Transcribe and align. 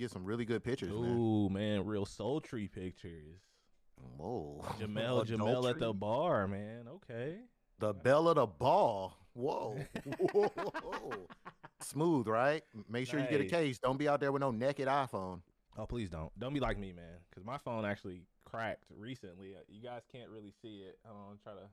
get 0.00 0.10
some 0.10 0.24
really 0.24 0.44
good 0.44 0.64
pictures, 0.64 0.90
man. 0.90 1.16
Ooh, 1.16 1.48
man, 1.48 1.84
real 1.84 2.04
sultry 2.06 2.66
pictures. 2.68 3.38
Whoa. 4.16 4.64
Jamel, 4.80 5.26
Jamel 5.26 5.68
at 5.70 5.78
the 5.78 5.92
bar, 5.92 6.48
man. 6.48 6.86
Okay. 6.88 7.36
The 7.78 7.92
bell 7.92 8.28
of 8.28 8.36
the 8.36 8.46
ball. 8.46 9.16
Whoa. 9.34 9.78
Whoa. 10.32 11.26
Smooth, 11.80 12.26
right? 12.26 12.62
Make 12.88 13.06
sure 13.06 13.20
you 13.20 13.26
get 13.26 13.40
a 13.40 13.46
case. 13.46 13.78
Don't 13.78 13.98
be 13.98 14.08
out 14.08 14.20
there 14.20 14.32
with 14.32 14.40
no 14.40 14.50
naked 14.50 14.88
iPhone. 14.88 15.40
Oh, 15.78 15.86
please 15.86 16.10
don't. 16.10 16.30
Don't 16.38 16.52
be 16.52 16.60
like 16.60 16.78
me, 16.78 16.92
man. 16.92 17.18
Because 17.30 17.44
my 17.44 17.56
phone 17.58 17.84
actually 17.84 18.22
cracked 18.44 18.84
recently. 18.94 19.54
Uh, 19.54 19.60
You 19.68 19.82
guys 19.82 20.02
can't 20.10 20.28
really 20.28 20.52
see 20.62 20.82
it. 20.86 20.98
I 21.06 21.10
don't 21.10 21.40
try 21.42 21.52
to 21.52 21.68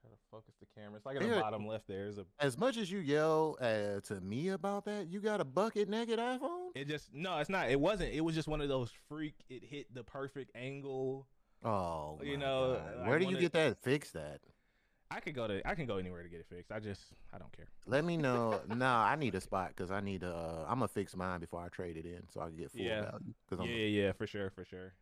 try 0.00 0.10
to 0.10 0.16
focus 0.30 0.54
the 0.60 0.66
camera. 0.80 0.96
It's 0.96 1.06
like 1.06 1.16
at 1.16 1.22
the 1.22 1.40
bottom 1.40 1.66
left. 1.66 1.86
There's 1.88 2.18
a. 2.18 2.24
As 2.40 2.58
much 2.58 2.76
as 2.76 2.90
you 2.90 2.98
yell 2.98 3.56
uh, 3.60 4.00
to 4.06 4.20
me 4.20 4.48
about 4.48 4.84
that, 4.86 5.08
you 5.08 5.20
got 5.20 5.40
a 5.40 5.44
bucket 5.44 5.88
naked 5.88 6.18
iPhone? 6.18 6.70
It 6.74 6.88
just 6.88 7.12
no, 7.14 7.38
it's 7.38 7.50
not. 7.50 7.70
It 7.70 7.80
wasn't. 7.80 8.12
It 8.12 8.20
was 8.20 8.34
just 8.34 8.48
one 8.48 8.60
of 8.60 8.68
those 8.68 8.90
freak. 9.08 9.34
It 9.48 9.64
hit 9.64 9.92
the 9.94 10.04
perfect 10.04 10.50
angle. 10.54 11.26
Oh, 11.64 12.18
You 12.22 12.38
my 12.38 12.44
know, 12.44 12.74
God. 12.74 13.04
I 13.04 13.08
where 13.08 13.18
do 13.18 13.24
you 13.24 13.30
wanna- 13.30 13.40
get 13.40 13.52
that 13.54 13.78
fixed 13.82 14.12
that. 14.14 14.40
I 15.10 15.20
could 15.20 15.34
go 15.34 15.48
to. 15.48 15.66
I 15.66 15.74
can 15.74 15.86
go 15.86 15.96
anywhere 15.96 16.22
to 16.22 16.28
get 16.28 16.40
it 16.40 16.46
fixed. 16.50 16.70
I 16.70 16.80
just. 16.80 17.00
I 17.32 17.38
don't 17.38 17.50
care. 17.56 17.66
Let 17.86 18.04
me 18.04 18.16
know. 18.18 18.60
nah, 18.68 19.04
I 19.04 19.16
need 19.16 19.34
a 19.34 19.40
spot 19.40 19.68
because 19.74 19.90
I 19.90 20.00
need 20.00 20.20
to. 20.20 20.28
Uh, 20.34 20.64
I'm 20.68 20.76
gonna 20.80 20.88
fix 20.88 21.16
mine 21.16 21.40
before 21.40 21.60
I 21.62 21.68
trade 21.68 21.96
it 21.96 22.04
in, 22.04 22.28
so 22.32 22.42
I 22.42 22.48
can 22.48 22.56
get 22.56 22.70
full 22.70 22.82
Yeah. 22.82 23.10
value. 23.10 23.32
Cause 23.48 23.58
Yeah, 23.58 23.64
I'm, 23.64 23.70
yeah, 23.70 23.76
yeah, 23.86 24.12
for 24.12 24.26
sure, 24.26 24.50
for 24.50 24.64
sure. 24.66 24.92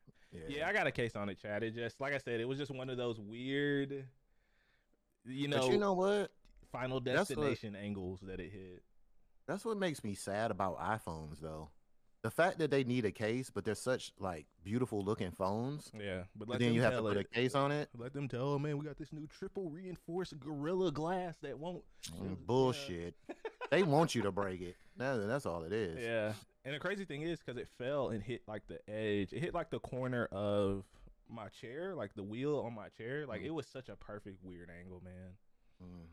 Yeah, 0.49 0.69
I 0.69 0.73
got 0.73 0.87
a 0.87 0.91
case 0.93 1.17
on 1.17 1.29
it, 1.29 1.39
Chad. 1.41 1.63
It 1.65 1.75
just 1.75 2.01
like 2.01 2.13
I 2.15 2.19
said, 2.19 2.41
it 2.41 2.47
was 2.47 2.57
just 2.59 2.71
one 2.71 2.89
of 2.91 2.97
those 2.97 3.19
weird, 3.19 4.07
you 5.27 5.49
know, 5.49 5.61
but 5.61 5.71
you 5.73 5.79
know 5.79 5.93
what? 5.95 6.31
final 6.73 7.01
that's 7.01 7.31
what- 7.31 7.37
destination 7.37 7.77
angles 7.77 8.21
that 8.23 8.41
it 8.41 8.51
hit. 8.51 8.83
That's 9.47 9.65
what 9.65 9.77
makes 9.79 10.03
me 10.03 10.15
sad 10.15 10.51
about 10.51 10.79
iPhones, 10.81 11.41
though. 11.41 11.71
The 12.23 12.31
fact 12.33 12.59
that 12.59 12.73
they 12.73 12.83
need 12.83 13.05
a 13.05 13.13
case, 13.13 13.51
but 13.51 13.65
they're 13.65 13.77
such 13.77 14.13
like 14.19 14.47
beautiful 14.65 15.01
looking 15.01 15.31
phones. 15.31 15.93
Yeah, 15.97 16.23
but 16.35 16.59
then 16.59 16.75
you 16.75 16.83
have 16.83 16.95
to 16.95 17.03
put 17.03 17.17
a 17.17 17.23
case 17.23 17.55
on 17.55 17.71
it. 17.71 17.89
Let 17.97 18.13
them 18.13 18.27
tell, 18.27 18.55
oh, 18.55 18.59
man, 18.59 18.77
we 18.79 18.85
got 18.85 18.99
this 18.99 19.13
new 19.13 19.29
triple 19.29 19.71
reinforced 19.71 20.39
Gorilla 20.41 20.91
Glass 20.91 21.37
that 21.43 21.57
won't. 21.57 21.85
Mm, 22.11 22.31
Yeah. 22.31 22.35
Bullshit. 22.47 23.15
they 23.71 23.85
want 23.85 24.17
you 24.17 24.23
to 24.23 24.33
break 24.33 24.61
it. 24.61 24.75
That, 24.97 25.25
that's 25.29 25.47
all 25.47 25.63
it 25.63 25.73
is. 25.73 26.03
Yeah, 26.03 26.33
and 26.65 26.75
the 26.75 26.81
crazy 26.81 27.05
thing 27.05 27.23
is, 27.23 27.39
because 27.39 27.61
it 27.61 27.69
fell 27.79 28.09
and 28.09 28.21
hit 28.21 28.43
like 28.49 28.63
the 28.67 28.81
edge, 28.91 29.33
it 29.33 29.39
hit 29.41 29.55
like 29.55 29.71
the 29.71 29.79
corner 29.79 30.25
of 30.33 30.83
my 31.29 31.49
chair, 31.49 31.95
like 31.95 32.15
the 32.15 32.23
wheel 32.23 32.59
on 32.67 32.75
my 32.75 32.89
chair. 32.91 33.27
Like 33.27 33.43
Mm. 33.43 33.47
it 33.47 33.51
was 33.55 33.67
such 33.67 33.89
a 33.89 33.97
perfect 33.97 34.43
weird 34.43 34.71
angle, 34.71 35.01
man. 35.05 35.37
Mm. 35.83 36.07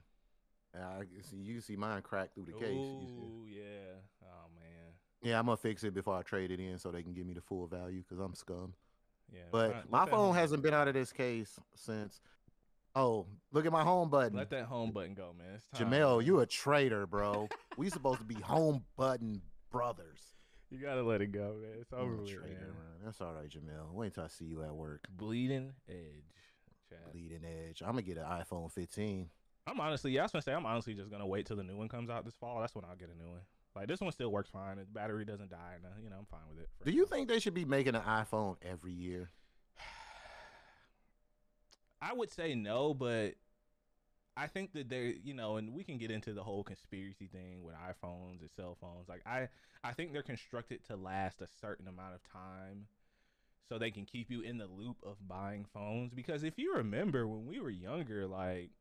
Yeah, 0.75 0.89
I 0.89 1.05
can 1.05 1.23
see 1.23 1.37
you 1.37 1.53
can 1.53 1.61
see 1.61 1.75
mine 1.75 2.01
crack 2.01 2.33
through 2.33 2.45
the 2.45 2.53
case. 2.53 2.69
Ooh, 2.77 3.45
yeah. 3.47 3.99
Oh 4.23 4.47
man. 4.55 4.93
Yeah, 5.21 5.39
I'm 5.39 5.45
gonna 5.45 5.57
fix 5.57 5.83
it 5.83 5.93
before 5.93 6.17
I 6.17 6.21
trade 6.23 6.51
it 6.51 6.59
in 6.59 6.77
so 6.79 6.91
they 6.91 7.03
can 7.03 7.13
give 7.13 7.25
me 7.27 7.33
the 7.33 7.41
full 7.41 7.67
value 7.67 8.01
because 8.01 8.19
I'm 8.19 8.33
scum. 8.33 8.73
Yeah. 9.31 9.41
But 9.51 9.69
let 9.71 9.89
my 9.91 10.05
phone 10.05 10.35
hasn't 10.35 10.63
been 10.63 10.73
out 10.73 10.87
of 10.87 10.93
this 10.93 11.11
case 11.11 11.59
since. 11.75 12.19
Oh, 12.95 13.25
look 13.51 13.65
at 13.65 13.71
my 13.71 13.83
home 13.83 14.09
button. 14.09 14.37
Let 14.37 14.51
that 14.51 14.65
home 14.65 14.91
button 14.91 15.15
go, 15.15 15.33
man. 15.35 15.55
It's 15.55 15.67
time, 15.67 15.89
Jamel, 15.91 16.23
you 16.23 16.41
a 16.41 16.45
traitor, 16.45 17.07
bro. 17.07 17.49
we 17.77 17.89
supposed 17.89 18.19
to 18.19 18.25
be 18.25 18.35
home 18.35 18.83
button 18.97 19.41
brothers. 19.71 20.32
You 20.73 20.79
gotta 20.79 21.03
let 21.03 21.21
it 21.21 21.31
go, 21.31 21.53
man. 21.61 21.71
It's 21.79 21.93
over 21.93 22.15
with, 22.15 22.31
man. 22.31 22.49
man. 22.49 22.73
That's 23.05 23.21
all 23.21 23.31
right, 23.31 23.47
Jamel. 23.47 23.93
Wait 23.93 24.15
till 24.15 24.23
I 24.23 24.27
see 24.27 24.45
you 24.45 24.63
at 24.63 24.73
work. 24.73 25.05
Bleeding 25.15 25.73
edge, 25.87 26.33
Chad. 26.89 27.11
Bleeding 27.11 27.45
edge. 27.45 27.83
I'm 27.83 27.91
gonna 27.91 28.01
get 28.01 28.17
an 28.17 28.23
iPhone 28.23 28.71
15. 28.71 29.29
I'm 29.67 29.79
honestly, 29.79 30.13
yeah, 30.13 30.21
I 30.21 30.23
was 30.23 30.31
gonna 30.31 30.41
say, 30.41 30.51
I'm 30.51 30.65
honestly 30.65 30.95
just 30.95 31.11
gonna 31.11 31.27
wait 31.27 31.45
till 31.45 31.57
the 31.57 31.63
new 31.63 31.77
one 31.77 31.89
comes 31.89 32.09
out 32.09 32.25
this 32.25 32.33
fall. 32.33 32.59
That's 32.59 32.73
when 32.73 32.85
I'll 32.85 32.95
get 32.95 33.11
a 33.15 33.23
new 33.23 33.29
one. 33.29 33.41
Like 33.75 33.87
this 33.87 34.01
one 34.01 34.11
still 34.11 34.31
works 34.31 34.49
fine. 34.49 34.77
The 34.77 34.85
battery 34.85 35.25
doesn't 35.25 35.51
die, 35.51 35.73
and 35.75 35.85
uh, 35.85 35.89
you 36.03 36.09
know 36.09 36.15
I'm 36.17 36.25
fine 36.25 36.41
with 36.49 36.63
it. 36.63 36.69
Do 36.83 36.91
you 36.91 37.05
think 37.05 37.27
they 37.27 37.39
should 37.39 37.53
be 37.53 37.65
making 37.65 37.93
an 37.93 38.01
iPhone 38.01 38.55
every 38.63 38.93
year? 38.93 39.29
I 42.01 42.13
would 42.13 42.31
say 42.31 42.55
no, 42.55 42.95
but 42.95 43.35
I 44.35 44.47
think 44.47 44.73
that 44.73 44.89
they're, 44.89 45.13
you 45.23 45.33
know, 45.33 45.57
and 45.57 45.73
we 45.73 45.83
can 45.83 45.97
get 45.97 46.11
into 46.11 46.33
the 46.33 46.43
whole 46.43 46.63
conspiracy 46.63 47.27
thing 47.27 47.63
with 47.63 47.75
iPhones 47.75 48.41
and 48.41 48.49
cell 48.55 48.77
phones. 48.79 49.07
Like 49.07 49.21
I, 49.25 49.47
I 49.83 49.93
think 49.93 50.11
they're 50.13 50.23
constructed 50.23 50.83
to 50.87 50.95
last 50.95 51.41
a 51.41 51.47
certain 51.61 51.87
amount 51.87 52.15
of 52.15 52.21
time, 52.23 52.87
so 53.69 53.77
they 53.77 53.91
can 53.91 54.05
keep 54.05 54.29
you 54.31 54.41
in 54.41 54.57
the 54.57 54.67
loop 54.67 54.97
of 55.03 55.17
buying 55.27 55.65
phones. 55.73 56.13
Because 56.13 56.43
if 56.43 56.57
you 56.57 56.75
remember 56.75 57.27
when 57.27 57.45
we 57.45 57.59
were 57.59 57.69
younger, 57.69 58.27
like 58.27 58.71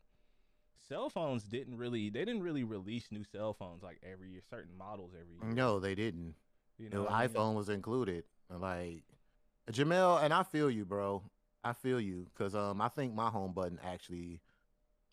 cell 0.88 1.10
phones 1.10 1.44
didn't 1.44 1.76
really, 1.76 2.10
they 2.10 2.24
didn't 2.24 2.42
really 2.42 2.64
release 2.64 3.08
new 3.10 3.24
cell 3.24 3.54
phones 3.54 3.82
like 3.82 4.00
every 4.02 4.30
year, 4.30 4.40
certain 4.50 4.76
models 4.76 5.12
every 5.14 5.36
year. 5.36 5.54
No, 5.54 5.80
they 5.80 5.94
didn't. 5.94 6.34
you 6.78 6.88
The 6.90 6.96
know, 6.96 7.08
I 7.08 7.26
mean? 7.26 7.36
iPhone 7.36 7.54
was 7.54 7.68
included. 7.68 8.24
Like 8.50 9.02
Jamel, 9.70 10.22
and 10.22 10.32
I 10.34 10.42
feel 10.42 10.70
you, 10.70 10.84
bro. 10.84 11.22
I 11.64 11.72
feel 11.72 12.00
you 12.00 12.26
because 12.32 12.54
um, 12.54 12.80
I 12.80 12.88
think 12.88 13.14
my 13.14 13.30
home 13.30 13.52
button 13.52 13.78
actually 13.84 14.40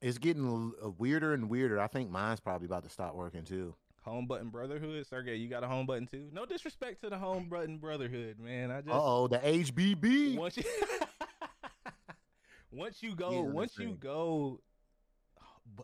is 0.01 0.17
getting 0.17 0.73
uh, 0.83 0.89
weirder 0.89 1.33
and 1.33 1.49
weirder. 1.49 1.79
I 1.79 1.87
think 1.87 2.09
mine's 2.09 2.39
probably 2.39 2.65
about 2.65 2.83
to 2.83 2.89
stop 2.89 3.15
working 3.15 3.43
too. 3.43 3.75
Home 4.03 4.27
button 4.27 4.49
brotherhood, 4.49 5.05
Sergey. 5.07 5.35
You 5.35 5.49
got 5.49 5.63
a 5.63 5.67
home 5.67 5.85
button 5.85 6.07
too? 6.07 6.29
No 6.31 6.45
disrespect 6.45 7.01
to 7.01 7.09
the 7.09 7.17
home 7.17 7.49
button 7.49 7.77
brotherhood, 7.77 8.39
man. 8.39 8.71
I 8.71 8.81
just 8.81 8.91
oh, 8.91 9.27
the 9.27 9.39
HBB. 9.39 10.37
once 10.37 10.57
you 10.57 10.63
once 12.71 13.03
you 13.03 13.15
go 13.15 13.31
Yeah, 13.31 13.41
once 13.41 13.77
you 13.77 13.97
go 13.99 14.61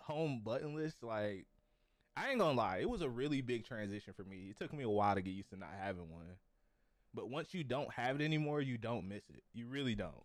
home 0.02 0.42
buttonless 0.44 0.94
like 1.02 1.46
i 2.18 2.30
ain't 2.30 2.40
gonna 2.40 2.58
lie 2.58 2.78
it 2.78 2.90
was 2.90 3.02
a 3.02 3.10
really 3.10 3.42
big 3.42 3.66
transition 3.66 4.14
for 4.14 4.24
me 4.24 4.48
it 4.50 4.58
took 4.58 4.74
me 4.74 4.84
a 4.84 4.90
while 4.90 5.16
to 5.16 5.22
get 5.22 5.32
used 5.32 5.50
to 5.50 5.58
not 5.58 5.70
having 5.80 6.10
one 6.10 6.38
but 7.14 7.30
once 7.30 7.54
you 7.54 7.64
don't 7.64 7.92
have 7.94 8.20
it 8.20 8.24
anymore 8.24 8.62
you 8.62 8.78
don't 8.78 9.08
miss 9.08 9.24
it 9.30 9.44
you 9.54 9.68
really 9.68 9.96
don't 9.96 10.24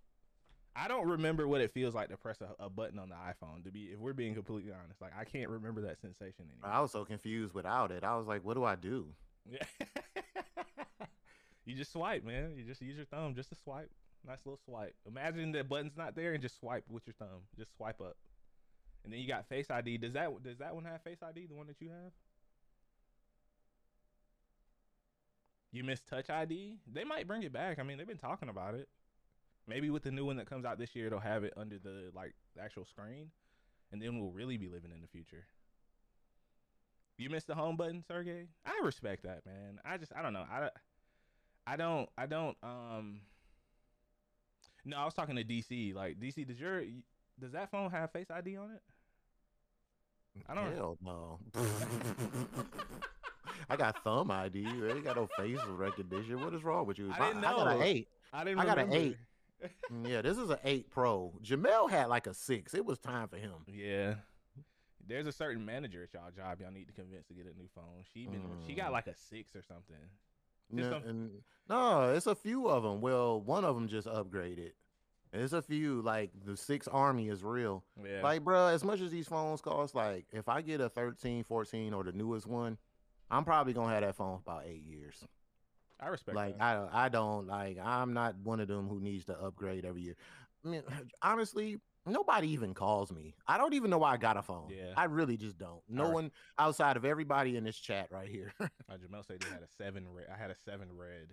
i 0.76 0.88
don't 0.88 1.06
remember 1.08 1.46
what 1.48 1.60
it 1.60 1.70
feels 1.70 1.94
like 1.94 2.08
to 2.08 2.16
press 2.16 2.40
a, 2.40 2.64
a 2.64 2.70
button 2.70 2.98
on 2.98 3.08
the 3.08 3.14
iphone 3.14 3.62
to 3.64 3.70
be 3.70 3.84
if 3.92 3.98
we're 3.98 4.12
being 4.12 4.34
completely 4.34 4.72
honest. 4.72 5.00
Like 5.00 5.12
i 5.18 5.24
can't 5.24 5.48
remember 5.50 5.80
that 5.82 6.00
sensation 6.00 6.44
anymore. 6.50 6.70
I 6.72 6.80
was 6.80 6.92
so 6.92 7.04
confused 7.04 7.54
without 7.54 7.90
it. 7.90 8.04
I 8.04 8.16
was 8.16 8.26
like, 8.26 8.44
what 8.44 8.54
do 8.54 8.64
I 8.64 8.76
do? 8.76 9.06
yeah. 9.50 9.64
You 11.66 11.76
just 11.76 11.92
swipe 11.92 12.24
man. 12.24 12.54
You 12.56 12.64
just 12.64 12.82
use 12.82 12.96
your 12.96 13.06
thumb 13.06 13.34
just 13.34 13.50
to 13.50 13.54
swipe. 13.54 13.90
Nice 14.26 14.38
little 14.44 14.58
swipe. 14.64 14.94
Imagine 15.06 15.52
that 15.52 15.68
button's 15.68 15.96
not 15.96 16.16
there 16.16 16.32
and 16.32 16.42
just 16.42 16.58
swipe 16.58 16.84
with 16.90 17.06
your 17.06 17.14
thumb. 17.14 17.42
Just 17.56 17.76
swipe 17.76 18.00
up. 18.00 18.16
And 19.04 19.12
then 19.12 19.20
you 19.20 19.28
got 19.28 19.48
face 19.48 19.70
id 19.70 19.98
does 19.98 20.14
that 20.14 20.42
does 20.42 20.58
that 20.58 20.74
one 20.74 20.84
have 20.84 21.02
face 21.02 21.18
id 21.22 21.46
the 21.46 21.54
one 21.54 21.68
that 21.68 21.80
you 21.80 21.90
have? 21.90 22.12
You 25.72 25.84
miss 25.84 26.00
touch 26.00 26.28
id 26.28 26.78
they 26.92 27.04
might 27.04 27.28
bring 27.28 27.44
it 27.44 27.52
back. 27.52 27.78
I 27.78 27.82
mean 27.84 27.98
they've 27.98 28.06
been 28.06 28.18
talking 28.18 28.48
about 28.48 28.74
it 28.74 28.88
maybe 29.70 29.88
with 29.88 30.02
the 30.02 30.10
new 30.10 30.26
one 30.26 30.36
that 30.36 30.48
comes 30.50 30.64
out 30.66 30.78
this 30.78 30.94
year 30.94 31.06
it'll 31.06 31.18
have 31.20 31.44
it 31.44 31.54
under 31.56 31.78
the 31.78 32.10
like 32.14 32.34
the 32.56 32.62
actual 32.62 32.84
screen 32.84 33.30
and 33.92 34.02
then 34.02 34.20
we'll 34.20 34.30
really 34.32 34.56
be 34.58 34.68
living 34.68 34.90
in 34.92 35.00
the 35.00 35.08
future 35.08 35.44
you 37.20 37.28
missed 37.28 37.48
the 37.48 37.54
home 37.54 37.76
button, 37.76 38.02
Sergey. 38.08 38.46
I 38.64 38.80
respect 38.82 39.24
that, 39.24 39.44
man. 39.44 39.78
I 39.84 39.98
just, 39.98 40.10
I 40.16 40.22
don't 40.22 40.32
know. 40.32 40.46
I, 40.50 40.70
I 41.66 41.76
don't, 41.76 42.08
I 42.16 42.24
don't. 42.24 42.56
Um, 42.62 43.20
no, 44.86 44.96
I 44.96 45.04
was 45.04 45.12
talking 45.12 45.36
to 45.36 45.44
DC. 45.44 45.94
Like 45.94 46.18
DC, 46.18 46.46
does 46.46 46.58
your, 46.58 46.82
does 47.38 47.52
that 47.52 47.70
phone 47.70 47.90
have 47.90 48.10
Face 48.10 48.30
ID 48.30 48.56
on 48.56 48.70
it? 48.70 48.80
I 50.48 50.54
don't- 50.54 50.74
Hell 50.74 50.96
no. 51.04 51.38
I 53.68 53.76
got 53.76 54.02
thumb 54.02 54.30
ID. 54.30 54.60
You 54.60 54.90
ain't 54.90 55.04
got 55.04 55.16
no 55.16 55.28
face 55.36 55.58
recognition. 55.68 56.40
What 56.40 56.54
is 56.54 56.64
wrong 56.64 56.86
with 56.86 56.98
you? 56.98 57.12
I 57.12 57.26
didn't 57.26 57.42
know. 57.42 57.48
I 57.48 57.52
got 57.52 57.76
an 57.76 57.82
eight. 57.82 58.08
I 58.32 58.44
didn't. 58.44 58.60
I 58.60 58.64
got 58.64 58.78
an 58.78 58.88
remember. 58.88 59.08
eight. 59.10 59.16
Mm, 59.92 60.08
Yeah, 60.08 60.22
this 60.22 60.38
is 60.38 60.50
an 60.50 60.58
eight 60.64 60.90
pro. 60.90 61.32
Jamel 61.42 61.90
had 61.90 62.06
like 62.08 62.26
a 62.26 62.34
six. 62.34 62.74
It 62.74 62.84
was 62.84 62.98
time 62.98 63.28
for 63.28 63.36
him. 63.36 63.52
Yeah. 63.66 64.14
There's 65.06 65.26
a 65.26 65.32
certain 65.32 65.64
manager 65.64 66.04
at 66.04 66.14
y'all 66.14 66.30
job 66.30 66.60
y'all 66.60 66.70
need 66.70 66.86
to 66.86 66.92
convince 66.92 67.26
to 67.26 67.34
get 67.34 67.44
a 67.46 67.58
new 67.58 67.68
phone. 67.74 68.04
She 68.14 68.26
been, 68.26 68.42
she 68.66 68.74
got 68.74 68.90
Mm. 68.90 68.92
like 68.92 69.06
a 69.08 69.14
six 69.16 69.56
or 69.56 69.62
something. 69.62 69.96
No, 70.70 70.90
some- 70.90 71.30
no, 71.68 72.12
it's 72.14 72.26
a 72.28 72.34
few 72.36 72.68
of 72.68 72.82
them. 72.84 73.00
Well, 73.00 73.40
one 73.40 73.64
of 73.64 73.74
them 73.74 73.88
just 73.88 74.06
upgraded. 74.06 74.72
It's 75.32 75.52
a 75.52 75.62
few. 75.62 76.00
Like 76.02 76.30
the 76.44 76.56
six 76.56 76.86
army 76.86 77.28
is 77.28 77.42
real. 77.42 77.84
Yeah. 78.04 78.22
Like, 78.22 78.44
bro, 78.44 78.68
as 78.68 78.84
much 78.84 79.00
as 79.00 79.10
these 79.10 79.26
phones 79.28 79.60
cost, 79.60 79.94
like 79.94 80.26
if 80.32 80.48
I 80.48 80.62
get 80.62 80.80
a 80.80 80.88
13, 80.88 81.42
14, 81.44 81.92
or 81.92 82.04
the 82.04 82.12
newest 82.12 82.46
one, 82.46 82.78
I'm 83.30 83.44
probably 83.44 83.72
gonna 83.72 83.92
have 83.92 84.02
that 84.02 84.14
phone 84.16 84.38
for 84.38 84.42
about 84.50 84.66
eight 84.66 84.82
years. 84.84 85.24
I 86.02 86.08
respect 86.08 86.36
like 86.36 86.58
that. 86.58 86.62
I 86.64 86.74
don't- 86.74 86.94
I 86.94 87.08
don't 87.08 87.46
like 87.46 87.78
I'm 87.78 88.12
not 88.14 88.36
one 88.36 88.60
of 88.60 88.68
them 88.68 88.88
who 88.88 89.00
needs 89.00 89.24
to 89.26 89.38
upgrade 89.38 89.84
every 89.84 90.02
year. 90.02 90.16
I 90.64 90.68
mean, 90.68 90.82
honestly, 91.22 91.78
nobody 92.06 92.48
even 92.50 92.74
calls 92.74 93.12
me. 93.12 93.34
I 93.46 93.58
don't 93.58 93.74
even 93.74 93.90
know 93.90 93.98
why 93.98 94.12
I 94.12 94.16
got 94.16 94.36
a 94.36 94.42
phone. 94.42 94.70
Yeah. 94.70 94.92
I 94.96 95.04
really 95.04 95.36
just 95.36 95.58
don't. 95.58 95.82
No 95.88 96.08
re- 96.08 96.14
one 96.14 96.30
outside 96.58 96.96
of 96.96 97.04
everybody 97.04 97.56
in 97.56 97.64
this 97.64 97.76
chat 97.76 98.08
right 98.10 98.28
here. 98.28 98.52
Uh, 98.90 98.94
Jamel 98.94 99.24
said 99.24 99.38
they 99.40 99.48
had 99.48 99.62
a 99.62 99.68
seven 99.68 100.04
red. 100.12 100.26
I 100.34 100.36
had 100.36 100.50
a 100.50 100.56
seven 100.56 100.88
red. 100.96 101.28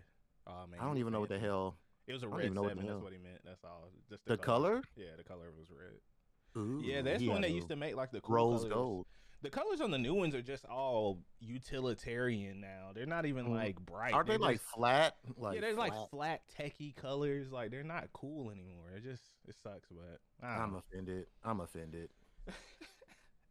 Oh 0.45 0.67
man. 0.69 0.79
I 0.79 0.85
don't 0.85 0.97
even 0.99 1.11
know 1.11 1.19
what 1.21 1.29
the 1.29 1.39
hell 1.39 1.75
It 2.05 2.13
was 2.13 2.21
a 2.23 2.27
I 2.27 2.29
don't 2.29 2.37
red 2.37 2.45
even 2.45 2.55
know 2.55 2.61
what 2.63 2.69
the. 2.71 2.75
That's 2.75 2.87
hell. 2.87 2.99
what 2.99 3.11
he 3.13 3.17
meant. 3.19 3.39
That's 3.43 3.63
all. 3.63 3.89
Just 4.09 4.25
the 4.25 4.37
color. 4.37 4.81
Yeah, 4.95 5.07
the 5.17 5.23
color 5.23 5.47
was 5.57 5.69
red. 5.71 6.61
Ooh, 6.61 6.81
Yeah, 6.83 7.01
that's 7.01 7.21
he 7.21 7.27
when 7.29 7.37
had 7.37 7.45
they 7.45 7.49
used 7.55 7.67
to 7.69 7.75
make 7.75 7.95
like 7.95 8.11
the 8.11 8.21
cool 8.21 8.35
rose 8.35 8.59
colors. 8.61 8.73
gold. 8.73 9.05
The 9.43 9.49
colors 9.51 9.81
on 9.81 9.91
the 9.91 9.97
new 9.99 10.15
ones 10.15 10.33
are 10.33 10.41
just 10.41 10.65
all 10.65 11.19
utilitarian 11.39 12.59
now. 12.59 12.89
They're 12.93 13.05
not 13.05 13.25
even 13.27 13.47
Mm. 13.47 13.55
like 13.55 13.79
bright. 13.79 14.13
Are 14.13 14.23
they 14.23 14.37
like 14.37 14.57
just- 14.57 14.69
flat? 14.71 15.15
Like 15.37 15.55
yeah, 15.55 15.61
they're 15.61 15.73
like 15.75 15.93
flat? 15.93 16.09
flat 16.09 16.41
techie 16.57 16.95
colors. 16.95 17.51
Like 17.51 17.69
they're 17.71 17.83
not 17.83 18.11
cool 18.13 18.49
anymore. 18.49 18.91
It 18.95 19.03
just 19.03 19.23
it 19.47 19.55
sucks, 19.61 19.89
but 19.89 20.19
I'm 20.45 20.71
know. 20.73 20.77
offended. 20.79 21.27
I'm 21.43 21.59
offended. 21.59 22.09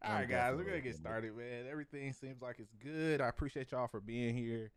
All 0.03 0.13
right, 0.13 0.29
guys, 0.29 0.55
we're 0.55 0.63
gonna 0.63 0.81
get 0.81 0.95
started, 0.95 1.35
man. 1.35 1.65
Everything 1.69 2.13
seems 2.13 2.41
like 2.41 2.59
it's 2.59 2.73
good. 2.73 3.19
I 3.21 3.29
appreciate 3.29 3.71
y'all 3.71 3.87
for 3.87 3.99
being 3.99 4.35
here. 4.35 4.71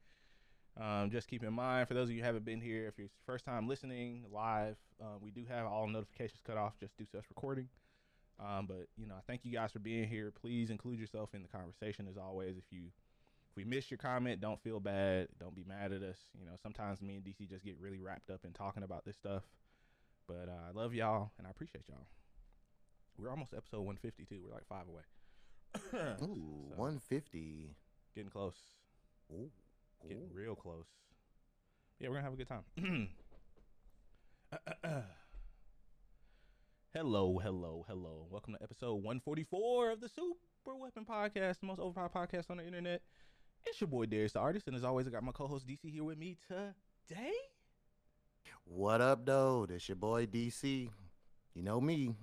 Um, 0.81 1.11
just 1.11 1.29
keep 1.29 1.43
in 1.43 1.53
mind, 1.53 1.89
for 1.89 1.95
those 1.95 2.09
of 2.09 2.15
you 2.15 2.21
who 2.21 2.27
haven't 2.27 2.45
been 2.45 2.61
here, 2.61 2.87
if 2.87 2.97
you're 2.99 3.09
first 3.27 3.45
time 3.45 3.69
listening 3.69 4.25
live, 4.33 4.77
uh, 5.03 5.19
we 5.21 5.31
do 5.31 5.45
have 5.47 5.67
all 5.67 5.87
notifications 5.89 6.41
cut 6.47 6.57
off 6.57 6.79
just 6.79 6.97
due 6.97 7.05
to 7.07 7.19
us 7.19 7.25
recording. 7.29 7.69
Um, 8.43 8.67
but 8.67 8.87
you 8.97 9.07
know, 9.07 9.15
I 9.15 9.21
thank 9.27 9.45
you 9.45 9.53
guys 9.53 9.71
for 9.73 9.79
being 9.81 10.09
here. 10.09 10.33
Please 10.33 10.71
include 10.71 10.99
yourself 10.99 11.35
in 11.35 11.43
the 11.43 11.49
conversation 11.49 12.07
as 12.09 12.17
always. 12.17 12.57
If 12.57 12.65
you 12.71 12.85
if 13.51 13.57
we 13.57 13.65
missed 13.65 13.91
your 13.91 13.99
comment, 13.99 14.41
don't 14.41 14.61
feel 14.63 14.81
bad. 14.81 15.29
Don't 15.39 15.55
be 15.55 15.65
mad 15.65 15.93
at 15.93 16.03
us. 16.03 16.17
You 16.39 16.47
know, 16.47 16.53
sometimes 16.63 17.03
me 17.03 17.17
and 17.17 17.25
DC 17.25 17.49
just 17.51 17.65
get 17.65 17.77
really 17.79 18.01
wrapped 18.01 18.31
up 18.31 18.45
in 18.45 18.53
talking 18.53 18.83
about 18.83 19.05
this 19.05 19.17
stuff. 19.17 19.43
But 20.27 20.49
uh, 20.49 20.69
I 20.69 20.73
love 20.73 20.95
y'all 20.95 21.33
and 21.39 21.47
I 21.47 21.51
appreciate 21.51 21.85
y'all. 21.89 22.07
We're 23.19 23.31
almost 23.31 23.53
episode 23.53 23.81
152. 23.81 24.41
We're 24.43 24.55
like 24.55 24.67
five 24.67 24.87
away. 24.89 25.03
Ooh, 26.23 26.69
So, 26.71 26.77
150. 26.77 27.77
Getting 28.15 28.31
close. 28.31 28.55
Ooh, 29.33 29.51
Getting 30.09 30.31
real 30.33 30.55
close. 30.55 30.87
Yeah, 31.99 32.09
we're 32.09 32.15
gonna 32.15 32.25
have 32.25 32.33
a 32.33 32.37
good 32.37 32.49
time. 32.49 32.65
hello, 36.95 37.39
hello, 37.43 37.85
hello. 37.89 38.27
Welcome 38.31 38.55
to 38.55 38.63
episode 38.63 38.95
144 38.95 39.91
of 39.93 40.01
the 40.01 40.09
Super 40.09 40.77
Weapon 40.77 41.05
Podcast, 41.05 41.61
the 41.61 41.67
most 41.67 41.81
overpowered 41.81 42.13
podcast 42.13 42.51
on 42.51 42.57
the 42.59 42.67
internet. 42.67 43.03
It's 43.67 43.81
your 43.81 43.89
boy 43.89 44.07
Darius 44.07 44.33
the 44.33 44.41
artist, 44.41 44.67
and 44.67 44.77
as 44.77 44.85
always, 44.85 45.07
I 45.07 45.11
got 45.11 45.23
my 45.23 45.33
co-host 45.33 45.67
DC 45.67 45.91
here 45.91 46.05
with 46.05 46.19
me 46.19 46.37
today. 46.49 47.33
What 48.65 49.01
up, 49.01 49.27
though? 49.27 49.67
It's 49.69 49.89
your 49.89 49.97
boy 49.97 50.27
DC. 50.27 50.89
You 51.55 51.63
know 51.63 51.81
me. 51.81 52.15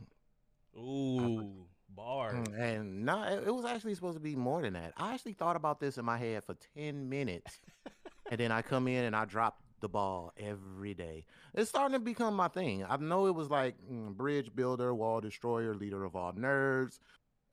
Ooh, 0.75 1.66
bars. 1.90 2.48
Mm, 2.48 2.60
And 2.60 3.10
it 3.10 3.48
it 3.48 3.54
was 3.54 3.66
actually 3.66 3.96
supposed 3.96 4.18
to 4.18 4.22
be 4.22 4.36
more 4.36 4.62
than 4.62 4.74
that. 4.74 4.94
I 4.98 5.14
actually 5.14 5.34
thought 5.34 5.56
about 5.56 5.80
this 5.80 5.98
in 5.98 6.06
my 6.06 6.18
head 6.18 6.44
for 6.44 6.56
10 6.75 7.08
minutes. 7.08 7.60
and 8.31 8.40
then 8.40 8.52
I 8.52 8.62
come 8.62 8.88
in 8.88 9.06
and 9.06 9.16
I 9.16 9.25
drop 9.25 9.62
the 9.80 9.90
ball 9.90 10.34
every 10.38 10.94
day. 10.94 11.26
It's 11.54 11.70
starting 11.70 11.94
to 11.94 12.00
become 12.00 12.36
my 12.36 12.48
thing. 12.48 12.86
I 12.88 12.98
know 12.98 13.28
it 13.28 13.36
was 13.36 13.50
like 13.50 13.76
mm, 13.92 14.16
bridge 14.16 14.54
builder, 14.56 14.94
wall 14.94 15.22
destroyer, 15.22 15.74
leader 15.76 16.04
of 16.04 16.16
all 16.16 16.34
nerds. 16.34 17.00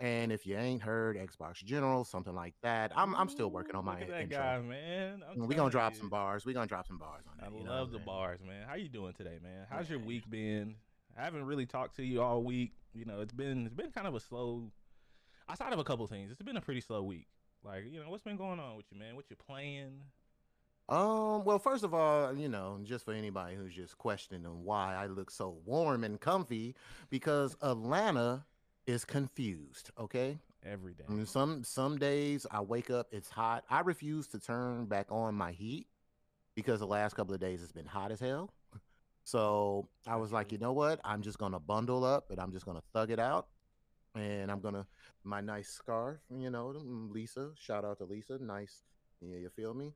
And 0.00 0.32
if 0.32 0.44
you 0.46 0.56
ain't 0.56 0.82
heard, 0.82 1.16
Xbox 1.16 1.62
General, 1.62 2.04
something 2.04 2.34
like 2.34 2.54
that. 2.62 2.92
I'm 2.96 3.14
I'm 3.14 3.28
still 3.28 3.50
working 3.50 3.76
on 3.76 3.84
my 3.84 4.00
look 4.00 4.10
intro. 4.10 4.38
guy, 4.38 4.60
man. 4.60 5.22
We're 5.36 5.56
gonna 5.56 5.70
drop 5.70 5.94
you. 5.94 6.00
some 6.00 6.08
bars. 6.08 6.44
We're 6.44 6.52
gonna 6.54 6.66
drop 6.66 6.86
some 6.86 6.98
bars 6.98 7.22
on 7.28 7.34
I 7.40 7.50
that. 7.50 7.56
you 7.58 7.66
love 7.68 7.90
the 7.92 7.98
saying? 7.98 8.06
bars, 8.06 8.40
man. 8.46 8.66
How 8.66 8.74
you 8.74 8.88
doing 8.88 9.12
today, 9.12 9.38
man? 9.42 9.66
How's 9.70 9.88
your 9.88 10.00
week 10.00 10.28
been? 10.28 10.74
I 11.16 11.22
haven't 11.22 11.44
really 11.44 11.64
talked 11.64 11.96
to 11.96 12.04
you 12.04 12.22
all 12.22 12.42
week. 12.42 12.72
You 12.92 13.04
know, 13.04 13.20
it's 13.20 13.32
been 13.32 13.66
it's 13.66 13.74
been 13.74 13.92
kind 13.92 14.06
of 14.06 14.14
a 14.14 14.20
slow. 14.20 14.72
Outside 15.48 15.72
of 15.72 15.78
a 15.78 15.84
couple 15.84 16.06
things, 16.06 16.32
it's 16.32 16.42
been 16.42 16.56
a 16.56 16.60
pretty 16.60 16.80
slow 16.80 17.02
week. 17.02 17.28
Like, 17.64 17.84
you 17.90 18.00
know, 18.00 18.10
what's 18.10 18.22
been 18.22 18.36
going 18.36 18.58
on 18.60 18.76
with 18.76 18.86
you, 18.90 18.98
man? 18.98 19.14
What 19.14 19.26
you 19.30 19.36
playing? 19.36 20.00
Um, 20.88 21.44
well, 21.44 21.58
first 21.58 21.82
of 21.82 21.94
all, 21.94 22.36
you 22.36 22.48
know, 22.48 22.78
just 22.84 23.04
for 23.06 23.14
anybody 23.14 23.56
who's 23.56 23.74
just 23.74 23.96
questioning 23.96 24.44
why 24.64 24.94
I 24.94 25.06
look 25.06 25.30
so 25.30 25.56
warm 25.64 26.04
and 26.04 26.20
comfy, 26.20 26.74
because 27.08 27.56
Atlanta 27.62 28.44
is 28.86 29.04
confused, 29.04 29.90
okay? 29.98 30.38
Every 30.64 30.92
day. 30.92 31.04
And 31.08 31.28
some 31.28 31.64
some 31.64 31.98
days 31.98 32.46
I 32.50 32.60
wake 32.60 32.90
up, 32.90 33.08
it's 33.12 33.30
hot. 33.30 33.64
I 33.70 33.80
refuse 33.80 34.26
to 34.28 34.38
turn 34.38 34.86
back 34.86 35.06
on 35.10 35.34
my 35.34 35.52
heat 35.52 35.86
because 36.54 36.80
the 36.80 36.86
last 36.86 37.14
couple 37.14 37.34
of 37.34 37.40
days 37.40 37.62
it's 37.62 37.72
been 37.72 37.86
hot 37.86 38.12
as 38.12 38.20
hell. 38.20 38.50
So 39.24 39.88
I 40.06 40.16
was 40.16 40.32
like, 40.32 40.52
you 40.52 40.58
know 40.58 40.72
what? 40.72 41.00
I'm 41.04 41.22
just 41.22 41.38
gonna 41.38 41.60
bundle 41.60 42.04
up 42.04 42.30
and 42.30 42.38
I'm 42.38 42.52
just 42.52 42.66
gonna 42.66 42.82
thug 42.92 43.10
it 43.10 43.18
out. 43.18 43.48
And 44.14 44.50
I'm 44.50 44.60
gonna 44.60 44.86
my 45.22 45.40
nice 45.40 45.68
scarf, 45.68 46.18
you 46.30 46.50
know, 46.50 46.74
mm, 46.76 47.10
Lisa. 47.10 47.52
Shout 47.58 47.84
out 47.84 47.98
to 47.98 48.04
Lisa. 48.04 48.38
Nice. 48.38 48.82
Yeah, 49.20 49.38
you 49.38 49.48
feel 49.48 49.72
me? 49.74 49.92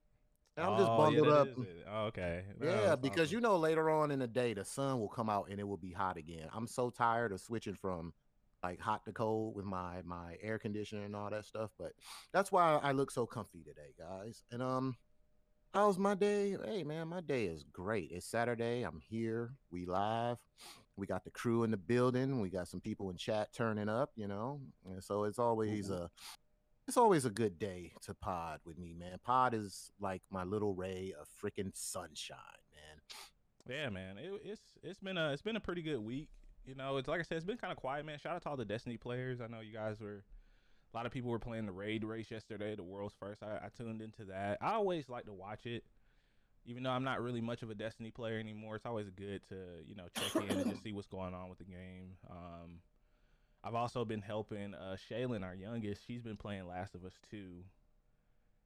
And 0.59 0.67
I'm 0.67 0.79
just 0.79 0.91
Oh, 0.91 0.97
bundled 0.97 1.27
yeah, 1.29 1.33
up. 1.35 1.49
Oh, 1.89 2.05
okay. 2.07 2.43
No, 2.59 2.67
Yeah, 2.67 2.97
because 2.97 3.29
awesome. 3.29 3.35
you 3.37 3.41
know 3.41 3.57
later 3.57 3.91
on 3.91 4.11
in 4.11 4.19
the 4.19 4.27
day 4.27 4.55
the 4.55 4.65
sun 4.65 4.99
will 4.99 5.09
come 5.09 5.31
out 5.31 5.49
and 5.51 5.61
it 5.61 5.63
will 5.69 5.77
be 5.77 5.93
hot 5.93 6.17
again. 6.17 6.49
I'm 6.53 6.67
so 6.67 6.91
tired 6.91 7.31
of 7.31 7.41
switching 7.41 7.77
from 7.77 8.13
like 8.65 8.81
hot 8.81 9.05
to 9.05 9.13
cold 9.13 9.55
with 9.55 9.65
my 9.65 10.03
my 10.05 10.37
air 10.43 10.59
conditioner 10.59 11.05
and 11.05 11.15
all 11.15 11.31
that 11.31 11.45
stuff, 11.45 11.71
but 11.79 11.93
that's 12.33 12.51
why 12.51 12.81
I 12.83 12.91
look 12.91 13.13
so 13.13 13.25
comfy 13.25 13.63
today, 13.63 13.95
guys. 13.97 14.43
And 14.51 14.61
um 14.61 14.97
how's 15.73 15.97
my 15.97 16.17
day? 16.17 16.57
Hey 16.65 16.83
man, 16.83 17.07
my 17.07 17.21
day 17.21 17.45
is 17.47 17.63
great. 17.73 18.11
It's 18.11 18.27
Saturday. 18.27 18.83
I'm 18.83 19.01
here. 19.09 19.53
We 19.71 19.87
live. 19.87 20.39
We 20.97 21.07
got 21.07 21.23
the 21.23 21.31
crew 21.31 21.63
in 21.63 21.71
the 21.71 21.77
building. 21.77 22.41
We 22.41 22.51
got 22.51 22.67
some 22.67 22.81
people 22.81 23.11
in 23.11 23.17
chat 23.17 23.53
turning 23.53 23.89
up, 23.89 24.11
you 24.17 24.27
know. 24.27 24.61
And 24.85 25.05
so 25.05 25.23
it's 25.23 25.39
always 25.39 25.91
a 25.91 26.11
it's 26.89 26.97
always 26.97 27.27
a 27.27 27.31
good 27.31 27.59
day 27.59 27.93
to 28.01 28.15
pod 28.15 28.61
with 28.65 28.79
me, 28.79 28.95
man. 28.99 29.19
Pod 29.23 29.53
is 29.53 29.93
like 30.01 30.23
my 30.31 30.43
little 30.43 30.73
ray 30.73 31.13
of 31.21 31.29
freaking 31.29 31.71
sunshine, 31.75 32.39
man. 32.73 33.77
Yeah, 33.77 33.91
man. 33.91 34.17
It, 34.17 34.41
it's 34.43 34.63
it's 34.83 34.99
been 34.99 35.19
a 35.19 35.31
it's 35.33 35.43
been 35.43 35.57
a 35.57 35.61
pretty 35.61 35.83
good 35.83 36.01
week. 36.01 36.29
You 36.67 36.75
know, 36.75 36.97
it's 36.97 37.07
like 37.07 37.21
I 37.21 37.23
said, 37.25 37.37
it's 37.37 37.45
been 37.45 37.59
kind 37.59 37.73
of 37.73 37.77
quiet, 37.77 38.07
man. 38.07 38.19
Shout 38.19 38.37
out 38.37 38.43
to 38.43 38.49
all 38.49 38.57
the 38.57 38.65
Destiny 38.65 38.97
players. 38.97 39.43
I 39.43 39.49
know 39.49 39.61
you 39.61 39.75
guys 39.75 40.01
were 40.01 40.25
a 40.93 40.97
lot 40.97 41.05
of 41.05 41.13
people 41.13 41.31
were 41.31 41.39
playing 41.39 41.67
the 41.67 41.73
raid 41.73 42.05
race 42.05 42.31
yesterday, 42.31 42.75
the 42.75 42.83
world's 42.83 43.15
first. 43.21 43.43
I, 43.43 43.67
I 43.67 43.69
tuned 43.77 44.01
into 44.01 44.25
that. 44.25 44.57
I 44.63 44.73
always 44.73 45.11
like 45.11 45.27
to 45.27 45.35
watch 45.35 45.67
it, 45.67 45.85
even 46.65 46.83
though 46.83 46.91
I'm 46.91 47.05
not 47.05 47.23
really 47.23 47.43
much 47.43 47.63
of 47.63 47.69
a 47.69 47.75
Destiny 47.75 48.11
player 48.11 48.39
anymore. 48.39 48.77
It's 48.77 48.87
always 48.87 49.11
good 49.11 49.43
to 49.51 49.57
you 49.87 49.95
know 49.95 50.07
check 50.17 50.43
in 50.43 50.57
and 50.57 50.71
just 50.71 50.83
see 50.83 50.93
what's 50.93 51.07
going 51.07 51.35
on 51.35 51.51
with 51.51 51.59
the 51.59 51.65
game. 51.65 52.17
Um, 52.31 52.81
I've 53.65 53.75
also 53.75 54.05
been 54.05 54.23
helping 54.23 54.75
uh, 54.75 54.97
Shaylin, 55.11 55.45
our 55.45 55.55
youngest. 55.55 56.03
She's 56.07 56.23
been 56.23 56.37
playing 56.37 56.67
Last 56.67 56.95
of 56.95 57.05
Us 57.05 57.15
two, 57.31 57.65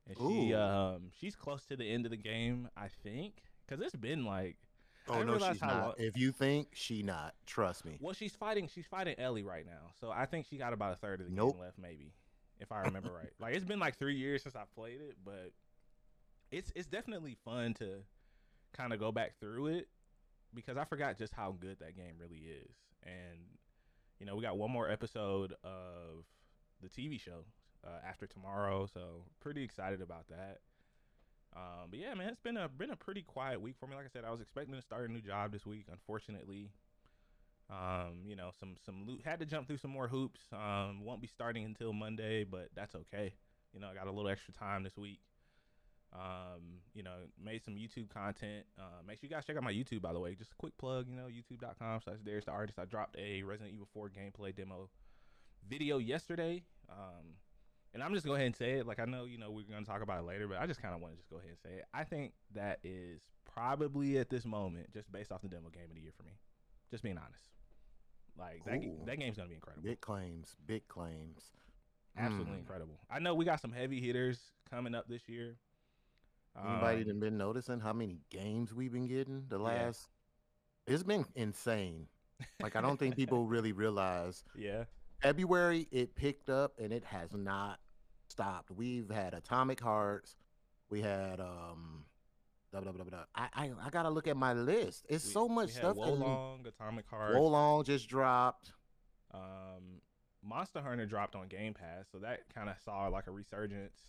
and 0.07 0.17
she 0.19 0.53
Ooh. 0.53 0.57
um 0.57 1.11
she's 1.19 1.35
close 1.35 1.65
to 1.67 1.77
the 1.77 1.85
end 1.91 2.05
of 2.07 2.11
the 2.11 2.17
game, 2.17 2.69
I 2.77 2.89
think, 3.03 3.43
because 3.67 3.85
it's 3.85 3.97
been 3.97 4.25
like 4.25 4.57
I 5.09 5.13
Oh 5.13 5.15
didn't 5.15 5.27
no, 5.27 5.33
realize 5.35 5.53
she's 5.55 5.61
how 5.63 5.67
not. 5.69 5.83
long- 5.85 5.95
If 5.99 6.17
you 6.17 6.31
think 6.31 6.69
she 6.75 7.03
not, 7.03 7.35
trust 7.47 7.85
me. 7.85 7.99
well, 8.01 8.15
she's 8.15 8.35
fighting. 8.37 8.69
She's 8.73 8.87
fighting 8.87 9.15
Ellie 9.19 9.43
right 9.43 9.67
now, 9.67 9.91
so 10.01 10.11
I 10.11 10.27
think 10.27 10.47
she 10.47 10.57
got 10.59 10.73
about 10.73 10.93
a 10.93 10.97
third 10.97 11.21
of 11.21 11.27
the 11.29 11.33
Nope. 11.33 11.53
game 11.55 11.61
left, 11.63 11.79
maybe, 11.79 12.13
if 12.61 12.71
I 12.71 12.83
remember 12.83 13.11
right. 13.13 13.33
Like 13.41 13.55
it's 13.57 13.65
been 13.65 13.81
like 13.81 13.99
three 13.99 14.15
years 14.17 14.43
since 14.43 14.55
I 14.55 14.63
played 14.77 15.01
it, 15.01 15.17
but 15.25 15.53
it's 16.53 16.71
it's 16.77 16.87
definitely 16.87 17.37
fun 17.45 17.75
to 17.75 18.05
kind 18.75 18.93
of 18.93 19.01
go 19.01 19.11
back 19.11 19.39
through 19.41 19.69
it 19.69 19.89
because 20.55 20.77
I 20.77 20.85
forgot 20.85 21.17
just 21.19 21.33
how 21.35 21.57
good 21.59 21.79
that 21.81 21.97
game 21.97 22.15
really 22.19 22.43
is. 22.47 22.77
And 23.03 23.41
you 24.23 24.27
know, 24.27 24.37
we 24.37 24.43
got 24.43 24.57
one 24.57 24.71
more 24.71 24.89
episode 24.89 25.53
of 25.65 26.25
the 26.81 26.89
TV 26.89 27.21
show 27.21 27.45
uh, 27.85 27.99
after 28.09 28.25
tomorrow, 28.25 28.87
so 28.87 29.25
pretty 29.41 29.65
excited 29.65 30.01
about 30.01 30.29
that. 30.29 30.59
Um, 31.57 31.89
but 31.91 31.99
yeah, 31.99 32.15
man, 32.15 32.29
it's 32.29 32.41
been 32.41 32.57
a 32.57 32.69
been 32.69 32.91
a 32.91 32.97
pretty 32.97 33.23
quiet 33.23 33.61
week 33.61 33.75
for 33.81 33.89
me. 33.89 33.97
Like 33.97 34.05
I 34.05 34.09
said, 34.13 34.25
I 34.25 34.31
was 34.31 34.41
expecting 34.41 34.77
to 34.77 34.81
start 34.81 35.11
a 35.11 35.13
new 35.13 35.21
job 35.21 35.51
this 35.51 35.67
week. 35.67 35.87
Unfortunately, 35.91 36.71
um, 37.69 38.21
you 38.25 38.37
know, 38.37 38.51
some 38.61 38.77
some 38.87 39.09
loot 39.09 39.23
had 39.25 39.41
to 39.41 39.47
jump 39.47 39.67
through 39.67 39.79
some 39.79 39.91
more 39.91 40.07
hoops. 40.07 40.41
Um, 40.53 41.05
won't 41.05 41.21
be 41.21 41.27
starting 41.27 41.65
until 41.65 41.93
Monday, 41.93 42.45
but 42.45 42.69
that's 42.77 42.95
okay. 42.95 43.35
You 43.75 43.81
know, 43.81 43.89
I 43.89 43.95
got 43.95 44.07
a 44.07 44.13
little 44.13 44.31
extra 44.31 44.55
time 44.55 44.85
this 44.85 44.97
week. 44.97 45.19
Um, 46.15 46.81
you 46.95 47.03
know, 47.03 47.15
made 47.43 47.65
some 47.65 47.75
YouTube 47.75 48.11
content. 48.11 48.67
Uh, 48.79 49.01
make 49.07 49.19
sure 49.19 49.29
you 49.29 49.35
guys 49.35 49.45
check 49.47 49.57
out 49.57 49.63
my 49.63 49.73
YouTube, 49.73 50.03
by 50.03 50.13
the 50.13 50.21
way. 50.21 50.35
Just 50.35 50.53
a 50.53 50.57
quick 50.57 50.77
plug, 50.77 51.09
you 51.09 51.17
know, 51.17 51.27
youtube.com 51.27 52.01
slash 52.05 52.19
Darius 52.25 52.45
the 52.45 52.51
Artist. 52.51 52.79
I 52.79 52.85
dropped 52.85 53.17
a 53.19 53.43
Resident 53.43 53.73
Evil 53.75 53.89
4 53.95 54.11
gameplay 54.11 54.55
demo 54.55 54.91
video 55.67 55.97
yesterday. 55.99 56.65
Um, 56.91 57.37
and 57.95 58.03
I'm 58.03 58.13
just 58.13 58.27
go 58.27 58.35
ahead 58.35 58.47
and 58.47 58.57
say 58.57 58.73
it. 58.73 58.87
Like 58.87 59.01
I 59.01 59.05
know, 59.07 59.25
you 59.25 59.39
know, 59.39 59.51
we're 59.51 59.65
gonna 59.71 59.87
talk 59.87 60.03
about 60.03 60.19
it 60.21 60.25
later, 60.27 60.47
but 60.49 60.59
I 60.61 60.67
just 60.67 60.83
kind 60.83 60.95
of 60.95 61.01
want 61.01 61.15
to 61.15 61.17
just 61.19 61.31
go 61.31 61.37
ahead 61.37 61.51
and 61.51 61.59
say 61.59 61.79
it. 61.79 61.85
I 61.95 62.05
think 62.05 62.33
that 62.55 62.81
is 62.85 63.23
probably 63.51 64.19
at 64.19 64.29
this 64.29 64.45
moment, 64.45 64.93
just 64.93 65.11
based 65.13 65.33
off 65.33 65.41
the 65.43 65.49
demo 65.49 65.69
game 65.71 65.85
of 65.89 65.95
the 65.95 66.03
year 66.03 66.13
for 66.17 66.25
me. 66.25 66.33
Just 66.91 67.03
being 67.03 67.17
honest. 67.19 67.45
Like 68.39 68.65
that, 68.67 68.83
Ooh. 68.85 68.99
that 69.07 69.19
game's 69.19 69.37
gonna 69.37 69.49
be 69.49 69.55
incredible. 69.55 69.83
Big 69.89 70.01
claims, 70.01 70.57
big 70.67 70.87
claims. 70.89 71.53
Absolutely 72.17 72.57
Mm. 72.57 72.61
incredible. 72.61 72.99
I 73.11 73.19
know 73.19 73.35
we 73.35 73.45
got 73.47 73.61
some 73.61 73.73
heavy 73.73 74.01
hitters 74.01 74.39
coming 74.71 74.95
up 74.95 75.07
this 75.09 75.27
year. 75.29 75.57
Anybody 76.57 76.97
Um, 76.97 77.01
even 77.01 77.21
been 77.21 77.39
noticing 77.39 77.81
how 77.81 77.93
many 77.93 78.19
games 78.31 78.75
we've 78.75 78.93
been 78.93 79.07
getting 79.07 79.47
the 79.49 79.59
Yeah. 79.59 79.65
last? 79.65 80.09
It's 80.87 81.03
been 81.03 81.25
insane. 81.35 82.09
Like 82.61 82.77
I 82.77 82.81
don't 82.81 82.99
think 82.99 83.17
people 83.17 83.47
really 83.47 83.73
realize 83.73 84.45
yeah. 84.55 84.85
February 85.21 85.89
it 85.91 86.15
picked 86.17 86.49
up 86.51 86.73
and 86.79 86.93
it 86.93 87.05
has 87.05 87.33
not 87.35 87.79
stopped. 88.29 88.71
We've 88.71 89.09
had 89.11 89.33
Atomic 89.35 89.81
Hearts. 89.81 90.37
We 90.91 91.01
had 91.01 91.41
um 91.41 92.05
blah, 92.73 92.81
blah, 92.81 92.93
blah, 92.93 93.05
blah. 93.05 93.25
I, 93.35 93.49
I 93.55 93.71
I 93.87 93.91
gotta 93.91 94.11
look 94.11 94.27
at 94.27 94.37
my 94.37 94.53
list. 94.53 95.07
It's 95.09 95.25
We- 95.27 95.33
so 95.33 95.49
much 95.49 95.71
stuff. 95.71 95.97
Wo 95.97 96.13
Long, 96.15 96.67
Atomic 96.67 97.07
Heart. 97.09 97.35
Wo 97.37 97.47
Long 97.47 97.85
just 97.85 98.09
dropped. 98.09 98.73
Um, 99.33 100.01
Monster 100.43 100.83
Hunter 100.83 101.07
dropped 101.07 101.37
on 101.37 101.47
Game 101.49 101.73
Pass, 101.73 102.07
so 102.11 102.19
that 102.19 102.41
kind 102.55 102.69
of 102.69 102.77
saw 102.85 103.07
like 103.09 103.27
a 103.29 103.31
resurgence. 103.31 104.03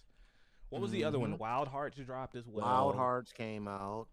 What 0.73 0.81
was 0.81 0.91
the 0.91 1.03
other 1.03 1.19
one? 1.19 1.33
Mhm. 1.35 1.37
Wild 1.39 1.67
Hearts 1.67 1.97
dropped 1.97 2.35
as 2.35 2.47
well. 2.47 2.65
Wild 2.65 2.95
Hearts 2.95 3.31
came 3.31 3.67
out. 3.67 4.07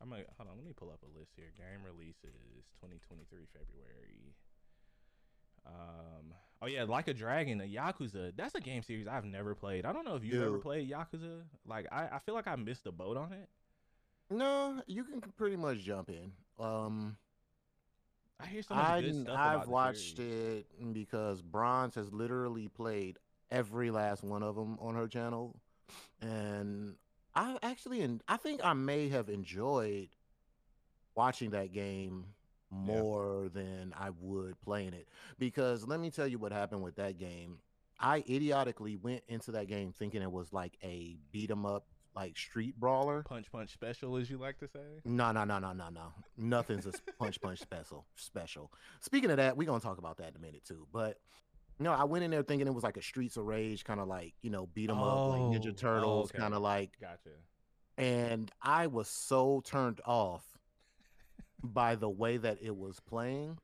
I'm 0.00 0.08
gonna 0.10 0.22
hold 0.36 0.48
on. 0.48 0.56
Let 0.56 0.64
me 0.64 0.72
pull 0.72 0.90
up 0.90 1.00
a 1.02 1.18
list 1.18 1.32
here. 1.36 1.50
Game 1.56 1.82
releases 1.84 2.64
2023 2.80 3.46
February. 3.52 4.34
Um. 5.66 6.34
Oh 6.60 6.66
yeah, 6.66 6.84
like 6.84 7.08
a 7.08 7.14
Dragon, 7.14 7.60
a 7.60 7.64
Yakuza. 7.64 8.32
That's 8.36 8.54
a 8.54 8.60
game 8.60 8.82
series 8.82 9.08
I've 9.08 9.24
never 9.24 9.54
played. 9.54 9.84
I 9.84 9.92
don't 9.92 10.04
know 10.04 10.14
if 10.14 10.24
you've 10.24 10.42
ever 10.42 10.58
played 10.58 10.88
Yakuza. 10.88 11.42
Like 11.66 11.86
I, 11.90 12.08
I 12.12 12.18
feel 12.20 12.34
like 12.36 12.46
I 12.46 12.54
missed 12.56 12.84
the 12.84 12.92
boat 12.92 13.16
on 13.16 13.32
it. 13.32 13.48
No, 14.30 14.80
you 14.86 15.02
can 15.04 15.20
pretty 15.36 15.56
much 15.56 15.78
jump 15.78 16.08
in. 16.10 16.32
Um, 16.64 17.16
I 18.40 18.46
hear 18.46 18.62
so 18.62 18.74
much 18.76 18.84
I 18.84 19.00
good 19.00 19.06
didn't- 19.06 19.22
stuff. 19.24 19.34
about 19.34 19.56
I've 19.58 19.64
the 19.66 19.70
watched 19.70 20.16
series. 20.16 20.64
it 20.80 20.92
because 20.94 21.42
Bronze 21.42 21.96
has 21.96 22.12
literally 22.12 22.68
played 22.68 23.18
every 23.50 23.90
last 23.90 24.22
one 24.24 24.42
of 24.42 24.54
them 24.54 24.78
on 24.80 24.94
her 24.94 25.06
channel, 25.08 25.54
and 26.20 26.96
I 27.34 27.56
actually 27.62 28.02
and 28.02 28.22
I 28.28 28.36
think 28.36 28.60
I 28.64 28.72
may 28.72 29.08
have 29.08 29.28
enjoyed 29.28 30.08
watching 31.14 31.50
that 31.50 31.72
game 31.72 32.26
more 32.70 33.50
than 33.52 33.92
I 33.98 34.10
would 34.18 34.58
playing 34.62 34.94
it 34.94 35.06
because 35.38 35.86
let 35.86 36.00
me 36.00 36.10
tell 36.10 36.26
you 36.26 36.38
what 36.38 36.52
happened 36.52 36.82
with 36.82 36.96
that 36.96 37.18
game. 37.18 37.58
I 38.00 38.24
idiotically 38.28 38.96
went 38.96 39.22
into 39.28 39.52
that 39.52 39.68
game 39.68 39.92
thinking 39.92 40.22
it 40.22 40.32
was 40.32 40.52
like 40.52 40.78
a 40.82 41.16
beat 41.30 41.50
'em 41.50 41.66
up 41.66 41.86
like 42.14 42.36
street 42.36 42.78
brawler. 42.78 43.22
Punch 43.22 43.50
Punch 43.50 43.72
Special, 43.72 44.16
as 44.16 44.30
you 44.30 44.38
like 44.38 44.58
to 44.58 44.68
say. 44.68 45.00
No, 45.04 45.32
no, 45.32 45.44
no, 45.44 45.58
no, 45.58 45.72
no, 45.72 45.88
no. 45.88 46.12
Nothing's 46.36 46.86
a 46.86 46.92
punch 47.18 47.40
punch 47.40 47.60
special. 47.60 48.06
Special. 48.16 48.70
Speaking 49.00 49.30
of 49.30 49.36
that, 49.36 49.56
we're 49.56 49.66
gonna 49.66 49.80
talk 49.80 49.98
about 49.98 50.18
that 50.18 50.30
in 50.30 50.36
a 50.36 50.40
minute 50.40 50.64
too. 50.64 50.86
But 50.92 51.18
no, 51.82 51.92
I 51.92 52.04
went 52.04 52.24
in 52.24 52.30
there 52.30 52.42
thinking 52.42 52.66
it 52.66 52.74
was 52.74 52.84
like 52.84 52.96
a 52.96 53.02
Streets 53.02 53.36
of 53.36 53.44
Rage 53.44 53.84
kind 53.84 54.00
of 54.00 54.08
like 54.08 54.34
you 54.42 54.50
know 54.50 54.66
beat 54.66 54.82
beat 54.86 54.90
'em 54.90 54.98
up 54.98 55.28
like 55.30 55.40
Oh, 55.40 55.50
Ninja 55.52 55.68
oh, 55.70 55.72
Turtles 55.72 56.30
okay. 56.30 56.38
kind 56.38 56.54
of 56.54 56.62
like, 56.62 56.92
Gotcha. 57.00 57.30
and 57.98 58.50
I 58.62 58.86
was 58.86 59.08
so 59.08 59.60
turned 59.64 60.00
off 60.04 60.44
by 61.62 61.94
the 61.94 62.08
way 62.10 62.36
that 62.38 62.58
it 62.62 62.76
was 62.76 62.98
playing. 63.00 63.58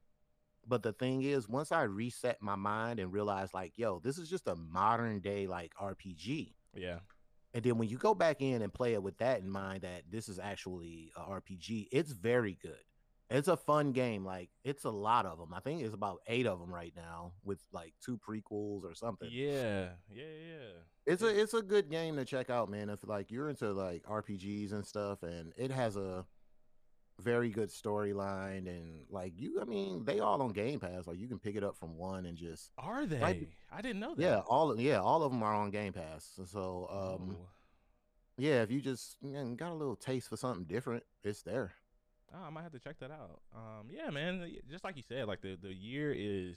But 0.67 0.83
the 0.83 0.93
thing 0.93 1.23
is, 1.23 1.49
once 1.49 1.73
I 1.73 1.83
reset 1.85 2.43
my 2.43 2.55
mind 2.55 3.01
and 3.01 3.11
realized 3.13 3.55
like, 3.55 3.79
yo, 3.79 4.01
this 4.01 4.19
is 4.19 4.29
just 4.29 4.47
a 4.47 4.55
modern 4.55 5.21
day 5.21 5.47
like 5.47 5.73
RPG. 5.81 6.53
Yeah. 6.75 6.99
And 7.55 7.65
then 7.65 7.79
when 7.79 7.89
you 7.89 7.97
go 7.97 8.15
back 8.15 8.43
in 8.43 8.61
and 8.61 8.73
play 8.73 8.93
it 8.93 9.03
with 9.03 9.17
that 9.19 9.41
in 9.41 9.49
mind, 9.49 9.81
that 9.83 10.03
this 10.11 10.29
is 10.29 10.39
actually 10.39 11.11
a 11.17 11.21
RPG, 11.23 11.89
it's 11.91 12.13
very 12.13 12.59
good. 12.61 12.77
It's 13.31 13.49
a 13.49 13.57
fun 13.57 13.93
game. 13.93 14.25
Like 14.25 14.49
it's 14.65 14.85
a 14.85 14.91
lot 14.91 15.27
of 15.27 15.39
them. 15.39 15.53
I 15.53 15.61
think 15.61 15.83
it's 15.83 15.95
about 15.95 16.21
eight 16.27 16.47
of 16.47 16.59
them 16.59 16.73
right 16.73 16.93
now, 16.97 17.33
with 17.45 17.61
like 17.73 17.93
two 18.03 18.19
prequels 18.19 18.85
or 18.85 18.95
something. 18.95 19.29
Yeah. 19.31 19.89
Yeah. 20.11 20.25
Yeah. 20.25 20.81
It's 21.07 21.23
a 21.23 21.41
it's 21.41 21.55
a 21.55 21.63
good 21.63 21.91
game 21.91 22.17
to 22.17 22.25
check 22.25 22.49
out, 22.49 22.71
man. 22.71 22.89
If 22.89 23.01
like 23.07 23.31
you're 23.31 23.51
into 23.51 23.73
like 23.73 24.05
RPGs 24.05 24.73
and 24.73 24.85
stuff, 24.85 25.23
and 25.23 25.53
it 25.57 25.71
has 25.71 25.97
a 25.97 26.25
very 27.21 27.51
good 27.51 27.69
storyline, 27.69 28.67
and 28.67 29.05
like 29.11 29.33
you, 29.37 29.61
I 29.61 29.65
mean, 29.65 30.05
they 30.05 30.21
all 30.21 30.41
on 30.41 30.53
Game 30.53 30.81
Pass. 30.81 31.07
Like 31.07 31.19
you 31.19 31.29
can 31.29 31.39
pick 31.39 31.57
it 31.57 31.65
up 31.65 31.77
from 31.77 31.97
one 31.97 32.25
and 32.27 32.37
just 32.37 32.71
Are 32.79 33.05
they? 33.05 33.49
I 33.71 33.83
didn't 33.83 34.01
know 34.01 34.15
that. 34.15 34.23
yeah, 34.23 34.41
all 34.49 34.71
of 34.71 34.81
yeah, 34.81 35.01
all 35.01 35.23
of 35.23 35.33
them 35.33 35.43
are 35.43 35.55
on 35.55 35.71
Game 35.71 35.93
Pass. 35.93 36.41
So 36.47 36.89
um. 36.91 37.37
Oh. 37.39 37.49
Yeah, 38.41 38.63
if 38.63 38.71
you 38.71 38.81
just 38.81 39.17
you 39.21 39.33
know, 39.33 39.45
got 39.57 39.73
a 39.73 39.75
little 39.75 39.97
taste 39.97 40.29
for 40.29 40.37
something 40.37 40.65
different, 40.65 41.03
it's 41.25 41.43
there. 41.43 41.73
Oh, 42.35 42.47
I 42.47 42.51
might 42.51 42.63
have 42.63 42.73
to 42.73 42.79
check 42.79 42.99
that 43.01 43.11
out. 43.11 43.41
Um, 43.55 43.89
yeah, 43.91 44.11
man. 44.11 44.51
Just 44.71 44.85
like 44.85 44.97
you 44.97 45.03
said, 45.03 45.27
like 45.27 45.41
the 45.41 45.57
the 45.61 45.73
year 45.73 46.15
is. 46.17 46.57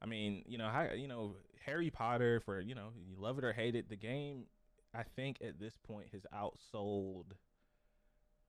I 0.00 0.06
mean, 0.06 0.42
you 0.46 0.58
know, 0.58 0.68
how 0.68 0.88
you 0.94 1.06
know 1.06 1.36
Harry 1.64 1.90
Potter 1.90 2.40
for 2.40 2.60
you 2.60 2.74
know 2.74 2.88
you 3.06 3.14
love 3.16 3.38
it 3.38 3.44
or 3.44 3.52
hate 3.52 3.76
it. 3.76 3.88
The 3.88 3.96
game, 3.96 4.44
I 4.94 5.04
think 5.04 5.38
at 5.40 5.60
this 5.60 5.76
point 5.86 6.08
has 6.12 6.26
outsold 6.34 7.26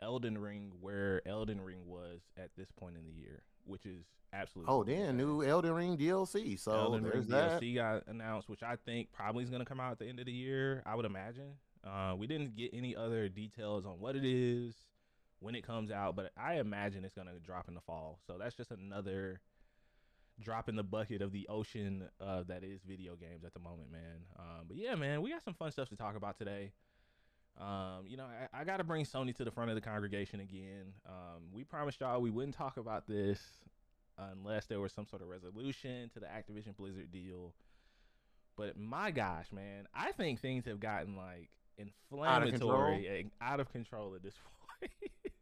Elden 0.01 0.37
Ring 0.37 0.71
where 0.81 1.21
Elden 1.27 1.61
Ring 1.61 1.85
was 1.85 2.21
at 2.37 2.49
this 2.57 2.71
point 2.71 2.95
in 2.97 3.05
the 3.05 3.11
year, 3.11 3.43
which 3.65 3.85
is 3.85 4.05
absolutely. 4.33 4.73
Oh, 4.73 4.83
then 4.83 5.17
new 5.17 5.43
Elden 5.43 5.73
Ring 5.73 5.97
DLC. 5.97 6.59
So 6.59 6.71
Elden 6.71 7.03
Ring 7.03 7.13
there's 7.13 7.27
that. 7.27 7.61
DLC 7.61 7.75
got 7.75 8.07
announced, 8.07 8.49
which 8.49 8.63
I 8.63 8.75
think 8.85 9.11
probably 9.13 9.43
is 9.43 9.49
going 9.49 9.61
to 9.61 9.65
come 9.65 9.79
out 9.79 9.91
at 9.91 9.99
the 9.99 10.07
end 10.07 10.19
of 10.19 10.25
the 10.25 10.31
year. 10.31 10.81
I 10.85 10.95
would 10.95 11.05
imagine. 11.05 11.53
Uh, 11.85 12.15
we 12.17 12.27
didn't 12.27 12.55
get 12.55 12.71
any 12.73 12.95
other 12.95 13.27
details 13.29 13.85
on 13.85 13.99
what 13.99 14.15
it 14.15 14.25
is, 14.25 14.73
when 15.43 15.55
it 15.55 15.67
comes 15.67 15.91
out, 15.91 16.15
but 16.15 16.31
I 16.37 16.55
imagine 16.55 17.03
it's 17.03 17.13
going 17.13 17.27
to 17.27 17.37
drop 17.45 17.67
in 17.67 17.75
the 17.75 17.81
fall. 17.81 18.19
So 18.25 18.37
that's 18.39 18.55
just 18.55 18.71
another 18.71 19.41
drop 20.39 20.69
in 20.69 20.75
the 20.75 20.83
bucket 20.83 21.21
of 21.21 21.33
the 21.33 21.47
ocean 21.49 22.05
uh, 22.21 22.43
that 22.47 22.63
is 22.63 22.81
video 22.87 23.15
games 23.15 23.43
at 23.45 23.53
the 23.53 23.59
moment, 23.59 23.91
man. 23.91 24.23
Um, 24.39 24.65
but 24.67 24.77
yeah, 24.77 24.95
man, 24.95 25.21
we 25.21 25.31
got 25.31 25.43
some 25.43 25.53
fun 25.53 25.71
stuff 25.71 25.89
to 25.89 25.97
talk 25.97 26.15
about 26.15 26.37
today. 26.37 26.71
Um, 27.59 28.07
you 28.07 28.15
know, 28.17 28.25
I, 28.25 28.61
I 28.61 28.63
got 28.63 28.77
to 28.77 28.83
bring 28.85 29.05
Sony 29.05 29.35
to 29.35 29.43
the 29.43 29.51
front 29.51 29.69
of 29.69 29.75
the 29.75 29.81
congregation 29.81 30.39
again. 30.39 30.93
Um, 31.05 31.43
we 31.51 31.65
promised 31.65 31.99
y'all 31.99 32.21
we 32.21 32.31
wouldn't 32.31 32.55
talk 32.55 32.77
about 32.77 33.05
this 33.07 33.39
unless 34.17 34.65
there 34.65 34.79
was 34.79 34.93
some 34.93 35.05
sort 35.05 35.21
of 35.21 35.27
resolution 35.27 36.09
to 36.13 36.19
the 36.19 36.25
Activision 36.25 36.75
Blizzard 36.77 37.11
deal. 37.11 37.53
But 38.55 38.77
my 38.79 39.11
gosh, 39.11 39.51
man, 39.51 39.87
I 39.93 40.13
think 40.13 40.39
things 40.39 40.65
have 40.65 40.79
gotten 40.79 41.17
like 41.17 41.49
inflammatory 41.77 43.19
and 43.19 43.31
out 43.41 43.59
of 43.59 43.71
control 43.71 44.15
at 44.15 44.23
this 44.23 44.35
point. 44.79 44.91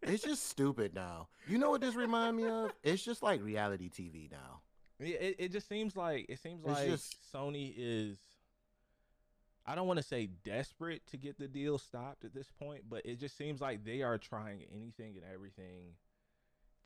It's 0.01 0.23
just 0.23 0.47
stupid 0.49 0.93
now. 0.95 1.27
You 1.47 1.57
know 1.57 1.69
what 1.69 1.81
this 1.81 1.95
remind 1.95 2.37
me 2.37 2.47
of? 2.47 2.71
It's 2.83 3.03
just 3.03 3.21
like 3.21 3.41
reality 3.43 3.89
TV 3.89 4.31
now. 4.31 4.61
It, 4.99 5.35
it 5.39 5.51
just 5.51 5.67
seems 5.67 5.95
like 5.95 6.25
it 6.29 6.39
seems 6.39 6.61
It's 6.63 6.69
like 6.79 6.89
just- 6.89 7.15
Sony 7.33 7.73
is 7.77 8.17
I 9.65 9.75
don't 9.75 9.87
want 9.87 9.97
to 9.97 10.03
say 10.03 10.27
desperate 10.43 11.05
to 11.11 11.17
get 11.17 11.37
the 11.37 11.47
deal 11.47 11.77
stopped 11.77 12.25
at 12.25 12.33
this 12.33 12.51
point, 12.59 12.83
but 12.89 13.05
it 13.05 13.19
just 13.19 13.37
seems 13.37 13.61
like 13.61 13.83
they 13.85 14.01
are 14.01 14.17
trying 14.17 14.63
anything 14.73 15.15
and 15.15 15.23
everything 15.31 15.93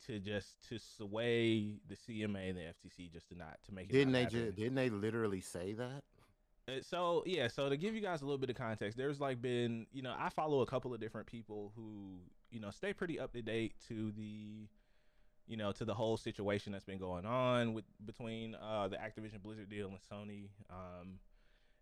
to 0.06 0.20
just 0.20 0.56
to 0.68 0.78
sway 0.78 1.78
the 1.88 1.96
CMA 1.96 2.50
and 2.50 2.58
the 2.58 2.62
FTC 2.62 3.10
just 3.10 3.28
to 3.30 3.34
not 3.34 3.56
to 3.66 3.72
make 3.74 3.88
it 3.88 3.92
Didn't 3.92 4.12
they? 4.12 4.26
Ju- 4.26 4.52
didn't 4.52 4.74
they 4.74 4.90
literally 4.90 5.40
say 5.40 5.72
that? 5.72 6.02
Uh, 6.68 6.72
so 6.82 7.22
yeah 7.26 7.46
so 7.46 7.68
to 7.68 7.76
give 7.76 7.94
you 7.94 8.00
guys 8.00 8.22
a 8.22 8.24
little 8.24 8.38
bit 8.38 8.50
of 8.50 8.56
context 8.56 8.98
there's 8.98 9.20
like 9.20 9.40
been 9.40 9.86
you 9.92 10.02
know 10.02 10.12
i 10.18 10.28
follow 10.28 10.62
a 10.62 10.66
couple 10.66 10.92
of 10.92 10.98
different 10.98 11.24
people 11.24 11.70
who 11.76 12.18
you 12.56 12.62
know 12.62 12.70
stay 12.70 12.94
pretty 12.94 13.20
up 13.20 13.34
to 13.34 13.42
date 13.42 13.74
to 13.86 14.10
the 14.12 14.66
you 15.46 15.58
know 15.58 15.72
to 15.72 15.84
the 15.84 15.92
whole 15.92 16.16
situation 16.16 16.72
that's 16.72 16.86
been 16.86 16.98
going 16.98 17.26
on 17.26 17.74
with 17.74 17.84
between 18.06 18.54
uh 18.54 18.88
the 18.88 18.96
activision 18.96 19.42
blizzard 19.42 19.68
deal 19.68 19.88
and 19.88 19.98
sony 20.10 20.48
um 20.70 21.18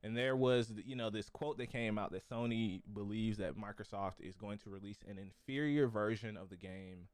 and 0.03 0.17
there 0.17 0.35
was 0.35 0.73
you 0.85 0.97
know 0.97 1.11
this 1.11 1.29
quote 1.29 1.57
that 1.59 1.71
came 1.71 1.97
out 1.97 2.11
that 2.11 2.29
sony 2.29 2.83
believes 2.93 3.39
that 3.39 3.55
microsoft 3.57 4.21
is 4.21 4.37
going 4.37 4.59
to 4.59 4.69
release 4.69 4.99
an 5.09 5.17
inferior 5.17 5.87
version 5.87 6.37
of 6.37 6.51
the 6.51 6.57
game 6.57 7.07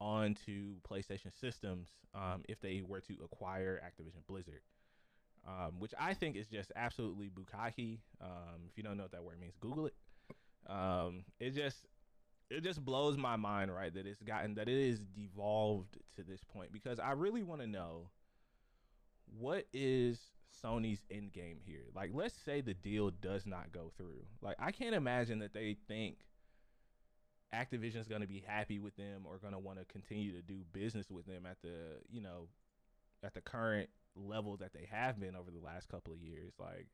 onto 0.00 0.76
playstation 0.88 1.36
systems 1.36 1.88
um, 2.14 2.44
if 2.48 2.60
they 2.60 2.80
were 2.86 3.00
to 3.00 3.16
acquire 3.24 3.82
activision 3.84 4.24
blizzard 4.28 4.60
um, 5.46 5.80
which 5.80 5.94
I 5.98 6.14
think 6.14 6.36
is 6.36 6.46
just 6.46 6.72
absolutely 6.76 7.30
bukkake. 7.30 8.00
Um, 8.20 8.66
if 8.68 8.76
you 8.76 8.82
don't 8.82 8.98
know 8.98 9.04
what 9.04 9.12
that 9.12 9.24
word 9.24 9.40
means, 9.40 9.54
Google 9.60 9.86
it. 9.86 9.94
Um, 10.68 11.24
it 11.40 11.54
just 11.54 11.86
it 12.50 12.62
just 12.62 12.84
blows 12.84 13.16
my 13.16 13.36
mind, 13.36 13.74
right? 13.74 13.92
That 13.92 14.06
it's 14.06 14.22
gotten 14.22 14.54
that 14.54 14.68
it 14.68 14.78
is 14.78 15.00
devolved 15.00 15.98
to 16.16 16.22
this 16.22 16.42
point 16.44 16.72
because 16.72 16.98
I 16.98 17.12
really 17.12 17.42
want 17.42 17.60
to 17.60 17.66
know 17.66 18.10
what 19.38 19.66
is 19.72 20.18
Sony's 20.64 21.02
end 21.10 21.32
game 21.32 21.58
here. 21.64 21.84
Like, 21.94 22.10
let's 22.14 22.34
say 22.34 22.60
the 22.60 22.74
deal 22.74 23.10
does 23.10 23.46
not 23.46 23.72
go 23.72 23.92
through. 23.96 24.24
Like, 24.40 24.56
I 24.58 24.72
can't 24.72 24.94
imagine 24.94 25.40
that 25.40 25.52
they 25.52 25.76
think 25.86 26.16
Activision's 27.54 28.08
going 28.08 28.20
to 28.20 28.26
be 28.26 28.42
happy 28.46 28.78
with 28.78 28.96
them 28.96 29.22
or 29.24 29.38
going 29.38 29.54
to 29.54 29.58
want 29.58 29.78
to 29.78 29.84
continue 29.86 30.32
to 30.32 30.42
do 30.42 30.60
business 30.72 31.10
with 31.10 31.26
them 31.26 31.46
at 31.46 31.56
the 31.62 31.96
you 32.10 32.20
know 32.20 32.48
at 33.24 33.32
the 33.32 33.40
current 33.40 33.88
level 34.14 34.56
that 34.58 34.72
they 34.74 34.86
have 34.90 35.18
been 35.18 35.34
over 35.34 35.50
the 35.50 35.64
last 35.64 35.88
couple 35.88 36.12
of 36.12 36.18
years 36.18 36.52
like 36.58 36.88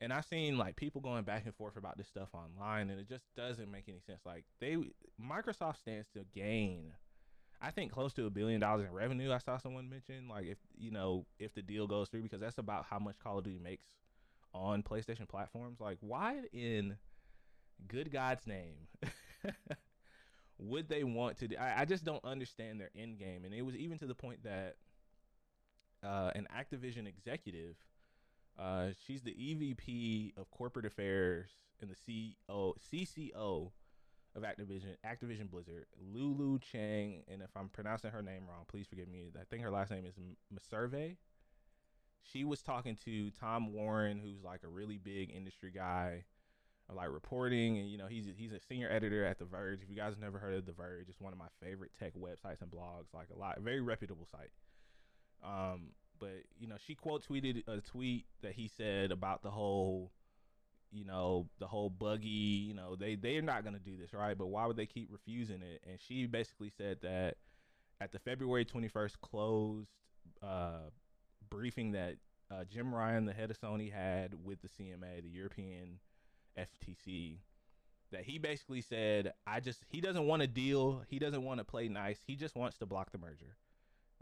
and 0.00 0.12
i've 0.12 0.24
seen 0.24 0.58
like 0.58 0.76
people 0.76 1.00
going 1.00 1.24
back 1.24 1.44
and 1.44 1.54
forth 1.54 1.76
about 1.76 1.96
this 1.96 2.08
stuff 2.08 2.28
online 2.34 2.90
and 2.90 3.00
it 3.00 3.08
just 3.08 3.24
doesn't 3.36 3.70
make 3.70 3.84
any 3.88 4.00
sense 4.00 4.20
like 4.24 4.44
they 4.60 4.76
microsoft 5.20 5.78
stands 5.78 6.06
to 6.12 6.24
gain 6.34 6.92
i 7.60 7.70
think 7.70 7.92
close 7.92 8.12
to 8.12 8.26
a 8.26 8.30
billion 8.30 8.60
dollars 8.60 8.86
in 8.86 8.92
revenue 8.92 9.32
i 9.32 9.38
saw 9.38 9.56
someone 9.56 9.88
mention 9.88 10.28
like 10.28 10.46
if 10.46 10.58
you 10.76 10.90
know 10.90 11.24
if 11.38 11.54
the 11.54 11.62
deal 11.62 11.86
goes 11.86 12.08
through 12.08 12.22
because 12.22 12.40
that's 12.40 12.58
about 12.58 12.84
how 12.88 12.98
much 12.98 13.18
call 13.18 13.38
of 13.38 13.44
duty 13.44 13.58
makes 13.58 13.86
on 14.54 14.82
playstation 14.82 15.28
platforms 15.28 15.80
like 15.80 15.98
why 16.00 16.40
in 16.52 16.96
good 17.88 18.12
god's 18.12 18.46
name 18.46 18.76
would 20.58 20.88
they 20.88 21.04
want 21.04 21.38
to 21.38 21.48
do 21.48 21.56
I, 21.56 21.82
I 21.82 21.84
just 21.84 22.04
don't 22.04 22.24
understand 22.24 22.80
their 22.80 22.90
end 22.96 23.18
game 23.18 23.44
and 23.44 23.54
it 23.54 23.62
was 23.62 23.76
even 23.76 23.98
to 23.98 24.06
the 24.06 24.14
point 24.14 24.44
that 24.44 24.76
uh, 26.02 26.30
an 26.34 26.46
Activision 26.54 27.06
executive. 27.06 27.76
Uh, 28.58 28.88
she's 29.06 29.22
the 29.22 29.32
EVP 29.32 30.36
of 30.36 30.50
corporate 30.50 30.86
affairs 30.86 31.50
and 31.80 31.90
the 31.90 31.94
CEO 31.94 32.74
CCO 32.92 33.70
of 34.34 34.42
Activision, 34.42 34.96
Activision 35.04 35.50
Blizzard, 35.50 35.86
Lulu 36.12 36.58
Cheng, 36.58 37.22
and 37.28 37.42
if 37.42 37.50
I'm 37.56 37.68
pronouncing 37.68 38.10
her 38.10 38.22
name 38.22 38.42
wrong, 38.48 38.64
please 38.68 38.86
forgive 38.86 39.08
me. 39.08 39.30
I 39.38 39.44
think 39.50 39.62
her 39.62 39.70
last 39.70 39.90
name 39.90 40.04
is 40.06 40.14
Meservey. 40.52 41.16
She 42.22 42.44
was 42.44 42.62
talking 42.62 42.96
to 43.04 43.30
Tom 43.30 43.72
Warren, 43.72 44.18
who's 44.18 44.42
like 44.42 44.60
a 44.64 44.68
really 44.68 44.96
big 44.96 45.30
industry 45.34 45.72
guy, 45.74 46.24
like 46.94 47.10
reporting, 47.10 47.78
and 47.78 47.90
you 47.90 47.98
know 47.98 48.06
he's 48.06 48.26
he's 48.36 48.52
a 48.52 48.60
senior 48.60 48.90
editor 48.90 49.24
at 49.24 49.38
The 49.38 49.44
Verge. 49.44 49.82
If 49.82 49.90
you 49.90 49.96
guys 49.96 50.12
have 50.12 50.20
never 50.20 50.38
heard 50.38 50.54
of 50.54 50.66
The 50.66 50.72
Verge, 50.72 51.08
it's 51.08 51.20
one 51.20 51.32
of 51.32 51.38
my 51.38 51.48
favorite 51.62 51.90
tech 51.98 52.12
websites 52.14 52.62
and 52.62 52.70
blogs, 52.70 53.12
like 53.12 53.28
a 53.34 53.38
lot, 53.38 53.58
very 53.60 53.80
reputable 53.80 54.26
site. 54.30 54.50
Um, 55.44 55.90
but 56.22 56.44
you 56.60 56.68
know, 56.68 56.76
she 56.86 56.94
quote 56.94 57.26
tweeted 57.28 57.66
a 57.66 57.80
tweet 57.80 58.26
that 58.42 58.52
he 58.52 58.68
said 58.68 59.10
about 59.10 59.42
the 59.42 59.50
whole 59.50 60.12
you 60.92 61.04
know 61.04 61.48
the 61.58 61.66
whole 61.66 61.90
buggy 61.90 62.28
you 62.28 62.74
know 62.74 62.94
they 62.94 63.14
they're 63.16 63.42
not 63.42 63.64
to 63.64 63.80
do 63.80 63.96
this 63.98 64.12
right? 64.12 64.38
But 64.38 64.46
why 64.46 64.66
would 64.66 64.76
they 64.76 64.86
keep 64.86 65.08
refusing 65.10 65.62
it? 65.62 65.82
And 65.88 65.98
she 65.98 66.26
basically 66.26 66.70
said 66.70 66.98
that 67.02 67.36
at 68.00 68.12
the 68.12 68.18
february 68.18 68.64
21st 68.64 69.12
closed 69.20 69.88
uh, 70.42 70.90
briefing 71.48 71.92
that 71.92 72.16
uh, 72.50 72.64
jim 72.64 72.94
ryan 72.94 73.24
the 73.24 73.32
head 73.32 73.50
of 73.50 73.60
sony 73.60 73.92
had 73.92 74.34
with 74.44 74.58
the 74.60 74.68
cma 74.68 75.22
the 75.22 75.28
european 75.28 75.98
ftc 76.58 77.38
that 78.10 78.24
he 78.24 78.38
basically 78.38 78.80
said 78.80 79.32
i 79.46 79.60
just 79.60 79.84
he 79.88 80.00
doesn't 80.00 80.26
want 80.26 80.42
to 80.42 80.48
deal. 80.48 81.02
He 81.08 81.18
doesn't 81.18 81.42
want 81.42 81.60
to 81.60 81.64
play 81.64 81.88
nice. 81.88 82.18
He 82.26 82.36
just 82.36 82.56
wants 82.56 82.76
to 82.78 82.86
block 82.86 83.12
the 83.12 83.18
merger 83.18 83.56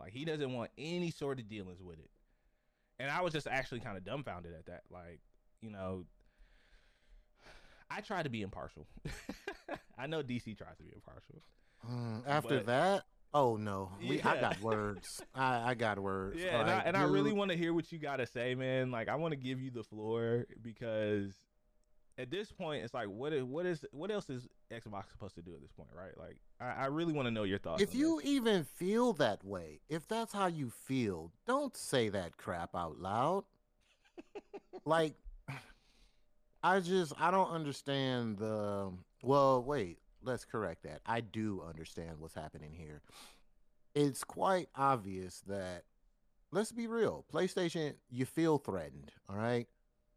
like 0.00 0.12
he 0.12 0.24
doesn't 0.24 0.52
want 0.52 0.70
any 0.78 1.10
sort 1.10 1.38
of 1.38 1.48
dealings 1.48 1.82
with 1.82 1.98
it 1.98 2.10
and 2.98 3.10
i 3.10 3.20
was 3.20 3.32
just 3.32 3.46
actually 3.46 3.80
kind 3.80 3.96
of 3.96 4.04
dumbfounded 4.04 4.52
at 4.52 4.66
that 4.66 4.82
like 4.90 5.20
you 5.60 5.70
know 5.70 6.04
I 7.90 8.00
try 8.00 8.22
to 8.22 8.28
be 8.30 8.42
impartial. 8.42 8.86
I 9.98 10.06
know 10.06 10.22
DC 10.22 10.56
tries 10.56 10.76
to 10.76 10.84
be 10.84 10.92
impartial. 10.94 11.42
Mm, 11.90 12.22
after 12.26 12.58
but, 12.58 12.66
that, 12.66 13.02
oh 13.34 13.56
no, 13.56 13.90
we, 14.06 14.18
yeah. 14.18 14.30
I 14.30 14.40
got 14.40 14.60
words. 14.60 15.22
I, 15.34 15.70
I 15.70 15.74
got 15.74 15.98
words. 15.98 16.38
Yeah, 16.38 16.58
like, 16.58 16.60
and, 16.60 16.70
I, 16.70 16.82
and 16.86 16.96
I 16.96 17.02
really 17.02 17.32
want 17.32 17.50
to 17.50 17.56
hear 17.56 17.74
what 17.74 17.90
you 17.90 17.98
got 17.98 18.16
to 18.16 18.26
say, 18.26 18.54
man. 18.54 18.90
Like 18.90 19.08
I 19.08 19.16
want 19.16 19.32
to 19.32 19.36
give 19.36 19.60
you 19.60 19.70
the 19.70 19.82
floor 19.82 20.46
because 20.62 21.34
at 22.20 22.30
this 22.30 22.52
point, 22.52 22.84
it's 22.84 22.92
like, 22.92 23.08
what 23.08 23.32
is 23.32 23.44
what 23.44 23.66
is 23.66 23.84
what 23.92 24.10
else 24.10 24.28
is 24.28 24.46
Xbox 24.70 25.10
supposed 25.10 25.34
to 25.36 25.42
do 25.42 25.54
at 25.54 25.60
this 25.60 25.72
point, 25.72 25.88
right? 25.96 26.16
Like, 26.18 26.36
I, 26.60 26.84
I 26.84 26.86
really 26.86 27.12
want 27.12 27.26
to 27.26 27.30
know 27.30 27.44
your 27.44 27.58
thoughts. 27.58 27.82
If 27.82 27.94
you 27.94 28.20
this. 28.20 28.30
even 28.30 28.64
feel 28.64 29.12
that 29.14 29.44
way, 29.44 29.80
if 29.88 30.06
that's 30.06 30.32
how 30.32 30.46
you 30.46 30.70
feel, 30.70 31.32
don't 31.46 31.76
say 31.76 32.08
that 32.10 32.36
crap 32.36 32.74
out 32.74 32.98
loud. 32.98 33.44
like 34.84 35.14
I 36.62 36.80
just 36.80 37.12
I 37.18 37.30
don't 37.30 37.50
understand 37.50 38.38
the 38.38 38.90
well, 39.22 39.62
wait, 39.62 39.98
let's 40.22 40.44
correct 40.44 40.82
that. 40.82 41.00
I 41.06 41.20
do 41.20 41.62
understand 41.66 42.16
what's 42.18 42.34
happening 42.34 42.72
here. 42.72 43.00
It's 43.94 44.24
quite 44.24 44.68
obvious 44.76 45.42
that 45.46 45.84
let's 46.52 46.72
be 46.72 46.86
real. 46.86 47.24
PlayStation, 47.32 47.94
you 48.10 48.26
feel 48.26 48.58
threatened, 48.58 49.10
all 49.28 49.36
right? 49.36 49.66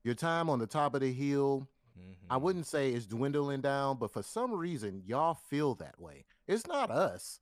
Your 0.04 0.16
time 0.16 0.50
on 0.50 0.60
the 0.60 0.68
top 0.68 0.96
of 0.96 1.02
the 1.02 1.14
hill, 1.14 1.68
mm-hmm. 1.98 2.32
I 2.32 2.38
wouldn't 2.38 2.68
say 2.68 2.92
it's 2.92 3.06
dwindling 3.06 3.62
down, 3.62 3.98
but 3.98 4.12
for 4.12 4.24
some 4.24 4.54
reason 4.54 5.04
y'all 5.06 5.36
feel 5.50 5.76
that 5.76 6.00
way. 6.00 6.26
It's 6.48 6.68
not 6.68 6.92
us. 6.92 7.40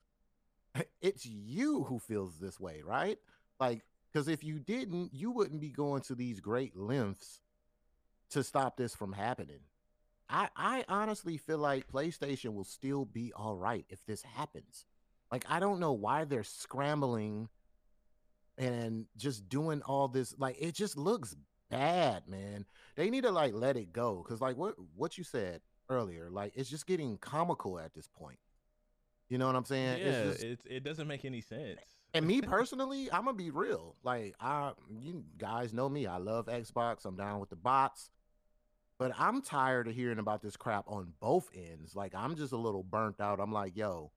It's 1.01 1.25
you 1.25 1.83
who 1.83 1.99
feels 1.99 2.39
this 2.39 2.59
way, 2.59 2.81
right? 2.85 3.17
Like 3.59 3.81
cuz 4.13 4.27
if 4.27 4.43
you 4.43 4.59
didn't, 4.59 5.13
you 5.13 5.31
wouldn't 5.31 5.59
be 5.59 5.69
going 5.69 6.01
to 6.03 6.15
these 6.15 6.39
great 6.39 6.77
lengths 6.77 7.41
to 8.29 8.43
stop 8.43 8.77
this 8.77 8.95
from 8.95 9.13
happening. 9.13 9.59
I 10.29 10.49
I 10.55 10.85
honestly 10.87 11.37
feel 11.37 11.57
like 11.57 11.91
PlayStation 11.91 12.53
will 12.53 12.63
still 12.63 13.05
be 13.05 13.33
all 13.33 13.55
right 13.55 13.85
if 13.89 14.05
this 14.05 14.21
happens. 14.21 14.85
Like 15.31 15.45
I 15.49 15.59
don't 15.59 15.79
know 15.79 15.93
why 15.93 16.23
they're 16.23 16.43
scrambling 16.43 17.49
and 18.57 19.05
just 19.17 19.49
doing 19.49 19.81
all 19.83 20.07
this 20.07 20.35
like 20.37 20.55
it 20.59 20.73
just 20.73 20.97
looks 20.97 21.35
bad, 21.71 22.27
man. 22.27 22.65
They 22.95 23.09
need 23.09 23.23
to 23.23 23.31
like 23.31 23.53
let 23.53 23.77
it 23.77 23.93
go 23.93 24.23
cuz 24.27 24.41
like 24.41 24.57
what 24.57 24.75
what 24.95 25.17
you 25.17 25.23
said 25.23 25.61
earlier, 25.89 26.29
like 26.29 26.53
it's 26.55 26.69
just 26.69 26.85
getting 26.85 27.17
comical 27.17 27.79
at 27.79 27.93
this 27.93 28.07
point. 28.07 28.39
You 29.29 29.37
know 29.37 29.47
what 29.47 29.55
I'm 29.55 29.65
saying? 29.65 29.99
Yeah, 29.99 30.05
it's 30.05 30.31
just, 30.31 30.43
it's, 30.43 30.65
it 30.69 30.83
doesn't 30.83 31.07
make 31.07 31.23
any 31.23 31.41
sense. 31.41 31.79
and 32.13 32.27
me 32.27 32.41
personally, 32.41 33.09
I'm 33.11 33.25
gonna 33.25 33.37
be 33.37 33.49
real. 33.49 33.95
Like 34.03 34.35
I, 34.39 34.73
you 34.89 35.23
guys 35.37 35.73
know 35.73 35.87
me. 35.87 36.05
I 36.05 36.17
love 36.17 36.47
Xbox. 36.47 37.05
I'm 37.05 37.15
down 37.15 37.39
with 37.39 37.49
the 37.49 37.55
bots. 37.55 38.09
But 38.97 39.13
I'm 39.17 39.41
tired 39.41 39.87
of 39.87 39.95
hearing 39.95 40.19
about 40.19 40.43
this 40.43 40.55
crap 40.55 40.85
on 40.87 41.13
both 41.19 41.49
ends. 41.55 41.95
Like 41.95 42.13
I'm 42.13 42.35
just 42.35 42.53
a 42.53 42.57
little 42.57 42.83
burnt 42.83 43.19
out. 43.19 43.39
I'm 43.39 43.51
like, 43.51 43.75
yo, 43.75 44.11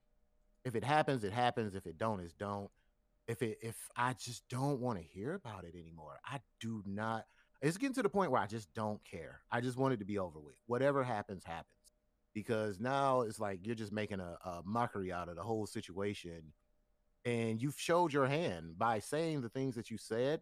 if 0.65 0.75
it 0.75 0.85
happens, 0.85 1.25
it 1.25 1.33
happens. 1.33 1.75
If 1.75 1.87
it 1.87 1.97
don't, 1.97 2.21
it's 2.21 2.35
don't. 2.35 2.71
If 3.27 3.41
it 3.41 3.59
if 3.63 3.77
I 3.97 4.13
just 4.13 4.47
don't 4.49 4.81
want 4.81 4.99
to 4.99 5.05
hear 5.05 5.35
about 5.35 5.65
it 5.65 5.75
anymore. 5.75 6.19
I 6.27 6.41
do 6.61 6.83
not 6.85 7.25
it's 7.65 7.77
getting 7.77 7.95
to 7.95 8.03
the 8.03 8.09
point 8.09 8.31
where 8.31 8.41
I 8.41 8.47
just 8.47 8.73
don't 8.75 9.03
care. 9.05 9.41
I 9.51 9.61
just 9.61 9.77
want 9.77 9.95
it 9.95 9.99
to 9.99 10.05
be 10.05 10.19
over 10.19 10.39
with. 10.39 10.57
Whatever 10.67 11.03
happens, 11.03 11.45
happens. 11.45 11.69
Because 12.35 12.81
now 12.81 13.21
it's 13.21 13.39
like 13.39 13.61
you're 13.65 13.77
just 13.77 13.93
making 13.93 14.21
a, 14.21 14.37
a 14.45 14.63
mockery 14.65 15.13
out 15.13 15.29
of 15.29 15.37
the 15.37 15.43
whole 15.43 15.67
situation. 15.67 16.53
And 17.25 17.63
you've 17.63 17.79
showed 17.79 18.13
your 18.13 18.27
hand 18.27 18.77
by 18.77 18.99
saying 18.99 19.41
the 19.41 19.49
things 19.49 19.77
that 19.77 19.91
you 19.91 19.99
said 19.99 20.41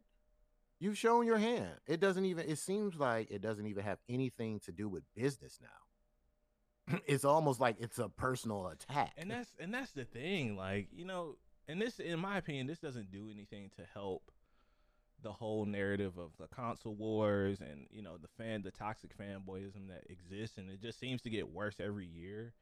You've 0.83 0.99
shown 0.99 1.27
your 1.27 1.39
hand. 1.39 1.75
It 1.87 2.01
doesn't 2.01 2.25
even, 2.25 2.51
it 2.51 2.59
seems 2.59 2.97
like 2.97 3.31
it 3.31 3.41
doesn't 3.41 3.69
even 3.69 3.85
have 3.85 3.99
anything 4.09 4.59
to 4.65 4.73
do 4.73 4.89
with 4.89 5.05
business 5.15 5.61
now. 5.63 6.99
it's 7.07 7.25
almost 7.25 7.61
like 7.61 7.77
it's 7.79 8.01
a 8.01 8.09
personal 8.09 8.67
attack. 8.67 9.13
And 9.17 9.31
that's 9.31 9.53
and 9.61 9.73
that's 9.73 9.93
the 9.93 10.05
thing. 10.05 10.57
Like, 10.57 10.89
you 10.93 11.05
know, 11.05 11.37
and 11.69 11.81
this 11.81 12.01
in 12.01 12.19
my 12.19 12.37
opinion, 12.37 12.67
this 12.67 12.81
doesn't 12.81 13.13
do 13.13 13.31
anything 13.33 13.71
to 13.77 13.85
help 13.95 14.33
the 15.23 15.33
whole 15.33 15.65
narrative 15.65 16.19
of 16.19 16.31
the 16.39 16.49
console 16.49 16.95
wars 16.95 17.61
and, 17.61 17.87
you 17.91 18.03
know, 18.03 18.17
the 18.21 18.29
fan 18.29 18.63
the 18.63 18.71
toxic 18.71 19.17
fanboyism 19.17 19.89
that 19.89 20.05
exists 20.09 20.59
and 20.59 20.71
it 20.71 20.81
just 20.81 20.99
seems 20.99 21.23
to 21.23 21.31
get 21.31 21.49
worse 21.49 21.77
every 21.81 22.07
year. 22.07 22.55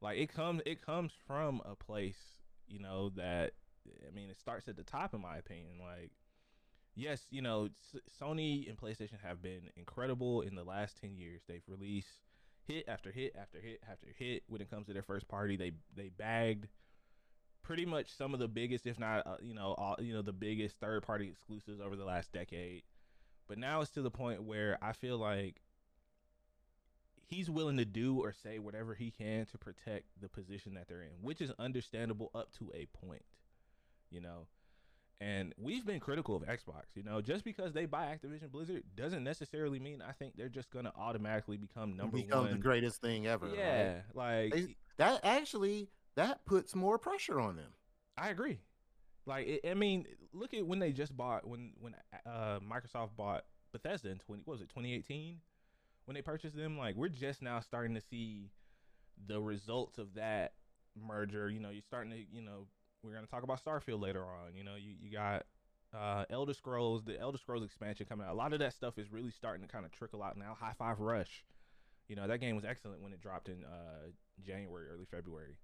Like 0.00 0.18
it 0.18 0.32
comes 0.32 0.62
it 0.64 0.84
comes 0.84 1.12
from 1.26 1.60
a 1.64 1.74
place, 1.74 2.38
you 2.66 2.78
know, 2.78 3.10
that 3.10 3.52
I 4.06 4.14
mean, 4.14 4.30
it 4.30 4.38
starts 4.38 4.68
at 4.68 4.76
the 4.76 4.84
top 4.84 5.14
in 5.14 5.20
my 5.20 5.36
opinion. 5.38 5.78
Like 5.80 6.10
yes, 6.94 7.26
you 7.30 7.42
know, 7.42 7.68
Sony 8.20 8.68
and 8.68 8.78
PlayStation 8.78 9.20
have 9.22 9.42
been 9.42 9.70
incredible 9.76 10.42
in 10.42 10.54
the 10.54 10.64
last 10.64 10.98
10 11.00 11.16
years. 11.16 11.42
They've 11.48 11.62
released 11.66 12.20
hit 12.66 12.84
after 12.88 13.10
hit 13.10 13.34
after 13.40 13.60
hit 13.60 13.80
after 13.90 14.08
hit 14.16 14.42
when 14.48 14.60
it 14.60 14.70
comes 14.70 14.86
to 14.86 14.92
their 14.92 15.02
first 15.02 15.28
party. 15.28 15.56
They 15.56 15.72
they 15.96 16.10
bagged 16.10 16.68
pretty 17.62 17.84
much 17.84 18.08
some 18.10 18.34
of 18.34 18.40
the 18.40 18.48
biggest 18.48 18.86
if 18.86 18.98
not 18.98 19.26
uh, 19.26 19.36
you 19.42 19.54
know, 19.54 19.74
all, 19.76 19.96
you 19.98 20.14
know, 20.14 20.22
the 20.22 20.32
biggest 20.32 20.78
third 20.80 21.02
party 21.02 21.28
exclusives 21.28 21.80
over 21.80 21.96
the 21.96 22.04
last 22.04 22.32
decade. 22.32 22.82
But 23.48 23.58
now 23.58 23.80
it's 23.80 23.90
to 23.92 24.02
the 24.02 24.10
point 24.10 24.42
where 24.42 24.78
I 24.82 24.92
feel 24.92 25.18
like 25.18 25.60
he's 27.26 27.50
willing 27.50 27.76
to 27.78 27.84
do 27.84 28.18
or 28.18 28.32
say 28.32 28.58
whatever 28.58 28.94
he 28.94 29.10
can 29.10 29.46
to 29.46 29.58
protect 29.58 30.06
the 30.20 30.28
position 30.28 30.74
that 30.74 30.88
they're 30.88 31.02
in, 31.02 31.22
which 31.22 31.40
is 31.40 31.52
understandable 31.58 32.30
up 32.34 32.50
to 32.58 32.70
a 32.74 32.86
point. 33.06 33.24
You 34.10 34.22
know, 34.22 34.46
and 35.20 35.52
we've 35.58 35.84
been 35.84 36.00
critical 36.00 36.36
of 36.36 36.42
Xbox, 36.42 36.94
you 36.94 37.02
know, 37.02 37.20
just 37.20 37.44
because 37.44 37.72
they 37.72 37.86
buy 37.86 38.06
Activision 38.06 38.50
Blizzard 38.50 38.84
doesn't 38.94 39.24
necessarily 39.24 39.80
mean 39.80 40.02
I 40.06 40.12
think 40.12 40.36
they're 40.36 40.48
just 40.48 40.70
gonna 40.70 40.92
automatically 40.96 41.56
become 41.56 41.96
number 41.96 42.16
become 42.16 42.44
one. 42.44 42.52
the 42.52 42.58
greatest 42.58 43.00
thing 43.00 43.26
ever. 43.26 43.48
Yeah, 43.54 44.00
right? 44.14 44.52
like 44.52 44.76
that 44.96 45.20
actually 45.24 45.88
that 46.18 46.44
puts 46.44 46.74
more 46.74 46.98
pressure 46.98 47.40
on 47.40 47.54
them. 47.54 47.70
I 48.16 48.30
agree. 48.30 48.58
Like 49.24 49.46
it, 49.46 49.60
I 49.68 49.74
mean, 49.74 50.04
look 50.32 50.52
at 50.52 50.66
when 50.66 50.80
they 50.80 50.90
just 50.90 51.16
bought 51.16 51.46
when 51.46 51.72
when 51.80 51.94
uh, 52.26 52.58
Microsoft 52.60 53.10
bought 53.16 53.44
Bethesda 53.72 54.10
in 54.10 54.18
twenty 54.18 54.42
what 54.44 54.54
was 54.54 54.62
it 54.62 54.68
twenty 54.68 54.94
eighteen 54.94 55.36
when 56.06 56.16
they 56.16 56.22
purchased 56.22 56.56
them. 56.56 56.76
Like 56.76 56.96
we're 56.96 57.08
just 57.08 57.40
now 57.40 57.60
starting 57.60 57.94
to 57.94 58.00
see 58.00 58.50
the 59.28 59.40
results 59.40 59.98
of 59.98 60.14
that 60.14 60.54
merger. 60.96 61.48
You 61.48 61.60
know, 61.60 61.70
you're 61.70 61.82
starting 61.82 62.10
to 62.10 62.18
you 62.32 62.42
know 62.42 62.66
we're 63.04 63.14
gonna 63.14 63.28
talk 63.28 63.44
about 63.44 63.64
Starfield 63.64 64.00
later 64.00 64.24
on. 64.24 64.56
You 64.56 64.64
know, 64.64 64.74
you 64.74 64.94
you 65.00 65.12
got 65.12 65.44
uh, 65.96 66.24
Elder 66.30 66.52
Scrolls, 66.54 67.04
the 67.04 67.20
Elder 67.20 67.38
Scrolls 67.38 67.64
expansion 67.64 68.06
coming 68.08 68.26
out. 68.26 68.32
A 68.32 68.36
lot 68.36 68.52
of 68.52 68.58
that 68.58 68.72
stuff 68.72 68.98
is 68.98 69.12
really 69.12 69.30
starting 69.30 69.64
to 69.64 69.72
kind 69.72 69.84
of 69.84 69.92
trickle 69.92 70.24
out 70.24 70.36
now. 70.36 70.56
Hi-Fi 70.58 70.94
Rush, 70.98 71.44
you 72.08 72.16
know, 72.16 72.26
that 72.26 72.38
game 72.40 72.56
was 72.56 72.64
excellent 72.64 73.02
when 73.02 73.12
it 73.12 73.20
dropped 73.20 73.48
in 73.48 73.62
uh, 73.64 74.08
January, 74.44 74.88
early 74.92 75.06
February. 75.08 75.58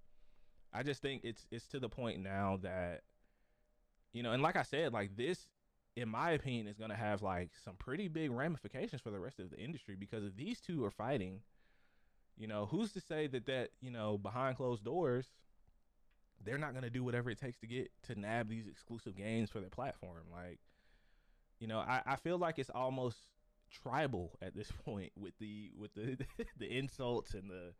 I 0.75 0.83
just 0.83 1.01
think 1.01 1.21
it's 1.23 1.45
it's 1.51 1.67
to 1.67 1.79
the 1.79 1.89
point 1.89 2.21
now 2.21 2.59
that, 2.61 3.01
you 4.13 4.23
know, 4.23 4.31
and 4.31 4.43
like 4.43 4.55
I 4.55 4.63
said, 4.63 4.93
like 4.93 5.15
this, 5.15 5.47
in 5.95 6.09
my 6.09 6.31
opinion, 6.31 6.67
is 6.67 6.77
gonna 6.77 6.95
have 6.95 7.21
like 7.21 7.51
some 7.63 7.75
pretty 7.75 8.07
big 8.07 8.31
ramifications 8.31 9.01
for 9.01 9.11
the 9.11 9.19
rest 9.19 9.39
of 9.39 9.49
the 9.49 9.57
industry 9.57 9.95
because 9.97 10.23
if 10.23 10.35
these 10.35 10.59
two 10.59 10.83
are 10.83 10.91
fighting, 10.91 11.41
you 12.37 12.47
know, 12.47 12.65
who's 12.65 12.91
to 12.93 12.99
say 12.99 13.27
that 13.27 13.45
that 13.45 13.69
you 13.81 13.91
know 13.91 14.17
behind 14.17 14.57
closed 14.57 14.83
doors 14.83 15.27
they're 16.43 16.57
not 16.57 16.71
going 16.71 16.83
to 16.83 16.89
do 16.89 17.03
whatever 17.03 17.29
it 17.29 17.39
takes 17.39 17.57
to 17.59 17.67
get 17.67 17.91
to 18.03 18.19
nab 18.19 18.49
these 18.49 18.67
exclusive 18.67 19.15
games 19.15 19.49
for 19.49 19.59
their 19.59 19.69
platform. 19.69 20.23
Like, 20.31 20.59
you 21.59 21.67
know, 21.67 21.79
I, 21.79 22.01
I 22.05 22.15
feel 22.17 22.37
like 22.37 22.59
it's 22.59 22.69
almost 22.69 23.17
tribal 23.71 24.37
at 24.41 24.55
this 24.55 24.71
point 24.85 25.11
with 25.17 25.33
the 25.39 25.71
with 25.77 25.93
the 25.95 26.17
the 26.57 26.77
insults 26.77 27.33
and 27.33 27.49
the 27.49 27.73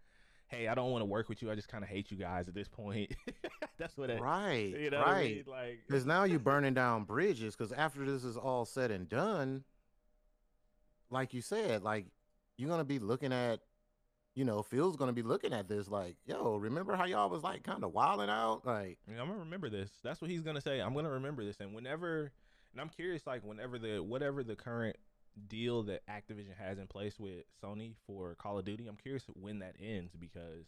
hey, 0.47 0.67
I 0.67 0.75
don't 0.75 0.91
want 0.91 1.01
to 1.01 1.05
work 1.05 1.27
with 1.29 1.41
you. 1.41 1.49
I 1.51 1.55
just 1.55 1.67
kind 1.67 1.83
of 1.83 1.89
hate 1.89 2.11
you 2.11 2.17
guys 2.17 2.47
at 2.47 2.53
this 2.53 2.67
point. 2.67 3.15
That's 3.77 3.97
what 3.97 4.09
it. 4.09 4.21
right, 4.21 4.73
You 4.79 4.89
know, 4.89 4.99
what 4.99 5.07
I 5.07 5.11
right. 5.11 5.35
mean? 5.35 5.43
like 5.47 5.79
Because 5.87 6.05
now 6.05 6.23
you're 6.23 6.39
burning 6.39 6.73
down 6.73 7.03
bridges. 7.03 7.55
Because 7.55 7.71
after 7.71 8.05
this 8.05 8.23
is 8.23 8.37
all 8.37 8.65
said 8.65 8.91
and 8.91 9.09
done, 9.09 9.63
like 11.09 11.33
you 11.33 11.41
said, 11.41 11.81
like 11.83 12.05
you're 12.57 12.69
gonna 12.69 12.83
be 12.85 12.99
looking 12.99 13.33
at, 13.33 13.59
you 14.33 14.45
know, 14.45 14.61
Phil's 14.61 14.95
gonna 14.95 15.13
be 15.13 15.21
looking 15.23 15.53
at 15.53 15.67
this 15.67 15.87
like, 15.89 16.15
yo, 16.25 16.55
remember 16.57 16.95
how 16.95 17.05
y'all 17.05 17.29
was 17.29 17.43
like 17.43 17.63
kind 17.63 17.83
of 17.83 17.93
wilding 17.93 18.29
out, 18.29 18.65
like, 18.65 18.97
I'm 19.09 19.15
gonna 19.27 19.39
remember 19.39 19.69
this. 19.69 19.89
That's 20.03 20.21
what 20.21 20.29
he's 20.29 20.41
gonna 20.41 20.61
say. 20.61 20.79
I'm 20.79 20.93
gonna 20.93 21.09
remember 21.11 21.43
this, 21.43 21.59
and 21.59 21.73
whenever, 21.73 22.31
and 22.71 22.81
I'm 22.81 22.89
curious, 22.89 23.25
like 23.27 23.43
whenever 23.43 23.77
the 23.79 23.99
whatever 23.99 24.43
the 24.43 24.55
current 24.55 24.95
deal 25.47 25.83
that 25.83 26.05
Activision 26.07 26.55
has 26.57 26.77
in 26.77 26.87
place 26.87 27.19
with 27.19 27.45
Sony 27.63 27.95
for 28.05 28.35
Call 28.35 28.57
of 28.59 28.65
Duty, 28.65 28.87
I'm 28.87 28.95
curious 28.97 29.25
when 29.35 29.59
that 29.59 29.75
ends 29.79 30.13
because 30.15 30.65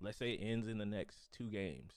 let's 0.00 0.18
say 0.18 0.32
it 0.32 0.40
ends 0.42 0.68
in 0.68 0.78
the 0.78 0.86
next 0.86 1.32
two 1.32 1.48
games. 1.50 1.92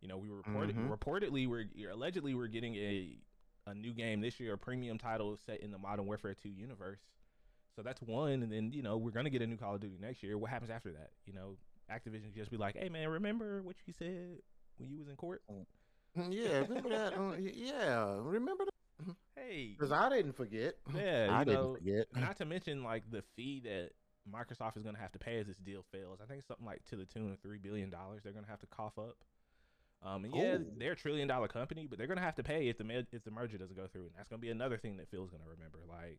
You 0.00 0.08
know, 0.08 0.16
we 0.18 0.28
reported 0.28 0.76
Mhm. 0.76 0.88
reportedly 0.88 1.46
we're 1.48 1.66
allegedly 1.90 2.34
we're 2.34 2.46
getting 2.48 2.74
a 2.76 3.18
a 3.66 3.74
new 3.74 3.92
game 3.92 4.20
this 4.20 4.38
year, 4.40 4.54
a 4.54 4.58
premium 4.58 4.98
title 4.98 5.36
set 5.36 5.60
in 5.60 5.70
the 5.70 5.78
Modern 5.78 6.06
Warfare 6.06 6.34
2 6.34 6.48
universe. 6.50 7.00
So 7.76 7.82
that's 7.82 8.02
one, 8.02 8.42
and 8.42 8.52
then 8.52 8.72
you 8.72 8.82
know 8.82 8.96
we're 8.96 9.10
gonna 9.10 9.30
get 9.30 9.42
a 9.42 9.46
new 9.46 9.56
Call 9.56 9.74
of 9.74 9.80
Duty 9.80 9.98
next 10.00 10.22
year. 10.22 10.38
What 10.38 10.50
happens 10.50 10.70
after 10.70 10.92
that? 10.92 11.10
You 11.26 11.34
know, 11.34 11.56
Activision 11.90 12.32
just 12.34 12.50
be 12.50 12.56
like, 12.56 12.76
"Hey 12.76 12.88
man, 12.88 13.08
remember 13.08 13.62
what 13.62 13.76
you 13.86 13.92
said 13.92 14.40
when 14.78 14.90
you 14.90 14.98
was 14.98 15.08
in 15.08 15.16
court?" 15.16 15.42
"Mm, 15.50 15.66
yeah, 16.30 16.58
remember 16.60 16.90
that? 16.90 17.14
Uh, 17.14 17.36
yeah, 17.38 18.16
remember 18.20 18.64
that? 18.64 18.75
Hey, 19.34 19.74
Because 19.78 19.92
I 19.92 20.08
didn't 20.08 20.32
forget. 20.32 20.74
yeah, 20.94 21.28
I 21.32 21.40
you 21.40 21.44
didn't 21.44 21.72
forget. 21.74 22.06
not 22.14 22.36
to 22.38 22.44
mention 22.44 22.82
like 22.82 23.10
the 23.10 23.22
fee 23.36 23.60
that 23.64 23.90
Microsoft 24.30 24.76
is 24.76 24.82
going 24.82 24.94
to 24.96 25.00
have 25.00 25.12
to 25.12 25.18
pay 25.18 25.38
as 25.38 25.46
this 25.46 25.58
deal 25.58 25.84
fails. 25.92 26.18
I 26.22 26.26
think 26.26 26.38
it's 26.40 26.48
something 26.48 26.66
like 26.66 26.84
to 26.86 26.96
the 26.96 27.04
tune 27.04 27.30
of 27.32 27.38
three 27.40 27.58
billion 27.58 27.90
dollars 27.90 28.22
they're 28.24 28.32
going 28.32 28.44
to 28.44 28.50
have 28.50 28.60
to 28.60 28.66
cough 28.66 28.98
up. 28.98 29.16
Um, 30.02 30.24
and 30.24 30.34
yeah, 30.34 30.56
Oh. 30.58 30.64
they're 30.78 30.92
a 30.92 30.96
trillion 30.96 31.28
dollar 31.28 31.48
company, 31.48 31.86
but 31.86 31.98
they're 31.98 32.06
going 32.06 32.18
to 32.18 32.24
have 32.24 32.34
to 32.36 32.42
pay 32.42 32.68
if 32.68 32.78
the 32.78 33.06
if 33.12 33.24
the 33.24 33.30
merger 33.30 33.56
doesn't 33.58 33.76
go 33.76 33.86
through, 33.86 34.02
and 34.06 34.10
that's 34.16 34.28
going 34.28 34.40
to 34.40 34.44
be 34.44 34.50
another 34.50 34.76
thing 34.78 34.96
that 34.98 35.08
Phil's 35.10 35.30
going 35.30 35.42
to 35.42 35.48
remember. 35.48 35.78
Like, 35.88 36.18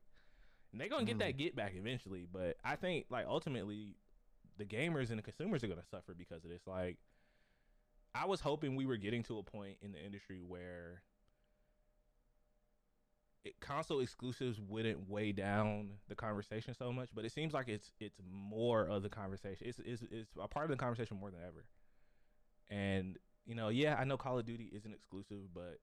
and 0.71 0.79
they're 0.81 0.89
going 0.89 1.05
to 1.05 1.11
get 1.13 1.17
Mm. 1.17 1.25
that 1.27 1.37
get 1.37 1.55
back 1.55 1.73
eventually, 1.75 2.25
but 2.31 2.57
I 2.63 2.75
think 2.75 3.05
like 3.09 3.25
ultimately, 3.27 3.95
the 4.57 4.65
gamers 4.65 5.09
and 5.09 5.17
the 5.19 5.23
consumers 5.23 5.63
are 5.63 5.67
going 5.67 5.79
to 5.79 5.85
suffer 5.87 6.13
because 6.17 6.43
of 6.43 6.49
this. 6.49 6.61
Like, 6.65 6.97
I 8.15 8.25
was 8.25 8.39
hoping 8.41 8.75
we 8.75 8.85
were 8.85 8.97
getting 8.97 9.23
to 9.23 9.37
a 9.37 9.43
point 9.43 9.77
in 9.81 9.91
the 9.91 10.03
industry 10.03 10.41
where 10.41 11.03
console 13.61 13.99
exclusives 13.99 14.59
wouldn't 14.59 15.09
weigh 15.09 15.31
down 15.31 15.91
the 16.07 16.15
conversation 16.15 16.73
so 16.73 16.91
much, 16.91 17.09
but 17.13 17.25
it 17.25 17.31
seems 17.31 17.53
like 17.53 17.67
it's 17.67 17.91
it's 17.99 18.19
more 18.29 18.85
of 18.85 19.03
the 19.03 19.09
conversation. 19.09 19.67
It's 19.67 19.79
it's 19.79 20.03
it's 20.11 20.29
a 20.39 20.47
part 20.47 20.65
of 20.65 20.71
the 20.71 20.77
conversation 20.77 21.17
more 21.19 21.31
than 21.31 21.41
ever. 21.41 21.65
And 22.69 23.17
you 23.45 23.55
know, 23.55 23.69
yeah, 23.69 23.95
I 23.95 24.03
know 24.03 24.17
Call 24.17 24.37
of 24.39 24.45
Duty 24.45 24.69
isn't 24.73 24.93
exclusive, 24.93 25.53
but 25.53 25.79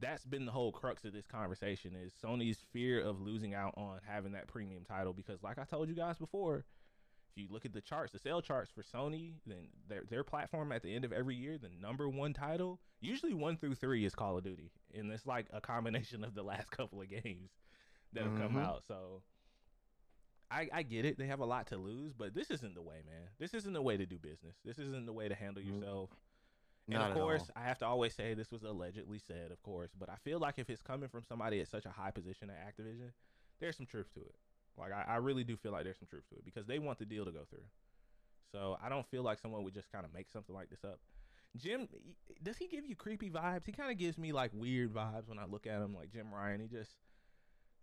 that's 0.00 0.24
been 0.24 0.46
the 0.46 0.52
whole 0.52 0.72
crux 0.72 1.04
of 1.04 1.12
this 1.12 1.26
conversation 1.26 1.94
is 1.94 2.12
Sony's 2.22 2.58
fear 2.72 3.00
of 3.00 3.20
losing 3.20 3.54
out 3.54 3.74
on 3.76 4.00
having 4.06 4.32
that 4.32 4.46
premium 4.46 4.84
title 4.84 5.12
because 5.12 5.42
like 5.42 5.58
I 5.58 5.64
told 5.64 5.88
you 5.88 5.94
guys 5.94 6.18
before, 6.18 6.64
if 7.36 7.42
you 7.42 7.48
look 7.50 7.64
at 7.66 7.72
the 7.72 7.80
charts, 7.80 8.12
the 8.12 8.18
sale 8.18 8.40
charts 8.40 8.70
for 8.70 8.82
Sony, 8.82 9.34
then 9.46 9.68
their 9.88 10.02
their 10.08 10.24
platform 10.24 10.72
at 10.72 10.82
the 10.82 10.94
end 10.94 11.04
of 11.04 11.12
every 11.12 11.36
year, 11.36 11.58
the 11.58 11.68
number 11.80 12.08
one 12.08 12.32
title, 12.32 12.80
usually 13.00 13.34
one 13.34 13.56
through 13.56 13.74
three 13.74 14.04
is 14.04 14.14
Call 14.14 14.38
of 14.38 14.44
Duty, 14.44 14.70
and 14.94 15.10
it's 15.12 15.26
like 15.26 15.46
a 15.52 15.60
combination 15.60 16.24
of 16.24 16.34
the 16.34 16.42
last 16.42 16.70
couple 16.70 17.00
of 17.00 17.08
games 17.10 17.50
that 18.12 18.24
have 18.24 18.36
come 18.36 18.54
Mhm. 18.54 18.62
out. 18.64 18.84
So 18.86 19.22
I 20.50 20.68
I 20.72 20.82
get 20.82 21.04
it; 21.04 21.18
they 21.18 21.26
have 21.26 21.40
a 21.40 21.44
lot 21.46 21.66
to 21.68 21.76
lose, 21.76 22.14
but 22.14 22.34
this 22.34 22.50
isn't 22.50 22.74
the 22.74 22.82
way, 22.82 23.02
man. 23.04 23.28
This 23.38 23.52
isn't 23.52 23.72
the 23.74 23.82
way 23.82 23.96
to 23.96 24.06
do 24.06 24.18
business. 24.18 24.56
This 24.64 24.78
isn't 24.78 25.04
the 25.06 25.12
way 25.12 25.28
to 25.28 25.34
handle 25.34 25.62
Nope. 25.62 25.74
yourself. 25.74 26.10
And 26.88 26.94
Not 26.98 27.10
of 27.10 27.16
course. 27.16 27.50
I 27.56 27.62
have 27.64 27.78
to 27.78 27.86
always 27.86 28.14
say 28.14 28.32
this 28.34 28.52
was 28.52 28.62
allegedly 28.62 29.18
said, 29.18 29.50
of 29.50 29.60
course, 29.62 29.90
but 29.98 30.08
I 30.08 30.14
feel 30.22 30.38
like 30.38 30.54
if 30.58 30.70
it's 30.70 30.82
coming 30.82 31.08
from 31.08 31.24
somebody 31.24 31.60
at 31.60 31.66
such 31.66 31.84
a 31.84 31.90
high 31.90 32.12
position 32.12 32.48
at 32.48 32.56
Activision, 32.64 33.10
there's 33.58 33.76
some 33.76 33.86
truth 33.86 34.08
to 34.14 34.20
it. 34.20 34.36
Like 34.78 34.92
I, 34.92 35.14
I 35.14 35.16
really 35.16 35.44
do 35.44 35.56
feel 35.56 35.72
like 35.72 35.84
there's 35.84 35.98
some 35.98 36.08
truth 36.08 36.28
to 36.30 36.36
it 36.36 36.44
because 36.44 36.66
they 36.66 36.78
want 36.78 36.98
the 36.98 37.04
deal 37.06 37.24
to 37.24 37.32
go 37.32 37.44
through. 37.48 37.64
So 38.52 38.78
I 38.82 38.88
don't 38.88 39.06
feel 39.06 39.22
like 39.22 39.38
someone 39.38 39.64
would 39.64 39.74
just 39.74 39.90
kind 39.90 40.04
of 40.04 40.14
make 40.14 40.30
something 40.30 40.54
like 40.54 40.70
this 40.70 40.84
up. 40.84 40.98
Jim, 41.56 41.88
does 42.42 42.56
he 42.56 42.68
give 42.68 42.84
you 42.86 42.94
creepy 42.94 43.30
vibes? 43.30 43.66
He 43.66 43.72
kind 43.72 43.90
of 43.90 43.98
gives 43.98 44.18
me 44.18 44.32
like 44.32 44.50
weird 44.52 44.92
vibes 44.92 45.28
when 45.28 45.38
I 45.38 45.46
look 45.46 45.66
at 45.66 45.80
him, 45.80 45.94
like 45.94 46.10
Jim 46.12 46.32
Ryan. 46.32 46.60
He 46.60 46.66
just, 46.68 46.92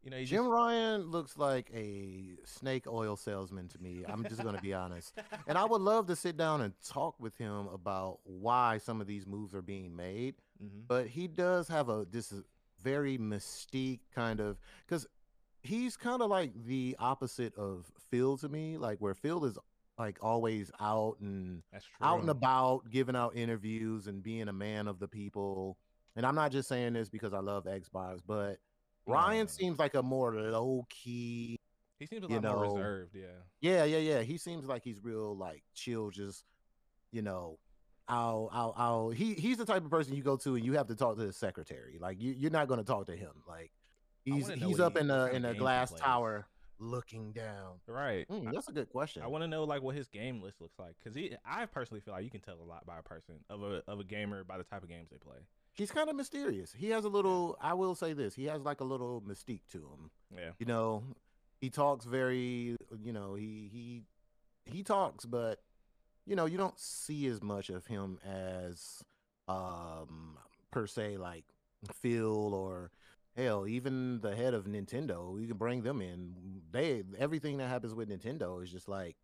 you 0.04 0.12
know, 0.12 0.18
he 0.18 0.26
Jim 0.26 0.44
just, 0.44 0.50
Ryan 0.52 1.02
looks 1.10 1.38
like 1.38 1.72
a 1.74 2.36
snake 2.46 2.86
oil 2.88 3.16
salesman 3.16 3.68
to 3.70 3.82
me. 3.82 4.04
I'm 4.08 4.24
just 4.24 4.44
going 4.44 4.56
to 4.56 4.62
be 4.62 4.74
honest. 4.74 5.18
And 5.48 5.58
I 5.58 5.66
would 5.66 5.82
love 5.82 6.08
to 6.08 6.16
sit 6.16 6.38
down 6.38 6.62
and 6.62 6.74
talk 6.88 7.20
with 7.20 7.36
him 7.38 7.68
about 7.68 8.20
why 8.24 8.78
some 8.78 9.02
of 9.02 9.08
these 9.08 9.26
moves 9.26 9.56
are 9.56 9.62
being 9.62 9.96
made. 9.96 10.36
Mhm. 10.64 10.88
But 10.88 11.08
he 11.08 11.28
does 11.28 11.68
have 11.68 11.90
a 11.90 12.06
this 12.10 12.32
is 12.32 12.44
very 12.82 13.18
mystique 13.18 14.02
kind 14.14 14.40
of 14.40 14.58
because 14.86 15.08
he's 15.64 15.98
kind 15.98 16.22
of 16.22 16.30
like 16.30 16.52
the 16.66 16.96
opposite 17.00 17.56
of 17.56 17.92
Phil 18.12 18.38
to 18.38 18.50
me. 18.50 18.78
Like 18.78 19.00
where 19.00 19.14
Phil 19.16 19.44
is 19.46 19.58
like 19.98 20.18
always 20.22 20.72
out 20.80 21.18
and 21.22 21.64
out 22.02 22.22
and 22.22 22.30
about, 22.30 22.90
giving 22.90 23.16
out 23.16 23.36
interviews 23.36 24.08
and 24.08 24.22
being 24.24 24.48
a 24.48 24.54
man 24.54 24.88
of 24.88 25.00
the 25.00 25.08
people. 25.08 25.78
And 26.16 26.26
I'm 26.26 26.36
not 26.36 26.52
just 26.52 26.68
saying 26.70 26.94
this 26.94 27.10
because 27.10 27.34
I 27.34 27.40
love 27.40 27.66
Xbox, 27.66 28.22
but 28.26 28.60
No, 29.08 29.14
Ryan 29.14 29.38
no, 29.38 29.44
no. 29.44 29.48
seems 29.48 29.80
like 29.80 29.96
a 29.96 30.04
more 30.04 30.34
low 30.34 30.86
key. 30.90 31.58
He 32.00 32.06
seems 32.08 32.26
a 32.26 32.28
you 32.28 32.40
lot 32.40 32.56
more 32.56 32.76
reserved. 32.76 33.16
Yeah. 33.16 33.26
Yeah, 33.62 33.84
yeah, 33.86 33.98
yeah. 33.98 34.22
He 34.22 34.38
seems 34.38 34.66
like 34.66 34.84
he's 34.84 35.04
real 35.04 35.36
like 35.38 35.64
chill, 35.74 36.10
just 36.10 36.44
you 37.12 37.22
know, 37.22 37.60
I'll, 38.08 38.50
I'll, 38.52 38.74
I'll. 38.76 39.10
He 39.12 39.36
he's 39.36 39.58
the 39.58 39.66
type 39.66 39.86
of 39.86 39.92
person 39.92 40.16
you 40.16 40.24
go 40.24 40.36
to 40.38 40.56
and 40.56 40.66
you 40.66 40.74
have 40.74 40.88
to 40.88 40.96
talk 40.96 41.18
to 41.18 41.26
the 41.26 41.34
secretary. 41.34 41.98
Like 42.02 42.22
you, 42.22 42.34
you're 42.38 42.52
not 42.52 42.68
going 42.68 42.80
to 42.80 42.86
talk 42.86 43.06
to 43.08 43.16
him. 43.16 43.32
Like 43.48 43.72
he's 44.26 44.48
he's 44.50 44.80
up 44.80 44.94
he- 44.94 45.00
in 45.00 45.08
kind 45.08 45.36
in 45.36 45.46
a 45.46 45.54
glass 45.54 45.94
tower 45.94 46.46
looking 46.80 47.32
down. 47.32 47.80
Right. 47.88 48.28
Mm, 48.28 48.52
that's 48.52 48.68
a 48.68 48.72
good 48.72 48.90
question. 48.90 49.24
I 49.24 49.28
want 49.28 49.44
to 49.44 49.48
know 49.48 49.64
like 49.64 49.82
what 49.82 49.96
his 49.96 50.08
game 50.08 50.42
list 50.42 50.60
looks 50.60 50.78
like 50.80 50.96
because 51.00 51.16
he, 51.16 51.36
I 51.46 51.66
personally 51.66 52.02
feel 52.02 52.14
like 52.14 52.24
you 52.24 52.32
can 52.32 52.42
tell 52.42 52.58
a 52.62 52.68
lot 52.68 52.86
by 52.86 53.00
a 53.00 53.04
person 53.04 53.36
of 53.50 53.64
a 53.64 53.84
of 53.88 54.00
a 54.00 54.04
gamer 54.04 54.44
by 54.44 54.58
the 54.58 54.64
type 54.64 54.84
of 54.84 54.90
games 54.90 55.10
they 55.12 55.18
play. 55.18 55.38
he's 55.74 55.92
kind 55.92 56.10
of 56.10 56.16
mysterious. 56.16 56.74
He 56.74 56.90
has 56.90 57.06
a 57.06 57.10
little. 57.10 57.58
I 57.62 57.74
will 57.74 57.96
say 57.96 58.14
this. 58.14 58.36
He 58.36 58.46
has 58.46 58.62
like 58.62 58.82
a 58.82 58.86
little 58.86 59.22
mystique 59.22 59.68
to 59.72 59.78
him. 59.80 60.12
Yeah, 60.36 60.52
you 60.60 60.66
know 60.66 61.04
he 61.64 61.70
talks 61.70 62.04
very 62.04 62.76
you 63.02 63.14
know 63.14 63.36
he 63.36 63.70
he 63.72 64.02
he 64.66 64.84
talks 64.84 65.24
but 65.24 65.62
you 66.26 66.36
know 66.36 66.46
you 66.46 66.58
don't 66.58 66.78
see 66.78 67.26
as 67.28 67.42
much 67.42 67.70
of 67.70 67.86
him 67.86 68.20
as 68.26 69.02
um 69.48 70.38
per 70.72 70.86
se 70.86 71.16
like 71.16 71.46
phil 71.94 72.54
or 72.54 72.92
hell 73.36 73.68
even 73.68 74.20
the 74.22 74.36
head 74.36 74.54
of 74.54 74.66
Nintendo, 74.66 75.40
you 75.40 75.48
can 75.48 75.58
bring 75.58 75.82
them 75.84 76.02
in 76.02 76.34
they 76.72 77.04
everything 77.18 77.58
that 77.58 77.68
happens 77.70 77.94
with 77.94 78.10
nintendo 78.10 78.62
is 78.64 78.72
just 78.72 78.88
like 78.88 79.16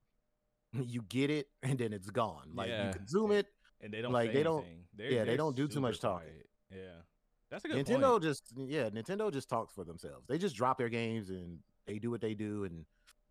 you 0.73 1.01
get 1.09 1.29
it 1.29 1.47
and 1.63 1.77
then 1.79 1.93
it's 1.93 2.09
gone 2.09 2.51
like 2.53 2.69
Yeah. 2.69 2.87
you 2.87 2.93
consume 2.93 3.31
it 3.31 3.47
and 3.81 3.93
they 3.93 4.01
don't 4.01 4.11
Like, 4.11 4.33
they 4.33 4.43
don't- 4.43 4.65
They're- 4.95 5.11
yeah, 5.11 5.19
they 5.19 5.25
they're 5.29 5.37
don't 5.37 5.55
do 5.55 5.67
too 5.67 5.79
much 5.79 5.99
talking. 5.99 6.27
quiet. 6.27 6.49
Yeah, 6.71 7.01
that's 7.49 7.65
a 7.65 7.67
good 7.69 7.85
Nintendo 7.85 8.11
point. 8.11 8.23
just 8.23 8.43
yeah, 8.57 8.89
Nintendo 8.89 9.31
just 9.31 9.49
talks 9.49 9.73
for 9.73 9.83
themselves. 9.83 10.27
They 10.27 10.37
just 10.37 10.55
drop 10.55 10.77
their 10.77 10.89
games 10.89 11.29
and 11.29 11.59
they 11.87 11.97
do 11.97 12.11
what 12.11 12.21
they 12.21 12.33
do 12.35 12.65
and 12.65 12.85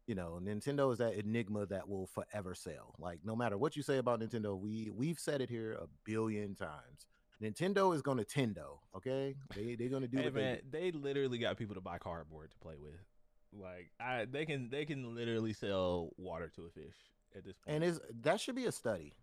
you 0.07 0.15
know, 0.15 0.41
Nintendo 0.43 0.91
is 0.91 0.99
that 0.99 1.15
enigma 1.17 1.67
that 1.67 1.87
will 1.87 2.07
forever 2.07 2.55
sell. 2.55 2.95
Like 2.99 3.21
no 3.25 3.37
matter 3.37 3.59
what 3.59 3.77
you 3.77 3.83
say 3.83 3.99
about 3.99 4.21
Nintendo, 4.21 4.59
we 4.59 4.91
we've 4.91 5.19
said 5.19 5.41
it 5.43 5.51
here 5.51 5.73
a 5.75 5.87
billion 6.05 6.55
times. 6.55 7.07
Nintendo 7.43 7.95
is 7.95 8.03
going 8.03 8.19
to 8.19 8.25
Tendo, 8.25 8.79
okay? 8.97 9.37
They 9.55 9.77
they're 9.77 9.89
going 9.89 10.03
to 10.03 10.09
do 10.09 10.19
Hey 10.19 10.31
man, 10.31 10.59
they 10.71 10.91
they 10.91 10.93
literally 10.93 11.39
got 11.39 11.57
people 11.57 11.75
to 11.75 11.81
buy 11.81 11.99
cardboard 11.99 12.51
to 12.51 12.59
play 12.59 12.75
with. 12.81 12.95
Like 13.53 13.91
I, 14.01 14.27
they 14.27 14.45
can 14.45 14.71
they 14.71 14.85
can 14.85 15.15
literally 15.15 15.53
sell 15.53 16.11
water 16.17 16.51
to 16.57 16.63
a 16.67 16.71
fish 16.71 16.97
at 17.37 17.45
this 17.45 17.57
point. 17.57 17.77
And 17.77 17.85
is 17.85 18.01
that 18.23 18.41
should 18.41 18.57
be 18.57 18.67
a 18.67 18.73
study 18.73 19.15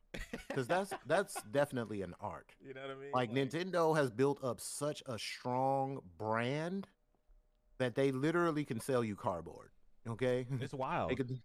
cuz 0.54 0.68
that's 0.68 0.94
that's 1.06 1.42
definitely 1.44 2.02
an 2.02 2.14
art. 2.20 2.56
you 2.66 2.74
know 2.74 2.82
what 2.82 2.92
I 2.92 2.96
mean? 2.96 3.12
Like 3.14 3.32
Nintendo 3.32 3.96
has 3.96 4.10
built 4.10 4.44
up 4.44 4.60
such 4.60 5.04
a 5.06 5.20
strong 5.20 6.02
brand 6.18 6.88
that 7.78 7.96
they 7.96 8.12
literally 8.12 8.64
can 8.64 8.80
sell 8.80 9.04
you 9.04 9.16
cardboard, 9.16 9.70
okay? 10.08 10.46
it's 10.62 10.74
wild. 10.86 11.16
Could, 11.16 11.40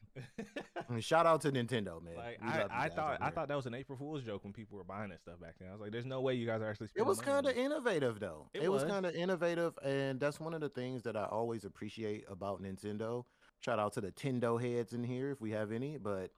shout 1.00 1.26
out 1.26 1.40
to 1.42 1.52
Nintendo, 1.52 2.02
man. 2.02 2.14
Like 2.16 2.38
I, 2.42 2.64
I 2.70 2.88
thought 2.88 3.18
I 3.20 3.30
thought 3.30 3.48
that 3.48 3.56
was 3.56 3.66
an 3.66 3.74
April 3.74 3.96
Fool's 3.98 4.22
joke 4.22 4.44
when 4.44 4.52
people 4.52 4.76
were 4.76 4.84
buying 4.84 5.10
that 5.10 5.20
stuff 5.20 5.40
back 5.40 5.54
then. 5.58 5.68
I 5.68 5.72
was 5.72 5.80
like, 5.80 5.92
"There's 5.92 6.06
no 6.06 6.20
way 6.20 6.34
you 6.34 6.46
guys 6.46 6.60
are 6.62 6.70
actually." 6.70 6.88
it 6.94 7.04
was 7.06 7.20
kind 7.20 7.46
of 7.46 7.56
innovative 7.56 8.20
though. 8.20 8.48
It 8.54 8.64
It, 8.64 8.68
was, 8.68 8.82
was. 8.82 8.90
kind 8.90 9.06
of 9.06 9.14
innovative, 9.14 9.78
and 9.82 10.18
that's 10.20 10.40
one 10.40 10.54
of 10.54 10.60
the 10.60 10.68
things 10.68 11.02
that 11.04 11.16
I 11.16 11.24
always 11.24 11.64
appreciate 11.64 12.24
about 12.30 12.62
Nintendo. 12.62 13.24
Shout 13.60 13.78
out 13.78 13.92
to 13.94 14.00
the 14.00 14.10
Tendo 14.12 14.60
heads 14.60 14.92
in 14.92 15.04
here 15.04 15.30
if 15.30 15.40
we 15.40 15.50
have 15.50 15.70
any, 15.72 15.98
but 15.98 16.30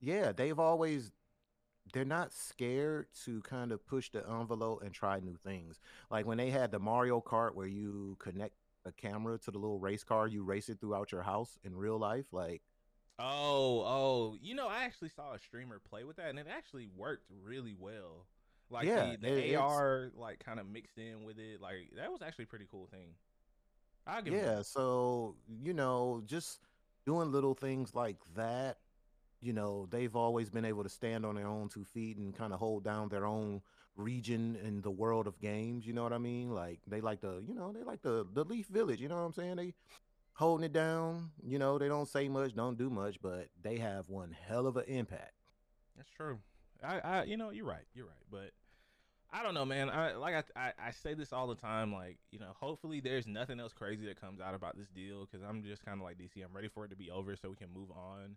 yeah, 0.00 0.32
they've 0.32 0.58
always 0.58 1.12
they're 1.92 2.04
not 2.04 2.32
scared 2.32 3.06
to 3.24 3.40
kind 3.42 3.72
of 3.72 3.84
push 3.86 4.10
the 4.10 4.24
envelope 4.28 4.82
and 4.82 4.94
try 4.94 5.18
new 5.20 5.36
things. 5.36 5.78
Like 6.10 6.26
when 6.26 6.38
they 6.38 6.48
had 6.50 6.70
the 6.70 6.78
Mario 6.78 7.20
Kart 7.20 7.54
where 7.54 7.66
you 7.66 8.16
connect 8.20 8.54
a 8.84 8.92
camera 8.92 9.38
to 9.38 9.50
the 9.50 9.58
little 9.58 9.78
race 9.78 10.04
car, 10.04 10.26
you 10.26 10.42
race 10.44 10.68
it 10.68 10.80
throughout 10.80 11.12
your 11.12 11.22
house 11.22 11.58
in 11.64 11.74
real 11.76 11.98
life. 11.98 12.26
Like 12.32 12.62
Oh, 13.18 13.82
oh, 13.86 14.36
you 14.40 14.54
know, 14.54 14.68
I 14.68 14.84
actually 14.84 15.10
saw 15.10 15.34
a 15.34 15.38
streamer 15.38 15.78
play 15.78 16.02
with 16.02 16.16
that, 16.16 16.30
and 16.30 16.38
it 16.38 16.46
actually 16.50 16.88
worked 16.96 17.26
really 17.44 17.74
well. 17.78 18.26
Like 18.70 18.86
Yeah, 18.86 19.12
the, 19.20 19.28
the 19.28 19.44
it's- 19.50 19.60
AR, 19.60 20.10
like 20.16 20.42
kind 20.44 20.58
of 20.58 20.66
mixed 20.66 20.98
in 20.98 21.24
with 21.24 21.38
it. 21.38 21.60
Like 21.60 21.90
that 21.96 22.10
was 22.10 22.22
actually 22.22 22.44
a 22.44 22.48
pretty 22.48 22.66
cool 22.70 22.86
thing. 22.90 23.14
I'll 24.06 24.22
give 24.22 24.34
Yeah, 24.34 24.62
so 24.62 25.36
you 25.62 25.74
know, 25.74 26.22
just 26.26 26.60
doing 27.06 27.30
little 27.30 27.54
things 27.54 27.94
like 27.94 28.16
that, 28.34 28.78
you 29.40 29.52
know, 29.52 29.86
they've 29.90 30.16
always 30.16 30.50
been 30.50 30.64
able 30.64 30.82
to 30.82 30.88
stand 30.88 31.24
on 31.26 31.34
their 31.36 31.46
own 31.46 31.68
two 31.68 31.84
feet 31.84 32.16
and 32.16 32.34
kind 32.34 32.52
of 32.52 32.58
hold 32.58 32.82
down 32.82 33.08
their 33.10 33.26
own 33.26 33.60
region 33.96 34.56
in 34.64 34.80
the 34.82 34.90
world 34.90 35.26
of 35.26 35.38
games. 35.40 35.86
You 35.86 35.92
know 35.92 36.02
what 36.02 36.12
I 36.12 36.18
mean? 36.18 36.50
Like 36.50 36.80
they 36.86 37.00
like 37.00 37.20
the, 37.20 37.42
you 37.46 37.54
know, 37.54 37.72
they 37.72 37.82
like 37.82 38.02
the 38.02 38.26
the 38.32 38.44
Leaf 38.44 38.66
Village. 38.68 39.00
You 39.00 39.08
know 39.08 39.16
what 39.16 39.22
I'm 39.22 39.32
saying? 39.32 39.56
They 39.56 39.74
holding 40.34 40.64
it 40.64 40.72
down. 40.72 41.30
You 41.46 41.58
know, 41.58 41.78
they 41.78 41.88
don't 41.88 42.08
say 42.08 42.28
much, 42.28 42.54
don't 42.54 42.78
do 42.78 42.90
much, 42.90 43.20
but 43.22 43.48
they 43.62 43.78
have 43.78 44.08
one 44.08 44.34
hell 44.48 44.66
of 44.66 44.76
an 44.76 44.84
impact. 44.86 45.32
That's 45.96 46.10
true. 46.10 46.38
I, 46.82 46.98
I, 46.98 47.24
you 47.24 47.36
know, 47.36 47.50
you're 47.50 47.66
right. 47.66 47.84
You're 47.94 48.06
right. 48.06 48.14
But 48.30 48.50
I 49.32 49.42
don't 49.42 49.54
know, 49.54 49.64
man. 49.64 49.88
I 49.88 50.14
like 50.14 50.34
I, 50.34 50.60
I, 50.60 50.72
I 50.88 50.90
say 50.90 51.14
this 51.14 51.32
all 51.32 51.46
the 51.46 51.54
time. 51.54 51.92
Like, 51.92 52.18
you 52.30 52.38
know, 52.38 52.52
hopefully 52.58 53.00
there's 53.00 53.26
nothing 53.26 53.60
else 53.60 53.72
crazy 53.72 54.06
that 54.06 54.20
comes 54.20 54.40
out 54.40 54.54
about 54.54 54.76
this 54.76 54.88
deal 54.88 55.26
because 55.30 55.46
I'm 55.46 55.62
just 55.62 55.84
kind 55.84 56.00
of 56.00 56.04
like 56.04 56.18
DC. 56.18 56.42
I'm 56.44 56.54
ready 56.54 56.68
for 56.68 56.84
it 56.84 56.88
to 56.88 56.96
be 56.96 57.10
over 57.10 57.36
so 57.36 57.50
we 57.50 57.56
can 57.56 57.72
move 57.72 57.90
on 57.90 58.36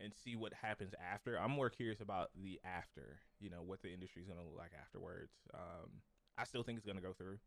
and 0.00 0.12
see 0.14 0.36
what 0.36 0.52
happens 0.52 0.94
after. 1.12 1.38
I'm 1.38 1.50
more 1.50 1.70
curious 1.70 2.00
about 2.00 2.30
the 2.40 2.60
after. 2.64 3.18
You 3.40 3.50
know, 3.50 3.62
what 3.64 3.82
the 3.82 3.92
industry 3.92 4.22
is 4.22 4.28
gonna 4.28 4.42
look 4.44 4.56
like 4.58 4.72
afterwards. 4.80 5.32
Um, 5.54 5.90
I 6.36 6.44
still 6.44 6.62
think 6.62 6.78
it's 6.78 6.86
gonna 6.86 7.00
go 7.00 7.12
through. 7.12 7.38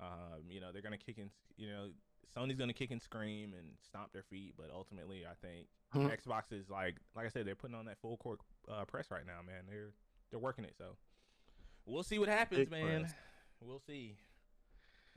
Um, 0.00 0.44
you 0.50 0.60
know, 0.60 0.72
they're 0.72 0.82
gonna 0.82 0.98
kick 0.98 1.18
in. 1.18 1.30
You 1.56 1.68
know, 1.68 1.88
Sony's 2.36 2.58
gonna 2.58 2.72
kick 2.72 2.90
and 2.90 3.02
scream 3.02 3.52
and 3.54 3.68
stomp 3.84 4.12
their 4.12 4.22
feet, 4.22 4.54
but 4.56 4.70
ultimately, 4.74 5.24
I 5.26 5.34
think 5.46 5.66
Hmm. 5.92 6.06
Xbox 6.06 6.52
is 6.52 6.70
like, 6.70 6.96
like 7.16 7.26
I 7.26 7.28
said, 7.30 7.44
they're 7.46 7.56
putting 7.56 7.74
on 7.74 7.86
that 7.86 7.98
full 7.98 8.16
court 8.16 8.38
uh, 8.70 8.84
press 8.84 9.10
right 9.10 9.26
now, 9.26 9.40
man. 9.44 9.64
They're 9.68 9.90
they're 10.30 10.38
working 10.38 10.64
it, 10.64 10.74
so 10.78 10.96
we'll 11.86 12.04
see 12.04 12.18
what 12.20 12.28
happens, 12.28 12.60
Big 12.60 12.70
man. 12.70 13.00
press. 13.00 13.14
We'll 13.60 13.80
see. 13.80 14.16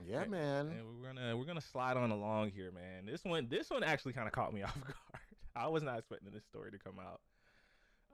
Yeah, 0.04 0.24
man. 0.24 0.66
And 0.66 1.00
we're 1.00 1.06
gonna 1.06 1.36
we're 1.36 1.44
gonna 1.44 1.60
slide 1.60 1.96
on 1.96 2.10
along 2.10 2.50
here, 2.50 2.72
man. 2.72 3.06
This 3.06 3.24
one 3.24 3.46
this 3.48 3.70
one 3.70 3.84
actually 3.84 4.12
kind 4.14 4.26
of 4.26 4.32
caught 4.32 4.52
me 4.52 4.62
off 4.64 4.74
guard. 4.80 4.94
I 5.56 5.68
was 5.68 5.82
not 5.82 5.98
expecting 5.98 6.32
this 6.32 6.44
story 6.44 6.70
to 6.72 6.78
come 6.78 6.96
out. 6.98 7.20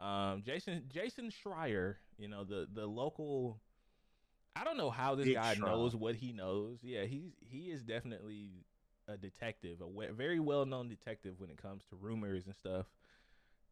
Um, 0.05 0.43
Jason 0.43 0.85
Jason 0.93 1.31
Schreier, 1.31 1.97
you 2.19 2.29
know 2.29 2.45
the 2.45 2.67
the 2.73 2.87
local. 2.87 3.61
I 4.57 4.65
don't 4.65 4.77
know 4.77 4.91
how 4.91 5.15
this 5.15 5.27
Big 5.27 5.37
guy 5.37 5.55
knows 5.55 5.95
what 5.95 6.17
he 6.17 6.33
knows. 6.33 6.79
Yeah, 6.83 7.05
he's 7.05 7.33
he 7.41 7.71
is 7.71 7.83
definitely 7.83 8.65
a 9.09 9.17
detective, 9.17 9.81
a 9.81 9.87
we- 9.87 10.07
very 10.07 10.41
well 10.41 10.65
known 10.67 10.89
detective 10.89 11.35
when 11.39 11.51
it 11.51 11.61
comes 11.61 11.85
to 11.91 11.97
rumors 11.97 12.47
and 12.47 12.55
stuff 12.55 12.87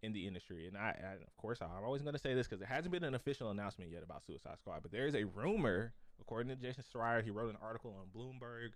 in 0.02 0.12
the 0.12 0.26
industry. 0.26 0.66
And 0.66 0.76
I, 0.76 0.96
I 1.02 1.12
of 1.14 1.36
course, 1.36 1.58
I'm 1.60 1.84
always 1.84 2.02
going 2.02 2.14
to 2.14 2.20
say 2.20 2.34
this 2.34 2.46
because 2.46 2.60
there 2.60 2.68
hasn't 2.68 2.92
been 2.92 3.04
an 3.04 3.14
official 3.14 3.50
announcement 3.50 3.90
yet 3.90 4.02
about 4.02 4.24
Suicide 4.24 4.58
Squad, 4.58 4.82
but 4.82 4.92
there 4.92 5.06
is 5.06 5.14
a 5.14 5.24
rumor, 5.24 5.92
according 6.20 6.48
to 6.48 6.56
Jason 6.56 6.84
Schreier, 6.94 7.22
he 7.22 7.30
wrote 7.30 7.50
an 7.50 7.58
article 7.62 7.96
on 7.98 8.08
Bloomberg, 8.14 8.70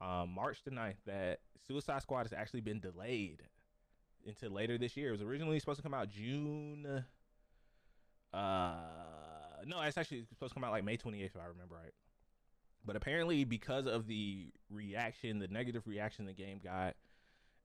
um, 0.00 0.30
March 0.30 0.58
the 0.64 0.70
9th, 0.70 0.96
that 1.06 1.40
Suicide 1.66 2.02
Squad 2.02 2.22
has 2.22 2.32
actually 2.32 2.60
been 2.60 2.80
delayed 2.80 3.42
until 4.26 4.50
later 4.50 4.78
this 4.78 4.96
year. 4.96 5.08
It 5.08 5.12
was 5.12 5.22
originally 5.22 5.58
supposed 5.58 5.78
to 5.78 5.82
come 5.82 5.94
out 5.94 6.08
June. 6.10 7.04
Uh, 8.32 8.72
no, 9.66 9.80
it's 9.82 9.98
actually 9.98 10.24
supposed 10.28 10.52
to 10.52 10.54
come 10.54 10.64
out 10.64 10.72
like 10.72 10.84
May 10.84 10.96
28th, 10.96 11.24
if 11.24 11.36
I 11.36 11.46
remember 11.46 11.76
right. 11.76 11.92
But 12.84 12.96
apparently, 12.96 13.44
because 13.44 13.86
of 13.86 14.06
the 14.06 14.50
reaction, 14.70 15.38
the 15.38 15.48
negative 15.48 15.86
reaction 15.86 16.24
the 16.26 16.32
game 16.32 16.60
got 16.62 16.94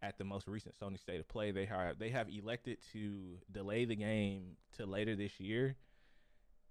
at 0.01 0.17
the 0.17 0.23
most 0.25 0.47
recent 0.47 0.75
Sony 0.77 0.99
State 0.99 1.19
of 1.19 1.27
Play, 1.29 1.51
they 1.51 1.65
have 1.65 1.97
they 1.97 2.09
have 2.09 2.27
elected 2.29 2.77
to 2.91 3.37
delay 3.51 3.85
the 3.85 3.95
game 3.95 4.57
to 4.77 4.85
later 4.85 5.15
this 5.15 5.39
year. 5.39 5.75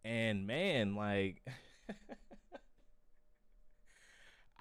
And 0.04 0.46
man, 0.46 0.94
like 0.96 1.42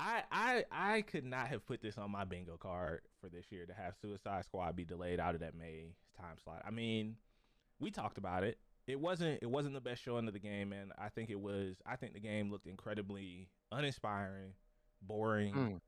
I 0.01 0.23
I 0.31 0.63
I 0.71 1.01
could 1.03 1.25
not 1.25 1.47
have 1.49 1.65
put 1.65 1.81
this 1.81 1.97
on 1.97 2.09
my 2.09 2.23
bingo 2.23 2.57
card 2.57 3.01
for 3.21 3.29
this 3.29 3.45
year 3.51 3.67
to 3.67 3.73
have 3.73 3.93
Suicide 4.01 4.45
Squad 4.45 4.75
be 4.75 4.83
delayed 4.83 5.19
out 5.19 5.35
of 5.35 5.41
that 5.41 5.53
May 5.55 5.93
time 6.19 6.37
slot. 6.43 6.63
I 6.65 6.71
mean, 6.71 7.17
we 7.79 7.91
talked 7.91 8.17
about 8.17 8.43
it. 8.43 8.57
It 8.87 8.99
wasn't 8.99 9.39
it 9.43 9.49
wasn't 9.49 9.75
the 9.75 9.81
best 9.81 10.01
showing 10.01 10.27
of 10.27 10.33
the 10.33 10.39
game, 10.39 10.73
and 10.73 10.91
I 10.97 11.09
think 11.09 11.29
it 11.29 11.39
was. 11.39 11.75
I 11.85 11.97
think 11.97 12.13
the 12.13 12.19
game 12.19 12.49
looked 12.49 12.65
incredibly 12.65 13.47
uninspiring, 13.71 14.53
boring. 15.03 15.53
Mm. 15.53 15.81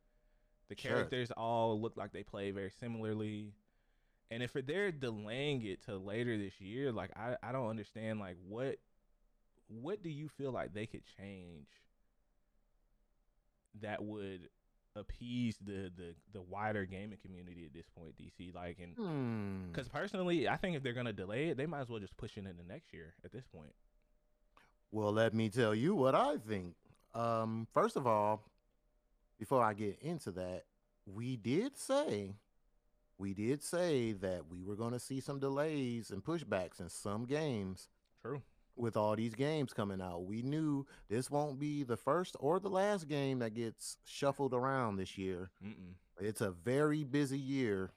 The 0.70 0.76
Sure. 0.78 0.92
characters 0.92 1.32
all 1.32 1.82
look 1.82 1.98
like 1.98 2.14
they 2.14 2.24
play 2.24 2.52
very 2.52 2.72
similarly. 2.80 3.54
And 4.32 4.42
if 4.42 4.54
they're 4.54 4.92
delaying 4.92 5.64
it 5.66 5.84
to 5.86 5.98
later 5.98 6.38
this 6.38 6.62
year, 6.62 6.92
like 6.92 7.12
I, 7.18 7.36
I 7.44 7.52
don't 7.52 7.70
understand 7.70 8.20
like 8.20 8.38
what 8.48 8.78
what 9.68 10.04
do 10.04 10.10
you 10.10 10.30
feel 10.30 10.52
like 10.52 10.74
they 10.74 10.86
could 10.86 11.04
change 11.18 11.68
that 13.82 14.04
would 14.04 14.50
appease 14.96 15.58
the 15.66 15.92
the 15.98 16.14
the 16.34 16.42
wider 16.42 16.86
gaming 16.86 17.18
community 17.22 17.66
at 17.66 17.74
this 17.74 17.88
point, 17.98 18.16
DC? 18.18 18.54
Like 18.54 18.80
and 18.80 18.96
Hmm. 18.96 19.72
because 19.72 19.88
personally, 19.90 20.48
I 20.48 20.58
think 20.58 20.76
if 20.76 20.84
they're 20.84 20.94
gonna 20.94 21.14
delay 21.14 21.50
it, 21.50 21.58
they 21.58 21.66
might 21.66 21.82
as 21.82 21.90
well 21.90 22.00
just 22.00 22.16
push 22.18 22.38
it 22.38 22.46
into 22.46 22.64
next 22.68 22.94
year 22.94 23.14
at 23.26 23.32
this 23.32 23.46
point. 23.48 23.74
Well, 24.92 25.12
let 25.12 25.34
me 25.34 25.50
tell 25.50 25.74
you 25.74 25.96
what 25.96 26.14
I 26.14 26.38
think. 26.38 26.76
Um, 27.16 27.68
first 27.74 27.96
of 27.96 28.06
all, 28.06 28.44
before 29.40 29.64
I 29.64 29.74
get 29.74 29.98
into 30.02 30.32
that, 30.32 30.66
we 31.08 31.36
did 31.36 31.76
say, 31.76 32.36
we 33.18 33.34
did 33.34 33.64
say 33.64 34.12
that 34.14 34.48
we 34.48 34.64
were 34.64 34.76
going 34.76 34.94
to 34.94 35.00
see 35.00 35.20
some 35.20 35.40
delays 35.40 36.12
and 36.12 36.24
pushbacks 36.24 36.80
in 36.80 36.90
some 36.90 37.26
games 37.26 37.90
True. 38.22 38.42
With 38.76 38.98
all 38.98 39.16
these 39.16 39.36
games 39.36 39.74
coming 39.74 40.02
out. 40.02 40.26
We 40.26 40.42
knew 40.42 40.86
this 41.10 41.30
won't 41.30 41.60
be 41.60 41.84
the 41.84 41.98
first 41.98 42.36
or 42.40 42.60
the 42.60 42.70
last 42.70 43.08
game 43.08 43.40
that 43.40 43.54
gets 43.54 43.98
shuffled 44.06 44.54
around 44.54 44.98
this 44.98 45.18
year. 45.18 45.52
Mm-mm. 45.64 45.94
It's 46.20 46.42
a 46.42 46.52
very 46.52 47.04
busy 47.04 47.40
year, 47.40 47.92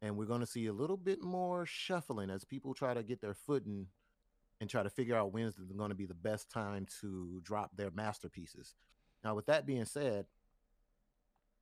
and 0.00 0.16
we're 0.16 0.24
going 0.26 0.40
to 0.40 0.46
see 0.46 0.66
a 0.66 0.72
little 0.72 0.96
bit 0.96 1.22
more 1.22 1.66
shuffling 1.66 2.30
as 2.30 2.44
people 2.44 2.74
try 2.74 2.94
to 2.94 3.02
get 3.02 3.20
their 3.20 3.34
footing 3.34 3.86
and 4.60 4.68
try 4.68 4.82
to 4.82 4.90
figure 4.90 5.16
out 5.16 5.32
when's 5.32 5.54
going 5.56 5.90
to 5.90 5.94
be 5.94 6.06
the 6.06 6.14
best 6.14 6.50
time 6.50 6.86
to 7.00 7.40
drop 7.44 7.76
their 7.76 7.90
masterpieces. 7.90 8.74
Now, 9.22 9.34
with 9.34 9.46
that 9.46 9.66
being 9.66 9.84
said, 9.84 10.26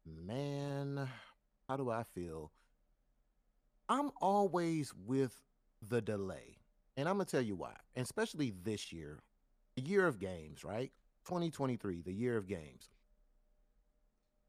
man, 0.07 1.09
how 1.69 1.77
do 1.77 1.91
I 1.91 2.05
feel? 2.05 2.53
I'm 3.89 4.11
always 4.21 4.93
with 4.95 5.35
the 5.87 6.01
delay, 6.01 6.59
and 6.97 7.09
I'm 7.09 7.17
going 7.17 7.27
to 7.27 7.31
tell 7.31 7.43
you 7.43 7.57
why, 7.57 7.75
and 7.95 8.05
especially 8.05 8.53
this 8.63 8.93
year, 8.93 9.21
the 9.77 9.83
year 9.83 10.07
of 10.07 10.19
games, 10.19 10.65
right? 10.65 10.93
2023, 11.27 12.03
the 12.03 12.13
year 12.13 12.37
of 12.37 12.47
games 12.47 12.91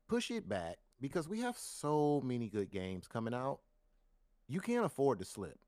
push 0.07 0.31
it 0.31 0.47
back 0.47 0.77
because 1.01 1.27
we 1.27 1.41
have 1.41 1.57
so 1.57 2.21
many 2.23 2.49
good 2.49 2.71
games 2.71 3.07
coming 3.07 3.33
out. 3.33 3.60
You 4.47 4.60
can't 4.62 4.86
afford 4.86 5.19
to 5.19 5.25
slip. 5.25 5.60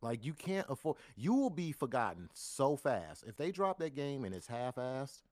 Like 0.00 0.24
you 0.24 0.32
can't 0.32 0.66
afford. 0.68 0.96
You 1.16 1.34
will 1.34 1.50
be 1.50 1.72
forgotten 1.72 2.28
so 2.32 2.76
fast 2.76 3.24
if 3.26 3.36
they 3.36 3.52
drop 3.52 3.78
that 3.78 3.94
game 3.94 4.24
and 4.24 4.34
it's 4.34 4.48
half-assed. 4.48 5.22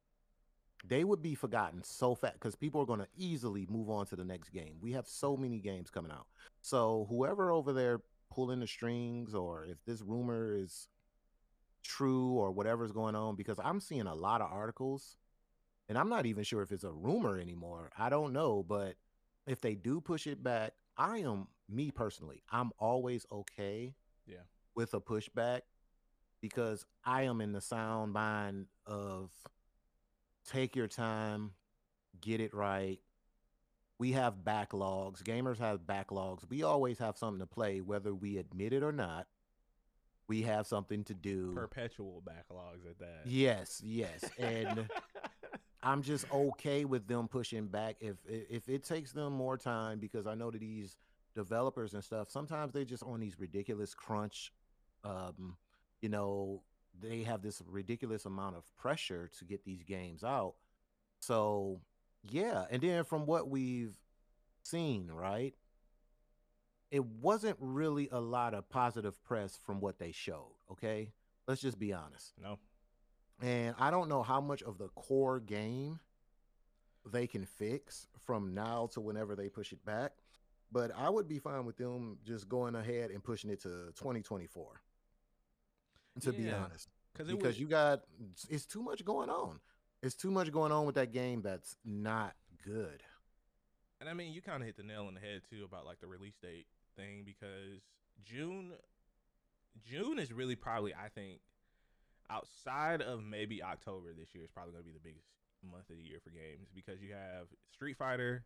They 0.86 1.04
would 1.04 1.20
be 1.20 1.34
forgotten 1.34 1.82
so 1.82 2.14
fast 2.14 2.34
because 2.34 2.54
people 2.54 2.80
are 2.80 2.86
going 2.86 3.00
to 3.00 3.08
easily 3.16 3.66
move 3.68 3.90
on 3.90 4.06
to 4.06 4.16
the 4.16 4.24
next 4.24 4.50
game. 4.50 4.76
We 4.80 4.92
have 4.92 5.06
so 5.06 5.36
many 5.36 5.58
games 5.58 5.90
coming 5.90 6.12
out. 6.12 6.26
So 6.62 7.06
whoever 7.10 7.50
over 7.50 7.72
there 7.72 8.00
pulling 8.30 8.60
the 8.60 8.66
strings, 8.66 9.34
or 9.34 9.64
if 9.64 9.84
this 9.84 10.02
rumor 10.02 10.54
is 10.54 10.88
true 11.82 12.32
or 12.32 12.50
whatever's 12.52 12.92
going 12.92 13.14
on, 13.14 13.36
because 13.36 13.58
I'm 13.62 13.80
seeing 13.80 14.06
a 14.06 14.14
lot 14.14 14.40
of 14.40 14.50
articles 14.50 15.16
and 15.88 15.98
I'm 15.98 16.08
not 16.08 16.26
even 16.26 16.44
sure 16.44 16.62
if 16.62 16.70
it's 16.72 16.84
a 16.84 16.92
rumor 16.92 17.38
anymore. 17.38 17.90
I 17.98 18.10
don't 18.10 18.32
know, 18.32 18.62
but 18.62 18.94
if 19.46 19.60
they 19.60 19.74
do 19.74 20.00
push 20.00 20.26
it 20.26 20.42
back, 20.42 20.72
I 20.96 21.18
am 21.18 21.48
me 21.68 21.90
personally. 21.90 22.42
I'm 22.50 22.70
always 22.78 23.26
okay, 23.32 23.94
Yeah. 24.26 24.42
with 24.74 24.94
a 24.94 25.00
pushback 25.00 25.62
because 26.40 26.84
I 27.04 27.22
am 27.22 27.40
in 27.40 27.52
the 27.52 27.60
sound 27.60 28.12
mind 28.12 28.66
of 28.86 29.32
take 30.46 30.76
your 30.76 30.88
time, 30.88 31.52
get 32.20 32.40
it 32.40 32.54
right. 32.54 33.00
We 34.00 34.12
have 34.12 34.36
backlogs. 34.42 35.22
Gamers 35.22 35.58
have 35.58 35.80
backlogs. 35.80 36.48
We 36.48 36.62
always 36.62 36.98
have 37.00 37.18
something 37.18 37.40
to 37.40 37.46
play, 37.46 37.82
whether 37.82 38.14
we 38.14 38.38
admit 38.38 38.72
it 38.72 38.82
or 38.82 38.92
not. 38.92 39.26
We 40.26 40.40
have 40.42 40.66
something 40.66 41.04
to 41.04 41.14
do. 41.14 41.52
Perpetual 41.54 42.22
backlogs 42.26 42.88
at 42.88 42.98
that. 43.00 43.26
Yes, 43.26 43.82
yes, 43.84 44.24
and. 44.38 44.88
I'm 45.82 46.02
just 46.02 46.30
okay 46.30 46.84
with 46.84 47.06
them 47.06 47.26
pushing 47.26 47.66
back 47.66 47.96
if 48.00 48.16
if 48.28 48.68
it 48.68 48.84
takes 48.84 49.12
them 49.12 49.32
more 49.32 49.56
time 49.56 49.98
because 49.98 50.26
I 50.26 50.34
know 50.34 50.50
that 50.50 50.60
these 50.60 50.94
developers 51.34 51.94
and 51.94 52.04
stuff 52.04 52.30
sometimes 52.30 52.74
they 52.74 52.84
just 52.84 53.02
on 53.02 53.20
these 53.20 53.38
ridiculous 53.38 53.94
crunch 53.94 54.52
um 55.04 55.56
you 56.02 56.10
know 56.10 56.62
they 57.00 57.22
have 57.22 57.40
this 57.40 57.62
ridiculous 57.66 58.26
amount 58.26 58.56
of 58.56 58.64
pressure 58.76 59.30
to 59.38 59.44
get 59.46 59.64
these 59.64 59.82
games 59.82 60.22
out 60.22 60.54
so 61.20 61.80
yeah 62.28 62.64
and 62.70 62.82
then 62.82 63.04
from 63.04 63.26
what 63.26 63.48
we've 63.48 63.94
seen 64.62 65.08
right 65.10 65.54
it 66.90 67.04
wasn't 67.04 67.56
really 67.60 68.08
a 68.10 68.20
lot 68.20 68.54
of 68.54 68.68
positive 68.68 69.22
press 69.22 69.58
from 69.64 69.80
what 69.80 69.98
they 69.98 70.12
showed. 70.12 70.54
Okay, 70.72 71.12
let's 71.46 71.60
just 71.60 71.78
be 71.78 71.92
honest. 71.92 72.32
No. 72.40 72.58
And 73.42 73.74
I 73.78 73.90
don't 73.90 74.08
know 74.08 74.22
how 74.22 74.40
much 74.40 74.62
of 74.62 74.76
the 74.76 74.88
core 74.88 75.40
game 75.40 76.00
they 77.10 77.26
can 77.26 77.46
fix 77.46 78.06
from 78.26 78.54
now 78.54 78.88
to 78.92 79.00
whenever 79.00 79.34
they 79.34 79.48
push 79.48 79.72
it 79.72 79.84
back. 79.84 80.12
But 80.72 80.90
I 80.96 81.08
would 81.08 81.26
be 81.26 81.38
fine 81.38 81.64
with 81.64 81.76
them 81.76 82.18
just 82.24 82.48
going 82.48 82.74
ahead 82.74 83.10
and 83.10 83.24
pushing 83.24 83.50
it 83.50 83.62
to 83.62 83.92
2024. 83.96 84.80
To 86.22 86.32
be 86.32 86.50
honest, 86.50 86.88
Because 87.16 87.58
you 87.58 87.66
got 87.66 88.02
it's 88.48 88.66
too 88.66 88.82
much 88.82 89.04
going 89.04 89.30
on. 89.30 89.60
It's 90.02 90.14
too 90.14 90.30
much 90.30 90.50
going 90.50 90.72
on 90.72 90.86
with 90.86 90.94
that 90.94 91.12
game 91.12 91.42
that's 91.42 91.76
not 91.84 92.34
good. 92.64 93.02
And 94.00 94.08
I 94.08 94.14
mean, 94.14 94.32
you 94.32 94.40
kind 94.40 94.62
of 94.62 94.66
hit 94.66 94.76
the 94.76 94.82
nail 94.82 95.04
on 95.06 95.14
the 95.14 95.20
head 95.20 95.42
too 95.50 95.64
about 95.64 95.84
like 95.84 96.00
the 96.00 96.06
release 96.06 96.36
date 96.40 96.66
thing 96.96 97.22
because 97.24 97.82
June, 98.24 98.72
June 99.84 100.18
is 100.18 100.32
really 100.32 100.56
probably 100.56 100.94
I 100.94 101.08
think 101.08 101.40
outside 102.30 103.02
of 103.02 103.22
maybe 103.22 103.62
October 103.62 104.14
this 104.16 104.34
year 104.34 104.44
is 104.44 104.50
probably 104.50 104.72
going 104.72 104.84
to 104.84 104.88
be 104.88 104.94
the 104.94 105.00
biggest 105.04 105.26
month 105.70 105.90
of 105.90 105.96
the 105.96 106.02
year 106.02 106.18
for 106.22 106.30
games 106.30 106.68
because 106.74 107.02
you 107.02 107.12
have 107.12 107.46
Street 107.74 107.96
Fighter, 107.98 108.44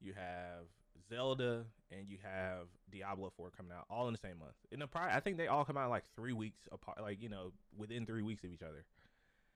you 0.00 0.12
have 0.14 0.66
Zelda, 1.08 1.64
and 1.90 2.08
you 2.08 2.18
have 2.22 2.66
Diablo 2.90 3.32
Four 3.36 3.50
coming 3.50 3.72
out 3.72 3.84
all 3.90 4.08
in 4.08 4.12
the 4.12 4.18
same 4.18 4.38
month. 4.38 4.54
In 4.72 4.80
the 4.80 4.86
pri- 4.86 5.14
I 5.14 5.20
think 5.20 5.36
they 5.36 5.46
all 5.46 5.64
come 5.64 5.76
out 5.76 5.90
like 5.90 6.04
three 6.16 6.32
weeks 6.32 6.60
apart, 6.72 7.00
like 7.00 7.22
you 7.22 7.28
know 7.28 7.52
within 7.76 8.06
three 8.06 8.22
weeks 8.22 8.42
of 8.44 8.50
each 8.50 8.62
other. 8.62 8.84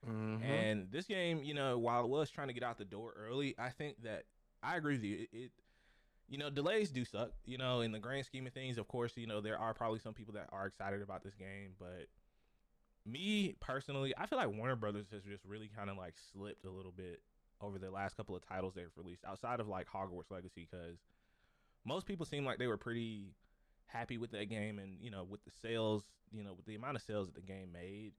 Mhm. 0.07 0.43
And 0.43 0.91
this 0.91 1.05
game, 1.05 1.43
you 1.43 1.53
know, 1.53 1.77
while 1.77 2.03
it 2.03 2.09
was 2.09 2.29
trying 2.29 2.47
to 2.47 2.53
get 2.53 2.63
out 2.63 2.77
the 2.77 2.85
door 2.85 3.13
early, 3.17 3.55
I 3.57 3.69
think 3.69 4.03
that 4.03 4.25
I 4.61 4.77
agree 4.77 4.95
with 4.95 5.03
you. 5.03 5.27
It, 5.31 5.37
it 5.37 5.51
you 6.27 6.37
know, 6.37 6.49
delays 6.49 6.89
do 6.89 7.05
suck. 7.05 7.31
You 7.45 7.57
know, 7.57 7.81
in 7.81 7.91
the 7.91 7.99
grand 7.99 8.25
scheme 8.25 8.47
of 8.47 8.53
things, 8.53 8.77
of 8.77 8.87
course, 8.87 9.15
you 9.15 9.27
know, 9.27 9.41
there 9.41 9.59
are 9.59 9.73
probably 9.73 9.99
some 9.99 10.13
people 10.13 10.33
that 10.33 10.49
are 10.51 10.65
excited 10.67 11.01
about 11.01 11.23
this 11.23 11.35
game, 11.35 11.75
but 11.79 12.07
me 13.05 13.55
personally, 13.59 14.13
I 14.17 14.25
feel 14.25 14.39
like 14.39 14.51
Warner 14.51 14.75
Brothers 14.75 15.07
has 15.11 15.23
just 15.23 15.45
really 15.45 15.69
kind 15.75 15.89
of 15.89 15.97
like 15.97 16.15
slipped 16.33 16.65
a 16.65 16.71
little 16.71 16.91
bit 16.91 17.21
over 17.61 17.77
the 17.77 17.91
last 17.91 18.17
couple 18.17 18.35
of 18.35 18.45
titles 18.45 18.73
they've 18.73 18.91
released 18.97 19.23
outside 19.25 19.59
of 19.59 19.67
like 19.67 19.87
Hogwarts 19.87 20.31
Legacy 20.31 20.67
because 20.69 20.97
most 21.85 22.05
people 22.05 22.25
seem 22.25 22.45
like 22.45 22.57
they 22.57 22.67
were 22.67 22.77
pretty 22.77 23.35
happy 23.87 24.17
with 24.17 24.31
that 24.31 24.49
game 24.49 24.79
and 24.79 24.97
you 24.99 25.09
know 25.09 25.23
with 25.23 25.43
the 25.45 25.51
sales 25.61 26.03
you 26.31 26.43
know 26.43 26.53
with 26.53 26.65
the 26.65 26.75
amount 26.75 26.95
of 26.97 27.01
sales 27.03 27.27
that 27.27 27.35
the 27.35 27.41
game 27.41 27.71
made 27.71 28.11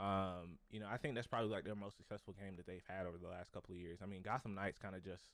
um, 0.00 0.58
you 0.70 0.78
know, 0.80 0.86
I 0.90 0.96
think 0.96 1.14
that's 1.14 1.26
probably 1.26 1.50
like 1.50 1.64
their 1.64 1.74
most 1.74 1.96
successful 1.96 2.34
game 2.38 2.54
that 2.56 2.66
they've 2.66 2.84
had 2.88 3.06
over 3.06 3.18
the 3.18 3.28
last 3.28 3.52
couple 3.52 3.74
of 3.74 3.80
years. 3.80 3.98
I 4.02 4.06
mean, 4.06 4.22
Gotham 4.22 4.54
Knights 4.54 4.78
kind 4.78 4.94
of 4.94 5.02
just 5.04 5.24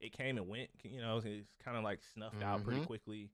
it 0.00 0.12
came 0.12 0.36
and 0.36 0.48
went. 0.48 0.68
You 0.82 1.00
know, 1.00 1.18
it's 1.24 1.48
kind 1.64 1.76
of 1.76 1.84
like 1.84 2.00
snuffed 2.12 2.42
out 2.42 2.64
pretty 2.64 2.80
Mhm. 2.80 2.86
quickly. 2.86 3.30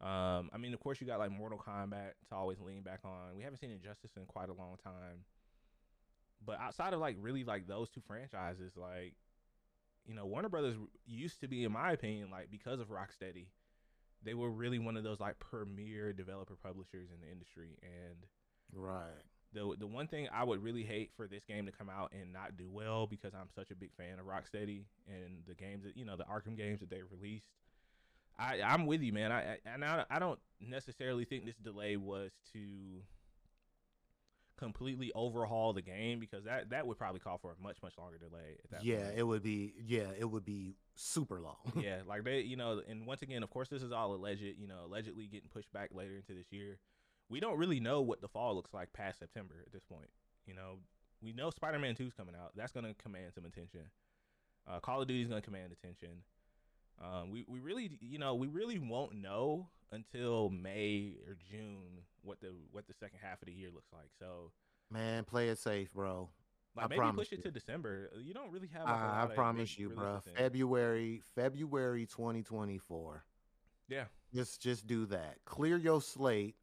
Um, 0.00 0.48
I 0.52 0.58
mean, 0.58 0.72
of 0.74 0.80
course, 0.80 1.00
you 1.00 1.06
got 1.08 1.18
like 1.18 1.32
Mortal 1.32 1.58
Kombat 1.58 2.12
to 2.28 2.34
always 2.34 2.60
lean 2.60 2.82
back 2.82 3.00
on. 3.04 3.36
We 3.36 3.42
haven't 3.42 3.58
seen 3.58 3.70
Injustice 3.72 4.16
in 4.16 4.26
quite 4.26 4.48
a 4.48 4.52
long 4.54 4.76
time, 4.76 5.24
but 6.44 6.60
outside 6.60 6.92
of 6.92 7.00
like 7.00 7.16
really 7.18 7.42
like 7.42 7.66
those 7.66 7.90
two 7.90 8.00
franchises, 8.00 8.76
like 8.76 9.14
you 10.06 10.14
know, 10.14 10.24
Warner 10.24 10.48
Brothers 10.48 10.76
used 11.04 11.40
to 11.40 11.48
be, 11.48 11.64
in 11.64 11.72
my 11.72 11.92
opinion, 11.92 12.30
like 12.30 12.50
because 12.50 12.78
of 12.80 12.88
Rocksteady, 12.88 13.48
they 14.22 14.34
were 14.34 14.50
really 14.50 14.78
one 14.78 14.96
of 14.96 15.02
those 15.04 15.20
like 15.20 15.38
premier 15.40 16.12
developer 16.12 16.54
publishers 16.56 17.10
in 17.10 17.20
the 17.20 17.30
industry, 17.30 17.76
and 17.82 18.24
right. 18.72 19.24
The 19.52 19.74
the 19.78 19.86
one 19.86 20.06
thing 20.06 20.28
I 20.32 20.44
would 20.44 20.62
really 20.62 20.82
hate 20.84 21.10
for 21.16 21.26
this 21.26 21.44
game 21.44 21.66
to 21.66 21.72
come 21.72 21.88
out 21.88 22.12
and 22.12 22.32
not 22.32 22.56
do 22.56 22.68
well 22.70 23.06
because 23.06 23.32
I'm 23.34 23.48
such 23.54 23.70
a 23.70 23.74
big 23.74 23.90
fan 23.96 24.18
of 24.18 24.26
Rocksteady 24.26 24.84
and 25.06 25.42
the 25.46 25.54
games 25.54 25.84
that 25.84 25.96
you 25.96 26.04
know 26.04 26.16
the 26.16 26.24
Arkham 26.24 26.56
games 26.56 26.80
that 26.80 26.90
they 26.90 27.00
released. 27.02 27.46
I 28.38 28.60
I'm 28.62 28.86
with 28.86 29.00
you, 29.02 29.12
man. 29.12 29.32
I, 29.32 29.52
I 29.54 29.58
and 29.74 29.84
I, 29.84 30.04
I 30.10 30.18
don't 30.18 30.38
necessarily 30.60 31.24
think 31.24 31.44
this 31.46 31.56
delay 31.56 31.96
was 31.96 32.30
to 32.52 33.02
completely 34.56 35.12
overhaul 35.14 35.72
the 35.72 35.82
game 35.82 36.18
because 36.18 36.44
that 36.44 36.70
that 36.70 36.86
would 36.86 36.98
probably 36.98 37.20
call 37.20 37.38
for 37.38 37.52
a 37.52 37.62
much 37.62 37.76
much 37.82 37.96
longer 37.96 38.18
delay. 38.18 38.56
At 38.64 38.70
that 38.70 38.84
Yeah, 38.84 39.04
point. 39.04 39.18
it 39.18 39.22
would 39.22 39.42
be. 39.42 39.74
Yeah, 39.86 40.08
it 40.18 40.24
would 40.24 40.44
be 40.44 40.74
super 40.96 41.40
long. 41.40 41.56
yeah, 41.80 41.98
like 42.06 42.24
they, 42.24 42.40
you 42.40 42.56
know, 42.56 42.82
and 42.88 43.06
once 43.06 43.22
again, 43.22 43.42
of 43.42 43.50
course, 43.50 43.68
this 43.68 43.82
is 43.82 43.92
all 43.92 44.14
alleged, 44.14 44.42
you 44.42 44.66
know, 44.66 44.80
allegedly 44.84 45.26
getting 45.26 45.48
pushed 45.48 45.72
back 45.72 45.90
later 45.92 46.16
into 46.16 46.34
this 46.34 46.52
year. 46.52 46.78
We 47.28 47.40
don't 47.40 47.58
really 47.58 47.80
know 47.80 48.00
what 48.00 48.20
the 48.20 48.28
fall 48.28 48.54
looks 48.54 48.72
like 48.72 48.92
past 48.92 49.18
September 49.18 49.56
at 49.66 49.72
this 49.72 49.82
point. 49.84 50.08
You 50.46 50.54
know, 50.54 50.78
we 51.22 51.32
know 51.32 51.50
Spider 51.50 51.78
Man 51.78 51.94
2 51.94 52.06
is 52.06 52.14
coming 52.14 52.34
out. 52.34 52.52
That's 52.56 52.72
going 52.72 52.86
to 52.86 52.94
command 52.94 53.32
some 53.34 53.44
attention. 53.44 53.82
Uh, 54.68 54.80
Call 54.80 55.02
of 55.02 55.08
Duty 55.08 55.22
is 55.22 55.28
going 55.28 55.40
to 55.40 55.44
command 55.44 55.72
attention. 55.72 56.22
Um, 57.02 57.30
we, 57.30 57.44
we 57.48 57.60
really, 57.60 57.90
you 58.00 58.18
know, 58.18 58.34
we 58.34 58.48
really 58.48 58.78
won't 58.78 59.14
know 59.14 59.68
until 59.92 60.50
May 60.50 61.14
or 61.26 61.36
June 61.50 62.02
what 62.22 62.40
the 62.40 62.52
what 62.72 62.86
the 62.86 62.94
second 62.94 63.18
half 63.22 63.40
of 63.40 63.46
the 63.46 63.52
year 63.52 63.70
looks 63.72 63.92
like. 63.92 64.10
So, 64.18 64.50
Man, 64.90 65.24
play 65.24 65.48
it 65.48 65.58
safe, 65.58 65.92
bro. 65.92 66.28
like 66.76 66.86
I 66.86 66.88
maybe 66.88 66.98
promise 66.98 67.28
push 67.28 67.32
it 67.32 67.36
you. 67.38 67.42
to 67.44 67.50
December. 67.50 68.10
You 68.20 68.34
don't 68.34 68.50
really 68.52 68.68
have. 68.74 68.86
I, 68.86 69.24
I 69.24 69.34
promise 69.34 69.78
you, 69.78 69.90
bro. 69.90 70.20
February, 70.36 71.22
February 71.34 72.06
2024. 72.06 73.24
Yeah. 73.88 74.04
Just 74.34 74.60
just 74.60 74.86
do 74.86 75.06
that. 75.06 75.36
Clear 75.44 75.76
your 75.76 76.02
slate. 76.02 76.56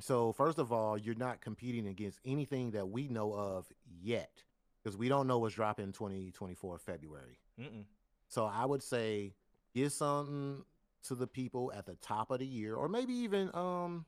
So 0.00 0.32
first 0.32 0.58
of 0.58 0.72
all, 0.72 0.96
you're 0.98 1.14
not 1.14 1.40
competing 1.40 1.86
against 1.86 2.18
anything 2.24 2.72
that 2.72 2.88
we 2.88 3.08
know 3.08 3.32
of 3.32 3.66
yet, 4.02 4.42
because 4.82 4.96
we 4.96 5.08
don't 5.08 5.26
know 5.26 5.38
what's 5.38 5.54
dropping 5.54 5.86
in 5.86 5.92
2024 5.92 6.78
February. 6.78 7.38
Mm-mm. 7.60 7.84
So 8.28 8.46
I 8.46 8.64
would 8.64 8.82
say 8.82 9.34
give 9.74 9.92
something 9.92 10.64
to 11.04 11.14
the 11.14 11.26
people 11.26 11.72
at 11.74 11.86
the 11.86 11.96
top 11.96 12.30
of 12.30 12.38
the 12.40 12.46
year, 12.46 12.74
or 12.74 12.88
maybe 12.88 13.12
even 13.12 13.50
um 13.54 14.04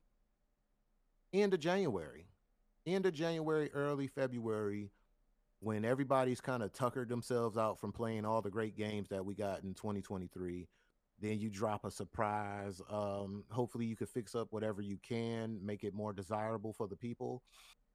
end 1.33 1.55
of 1.55 1.61
January, 1.61 2.27
end 2.87 3.07
of 3.07 3.15
January, 3.15 3.71
early 3.73 4.07
February, 4.07 4.91
when 5.61 5.85
everybody's 5.85 6.41
kind 6.41 6.63
of 6.63 6.73
tuckered 6.73 7.09
themselves 7.09 7.57
out 7.57 7.79
from 7.79 7.93
playing 7.93 8.25
all 8.25 8.43
the 8.43 8.51
great 8.51 8.77
games 8.77 9.09
that 9.09 9.25
we 9.25 9.35
got 9.35 9.63
in 9.63 9.75
2023. 9.75 10.69
Then 11.23 11.39
you 11.39 11.51
drop 11.51 11.85
a 11.85 11.91
surprise. 11.91 12.83
Um, 12.91 13.45
hopefully, 13.49 13.87
you 13.87 13.95
can 13.95 14.09
fix 14.09 14.35
up 14.35 14.49
whatever 14.51 14.83
you 14.83 14.99
can, 15.09 15.65
make 15.65 15.85
it 15.85 15.95
more 15.95 16.13
desirable 16.13 16.73
for 16.73 16.89
the 16.89 16.97
people. 16.97 17.43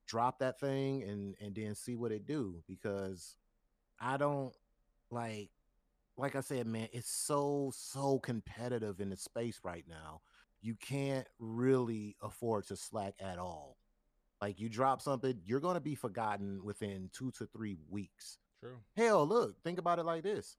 Drop 0.08 0.40
that 0.40 0.60
thing 0.62 1.04
and 1.04 1.36
and 1.42 1.54
then 1.54 1.76
see 1.76 1.98
what 1.98 2.14
it 2.14 2.26
do 2.26 2.64
because 2.66 3.36
I 4.00 4.16
don't 4.16 4.54
like 5.12 5.50
like 6.16 6.38
I 6.38 6.40
said, 6.40 6.66
man, 6.68 6.88
it's 6.94 7.12
so 7.12 7.72
so 7.76 8.18
competitive 8.20 9.02
in 9.02 9.10
the 9.10 9.18
space 9.18 9.60
right 9.62 9.86
now. 9.90 10.22
You 10.62 10.76
can't 10.76 11.28
really 11.38 12.16
afford 12.22 12.68
to 12.68 12.78
slack 12.78 13.16
at 13.20 13.38
all. 13.38 13.78
Like 14.42 14.60
you 14.60 14.70
drop 14.70 15.02
something, 15.02 15.40
you're 15.46 15.60
going 15.60 15.76
to 15.76 15.82
be 15.82 15.96
forgotten 15.96 16.64
within 16.64 17.10
2 17.14 17.32
to 17.32 17.46
3 17.48 17.76
weeks. 17.90 18.38
True. 18.60 18.78
Hell, 18.96 19.28
look, 19.28 19.62
think 19.64 19.80
about 19.80 20.00
it 20.00 20.06
like 20.06 20.24
this. 20.24 20.56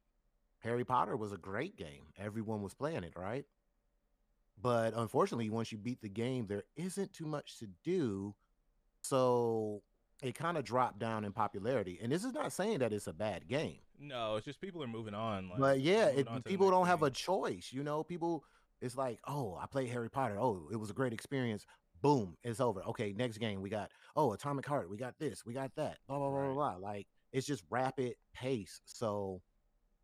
Harry 0.61 0.85
Potter 0.85 1.17
was 1.17 1.33
a 1.33 1.37
great 1.37 1.77
game. 1.77 2.07
Everyone 2.19 2.63
was 2.63 2.75
playing 2.75 3.05
it, 3.05 3.13
right? 3.17 3.45
But 4.61 4.95
unfortunately, 4.97 5.51
once 5.51 5.71
you 5.71 5.79
beat 5.79 6.01
the 6.01 6.09
game, 6.09 6.47
there 6.47 6.65
isn't 6.77 7.13
too 7.13 7.27
much 7.27 7.59
to 7.61 7.69
do. 7.85 8.35
So 9.03 9.83
it 10.23 10.35
kind 10.35 10.57
of 10.57 10.65
dropped 10.65 10.99
down 10.99 11.25
in 11.25 11.33
popularity. 11.33 11.99
And 12.03 12.11
this 12.11 12.25
is 12.25 12.33
not 12.33 12.53
saying 12.53 12.81
that 12.81 12.93
it's 12.93 13.07
a 13.07 13.13
bad 13.13 13.47
game. 13.47 13.79
No, 14.01 14.37
it's 14.37 14.45
just 14.45 14.61
people 14.61 14.83
are 14.83 14.89
moving 14.89 15.15
on. 15.15 15.49
Like, 15.49 15.59
But 15.61 15.81
yeah, 15.81 16.07
it, 16.07 16.27
on 16.27 16.43
people 16.43 16.71
don't 16.71 16.87
have 16.87 17.03
a 17.03 17.11
choice. 17.11 17.71
You 17.73 17.85
know, 17.85 18.03
people, 18.03 18.45
it's 18.81 18.97
like, 18.97 19.21
oh, 19.27 19.57
I 19.61 19.67
played 19.67 19.89
Harry 19.91 20.11
Potter. 20.11 20.39
Oh, 20.41 20.69
it 20.73 20.77
was 20.77 20.91
a 20.91 20.95
great 20.95 21.13
experience. 21.13 21.65
Boom, 22.01 22.37
it's 22.45 22.61
over. 22.61 22.83
Okay, 22.83 23.13
next 23.13 23.39
game 23.39 23.61
we 23.61 23.71
got, 23.71 23.91
oh, 24.17 24.33
Atomic 24.33 24.67
Heart. 24.67 24.89
We 24.91 24.97
got 24.97 25.19
this, 25.19 25.45
we 25.45 25.53
got 25.53 25.75
that. 25.77 25.99
Blah 26.07 26.19
blah 26.19 26.31
blah 26.31 26.39
Right. 26.41 26.55
blah. 26.55 26.79
blah. 26.79 26.89
Like 26.89 27.07
it's 27.33 27.47
just 27.47 27.65
rapid 27.71 28.15
pace. 28.33 28.81
So 28.85 29.41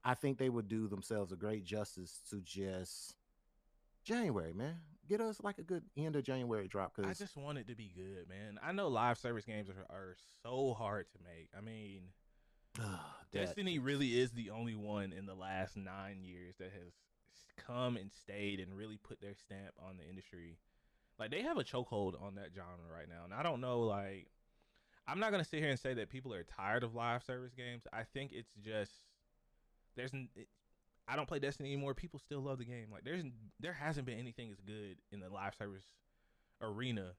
I 0.04 0.14
think 0.14 0.38
they 0.38 0.50
would 0.50 0.68
do 0.68 0.86
themselves 0.86 1.32
a 1.32 1.36
great 1.36 1.64
justice 1.64 2.20
to 2.30 2.40
just 2.40 3.14
January, 4.04 4.52
man. 4.52 4.76
Get 5.08 5.20
us 5.20 5.42
like 5.42 5.58
a 5.58 5.62
good 5.62 5.82
end 5.96 6.16
of 6.16 6.24
January 6.24 6.68
drop 6.68 6.94
Cause 6.94 7.06
I 7.06 7.12
just 7.12 7.36
want 7.36 7.58
it 7.58 7.68
to 7.68 7.74
be 7.74 7.92
good, 7.94 8.28
man. 8.28 8.58
I 8.62 8.72
know 8.72 8.88
live 8.88 9.18
service 9.18 9.44
games 9.44 9.68
are, 9.68 9.94
are 9.94 10.16
so 10.42 10.74
hard 10.74 11.06
to 11.12 11.18
make. 11.22 11.48
I 11.56 11.60
mean, 11.60 12.02
Destiny 13.32 13.78
really 13.78 14.18
is 14.18 14.32
the 14.32 14.50
only 14.50 14.74
one 14.74 15.12
in 15.12 15.26
the 15.26 15.34
last 15.34 15.76
nine 15.76 16.22
years 16.22 16.54
that 16.58 16.72
has 16.72 16.92
come 17.56 17.96
and 17.96 18.10
stayed 18.12 18.60
and 18.60 18.76
really 18.76 18.96
put 18.96 19.20
their 19.20 19.34
stamp 19.34 19.74
on 19.78 19.96
the 19.96 20.08
industry. 20.08 20.58
Like 21.18 21.30
they 21.30 21.42
have 21.42 21.58
a 21.58 21.64
chokehold 21.64 22.20
on 22.22 22.34
that 22.36 22.50
genre 22.54 22.92
right 22.92 23.08
now, 23.08 23.24
and 23.24 23.32
I 23.32 23.42
don't 23.42 23.60
know. 23.60 23.80
Like, 23.80 24.28
I'm 25.06 25.20
not 25.20 25.30
gonna 25.30 25.44
sit 25.44 25.60
here 25.60 25.70
and 25.70 25.78
say 25.78 25.94
that 25.94 26.10
people 26.10 26.34
are 26.34 26.44
tired 26.44 26.82
of 26.82 26.94
live 26.94 27.22
service 27.22 27.52
games. 27.54 27.84
I 27.92 28.02
think 28.02 28.32
it's 28.32 28.50
just 28.64 28.92
there's. 29.96 30.12
n- 30.14 30.28
It, 30.36 30.48
I 31.06 31.16
don't 31.16 31.28
play 31.28 31.38
Destiny 31.38 31.70
anymore. 31.72 31.92
People 31.94 32.18
still 32.18 32.40
love 32.40 32.58
the 32.58 32.64
game. 32.64 32.86
Like 32.90 33.04
there's 33.04 33.22
there 33.60 33.74
hasn't 33.74 34.06
been 34.06 34.18
anything 34.18 34.50
as 34.50 34.58
good 34.60 34.96
in 35.12 35.20
the 35.20 35.28
live 35.28 35.54
service 35.54 35.84
arena. 36.62 37.12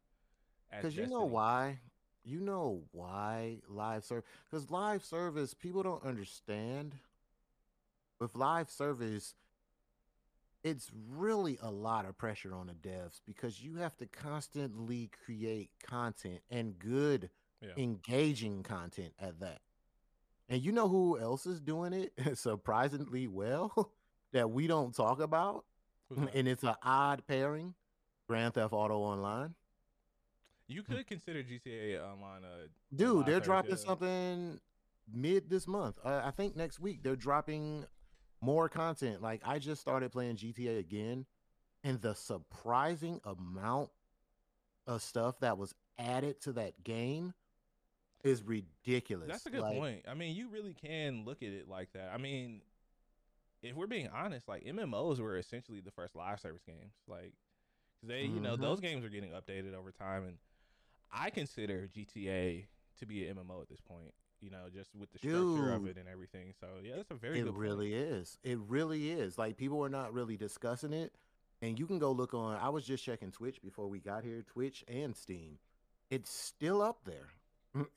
Because 0.72 0.98
you 0.98 1.06
know 1.08 1.24
why? 1.26 1.80
You 2.24 2.40
know 2.40 2.82
why 2.92 3.60
live 3.68 4.04
service? 4.04 4.26
Because 4.50 4.72
live 4.72 5.04
service, 5.06 5.54
people 5.54 5.84
don't 5.84 6.04
understand. 6.04 6.96
With 8.20 8.36
live 8.36 8.70
service, 8.72 9.36
it's 10.64 10.90
really 11.12 11.60
a 11.62 11.70
lot 11.70 12.06
of 12.06 12.18
pressure 12.18 12.56
on 12.56 12.66
the 12.68 12.74
devs 12.74 13.20
because 13.26 13.62
you 13.62 13.76
have 13.76 13.96
to 13.98 14.08
constantly 14.08 15.12
create 15.26 15.70
content 15.86 16.40
and 16.50 16.80
good, 16.80 17.30
Yeah. 17.62 17.74
engaging 17.78 18.64
content 18.64 19.14
at 19.20 19.40
that. 19.42 19.62
And 20.48 20.62
you 20.62 20.72
know 20.72 20.88
who 20.88 21.20
else 21.20 21.46
is 21.46 21.60
doing 21.60 21.94
it 21.94 22.14
surprisingly 22.38 23.28
well 23.28 23.92
that 24.34 24.50
we 24.52 24.68
don't 24.68 24.96
talk 24.96 25.20
about? 25.20 25.66
And 26.34 26.48
it's 26.48 26.64
an 26.64 26.76
odd 26.84 27.24
pairing 27.28 27.74
Grand 28.28 28.54
Theft 28.54 28.74
Auto 28.74 29.00
Online. 29.00 29.56
You 30.68 30.84
could 30.84 31.06
consider 31.08 31.44
GTA 31.44 32.02
Online 32.02 32.44
a 32.44 32.96
Dude, 32.96 33.26
they're 33.26 33.40
dropping 33.40 33.72
yeah. 33.72 33.78
something 33.78 34.60
mid 35.12 35.50
this 35.50 35.68
month. 35.68 36.00
Uh, 36.04 36.22
I 36.24 36.32
think 36.32 36.56
next 36.56 36.80
week 36.80 37.04
they're 37.04 37.16
dropping 37.16 37.86
more 38.42 38.70
content. 38.70 39.22
Like 39.22 39.42
I 39.46 39.60
just 39.60 39.82
started 39.82 40.12
playing 40.12 40.38
GTA 40.38 40.80
again, 40.80 41.26
and 41.84 42.02
the 42.02 42.16
surprising 42.16 43.20
amount 43.24 43.90
of 44.88 45.02
stuff 45.02 45.40
that 45.40 45.58
was 45.58 45.74
added 46.00 46.42
to 46.42 46.54
that 46.54 46.84
game 46.84 47.34
is 48.26 48.44
ridiculous. 48.44 49.28
That's 49.28 49.46
a 49.46 49.50
good 49.50 49.62
Like, 49.62 49.78
point. 49.78 50.06
I 50.08 50.14
mean, 50.14 50.36
you 50.36 50.50
really 50.50 50.74
can 50.74 51.24
look 51.26 51.44
at 51.44 51.50
it 51.50 51.70
like 51.70 51.94
that. 51.94 52.12
I 52.14 52.18
mean, 52.18 52.62
if 53.62 53.76
we're 53.76 53.88
being 53.88 54.10
honest, 54.10 54.48
like 54.48 54.66
MMOs 54.66 55.20
were 55.20 55.38
essentially 55.38 55.80
the 55.80 55.92
first 55.92 56.16
live 56.16 56.40
service 56.40 56.64
games. 56.64 56.94
Like, 57.08 57.34
'cause 58.02 58.10
they, 58.10 58.24
you 58.24 58.40
know, 58.40 58.56
those 58.56 58.80
mm-hmm. 58.80 58.88
games 58.88 59.06
are 59.06 59.10
getting 59.10 59.32
updated 59.32 59.74
over 59.74 59.92
time, 59.92 60.26
and 60.26 60.38
I 61.12 61.30
consider 61.30 61.88
GTA 61.88 62.68
to 63.00 63.06
be 63.06 63.28
an 63.28 63.38
MMO 63.38 63.62
at 63.62 63.70
this 63.70 63.82
point. 63.82 64.14
You 64.42 64.50
know, 64.50 64.70
just 64.72 64.94
with 64.94 65.12
the 65.12 65.18
structure 65.18 65.72
of 65.72 65.88
it 65.88 65.98
and 65.98 66.08
everything. 66.08 66.54
So 66.60 66.68
yeah, 66.84 66.98
that's 66.98 67.10
a 67.10 67.16
very 67.16 67.40
It 67.40 67.44
good. 67.44 67.54
point. 67.54 67.62
really 67.62 67.94
is. 67.94 68.38
It 68.44 68.60
really 68.60 69.12
is. 69.12 69.38
Like 69.38 69.58
people 69.58 69.84
are 69.84 69.90
not 69.90 70.14
really 70.14 70.38
discussing 70.38 70.94
it. 70.94 71.14
And 71.62 71.80
you 71.80 71.88
can 71.88 72.00
go 72.00 72.12
look 72.12 72.34
on 72.34 72.58
I 72.58 72.70
was 72.70 72.86
just 72.86 73.04
checking 73.04 73.32
Twitch 73.32 73.62
before 73.62 73.88
we 73.88 74.00
got 74.00 74.24
here, 74.24 74.44
Twitch 74.44 74.84
and 74.88 75.16
Steam. 75.16 75.58
It's 76.12 76.30
still 76.30 76.82
up 76.82 77.06
there 77.06 77.30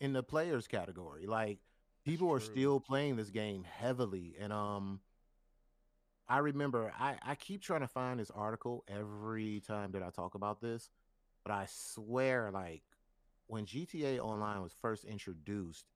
in 0.01 0.13
the 0.13 0.23
players 0.23 0.67
category. 0.67 1.27
Like 1.27 1.59
people 2.05 2.31
are 2.33 2.41
still 2.41 2.81
playing 2.81 3.17
this 3.17 3.31
game 3.31 3.65
heavily. 3.65 4.37
And 4.39 4.53
um 4.53 5.01
I 6.29 6.39
remember 6.39 6.93
I, 6.99 7.17
I 7.23 7.35
keep 7.35 7.63
trying 7.63 7.81
to 7.81 7.89
find 7.89 8.21
this 8.21 8.31
article 8.31 8.85
every 8.89 9.61
time 9.61 9.93
that 9.93 10.03
I 10.03 10.11
talk 10.11 10.35
about 10.35 10.61
this, 10.61 10.91
but 11.45 11.53
I 11.53 11.67
swear 11.69 12.51
like 12.51 12.83
when 13.47 13.65
GTA 13.67 14.19
Online 14.21 14.63
was 14.63 14.75
first 14.81 15.05
introduced, 15.05 15.87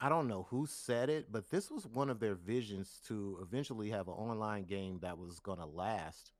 I 0.00 0.08
don't 0.08 0.28
know 0.28 0.46
who 0.50 0.66
said 0.66 1.10
it, 1.10 1.30
but 1.30 1.50
this 1.50 1.70
was 1.70 1.86
one 1.86 2.08
of 2.10 2.20
their 2.20 2.34
visions 2.34 3.00
to 3.06 3.38
eventually 3.42 3.90
have 3.90 4.08
an 4.08 4.14
online 4.14 4.64
game 4.64 4.98
that 5.02 5.18
was 5.18 5.38
gonna 5.40 5.66
last. 5.66 6.32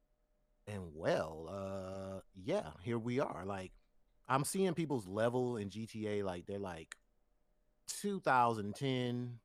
And 0.67 0.95
well, 0.95 1.49
uh 1.51 2.21
yeah, 2.35 2.71
here 2.83 2.99
we 2.99 3.21
are. 3.21 3.45
Like 3.47 3.73
I'm 4.31 4.45
seeing 4.45 4.73
people's 4.75 5.07
level 5.09 5.57
in 5.57 5.69
GTA 5.71 6.23
like 6.25 6.47
they're 6.47 6.59
like 6.61 6.97
2010, 8.01 9.41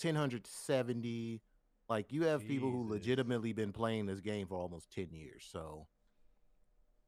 1070. 0.00 1.42
Like 1.88 2.10
you 2.12 2.22
have 2.24 2.46
people 2.48 2.70
who 2.70 2.88
legitimately 2.88 3.52
been 3.52 3.72
playing 3.72 4.06
this 4.06 4.20
game 4.20 4.46
for 4.46 4.54
almost 4.56 4.90
10 4.92 5.08
years. 5.12 5.46
So 5.50 5.86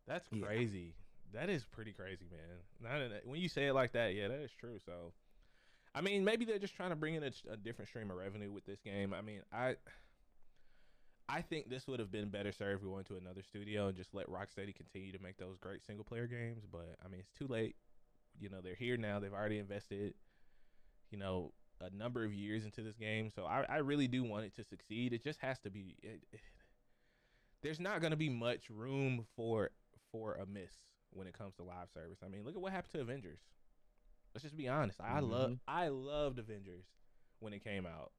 That's 0.07 0.29
Yeah. 0.31 0.47
crazy. 0.47 0.95
That 1.33 1.51
is 1.51 1.65
pretty 1.65 1.93
crazy, 1.93 2.29
man. 2.31 3.11
That- 3.11 3.27
when 3.27 3.41
you 3.41 3.49
say 3.49 3.67
it 3.67 3.73
like 3.73 3.91
that, 3.93 4.15
yeah, 4.15 4.29
that 4.29 4.39
is 4.39 4.53
true. 4.53 4.79
So, 4.79 5.13
I 5.95 6.01
mean, 6.01 6.25
maybe 6.25 6.45
they're 6.45 6.61
just 6.61 6.77
trying 6.77 6.91
to 6.91 6.97
bring 6.97 7.15
in 7.17 7.25
a, 7.25 7.33
a 7.51 7.57
different 7.57 7.89
stream 7.89 8.13
of 8.13 8.17
revenue 8.17 8.53
with 8.53 8.65
this 8.67 8.81
game. 8.83 9.13
I 9.13 9.21
mean, 9.23 9.43
I, 9.51 9.77
I 11.29 11.43
think 11.43 11.69
this 11.69 11.87
would 11.89 11.99
have 12.01 12.11
been 12.13 12.29
better 12.29 12.53
served 12.53 12.83
We 12.85 12.89
went 12.91 13.07
to 13.09 13.17
another 13.17 13.43
studio 13.43 13.89
and 13.89 13.97
just 13.97 14.15
let 14.15 14.29
Rocksteady 14.29 14.75
continue 14.75 15.13
to 15.13 15.19
make 15.23 15.37
those 15.39 15.57
great 15.59 15.83
single 15.85 16.05
player 16.05 16.27
games. 16.27 16.65
But 16.71 16.97
I 17.05 17.09
mean, 17.09 17.21
it's 17.21 17.33
too 17.33 17.47
late. 17.49 17.77
You 18.39 18.49
know, 18.51 18.61
they're 18.61 18.75
here 18.75 18.97
now. 18.97 19.19
They've 19.19 19.33
already 19.33 19.59
invested, 19.59 20.15
you 21.11 21.19
know, 21.19 21.53
a 21.81 21.91
number 21.91 22.25
of 22.25 22.33
years 22.33 22.65
into 22.65 22.83
this 22.83 22.97
game. 22.97 23.31
So 23.35 23.45
I, 23.45 23.65
I 23.69 23.77
really 23.79 24.07
do 24.09 24.23
want 24.25 24.45
it 24.45 24.55
to 24.57 24.65
succeed. 24.65 25.13
It 25.13 25.23
just 25.25 25.41
has 25.41 25.59
to 25.61 25.71
be. 25.71 25.97
It, 26.03 26.23
it- 26.33 26.41
there's 27.63 27.81
not 27.81 28.01
going 28.01 28.11
to 28.13 28.17
be 28.17 28.29
much 28.29 28.71
room 28.71 29.25
for 29.35 29.71
for 30.13 30.35
a 30.35 30.47
miss 30.47 30.73
when 31.11 31.27
it 31.27 31.37
comes 31.37 31.55
to 31.57 31.63
live 31.65 31.89
service. 31.93 32.19
I 32.25 32.29
mean, 32.29 32.45
look 32.45 32.55
at 32.55 32.61
what 32.61 32.71
happened 32.71 32.93
to 32.93 33.01
Avengers. 33.01 33.41
Let's 34.35 34.43
just 34.45 34.57
be 34.57 34.69
honest. 34.69 35.01
I 35.01 35.21
love 35.21 35.51
Mhm. 35.53 35.59
I 35.67 35.89
loved 35.89 36.39
Avengers 36.39 36.85
when 37.41 37.53
it 37.55 37.65
came 37.65 37.87
out, 37.87 38.13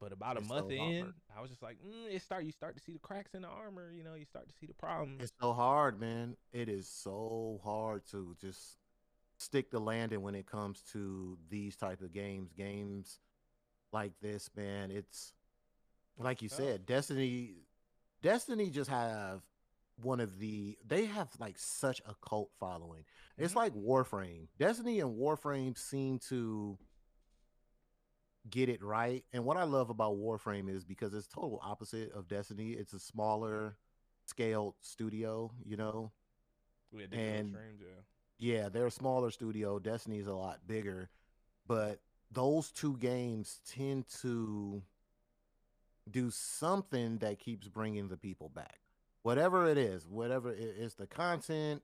but 0.00 0.12
about 0.12 0.36
a 0.38 0.40
month 0.40 0.66
so 0.66 0.70
in. 0.70 1.12
I 1.36 1.40
was 1.40 1.50
just 1.50 1.62
like, 1.62 1.76
mm, 1.86 2.12
it 2.14 2.22
start 2.22 2.44
you 2.44 2.52
start 2.52 2.76
to 2.76 2.82
see 2.82 2.92
the 2.92 2.98
cracks 2.98 3.34
in 3.34 3.42
the 3.42 3.48
armor. 3.48 3.92
You 3.92 4.02
know, 4.02 4.14
you 4.14 4.24
start 4.24 4.48
to 4.48 4.54
see 4.58 4.66
the 4.66 4.74
problems. 4.74 5.22
It's 5.22 5.32
so 5.40 5.52
hard, 5.52 6.00
man. 6.00 6.36
It 6.52 6.68
is 6.68 6.88
so 6.88 7.60
hard 7.62 8.02
to 8.10 8.34
just 8.40 8.78
stick 9.38 9.70
the 9.70 9.78
landing 9.80 10.22
when 10.22 10.34
it 10.34 10.46
comes 10.46 10.82
to 10.92 11.38
these 11.48 11.76
type 11.76 12.00
of 12.00 12.12
games. 12.12 12.52
Games 12.56 13.18
like 13.92 14.12
this, 14.22 14.50
man. 14.56 14.90
It's 14.90 15.34
like 16.18 16.42
you 16.42 16.48
tough. 16.48 16.58
said, 16.58 16.86
Destiny. 16.86 17.54
Destiny 18.22 18.68
just 18.70 18.90
have 18.90 19.42
one 20.02 20.20
of 20.20 20.38
the. 20.38 20.76
They 20.86 21.06
have 21.06 21.28
like 21.38 21.58
such 21.58 22.00
a 22.06 22.14
cult 22.26 22.50
following. 22.58 23.04
It's 23.38 23.52
Mhm. 23.52 23.56
like 23.56 23.74
Warframe. 23.74 24.48
Destiny 24.58 25.00
and 25.00 25.16
Warframe 25.18 25.76
seem 25.78 26.18
to 26.28 26.78
get 28.48 28.68
it 28.68 28.82
right. 28.82 29.24
And 29.32 29.44
what 29.44 29.56
I 29.56 29.64
love 29.64 29.90
about 29.90 30.16
Warframe 30.16 30.74
is 30.74 30.84
because 30.84 31.12
it's 31.12 31.26
total 31.26 31.60
opposite 31.62 32.12
of 32.12 32.28
Destiny. 32.28 32.70
It's 32.70 32.92
a 32.92 33.00
smaller 33.00 33.76
scale 34.26 34.76
studio, 34.80 35.50
you 35.64 35.76
know. 35.76 36.12
We 36.92 37.02
had 37.02 37.12
and- 37.12 37.50
streams, 37.50 37.80
yeah. 37.80 38.02
Yeah, 38.42 38.70
they're 38.70 38.86
a 38.86 38.90
smaller 38.90 39.30
studio. 39.30 39.78
Destiny's 39.78 40.26
a 40.26 40.32
lot 40.32 40.60
bigger, 40.66 41.10
but 41.66 42.00
those 42.32 42.70
two 42.70 42.96
games 42.96 43.60
tend 43.68 44.06
to 44.22 44.82
do 46.10 46.30
something 46.30 47.18
that 47.18 47.38
keeps 47.38 47.68
bringing 47.68 48.08
the 48.08 48.16
people 48.16 48.48
back. 48.48 48.78
Whatever 49.22 49.68
it 49.68 49.76
is, 49.76 50.06
whatever 50.06 50.50
it 50.50 50.58
is 50.58 50.94
the 50.94 51.06
content, 51.06 51.82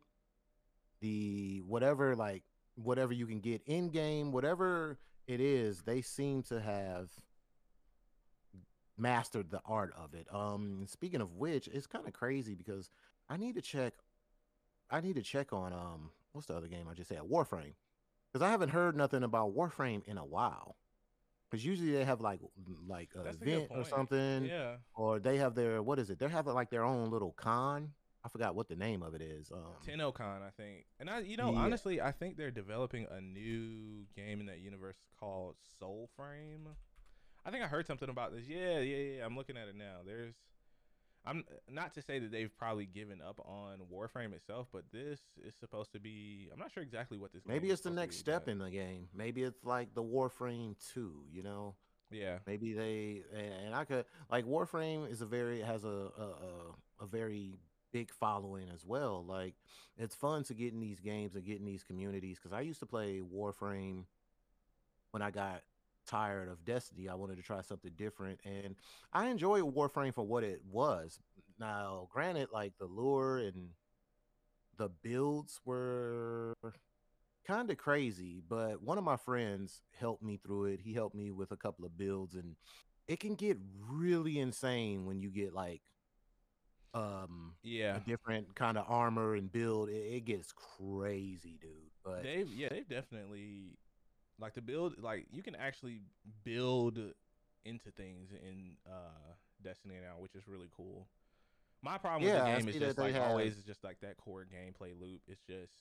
the 1.01 1.63
whatever 1.67 2.17
like 2.17 2.43
whatever 2.77 3.13
you 3.13 3.27
can 3.27 3.41
get 3.41 3.61
in 3.67 3.91
game, 3.91 4.33
whatever 4.33 4.99
it 5.27 5.41
is, 5.41 5.83
they 5.83 6.03
seem 6.03 6.43
to 6.45 6.61
have 6.61 7.11
mastered 8.99 9.51
the 9.51 9.61
art 9.67 9.93
of 9.97 10.15
it. 10.15 10.27
Um 10.33 10.87
speaking 10.89 11.21
of 11.21 11.35
which, 11.35 11.69
it's 11.69 11.87
kind 11.87 12.07
of 12.07 12.13
crazy 12.13 12.55
because 12.55 12.91
I 13.29 13.37
need 13.37 13.55
to 13.57 13.63
check 13.63 13.95
I 14.91 15.01
need 15.01 15.17
to 15.17 15.23
check 15.23 15.53
on 15.53 15.73
um 15.73 16.11
what's 16.33 16.47
the 16.47 16.57
other 16.57 16.69
game 16.69 16.87
I 16.91 16.95
just 16.95 17.09
said 17.09 17.21
Warframe 17.21 17.75
because 18.33 18.47
I 18.47 18.51
haven't 18.51 18.71
heard 18.71 18.97
nothing 18.97 19.23
about 19.23 19.55
Warframe 19.57 20.03
in 20.07 20.19
a 20.19 20.25
while. 20.25 20.77
Because 21.51 21.65
usually 21.65 21.93
they 21.93 22.05
have 22.05 22.21
like 22.21 22.41
like 22.89 23.11
an 23.15 23.25
That's 23.25 23.37
a 23.37 23.39
good 23.41 23.49
event 23.49 23.71
or 23.75 23.85
something, 23.85 24.45
Yeah. 24.47 24.77
or 24.95 25.21
they 25.21 25.37
have 25.39 25.55
their 25.55 25.81
what 25.83 25.99
is 25.99 26.11
it? 26.11 26.19
They're 26.19 26.29
having 26.29 26.55
like 26.55 26.71
their 26.71 26.85
own 26.85 27.11
little 27.11 27.33
con. 27.33 27.93
I 28.27 28.29
forgot 28.29 28.57
what 28.57 28.69
the 28.69 28.75
name 28.75 29.03
of 29.05 29.15
it 29.15 29.23
is. 29.23 29.53
Um, 29.53 29.61
TennoCon, 29.87 30.43
I 30.43 30.51
think. 30.57 30.85
And 30.99 31.09
I 31.09 31.21
you 31.21 31.37
know, 31.37 31.53
Yeah. 31.53 31.61
honestly, 31.61 32.01
I 32.01 32.11
think 32.11 32.37
they're 32.37 32.51
developing 32.51 33.07
a 33.09 33.21
new 33.21 34.05
game 34.17 34.41
in 34.41 34.47
that 34.47 34.59
universe 34.59 34.97
called 35.21 35.55
Soulframe. 35.81 36.67
I 37.45 37.53
think 37.53 37.63
I 37.63 37.69
heard 37.69 37.87
something 37.87 38.09
about 38.09 38.33
this. 38.35 38.49
Yeah, 38.49 38.81
yeah, 38.81 38.97
yeah. 39.19 39.25
I'm 39.25 39.37
looking 39.37 39.57
at 39.57 39.69
it 39.69 39.77
now. 39.77 39.99
There's 40.05 40.35
I'm 41.25 41.45
not 41.69 41.95
to 41.95 42.03
say 42.03 42.19
that 42.21 42.31
they've 42.33 42.57
probably 42.57 42.87
given 42.87 43.21
up 43.21 43.41
on 43.45 43.79
Warframe 43.93 44.33
itself, 44.33 44.69
but 44.73 44.85
this 44.93 45.21
is 45.45 45.55
supposed 45.55 45.93
to 45.93 46.01
be 46.01 46.49
I'm 46.53 46.59
not 46.59 46.73
sure 46.73 46.83
exactly 46.83 47.19
what 47.19 47.33
this 47.33 47.43
maybe 47.47 47.71
it's 47.71 47.83
the 47.83 47.91
next 47.91 48.17
be, 48.17 48.21
step 48.21 48.45
but 48.47 48.51
in 48.53 48.59
the 48.59 48.71
game. 48.71 49.09
Maybe 49.15 49.45
it's 49.45 49.65
like 49.65 49.95
the 49.95 50.03
Warframe 50.03 50.75
two. 50.93 51.25
You 51.31 51.45
know, 51.45 51.77
Yeah. 52.11 52.39
maybe 52.47 52.73
they 52.73 53.23
and 53.33 53.73
I 53.75 53.85
could 53.85 54.05
like 54.31 54.45
Warframe 54.47 55.09
is 55.09 55.21
a 55.21 55.27
very 55.27 55.61
has 55.61 55.85
a 55.85 55.89
a, 55.89 56.23
a, 57.03 57.05
a 57.05 57.07
very 57.07 57.59
big 57.97 58.13
following 58.13 58.69
as 58.75 58.85
well. 58.85 59.25
Like 59.27 59.55
it's 59.97 60.15
fun 60.15 60.45
to 60.45 60.55
get 60.55 60.75
in 60.75 60.81
these 60.81 61.01
games 61.01 61.35
and 61.35 61.47
get 61.47 61.59
in 61.59 61.65
these 61.65 61.83
communities 61.83 62.39
because 62.39 62.53
I 62.53 62.61
used 62.61 62.81
to 62.81 62.87
play 62.87 63.23
Warframe 63.35 64.05
when 65.13 65.23
I 65.23 65.31
got 65.31 65.63
tired 66.07 66.51
of 66.51 66.63
Destiny. 66.67 67.09
I 67.09 67.15
wanted 67.15 67.39
to 67.39 67.43
try 67.43 67.63
something 67.63 67.93
different, 67.97 68.41
and 68.45 68.77
I 69.15 69.29
enjoy 69.29 69.61
Warframe 69.63 70.15
for 70.15 70.27
what 70.27 70.45
it 70.45 70.61
was. 70.71 71.19
Now, 71.59 72.09
granted, 72.13 72.49
like 72.53 72.75
the 72.79 72.85
lure 72.85 73.39
and 73.39 73.71
the 74.77 74.91
builds 74.91 75.59
were 75.65 76.53
kind 77.47 77.71
of 77.71 77.79
crazy, 77.79 78.43
but 78.47 78.83
one 78.83 78.99
of 78.99 79.05
my 79.05 79.17
friends 79.17 79.81
helped 79.99 80.23
me 80.23 80.37
through 80.37 80.67
it. 80.67 80.81
He 80.83 80.93
helped 80.93 81.15
me 81.15 81.31
with 81.31 81.51
a 81.51 81.57
couple 81.57 81.87
of 81.87 81.97
builds, 81.97 82.35
and 82.35 82.57
it 83.09 83.21
can 83.21 83.37
get 83.37 83.57
really 83.89 84.39
insane 84.39 85.07
when 85.07 85.19
you 85.19 85.31
get 85.31 85.55
like 85.55 85.81
um 86.97 87.55
Yeah. 87.63 87.97
a 87.97 88.01
different 88.01 88.55
kind 88.57 88.79
of 88.79 88.87
armor 88.89 89.35
and 89.37 89.53
build. 89.53 89.91
It, 89.91 89.93
it 90.17 90.25
gets 90.27 90.53
crazy, 90.53 91.59
dude. 91.61 91.91
But 92.05 92.23
They've 92.23 92.49
yeah, 92.55 92.69
they've 92.71 92.89
definitely 92.89 93.79
like 94.39 94.55
to 94.55 94.63
build 94.63 95.03
like 95.03 95.27
you 95.31 95.43
can 95.43 95.55
actually 95.57 96.01
build 96.45 96.99
into 97.65 97.91
things 97.93 98.31
in 98.33 98.77
uh 98.87 99.35
Destiny 99.63 99.97
now, 100.03 100.17
which 100.21 100.35
is 100.35 100.49
really 100.49 100.69
cool. 100.77 101.09
My 101.83 101.99
problem 101.99 102.23
Yeah, 102.23 102.35
with 102.35 102.45
the 102.45 102.51
game 102.51 102.69
is 102.69 102.77
just 102.77 102.99
like 102.99 103.15
have- 103.15 103.23
always 103.23 103.57
is 103.57 103.65
just 103.65 103.85
like 103.85 104.01
that 104.01 104.17
core 104.19 104.45
gameplay 104.45 104.99
loop. 104.99 105.23
It's 105.29 105.43
just 105.43 105.73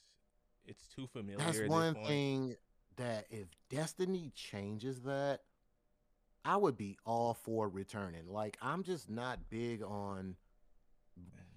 it's 0.65 0.87
too 0.95 1.07
familiar. 1.07 1.37
That's 1.45 1.61
one 1.61 1.95
thing 1.95 2.55
that 2.97 3.27
if 3.29 3.47
Destiny 3.69 4.31
changes 4.35 5.01
that, 5.01 5.41
I 6.45 6.57
would 6.57 6.77
be 6.77 6.97
all 7.05 7.33
for 7.33 7.67
returning. 7.69 8.27
Like 8.27 8.57
I'm 8.61 8.83
just 8.83 9.09
not 9.09 9.49
big 9.49 9.81
on 9.83 10.35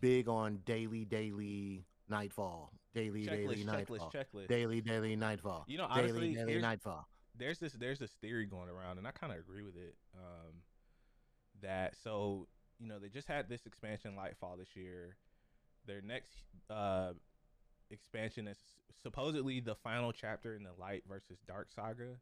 big 0.00 0.28
on 0.28 0.58
daily, 0.64 1.04
daily 1.04 1.84
nightfall, 2.08 2.72
daily, 2.94 3.24
daily 3.26 3.56
Checklist, 3.58 3.66
nightfall, 3.66 4.10
checklist, 4.10 4.12
checklist. 4.34 4.48
daily, 4.48 4.80
daily 4.80 5.16
nightfall, 5.16 5.64
You 5.66 5.78
know, 5.78 5.86
honestly, 5.88 6.34
daily, 6.34 6.34
daily 6.34 6.60
nightfall. 6.62 7.08
there's 7.36 7.58
this 7.58 7.72
there's 7.74 7.98
this 7.98 8.12
theory 8.20 8.46
going 8.46 8.68
around, 8.68 8.98
and 8.98 9.06
I 9.06 9.10
kind 9.10 9.32
of 9.32 9.38
agree 9.38 9.62
with 9.62 9.76
it. 9.76 9.96
Um, 10.16 10.62
that 11.60 11.96
so 12.02 12.46
you 12.78 12.86
know 12.86 12.98
they 12.98 13.08
just 13.08 13.26
had 13.26 13.48
this 13.48 13.66
expansion 13.66 14.14
Lightfall 14.16 14.58
this 14.58 14.76
year. 14.76 15.16
Their 15.86 16.00
next 16.02 16.32
uh 16.70 17.12
expansion 17.90 18.46
is 18.46 18.58
supposedly 19.02 19.60
the 19.60 19.74
final 19.74 20.12
chapter 20.12 20.54
in 20.54 20.62
the 20.62 20.72
Light 20.78 21.02
versus 21.08 21.38
Dark 21.46 21.68
saga. 21.74 22.20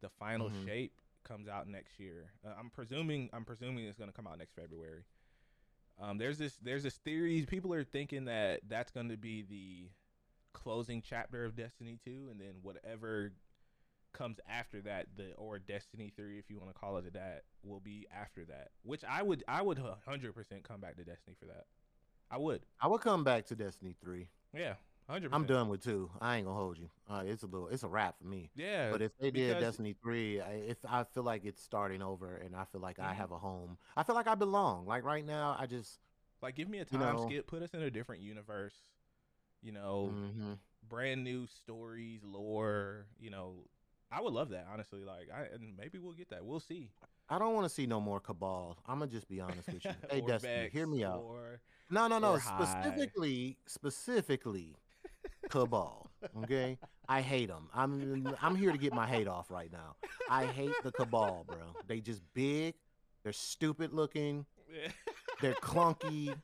The 0.00 0.10
final 0.10 0.50
Mhm. 0.50 0.64
shape 0.64 1.00
comes 1.24 1.48
out 1.48 1.66
next 1.68 1.98
year. 1.98 2.32
Uh, 2.44 2.54
I'm 2.58 2.70
presuming 2.70 3.30
I'm 3.32 3.44
presuming 3.44 3.84
it's 3.86 3.98
going 3.98 4.10
to 4.10 4.16
come 4.16 4.26
out 4.26 4.38
next 4.38 4.54
February. 4.54 5.04
Um, 6.02 6.18
there's 6.18 6.38
this 6.38 6.58
there's 6.62 6.82
this 6.82 6.96
theory. 6.96 7.46
People 7.48 7.72
are 7.72 7.84
thinking 7.84 8.24
that 8.24 8.60
that's 8.68 8.90
going 8.90 9.08
to 9.10 9.16
be 9.16 9.42
the 9.42 9.88
closing 10.52 11.00
chapter 11.00 11.44
of 11.44 11.54
Destiny 11.54 11.98
2, 12.04 12.28
and 12.30 12.40
then 12.40 12.54
whatever 12.62 13.32
comes 14.12 14.38
after 14.48 14.80
that, 14.82 15.06
the 15.16 15.32
or 15.34 15.60
Destiny 15.60 16.12
3, 16.16 16.38
if 16.38 16.50
you 16.50 16.58
want 16.58 16.74
to 16.74 16.78
call 16.78 16.96
it 16.96 17.12
that, 17.12 17.44
will 17.62 17.80
be 17.80 18.06
after 18.14 18.44
that. 18.46 18.70
Which 18.82 19.02
I 19.08 19.22
would 19.22 19.44
I 19.46 19.62
would 19.62 19.78
100 19.78 20.34
percent 20.34 20.64
come 20.64 20.80
back 20.80 20.96
to 20.96 21.04
Destiny 21.04 21.36
for 21.38 21.46
that. 21.46 21.66
I 22.30 22.38
would. 22.38 22.62
I 22.80 22.88
would 22.88 23.00
come 23.00 23.22
back 23.22 23.46
to 23.46 23.54
Destiny 23.54 23.94
three. 24.02 24.28
Yeah, 24.52 24.74
100. 25.12 25.34
I'm 25.34 25.44
done 25.44 25.68
with 25.68 25.82
two. 25.84 26.10
I 26.20 26.36
ain't 26.36 26.46
gonna 26.46 26.58
hold 26.58 26.78
you. 26.78 26.88
Uh, 27.08 27.22
it's 27.26 27.42
a 27.42 27.46
little, 27.46 27.68
it's 27.68 27.82
a 27.82 27.88
wrap 27.88 28.18
for 28.18 28.26
me. 28.26 28.50
Yeah, 28.54 28.90
But 28.90 29.02
if 29.02 29.16
they 29.18 29.30
did 29.30 29.60
Destiny 29.60 29.94
three, 30.02 30.40
I, 30.40 30.52
if 30.68 30.78
I 30.88 31.04
feel 31.04 31.22
like 31.22 31.44
it's 31.44 31.62
starting 31.62 32.00
over, 32.02 32.36
and 32.36 32.56
I 32.56 32.64
feel 32.64 32.80
like 32.80 32.98
I 32.98 33.12
Mhm. 33.12 33.16
have 33.16 33.32
a 33.32 33.38
home. 33.38 33.76
I 33.96 34.02
feel 34.04 34.14
like 34.14 34.26
I 34.26 34.34
belong. 34.34 34.86
Like 34.86 35.04
right 35.04 35.24
now, 35.24 35.56
I 35.58 35.66
just, 35.66 35.98
like 36.40 36.54
give 36.54 36.68
me 36.68 36.78
a 36.78 36.86
you 36.90 36.98
time 36.98 37.16
know- 37.16 37.26
skip, 37.26 37.46
put 37.46 37.62
us 37.62 37.74
in 37.74 37.82
a 37.82 37.90
different 37.90 38.22
universe. 38.22 38.74
You 39.62 39.72
know, 39.72 40.10
mhm. 40.12 40.58
brand 40.88 41.22
new 41.22 41.46
stories, 41.46 42.22
lore. 42.24 43.06
You 43.20 43.30
know, 43.30 43.66
I 44.10 44.20
would 44.20 44.32
love 44.32 44.48
that 44.50 44.66
honestly. 44.72 45.04
Like, 45.04 45.28
I 45.32 45.42
and 45.54 45.76
maybe 45.76 45.98
we'll 45.98 46.14
get 46.14 46.30
that. 46.30 46.44
We'll 46.44 46.58
see. 46.60 46.90
I 47.28 47.38
don't 47.38 47.54
want 47.54 47.64
to 47.64 47.70
see 47.70 47.86
no 47.86 48.00
more 48.00 48.18
Cabal. 48.18 48.76
I'm 48.86 48.98
gonna 48.98 49.10
just 49.10 49.28
be 49.28 49.40
honest 49.40 49.66
with 49.72 49.84
you. 49.84 49.90
Hey, 50.10 50.20
Destiny, 50.20 50.68
hear 50.72 50.86
me 50.86 51.04
out. 51.04 51.20
or- 51.20 51.60
No, 51.90 52.08
no, 52.08 52.18
no. 52.18 52.38
Specifically, 52.38 53.58
specifically, 53.66 54.76
Cabal. 55.48 56.10
Okay, 56.44 56.78
I 57.08 57.20
hate 57.20 57.48
them. 57.48 57.68
I'm, 57.74 58.36
I'm 58.40 58.54
here 58.54 58.70
to 58.72 58.78
get 58.78 58.94
my 58.94 59.06
hate 59.06 59.26
off 59.26 59.50
right 59.50 59.70
now. 59.72 59.96
I 60.30 60.44
hate 60.46 60.72
the 60.84 60.92
Cabal, 60.92 61.44
bro. 61.46 61.74
They 61.86 62.00
just 62.00 62.22
big. 62.32 62.74
They're 63.24 63.32
stupid 63.32 63.92
looking. 63.92 64.46
They're 65.40 65.54
clunky. 65.54 66.34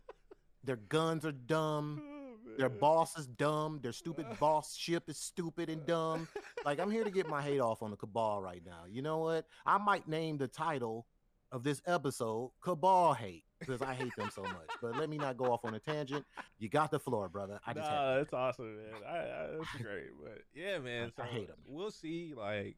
Their 0.64 0.76
guns 0.76 1.24
are 1.24 1.32
dumb. 1.32 2.02
Oh, 2.04 2.56
their 2.58 2.68
boss 2.68 3.16
is 3.16 3.26
dumb. 3.26 3.78
Their 3.82 3.92
stupid 3.92 4.26
boss 4.40 4.76
ship 4.76 5.04
is 5.08 5.16
stupid 5.16 5.70
and 5.70 5.86
dumb. 5.86 6.28
Like 6.64 6.80
I'm 6.80 6.90
here 6.90 7.04
to 7.04 7.10
get 7.10 7.28
my 7.28 7.40
hate 7.40 7.60
off 7.60 7.82
on 7.82 7.90
the 7.90 7.96
Cabal 7.96 8.42
right 8.42 8.62
now. 8.66 8.82
You 8.90 9.02
know 9.02 9.18
what? 9.18 9.46
I 9.64 9.78
might 9.78 10.08
name 10.08 10.38
the 10.38 10.48
title 10.48 11.06
of 11.50 11.62
this 11.62 11.80
episode 11.86 12.50
Cabal 12.60 13.14
Hate 13.14 13.44
because 13.58 13.80
I 13.82 13.94
hate 13.94 14.14
them 14.16 14.30
so 14.34 14.42
much. 14.42 14.68
But 14.82 14.96
let 14.96 15.08
me 15.08 15.16
not 15.16 15.36
go 15.36 15.52
off 15.52 15.64
on 15.64 15.74
a 15.74 15.78
tangent. 15.80 16.24
You 16.58 16.68
got 16.68 16.90
the 16.90 16.98
floor, 16.98 17.28
brother. 17.28 17.58
I 17.66 17.72
just 17.72 17.90
nah, 17.90 18.16
that's 18.16 18.32
awesome, 18.32 18.76
man. 18.76 19.02
I, 19.06 19.16
I, 19.16 19.46
that's 19.56 19.82
great, 19.82 20.10
but 20.22 20.42
yeah, 20.54 20.78
man. 20.78 21.10
So 21.16 21.22
I 21.22 21.38
them. 21.46 21.56
We'll 21.66 21.90
see. 21.90 22.34
Like, 22.36 22.76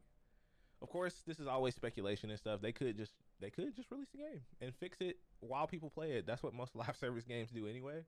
of 0.83 0.89
course, 0.89 1.23
this 1.27 1.39
is 1.41 1.47
always 1.47 1.75
speculation 1.75 2.31
and 2.31 2.39
stuff. 2.39 2.61
They 2.61 2.73
could 2.73 2.97
just 2.97 3.13
they 3.41 3.51
could 3.51 3.75
just 3.75 3.91
release 3.91 4.09
the 4.13 4.19
game 4.19 4.41
and 4.61 4.73
fix 4.75 4.99
it 5.01 5.17
while 5.41 5.67
people 5.67 5.91
play 5.91 6.13
it. 6.13 6.27
That's 6.27 6.43
what 6.43 6.55
most 6.55 6.75
live 6.77 6.97
service 6.97 7.25
games 7.25 7.51
do 7.51 7.67
anyway. 7.67 8.05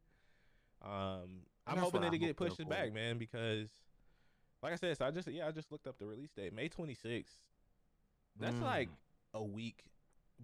Um, 0.84 1.42
I'm 1.66 1.78
hoping 1.78 2.00
that 2.02 2.10
they 2.10 2.18
get 2.18 2.36
pushed 2.36 2.56
pull. 2.58 2.66
back, 2.66 2.92
man, 2.92 3.18
because 3.18 3.68
like 4.62 4.72
I 4.72 4.76
said, 4.76 4.96
so 4.96 5.06
I 5.06 5.10
just 5.10 5.28
yeah, 5.28 5.46
I 5.46 5.50
just 5.50 5.70
looked 5.72 5.86
up 5.86 5.98
the 5.98 6.06
release 6.06 6.30
date, 6.30 6.52
May 6.54 6.68
26th. 6.68 7.24
That's 8.40 8.56
Mm. 8.56 8.62
like 8.62 8.88
a 9.34 9.42
week 9.42 9.84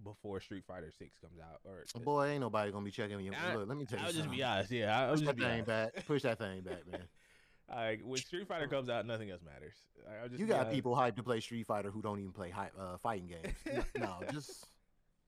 before 0.03 0.39
Street 0.39 0.63
Fighter 0.65 0.91
Six 0.97 1.17
comes 1.19 1.39
out. 1.39 1.59
Or 1.65 1.85
Boy, 2.01 2.27
ain't 2.29 2.41
nobody 2.41 2.71
gonna 2.71 2.85
be 2.85 2.91
checking 2.91 3.19
you. 3.19 3.31
I- 3.33 3.55
Look, 3.55 3.67
let 3.69 3.77
me 3.77 3.85
tell 3.85 3.99
you 3.99 4.05
I'll 4.05 4.11
just 4.13 4.29
be 4.31 4.43
honest. 4.43 4.71
Yeah, 4.71 4.99
I'll 5.01 5.09
Push 5.11 5.19
just 5.21 5.25
that 5.27 5.35
be 5.37 5.43
thing 5.43 5.51
honest. 5.51 5.67
back. 5.95 6.05
Push 6.07 6.21
that 6.23 6.37
thing 6.39 6.61
back, 6.61 6.87
man. 6.91 7.03
Like 7.71 8.01
when 8.03 8.17
Street 8.19 8.47
Fighter 8.47 8.67
comes 8.67 8.89
out, 8.89 9.05
nothing 9.05 9.29
else 9.29 9.41
matters. 9.45 9.75
Just 10.29 10.39
You 10.39 10.47
got 10.47 10.61
honest. 10.61 10.73
people 10.73 10.95
hyped 10.95 11.17
to 11.17 11.21
play 11.23 11.39
Street 11.39 11.67
Fighter 11.67 11.91
who 11.91 12.01
don't 12.01 12.17
even 12.17 12.31
play 12.31 12.51
uh, 12.51 12.97
fighting 12.97 13.27
games. 13.27 13.85
No, 13.99 14.15
just 14.31 14.65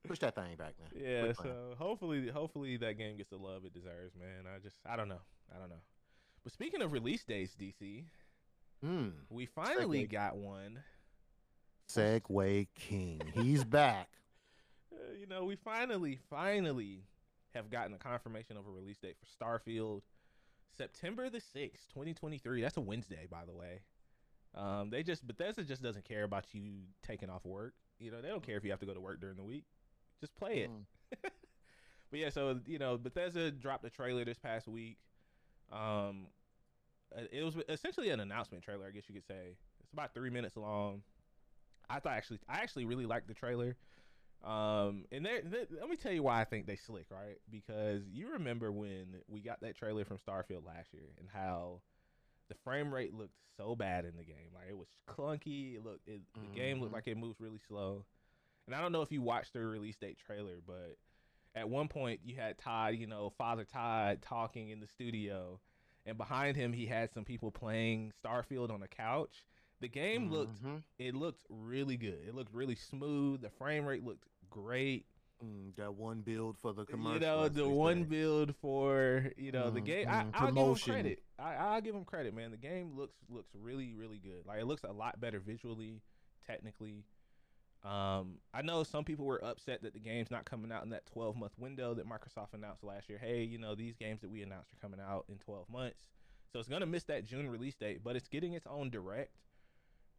push 0.08 0.18
that 0.20 0.34
thing 0.34 0.56
back, 0.56 0.74
man. 0.80 0.90
Yeah, 0.96 1.34
so 1.34 1.76
hopefully, 1.78 2.30
hopefully 2.30 2.78
that 2.78 2.98
game 2.98 3.18
gets 3.18 3.30
the 3.30 3.38
love 3.38 3.64
it 3.66 3.76
deserves, 3.76 4.16
man. 4.20 4.52
I 4.52 4.58
just, 4.58 4.76
I 4.90 4.96
don't 4.96 5.08
know, 5.08 5.22
I 5.56 5.60
don't 5.60 5.70
know. 5.70 5.84
But 6.44 6.52
speaking 6.52 6.82
of 6.82 6.92
release 6.92 7.24
dates, 7.24 7.56
DC, 7.56 8.06
Hmm. 8.84 9.10
we 9.30 9.46
finally 9.46 10.08
Segue. 10.08 10.12
got 10.12 10.36
one. 10.36 10.80
Segue 11.90 12.68
King. 12.74 13.22
He's 13.36 13.64
back. 13.64 14.10
Uh, 14.92 15.14
you 15.20 15.28
know, 15.28 15.46
we 15.46 15.56
finally, 15.56 16.20
finally 16.30 17.04
have 17.54 17.70
gotten 17.70 17.94
a 17.94 17.98
confirmation 17.98 18.58
of 18.58 18.68
a 18.68 18.72
release 18.72 18.98
date 18.98 19.16
for 19.20 19.26
Starfield, 19.26 20.02
September 20.78 21.30
the 21.30 21.40
sixth, 21.40 21.88
twenty 21.92 22.14
twenty 22.14 22.38
three. 22.38 22.62
That's 22.62 22.78
a 22.78 22.82
Wednesday, 22.82 23.28
by 23.30 23.46
the 23.46 23.54
way. 23.54 23.82
Um, 24.56 24.90
they 24.90 25.04
just 25.04 25.26
Bethesda 25.26 25.64
just 25.64 25.82
doesn't 25.82 26.06
care 26.06 26.24
about 26.24 26.46
you 26.54 26.72
taking 27.04 27.30
off 27.30 27.46
work. 27.46 27.74
You 28.00 28.12
know, 28.12 28.22
they 28.22 28.28
don't 28.30 28.46
care 28.46 28.58
if 28.58 28.64
you 28.64 28.72
have 28.72 28.80
to 28.80 28.86
go 28.86 28.94
to 28.94 29.02
work 29.02 29.22
during 29.22 29.38
the 29.38 29.44
week. 29.44 29.66
Just 30.20 30.36
play 30.36 30.60
it. 30.60 30.70
Mm. 30.70 31.30
But 32.12 32.20
yeah, 32.20 32.30
so 32.30 32.60
you 32.68 32.78
know, 32.78 32.98
Bethesda 32.98 33.52
dropped 33.52 33.86
a 33.86 33.90
trailer 33.90 34.26
this 34.26 34.38
past 34.38 34.68
week. 34.68 34.98
Um, 35.72 36.28
uh, 37.18 37.22
it 37.32 37.44
was 37.44 37.56
essentially 37.70 38.10
an 38.10 38.20
announcement 38.20 38.64
trailer, 38.64 38.86
I 38.86 38.92
guess 38.92 39.06
you 39.08 39.16
could 39.16 39.26
say. 39.26 39.56
It's 39.80 39.94
about 39.94 40.14
three 40.14 40.30
minutes 40.30 40.58
long. 40.58 41.04
I 41.90 42.00
thought 42.00 42.14
actually, 42.14 42.40
I 42.50 42.58
actually 42.58 42.86
really 42.86 43.06
liked 43.06 43.28
the 43.30 43.34
trailer. 43.34 43.78
Um, 44.44 45.06
and 45.12 45.26
there- 45.26 45.44
let 45.70 45.90
me 45.90 45.96
tell 45.96 46.12
you 46.12 46.24
why 46.24 46.42
I 46.42 46.46
think 46.46 46.66
they 46.66 46.76
slick, 46.76 47.06
right? 47.12 47.38
Because 47.50 48.08
you 48.10 48.30
remember 48.34 48.72
when 48.72 49.22
we 49.28 49.42
got 49.42 49.62
that 49.62 49.76
trailer 49.76 50.04
from 50.06 50.18
Starfield 50.18 50.66
last 50.66 50.94
year 50.94 51.14
and 51.20 51.30
how 51.30 51.82
the 52.48 52.56
frame 52.56 52.94
rate 52.94 53.14
looked 53.14 53.36
so 53.58 53.76
bad 53.76 54.04
in 54.06 54.18
the 54.18 54.24
game. 54.24 54.50
Like 54.54 54.68
it 54.70 54.78
was 54.78 54.88
clunky. 55.08 55.76
It 55.76 55.84
looked, 55.84 56.08
it, 56.08 56.22
the 56.34 56.56
game 56.56 56.80
looked 56.82 56.94
like 56.94 57.08
it 57.08 57.18
moves 57.18 57.40
really 57.40 57.60
slow. 57.68 58.06
And 58.66 58.76
I 58.76 58.82
don't 58.82 58.92
know 58.92 59.02
if 59.02 59.12
you 59.12 59.22
watched 59.22 59.54
the 59.54 59.60
release 59.66 59.98
date 59.98 60.18
trailer, 60.18 60.60
but 60.66 60.98
at 61.56 61.70
one 61.70 61.88
point 61.88 62.22
you 62.24 62.36
had 62.36 62.58
Todd, 62.58 62.96
you 62.96 63.08
know, 63.08 63.30
Father 63.38 63.64
Todd 63.66 64.22
talking 64.22 64.70
in 64.70 64.80
the 64.80 64.88
studio, 64.88 65.60
and 66.06 66.18
behind 66.18 66.56
him 66.58 66.74
he 66.74 66.86
had 66.88 67.12
some 67.14 67.26
people 67.26 67.52
playing 67.52 68.12
Starfield 68.24 68.72
on 68.72 68.82
a 68.82 68.88
couch. 68.88 69.46
The 69.82 69.88
game 69.88 70.30
looked 70.30 70.62
Mhm. 70.64 70.84
it 71.00 71.16
looked 71.16 71.44
really 71.50 71.98
good. 71.98 72.24
It 72.28 72.36
looked 72.36 72.54
really 72.54 72.76
smooth. 72.76 73.42
The 73.42 73.50
frame 73.50 73.86
rate 73.86 74.04
looked 74.04 74.28
great. 74.52 75.06
Mm, 75.44 75.76
that 75.78 75.96
one 75.96 76.22
build 76.22 76.56
for 76.60 76.72
the 76.72 76.86
commercial. 76.86 77.14
You 77.16 77.20
know, 77.22 77.50
the 77.50 77.68
one 77.68 78.04
say. 78.04 78.10
build 78.10 78.56
for 78.62 79.32
you 79.38 79.52
know 79.52 79.72
the 79.72 79.82
Mm, 79.82 79.86
game. 79.86 80.08
I, 80.08 80.12
mm, 80.12 80.32
I'll 80.36 80.46
give 80.48 80.56
promotion. 80.56 80.94
him 80.94 81.02
credit. 81.02 81.24
I, 81.40 81.54
I'll 81.56 81.82
give 81.82 81.96
him 81.96 82.06
credit, 82.06 82.36
man. 82.36 82.52
The 82.52 82.58
game 82.58 82.96
looks 82.96 83.16
looks 83.28 83.50
really 83.56 83.96
really 83.96 84.20
good. 84.20 84.46
Like 84.46 84.60
it 84.60 84.66
looks 84.68 84.84
a 84.84 84.92
lot 84.92 85.20
better 85.20 85.40
visually, 85.40 86.02
technically. 86.46 87.06
Um, 87.84 88.36
I 88.54 88.62
know 88.62 88.84
some 88.84 89.04
people 89.04 89.26
were 89.26 89.44
upset 89.44 89.82
that 89.82 89.94
the 89.94 90.00
game's 90.00 90.30
not 90.30 90.46
coming 90.46 90.72
out 90.72 90.84
in 90.84 90.92
that 90.92 91.08
12 91.08 91.36
month 91.36 91.54
window 91.58 91.96
that 91.96 92.08
Microsoft 92.08 92.54
announced 92.54 92.84
last 92.84 93.10
year. 93.10 93.18
Hey, 93.18 93.42
you 93.44 93.58
know 93.58 93.74
these 93.74 93.96
games 93.96 94.22
that 94.22 94.30
we 94.30 94.44
announced 94.44 94.70
are 94.72 94.80
coming 94.80 95.00
out 95.00 95.26
in 95.30 95.40
12 95.40 95.68
months, 95.68 96.04
so 96.54 96.60
it's 96.60 96.70
gonna 96.70 96.86
miss 96.86 97.06
that 97.06 97.26
June 97.26 97.50
release 97.50 97.74
date. 97.74 98.02
But 98.04 98.16
it's 98.16 98.28
getting 98.28 98.54
its 98.54 98.68
own 98.68 98.92
direct, 98.92 99.32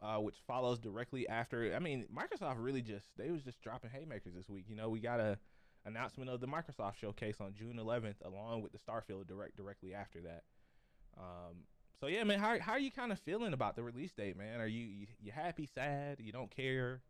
uh, 0.03 0.16
which 0.16 0.36
follows 0.46 0.78
directly 0.78 1.28
after. 1.28 1.74
I 1.74 1.78
mean, 1.78 2.07
Microsoft 2.14 2.57
really 2.59 2.82
just 2.82 3.07
they 3.16 3.30
was 3.30 3.42
just 3.42 3.61
dropping 3.62 3.90
haymakers 3.90 4.34
this 4.34 4.48
week. 4.48 4.64
You 4.68 4.76
know, 4.76 4.88
we 4.88 5.00
got 5.00 5.20
a 5.20 5.38
announcement 5.84 6.30
of 6.30 6.40
the 6.40 6.46
Microsoft 6.46 6.96
showcase 6.96 7.36
on 7.40 7.55
June 7.55 7.76
11th, 7.76 8.24
along 8.24 8.62
with 8.62 8.72
the 8.72 8.78
Starfield 8.78 9.26
direct 9.26 9.57
directly 9.57 9.94
after 9.94 10.20
that. 10.22 10.42
Um, 11.16 11.64
so 12.00 12.09
yeah, 12.09 12.24
man, 12.24 12.40
how 12.40 12.59
how 12.59 12.72
are 12.72 12.78
you 12.80 12.90
kind 12.90 13.12
of 13.12 13.18
feeling 13.20 13.53
about 13.53 13.76
the 13.76 13.82
release 13.82 14.12
date, 14.12 14.36
man? 14.36 14.61
Are 14.61 14.66
you 14.66 14.84
you, 14.84 15.07
you 15.22 15.32
happy, 15.32 15.68
sad, 15.72 16.18
you 16.20 16.32
don't 16.32 16.50
care? 16.50 17.00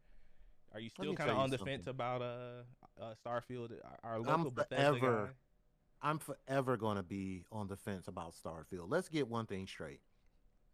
Are 0.74 0.80
you 0.80 0.90
still 0.90 1.14
kind 1.14 1.30
of 1.30 1.38
on 1.38 1.51
the 1.51 1.59
fence 1.59 1.86
about 1.86 2.22
uh, 2.22 2.62
uh 3.01 3.14
Starfield? 3.24 3.72
Our, 4.05 4.12
our 4.12 4.16
I'm 4.16 4.24
local 4.24 4.51
Bethesda 4.51 4.99
forever- 4.99 5.26
guy? 5.26 5.32
I'm 6.05 6.18
forever 6.18 6.76
going 6.76 6.97
to 6.97 7.05
be 7.05 7.45
on 7.53 7.68
the 7.68 7.76
fence 7.76 8.09
about 8.09 8.34
Starfield. 8.34 8.86
Let's 8.88 9.09
get 9.09 9.28
one 9.28 9.47
thing 9.47 9.68
straight. 9.68 10.01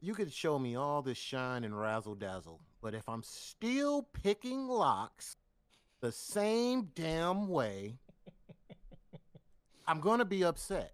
You 0.00 0.14
could 0.14 0.32
show 0.32 0.58
me 0.58 0.76
all 0.76 1.02
this 1.02 1.18
shine 1.18 1.64
and 1.64 1.78
razzle 1.78 2.14
dazzle, 2.14 2.60
but 2.80 2.94
if 2.94 3.08
I'm 3.08 3.22
still 3.24 4.08
picking 4.22 4.68
locks 4.68 5.36
the 6.00 6.12
same 6.12 6.90
damn 6.94 7.48
way, 7.48 7.98
I'm 9.88 10.00
gonna 10.00 10.24
be 10.24 10.44
upset. 10.44 10.92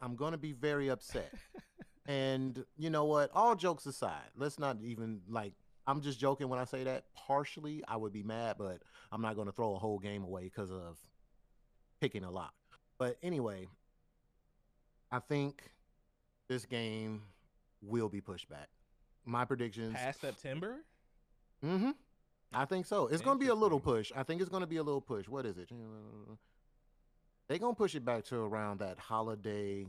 I'm 0.00 0.16
gonna 0.16 0.38
be 0.38 0.52
very 0.52 0.88
upset. 0.88 1.34
and 2.06 2.64
you 2.78 2.88
know 2.88 3.04
what? 3.04 3.30
All 3.34 3.54
jokes 3.54 3.84
aside, 3.84 4.30
let's 4.36 4.58
not 4.58 4.78
even 4.82 5.20
like. 5.28 5.52
I'm 5.86 6.00
just 6.00 6.18
joking 6.18 6.48
when 6.48 6.58
I 6.58 6.64
say 6.64 6.82
that. 6.84 7.04
Partially, 7.14 7.84
I 7.86 7.96
would 7.96 8.12
be 8.12 8.22
mad, 8.22 8.56
but 8.58 8.78
I'm 9.12 9.20
not 9.20 9.36
gonna 9.36 9.52
throw 9.52 9.74
a 9.74 9.78
whole 9.78 9.98
game 9.98 10.24
away 10.24 10.44
because 10.44 10.70
of 10.70 10.98
picking 12.00 12.24
a 12.24 12.30
lock. 12.30 12.54
But 12.96 13.18
anyway, 13.22 13.66
I 15.12 15.18
think 15.18 15.62
this 16.48 16.64
game 16.64 17.22
will 17.86 18.08
be 18.08 18.20
pushed 18.20 18.48
back. 18.48 18.68
My 19.24 19.44
predictions. 19.44 19.94
Past 19.94 20.20
September? 20.20 20.76
Mm-hmm. 21.64 21.90
I 22.52 22.64
think 22.66 22.86
so. 22.86 23.06
It's 23.08 23.22
gonna 23.22 23.38
be 23.38 23.48
a 23.48 23.54
little 23.54 23.80
push. 23.80 24.12
I 24.14 24.22
think 24.22 24.40
it's 24.40 24.50
gonna 24.50 24.66
be 24.66 24.76
a 24.76 24.82
little 24.82 25.00
push. 25.00 25.28
What 25.28 25.46
is 25.46 25.58
it? 25.58 25.70
They 27.48 27.58
gonna 27.58 27.74
push 27.74 27.94
it 27.94 28.04
back 28.04 28.24
to 28.26 28.36
around 28.36 28.80
that 28.80 28.98
holiday. 28.98 29.86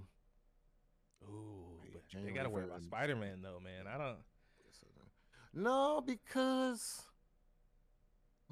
Ooh, 1.24 1.80
but 1.92 2.02
they 2.24 2.32
gotta 2.32 2.50
worry 2.50 2.66
about 2.66 2.82
Spider 2.82 3.16
Man 3.16 3.42
though, 3.42 3.60
man. 3.64 3.88
I 3.88 3.98
don't. 3.98 4.18
No, 5.54 6.04
because 6.06 7.04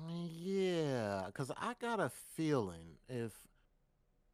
yeah, 0.08 1.24
because 1.28 1.52
I 1.58 1.74
got 1.80 2.00
a 2.00 2.10
feeling 2.36 2.98
if 3.10 3.32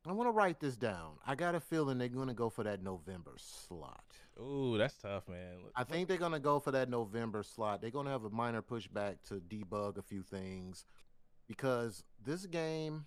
I 0.07 0.11
want 0.11 0.27
to 0.27 0.31
write 0.31 0.59
this 0.59 0.77
down, 0.77 1.17
I 1.25 1.35
got 1.35 1.55
a 1.55 1.59
feeling 1.59 1.97
they're 1.97 2.07
gonna 2.07 2.33
go 2.33 2.49
for 2.49 2.63
that 2.63 2.81
November 2.81 3.33
slot. 3.37 4.03
Ooh, 4.39 4.77
that's 4.77 4.95
tough, 4.95 5.27
man. 5.27 5.57
I 5.75 5.83
think 5.83 6.07
they're 6.07 6.17
gonna 6.17 6.39
go 6.39 6.59
for 6.59 6.71
that 6.71 6.89
November 6.89 7.43
slot. 7.43 7.81
They're 7.81 7.91
gonna 7.91 8.09
have 8.09 8.23
a 8.23 8.29
minor 8.29 8.61
pushback 8.61 9.17
to 9.27 9.35
debug 9.35 9.97
a 9.97 10.01
few 10.01 10.23
things 10.23 10.85
because 11.47 12.03
this 12.23 12.45
game 12.45 13.05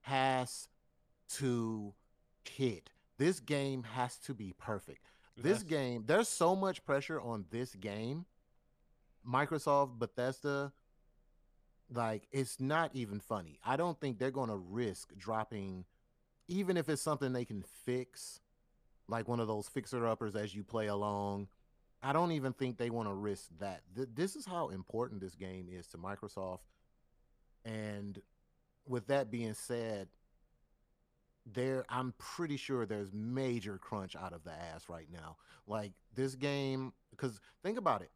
has 0.00 0.68
to 1.28 1.92
hit. 2.48 2.90
This 3.18 3.40
game 3.40 3.82
has 3.82 4.16
to 4.18 4.34
be 4.34 4.54
perfect. 4.56 5.10
This 5.40 5.62
game, 5.62 6.04
there's 6.06 6.28
so 6.28 6.56
much 6.56 6.84
pressure 6.84 7.20
on 7.20 7.44
this 7.50 7.74
game. 7.74 8.26
Microsoft, 9.26 9.98
Bethesda, 9.98 10.72
like 11.92 12.26
it's 12.32 12.58
not 12.60 12.90
even 12.94 13.20
funny. 13.20 13.58
I 13.64 13.76
don't 13.76 14.00
think 14.00 14.18
they're 14.18 14.30
going 14.30 14.48
to 14.48 14.56
risk 14.56 15.16
dropping, 15.16 15.84
even 16.48 16.76
if 16.76 16.88
it's 16.88 17.02
something 17.02 17.32
they 17.32 17.44
can 17.44 17.62
fix, 17.84 18.40
like 19.06 19.28
one 19.28 19.40
of 19.40 19.46
those 19.46 19.68
fixer 19.68 20.06
uppers 20.06 20.34
as 20.34 20.54
you 20.54 20.64
play 20.64 20.86
along. 20.86 21.48
I 22.02 22.12
don't 22.12 22.32
even 22.32 22.52
think 22.52 22.78
they 22.78 22.90
want 22.90 23.08
to 23.08 23.14
risk 23.14 23.48
that. 23.58 23.82
Th- 23.94 24.08
this 24.14 24.36
is 24.36 24.46
how 24.46 24.68
important 24.68 25.20
this 25.20 25.34
game 25.34 25.68
is 25.70 25.86
to 25.88 25.98
Microsoft. 25.98 26.60
And 27.64 28.20
with 28.86 29.08
that 29.08 29.30
being 29.30 29.54
said, 29.54 30.08
there 31.54 31.84
I'm 31.88 32.14
pretty 32.18 32.56
sure 32.56 32.86
there's 32.86 33.12
major 33.12 33.78
crunch 33.78 34.14
out 34.16 34.32
of 34.32 34.44
the 34.44 34.52
ass 34.52 34.88
right 34.88 35.08
now. 35.12 35.36
Like 35.66 35.92
this 36.14 36.34
game 36.34 36.92
because 37.10 37.40
think 37.62 37.78
about 37.78 38.02
it. 38.02 38.10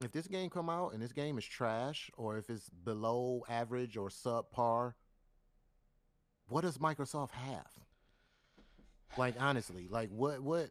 If 0.00 0.12
this 0.12 0.28
game 0.28 0.48
come 0.48 0.70
out 0.70 0.92
and 0.92 1.02
this 1.02 1.12
game 1.12 1.38
is 1.38 1.44
trash 1.44 2.10
or 2.16 2.38
if 2.38 2.50
it's 2.50 2.68
below 2.68 3.44
average 3.48 3.96
or 3.96 4.10
subpar, 4.10 4.92
what 6.48 6.62
does 6.62 6.78
Microsoft 6.78 7.30
have? 7.30 7.70
Like 9.16 9.34
honestly, 9.40 9.88
like 9.88 10.10
what 10.10 10.40
what 10.40 10.70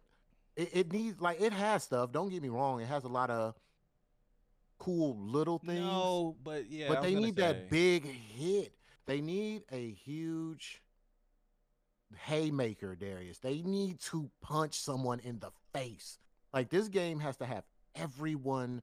it, 0.55 0.69
it 0.73 0.91
needs 0.91 1.19
like 1.21 1.41
it 1.41 1.53
has 1.53 1.84
stuff, 1.84 2.11
don't 2.11 2.30
get 2.30 2.41
me 2.41 2.49
wrong, 2.49 2.82
it 2.82 2.88
has 2.88 3.03
a 3.03 3.09
lot 3.09 3.30
of 3.30 3.55
cool 4.80 5.17
little 5.17 5.59
things. 5.59 5.80
No, 5.80 6.36
but 6.43 6.69
yeah. 6.69 6.88
But 6.89 7.03
they 7.03 7.15
need 7.15 7.36
say. 7.38 7.41
that 7.41 7.69
big 7.69 8.05
hit. 8.05 8.73
They 9.05 9.21
need 9.21 9.63
a 9.71 9.91
huge 9.91 10.82
haymaker, 12.15 12.95
Darius. 12.95 13.39
They 13.39 13.61
need 13.61 13.99
to 14.01 14.30
punch 14.41 14.80
someone 14.80 15.19
in 15.19 15.39
the 15.39 15.51
face. 15.73 16.19
Like 16.53 16.69
this 16.69 16.88
game 16.88 17.19
has 17.19 17.38
to 17.38 17.45
have 17.45 17.63
everyone 17.95 18.82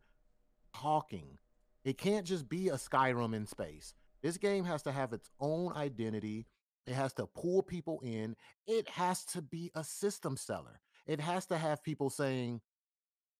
talking. 0.74 1.38
It 1.84 1.98
can't 1.98 2.26
just 2.26 2.48
be 2.48 2.68
a 2.68 2.74
Skyrim 2.74 3.34
in 3.34 3.46
space. 3.46 3.94
This 4.22 4.38
game 4.38 4.64
has 4.64 4.82
to 4.82 4.92
have 4.92 5.12
its 5.12 5.28
own 5.38 5.72
identity. 5.74 6.46
It 6.86 6.94
has 6.94 7.12
to 7.14 7.26
pull 7.26 7.62
people 7.62 8.00
in. 8.04 8.36
It 8.66 8.88
has 8.90 9.24
to 9.26 9.42
be 9.42 9.70
a 9.74 9.84
system 9.84 10.36
seller. 10.36 10.80
It 11.06 11.20
has 11.20 11.46
to 11.46 11.58
have 11.58 11.82
people 11.82 12.10
saying, 12.10 12.60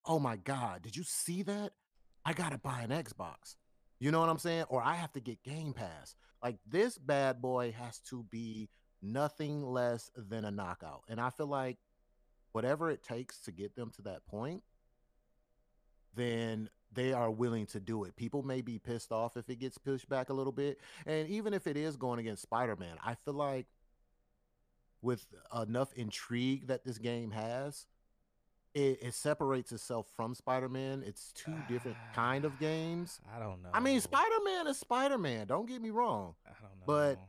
Oh 0.05 0.19
my 0.19 0.35
God, 0.37 0.83
did 0.83 0.95
you 0.95 1.03
see 1.03 1.43
that? 1.43 1.71
I 2.25 2.33
got 2.33 2.51
to 2.51 2.57
buy 2.57 2.81
an 2.81 2.91
Xbox. 2.91 3.55
You 3.99 4.11
know 4.11 4.19
what 4.19 4.29
I'm 4.29 4.39
saying? 4.39 4.65
Or 4.69 4.81
I 4.83 4.95
have 4.95 5.11
to 5.13 5.19
get 5.19 5.43
Game 5.43 5.73
Pass. 5.73 6.15
Like 6.43 6.57
this 6.67 6.97
bad 6.97 7.41
boy 7.41 7.73
has 7.77 7.99
to 8.09 8.23
be 8.29 8.69
nothing 9.01 9.63
less 9.63 10.11
than 10.15 10.45
a 10.45 10.51
knockout. 10.51 11.01
And 11.07 11.19
I 11.19 11.29
feel 11.29 11.47
like 11.47 11.77
whatever 12.51 12.89
it 12.89 13.03
takes 13.03 13.39
to 13.41 13.51
get 13.51 13.75
them 13.75 13.91
to 13.95 14.01
that 14.03 14.25
point, 14.25 14.63
then 16.15 16.69
they 16.93 17.13
are 17.13 17.29
willing 17.29 17.65
to 17.67 17.79
do 17.79 18.03
it. 18.03 18.15
People 18.15 18.43
may 18.43 18.61
be 18.61 18.79
pissed 18.79 19.11
off 19.11 19.37
if 19.37 19.49
it 19.49 19.59
gets 19.59 19.77
pushed 19.77 20.07
back 20.07 20.29
a 20.29 20.33
little 20.33 20.53
bit. 20.53 20.79
And 21.05 21.27
even 21.29 21.53
if 21.53 21.67
it 21.67 21.77
is 21.77 21.97
going 21.97 22.19
against 22.19 22.41
Spider 22.41 22.75
Man, 22.75 22.95
I 23.03 23.15
feel 23.15 23.33
like 23.33 23.67
with 25.01 25.25
enough 25.55 25.93
intrigue 25.93 26.67
that 26.67 26.85
this 26.85 26.97
game 26.97 27.31
has, 27.31 27.85
it, 28.73 28.99
it 29.01 29.13
separates 29.13 29.71
itself 29.71 30.07
from 30.15 30.35
Spider 30.35 30.69
Man. 30.69 31.03
It's 31.05 31.31
two 31.33 31.55
different 31.67 31.97
kind 32.13 32.45
of 32.45 32.59
games. 32.59 33.19
I 33.35 33.39
don't 33.39 33.61
know. 33.63 33.69
I 33.73 33.79
mean, 33.79 34.01
Spider 34.01 34.35
Man 34.43 34.67
is 34.67 34.77
Spider 34.77 35.17
Man. 35.17 35.47
Don't 35.47 35.67
get 35.67 35.81
me 35.81 35.91
wrong. 35.91 36.35
I 36.45 36.51
don't 36.61 36.71
know. 36.79 36.85
But 36.85 37.19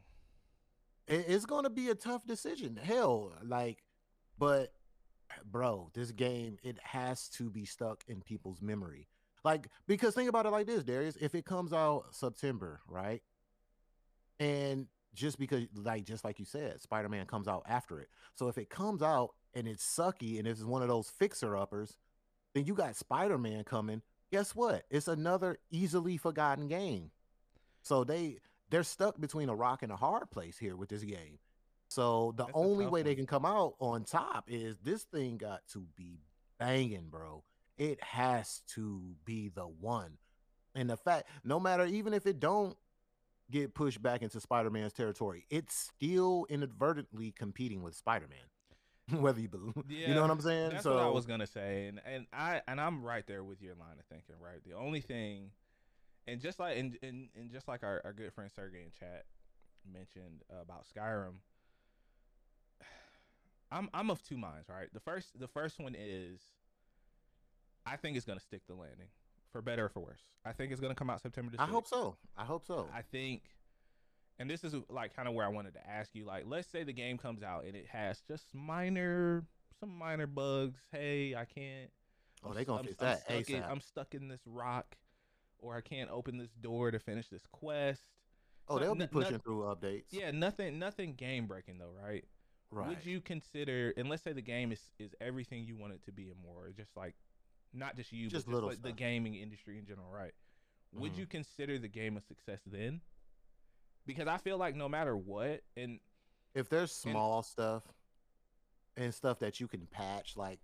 it's 1.08 1.46
going 1.46 1.64
to 1.64 1.70
be 1.70 1.88
a 1.88 1.94
tough 1.94 2.26
decision. 2.26 2.78
Hell, 2.82 3.32
like, 3.44 3.84
but 4.38 4.72
bro, 5.44 5.90
this 5.94 6.10
game 6.10 6.58
it 6.62 6.78
has 6.82 7.28
to 7.28 7.50
be 7.50 7.64
stuck 7.64 8.04
in 8.08 8.20
people's 8.22 8.60
memory. 8.60 9.08
Like, 9.46 9.68
because 9.86 10.12
think 10.12 10.28
about 10.28 10.44
it 10.46 10.50
like 10.50 10.66
this, 10.66 10.82
Darius. 10.82 11.16
If 11.20 11.36
it 11.36 11.44
comes 11.44 11.72
out 11.72 12.06
September, 12.10 12.80
right, 12.88 13.22
and 14.40 14.88
just 15.14 15.38
because, 15.38 15.66
like, 15.72 16.04
just 16.04 16.24
like 16.24 16.40
you 16.40 16.44
said, 16.44 16.82
Spider 16.82 17.08
Man 17.08 17.26
comes 17.26 17.46
out 17.46 17.62
after 17.68 18.00
it. 18.00 18.08
So 18.34 18.48
if 18.48 18.58
it 18.58 18.70
comes 18.70 19.02
out 19.02 19.34
and 19.54 19.68
it's 19.68 19.84
sucky 19.84 20.40
and 20.40 20.48
it's 20.48 20.64
one 20.64 20.82
of 20.82 20.88
those 20.88 21.10
fixer 21.10 21.56
uppers, 21.56 21.96
then 22.54 22.64
you 22.64 22.74
got 22.74 22.96
Spider 22.96 23.38
Man 23.38 23.62
coming. 23.62 24.02
Guess 24.32 24.56
what? 24.56 24.82
It's 24.90 25.06
another 25.06 25.58
easily 25.70 26.16
forgotten 26.16 26.66
game. 26.66 27.12
So 27.82 28.02
they 28.02 28.38
they're 28.70 28.82
stuck 28.82 29.20
between 29.20 29.48
a 29.48 29.54
rock 29.54 29.84
and 29.84 29.92
a 29.92 29.96
hard 29.96 30.28
place 30.28 30.58
here 30.58 30.74
with 30.74 30.88
this 30.88 31.04
game. 31.04 31.38
So 31.86 32.34
the 32.36 32.46
That's 32.46 32.56
only 32.56 32.86
way 32.86 33.02
one. 33.02 33.04
they 33.04 33.14
can 33.14 33.26
come 33.26 33.46
out 33.46 33.74
on 33.78 34.02
top 34.02 34.46
is 34.48 34.76
this 34.82 35.04
thing 35.04 35.36
got 35.36 35.60
to 35.68 35.86
be 35.94 36.18
banging, 36.58 37.10
bro. 37.10 37.44
It 37.78 38.02
has 38.02 38.62
to 38.74 39.02
be 39.24 39.48
the 39.48 39.66
one. 39.66 40.18
And 40.74 40.90
the 40.90 40.96
fact, 40.96 41.28
no 41.44 41.58
matter 41.60 41.84
even 41.84 42.14
if 42.14 42.26
it 42.26 42.40
don't 42.40 42.76
get 43.50 43.74
pushed 43.74 44.02
back 44.02 44.22
into 44.22 44.40
Spider-Man's 44.40 44.92
territory, 44.92 45.46
it's 45.50 45.74
still 45.74 46.46
inadvertently 46.48 47.32
competing 47.32 47.82
with 47.82 47.94
Spider-Man. 47.94 48.38
Whether 49.20 49.40
you 49.40 49.48
believe, 49.48 49.74
yeah, 49.88 50.08
you 50.08 50.14
know 50.14 50.22
what 50.22 50.32
I'm 50.32 50.40
saying. 50.40 50.70
That's 50.70 50.82
so, 50.82 50.96
what 50.96 51.04
I 51.04 51.08
was 51.08 51.26
gonna 51.26 51.46
say, 51.46 51.86
and 51.86 52.00
and 52.04 52.26
I 52.32 52.60
and 52.66 52.80
I'm 52.80 53.04
right 53.04 53.24
there 53.24 53.44
with 53.44 53.62
your 53.62 53.76
line 53.76 54.00
of 54.00 54.04
thinking. 54.06 54.34
Right, 54.40 54.58
the 54.66 54.72
only 54.72 55.00
thing 55.00 55.52
and 56.26 56.40
just 56.40 56.58
like 56.58 56.76
and, 56.76 56.98
and, 57.02 57.28
and 57.36 57.50
just 57.50 57.68
like 57.68 57.82
our, 57.82 58.00
our 58.04 58.12
good 58.12 58.32
friend 58.32 58.50
Sergey 58.54 58.82
in 58.82 58.90
chat 58.90 59.24
mentioned 59.90 60.42
about 60.50 60.84
Skyrim, 60.84 61.34
I'm 63.70 63.88
I'm 63.94 64.10
of 64.10 64.22
two 64.22 64.36
minds, 64.36 64.68
right? 64.68 64.88
The 64.92 65.00
first 65.00 65.38
the 65.38 65.48
first 65.48 65.78
one 65.78 65.94
is 65.96 66.40
I 67.86 67.96
think 67.96 68.16
it's 68.16 68.26
gonna 68.26 68.40
stick 68.40 68.62
the 68.66 68.74
landing, 68.74 69.08
for 69.52 69.62
better 69.62 69.86
or 69.86 69.88
for 69.88 70.00
worse. 70.00 70.22
I 70.44 70.52
think 70.52 70.72
it's 70.72 70.80
gonna 70.80 70.94
come 70.94 71.08
out 71.08 71.22
September. 71.22 71.52
I 71.58 71.66
hope 71.66 71.86
so. 71.86 72.16
I 72.36 72.44
hope 72.44 72.66
so. 72.66 72.88
I 72.92 73.02
think, 73.02 73.42
and 74.38 74.50
this 74.50 74.64
is 74.64 74.74
like 74.90 75.14
kind 75.14 75.28
of 75.28 75.34
where 75.34 75.46
I 75.46 75.48
wanted 75.48 75.74
to 75.74 75.88
ask 75.88 76.14
you. 76.14 76.24
Like, 76.24 76.44
let's 76.46 76.68
say 76.68 76.82
the 76.82 76.92
game 76.92 77.18
comes 77.18 77.42
out 77.42 77.64
and 77.64 77.76
it 77.76 77.86
has 77.86 78.20
just 78.28 78.46
minor, 78.52 79.44
some 79.78 79.96
minor 79.96 80.26
bugs. 80.26 80.80
Hey, 80.90 81.34
I 81.34 81.44
can't. 81.44 81.90
Oh, 82.44 82.52
they 82.52 82.64
gonna 82.64 82.80
I'm, 82.80 82.84
fix 82.86 82.96
that 82.98 83.22
I'm 83.28 83.44
stuck, 83.44 83.56
in, 83.56 83.62
I'm 83.62 83.80
stuck 83.80 84.14
in 84.14 84.28
this 84.28 84.42
rock 84.46 84.96
or 85.58 85.76
I 85.76 85.80
can't 85.80 86.10
open 86.10 86.36
this 86.36 86.52
door 86.60 86.90
to 86.90 86.98
finish 86.98 87.28
this 87.28 87.46
quest. 87.50 88.02
Oh, 88.68 88.78
they'll 88.78 88.94
be 88.94 89.06
pushing 89.06 89.38
through 89.38 89.62
updates. 89.62 90.06
Yeah, 90.10 90.32
nothing, 90.32 90.78
nothing 90.78 91.14
game 91.14 91.46
breaking 91.46 91.78
though, 91.78 91.92
right? 92.04 92.24
Right. 92.70 92.88
Would 92.88 93.06
you 93.06 93.20
consider, 93.20 93.94
and 93.96 94.08
let's 94.08 94.24
say 94.24 94.32
the 94.32 94.42
game 94.42 94.72
is 94.72 94.80
is 94.98 95.14
everything 95.20 95.64
you 95.64 95.76
want 95.76 95.92
it 95.92 96.04
to 96.06 96.12
be 96.12 96.30
and 96.30 96.40
more, 96.42 96.72
just 96.76 96.96
like 96.96 97.14
not 97.76 97.96
just 97.96 98.12
you, 98.12 98.28
just 98.28 98.46
but 98.46 98.52
just 98.52 98.64
like 98.64 98.82
the 98.82 98.92
gaming 98.92 99.34
industry 99.34 99.78
in 99.78 99.86
general, 99.86 100.10
right? 100.10 100.32
Would 100.94 101.12
mm-hmm. 101.12 101.20
you 101.20 101.26
consider 101.26 101.78
the 101.78 101.88
game 101.88 102.16
a 102.16 102.20
success 102.20 102.60
then? 102.66 103.00
Because 104.06 104.28
I 104.28 104.38
feel 104.38 104.56
like 104.56 104.74
no 104.76 104.88
matter 104.88 105.16
what, 105.16 105.62
and 105.76 105.98
if 106.54 106.68
there's 106.68 106.92
small 106.92 107.38
and, 107.38 107.46
stuff 107.46 107.82
and 108.96 109.12
stuff 109.12 109.40
that 109.40 109.60
you 109.60 109.68
can 109.68 109.86
patch, 109.86 110.36
like 110.36 110.60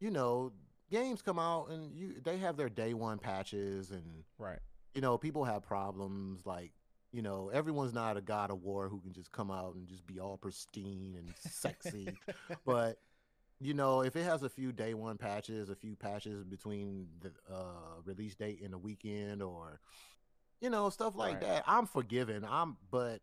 you 0.00 0.10
know, 0.10 0.52
games 0.90 1.22
come 1.22 1.38
out 1.38 1.70
and 1.70 1.94
you 1.94 2.14
they 2.22 2.38
have 2.38 2.56
their 2.56 2.68
day 2.68 2.94
one 2.94 3.18
patches 3.18 3.90
and 3.90 4.24
right. 4.38 4.60
You 4.94 5.00
know, 5.00 5.18
people 5.18 5.44
have 5.44 5.62
problems 5.62 6.46
like 6.46 6.72
you 7.14 7.22
know, 7.22 7.48
everyone's 7.54 7.94
not 7.94 8.16
a 8.16 8.20
God 8.20 8.50
of 8.50 8.60
War 8.62 8.88
who 8.88 8.98
can 9.00 9.12
just 9.12 9.30
come 9.30 9.48
out 9.48 9.76
and 9.76 9.86
just 9.86 10.04
be 10.04 10.18
all 10.18 10.36
pristine 10.36 11.14
and 11.16 11.32
sexy. 11.38 12.08
but 12.66 12.98
you 13.64 13.72
know, 13.74 14.02
if 14.02 14.14
it 14.14 14.24
has 14.24 14.42
a 14.42 14.48
few 14.48 14.72
day 14.72 14.92
one 14.94 15.16
patches, 15.16 15.70
a 15.70 15.74
few 15.74 15.96
patches 15.96 16.44
between 16.44 17.08
the 17.20 17.32
uh, 17.52 18.00
release 18.04 18.34
date 18.34 18.60
and 18.62 18.72
the 18.72 18.78
weekend, 18.78 19.42
or 19.42 19.80
you 20.60 20.70
know, 20.70 20.90
stuff 20.90 21.16
like 21.16 21.34
Right. 21.34 21.40
that, 21.42 21.64
I'm 21.66 21.86
forgiven. 21.86 22.44
I'm, 22.48 22.76
but 22.90 23.20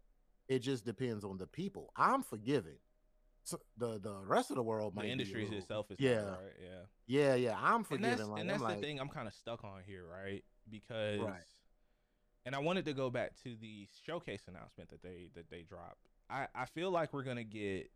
it 0.47 0.59
just 0.59 0.83
depends 0.85 1.23
on 1.23 1.37
the 1.37 1.47
people. 1.47 1.91
I'm 1.95 2.23
forgiven. 2.23 2.77
So 3.43 3.59
the 3.77 3.99
the 3.99 4.19
rest 4.25 4.49
of 4.51 4.55
the 4.55 4.63
world 4.63 4.95
might 4.95 5.03
the 5.03 5.09
industry 5.11 5.43
little- 5.43 5.57
itself 5.59 5.91
is 5.91 5.99
yeah. 5.99 6.17
right? 6.21 6.37
Yeah. 6.61 6.81
Yeah, 7.07 7.35
yeah, 7.35 7.55
I'm 7.59 7.85
and 7.91 8.03
that's, 8.03 8.21
like, 8.23 8.39
and 8.41 8.49
that's 8.49 8.59
the 8.61 8.67
like, 8.67 8.79
thing 8.79 8.99
I'm 8.99 9.09
kind 9.09 9.27
of 9.27 9.33
stuck 9.33 9.63
on 9.63 9.81
here, 9.85 10.05
right? 10.05 10.43
Because 10.69 11.19
Right. 11.19 11.41
and 12.45 12.55
I 12.55 12.59
wanted 12.59 12.85
to 12.85 12.93
go 12.93 13.09
back 13.09 13.35
to 13.43 13.55
the 13.55 13.87
showcase 14.05 14.43
announcement 14.47 14.89
that 14.91 15.01
they 15.03 15.29
that 15.35 15.49
they 15.49 15.61
dropped. 15.63 16.07
I 16.29 16.47
I 16.55 16.65
feel 16.65 16.89
like 16.91 17.13
we're 17.13 17.23
gonna 17.23 17.43
get, 17.43 17.91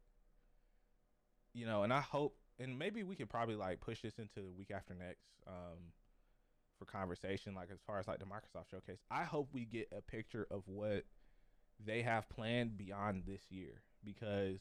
you 1.56 1.66
know, 1.66 1.84
and 1.84 1.94
I 1.94 2.02
hope, 2.02 2.36
and 2.60 2.80
maybe 2.80 3.04
we 3.04 3.16
could 3.16 3.30
probably 3.30 3.56
like 3.56 3.82
push 3.82 4.02
this 4.04 4.20
into 4.20 4.42
the 4.42 4.54
week 4.58 4.72
after 4.76 4.96
next, 4.96 5.26
um, 5.48 5.94
for 6.78 6.86
conversation. 6.86 7.56
Like 7.56 7.70
as 7.72 7.80
far 7.88 8.00
as 8.00 8.08
like 8.08 8.20
the 8.20 8.26
Microsoft 8.26 8.70
showcase, 8.72 9.00
I 9.12 9.24
hope 9.24 9.50
we 9.54 9.66
get 9.66 9.90
a 9.98 10.02
picture 10.02 10.48
of 10.52 10.64
what 10.68 11.06
they 11.84 12.04
have 12.04 12.30
planned 12.30 12.78
beyond 12.78 13.24
this 13.28 13.42
year 13.52 13.84
because 14.04 14.60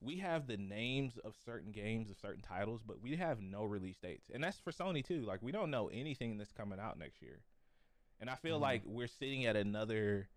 we 0.00 0.18
have 0.18 0.46
the 0.48 0.58
names 0.58 1.18
of 1.24 1.34
certain 1.44 1.72
games 1.72 2.10
of 2.10 2.18
certain 2.18 2.42
titles, 2.42 2.82
but 2.86 3.00
we 3.02 3.16
have 3.16 3.40
no 3.40 3.64
release 3.64 3.98
dates. 3.98 4.30
And 4.34 4.44
that's 4.44 4.58
for 4.58 4.72
Sony 4.72 5.04
too. 5.04 5.22
Like 5.22 5.42
we 5.42 5.52
don't 5.52 5.70
know 5.70 5.88
anything 5.88 6.38
that's 6.38 6.52
coming 6.52 6.80
out 6.80 6.98
next 6.98 7.22
year. 7.22 7.40
And 8.20 8.30
I 8.30 8.36
feel 8.36 8.58
Mhm. 8.58 8.62
like 8.62 8.82
we're 8.86 9.08
sitting 9.08 9.46
at 9.46 9.56
another 9.56 10.28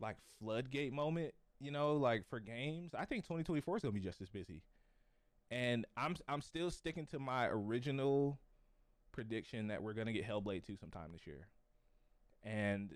like 0.00 0.16
floodgate 0.38 0.92
moment, 0.92 1.34
you 1.60 1.70
know, 1.70 1.96
like 1.96 2.26
for 2.28 2.40
games. 2.40 2.94
I 2.94 3.04
think 3.04 3.24
2024 3.26 3.76
is 3.78 3.82
going 3.82 3.94
to 3.94 4.00
be 4.00 4.04
just 4.06 4.20
as 4.22 4.30
busy. 4.30 4.62
And 5.50 5.86
I'm 5.96 6.16
I'm 6.28 6.40
still 6.40 6.70
sticking 6.70 7.06
to 7.06 7.18
my 7.18 7.46
original 7.46 8.40
prediction 9.12 9.68
that 9.68 9.82
we're 9.82 9.92
going 9.92 10.06
to 10.06 10.12
get 10.12 10.26
Hellblade 10.26 10.66
2 10.66 10.76
sometime 10.76 11.12
this 11.12 11.26
year. 11.26 11.46
And 12.42 12.92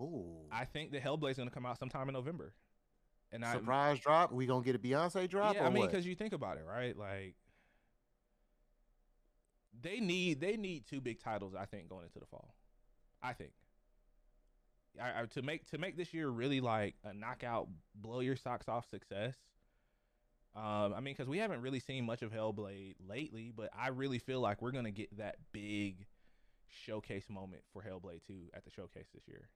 ooh, 0.00 0.46
I 0.50 0.64
think 0.64 0.92
that 0.92 1.02
Hellblade 1.02 1.32
is 1.32 1.36
going 1.36 1.48
to 1.48 1.54
come 1.54 1.66
out 1.66 1.78
sometime 1.78 2.08
in 2.08 2.14
November. 2.14 2.54
And 3.32 3.44
I 3.44 3.52
surprise 3.52 4.00
drop. 4.00 4.32
We 4.32 4.46
gonna 4.46 4.64
get 4.64 4.74
a 4.74 4.78
Beyonce 4.78 5.28
drop? 5.28 5.54
yeah, 5.54 5.66
I 5.66 5.70
mean, 5.70 5.86
because 5.86 6.04
you 6.04 6.16
think 6.16 6.32
about 6.32 6.56
it, 6.58 6.64
right? 6.66 6.96
Like 6.96 7.36
they 9.80 10.00
need 10.00 10.40
they 10.40 10.56
need 10.56 10.86
two 10.86 11.00
big 11.00 11.20
titles. 11.20 11.54
I 11.58 11.64
think 11.64 11.88
going 11.88 12.04
into 12.04 12.18
the 12.18 12.26
fall. 12.26 12.54
I 13.22 13.32
think. 13.32 13.52
I, 15.00 15.22
I, 15.22 15.26
to 15.26 15.42
make 15.42 15.66
to 15.70 15.78
make 15.78 15.96
this 15.96 16.12
year 16.12 16.28
really 16.28 16.60
like 16.60 16.96
a 17.04 17.14
knockout, 17.14 17.68
blow 17.94 18.20
your 18.20 18.36
socks 18.36 18.68
off 18.68 18.88
success. 18.90 19.36
Um, 20.56 20.94
I 20.94 21.00
mean, 21.00 21.14
because 21.14 21.28
we 21.28 21.38
haven't 21.38 21.60
really 21.62 21.78
seen 21.80 22.04
much 22.04 22.22
of 22.22 22.32
Hellblade 22.32 22.96
lately, 23.06 23.52
but 23.54 23.70
I 23.78 23.88
really 23.88 24.18
feel 24.18 24.40
like 24.40 24.60
we're 24.60 24.72
gonna 24.72 24.90
get 24.90 25.16
that 25.18 25.36
big 25.52 26.06
showcase 26.68 27.28
moment 27.28 27.62
for 27.72 27.82
Hellblade 27.82 28.24
2 28.26 28.50
at 28.54 28.64
the 28.64 28.70
showcase 28.70 29.06
this 29.14 29.26
year. 29.28 29.48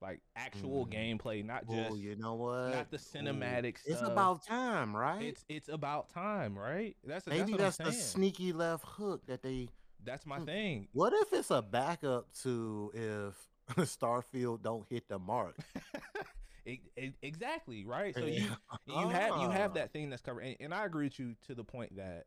Like 0.00 0.20
actual 0.36 0.86
Mm. 0.86 0.92
gameplay, 0.92 1.44
not 1.44 1.68
just 1.68 1.98
you 1.98 2.14
know 2.14 2.34
what? 2.34 2.70
not 2.70 2.90
the 2.90 2.98
Ooh, 2.98 3.00
cinematic 3.00 3.78
It's 3.84 4.00
about 4.02 4.44
time, 4.44 4.96
right? 4.96 5.22
It's 5.22 5.44
it's 5.48 5.68
about 5.68 6.10
time, 6.10 6.56
right? 6.56 6.96
That's 7.04 7.26
Maybe 7.26 7.54
that's, 7.54 7.78
that's, 7.78 7.96
the 7.96 8.02
sneaky 8.04 8.52
left 8.52 8.84
hook 8.84 9.26
that 9.26 9.42
they. 9.42 9.68
That's 10.04 10.24
my 10.24 10.38
Hmm. 10.38 10.44
thing. 10.44 10.88
What 10.92 11.12
if 11.14 11.32
it's 11.32 11.50
a 11.50 11.60
backup 11.60 12.32
to 12.42 12.92
if 12.94 13.48
Starfield 13.88 14.62
don't 14.62 14.86
hit 14.88 15.08
the 15.08 15.18
mark? 15.18 15.56
Exactly, 17.22 17.84
right? 17.84 18.14
So 18.14 18.24
you 18.26 18.46
you 18.86 19.08
have 19.08 19.28
you 19.40 19.48
Ah. 19.48 19.50
have 19.50 19.74
that 19.74 19.92
thing 19.92 20.10
that's 20.10 20.22
covered, 20.22 20.40
and, 20.44 20.56
and 20.60 20.74
I 20.74 20.84
agree 20.84 21.06
with 21.06 21.18
you 21.18 21.34
to 21.46 21.54
the 21.54 21.64
point 21.64 21.96
that 21.96 22.24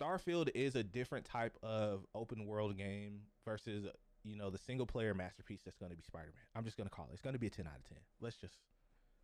Starfield 0.00 0.50
is 0.54 0.76
a 0.76 0.82
different 0.82 1.24
type 1.26 1.56
of 1.62 2.04
open 2.14 2.46
world 2.46 2.76
game 2.76 3.20
versus 3.44 3.86
you 4.24 4.36
know 4.36 4.50
the 4.50 4.58
single 4.58 4.86
player 4.86 5.14
masterpiece 5.14 5.60
that's 5.64 5.78
going 5.78 5.90
to 5.90 5.96
be 5.96 6.02
Spider 6.02 6.26
Man. 6.34 6.44
I'm 6.54 6.64
just 6.64 6.76
going 6.76 6.88
to 6.88 6.94
call 6.94 7.06
it. 7.10 7.14
It's 7.14 7.22
going 7.22 7.34
to 7.34 7.38
be 7.40 7.46
a 7.46 7.50
ten 7.50 7.66
out 7.66 7.76
of 7.78 7.84
ten. 7.88 7.98
Let's 8.20 8.36
just 8.36 8.54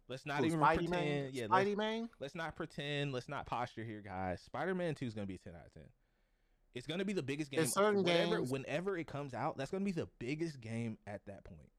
let's 0.08 0.26
not 0.26 0.38
Who, 0.38 0.46
even 0.46 0.60
Spidey 0.60 0.76
pretend. 0.88 0.90
Man. 0.90 1.30
Yeah, 1.32 1.46
let's, 1.50 1.76
Man. 1.76 2.08
let's 2.20 2.34
not 2.34 2.56
pretend. 2.56 3.12
Let's 3.12 3.28
not 3.28 3.46
posture 3.46 3.84
here, 3.84 4.02
guys. 4.04 4.40
Spider 4.40 4.74
Man 4.74 4.94
Two 4.94 5.06
is 5.06 5.14
going 5.14 5.26
to 5.26 5.28
be 5.28 5.36
a 5.36 5.38
ten 5.38 5.54
out 5.54 5.66
of 5.66 5.72
ten. 5.74 5.84
It's 6.74 6.86
going 6.86 6.98
to 6.98 7.06
be 7.06 7.14
the 7.14 7.22
biggest 7.22 7.50
game. 7.50 7.64
Certain 7.66 8.02
whatever, 8.02 8.36
games- 8.38 8.50
whenever 8.50 8.98
it 8.98 9.06
comes 9.06 9.32
out, 9.34 9.56
that's 9.56 9.70
going 9.70 9.82
to 9.82 9.84
be 9.86 9.92
the 9.98 10.08
biggest 10.18 10.60
game 10.60 10.98
at 11.06 11.20
that 11.26 11.44
point. 11.44 11.70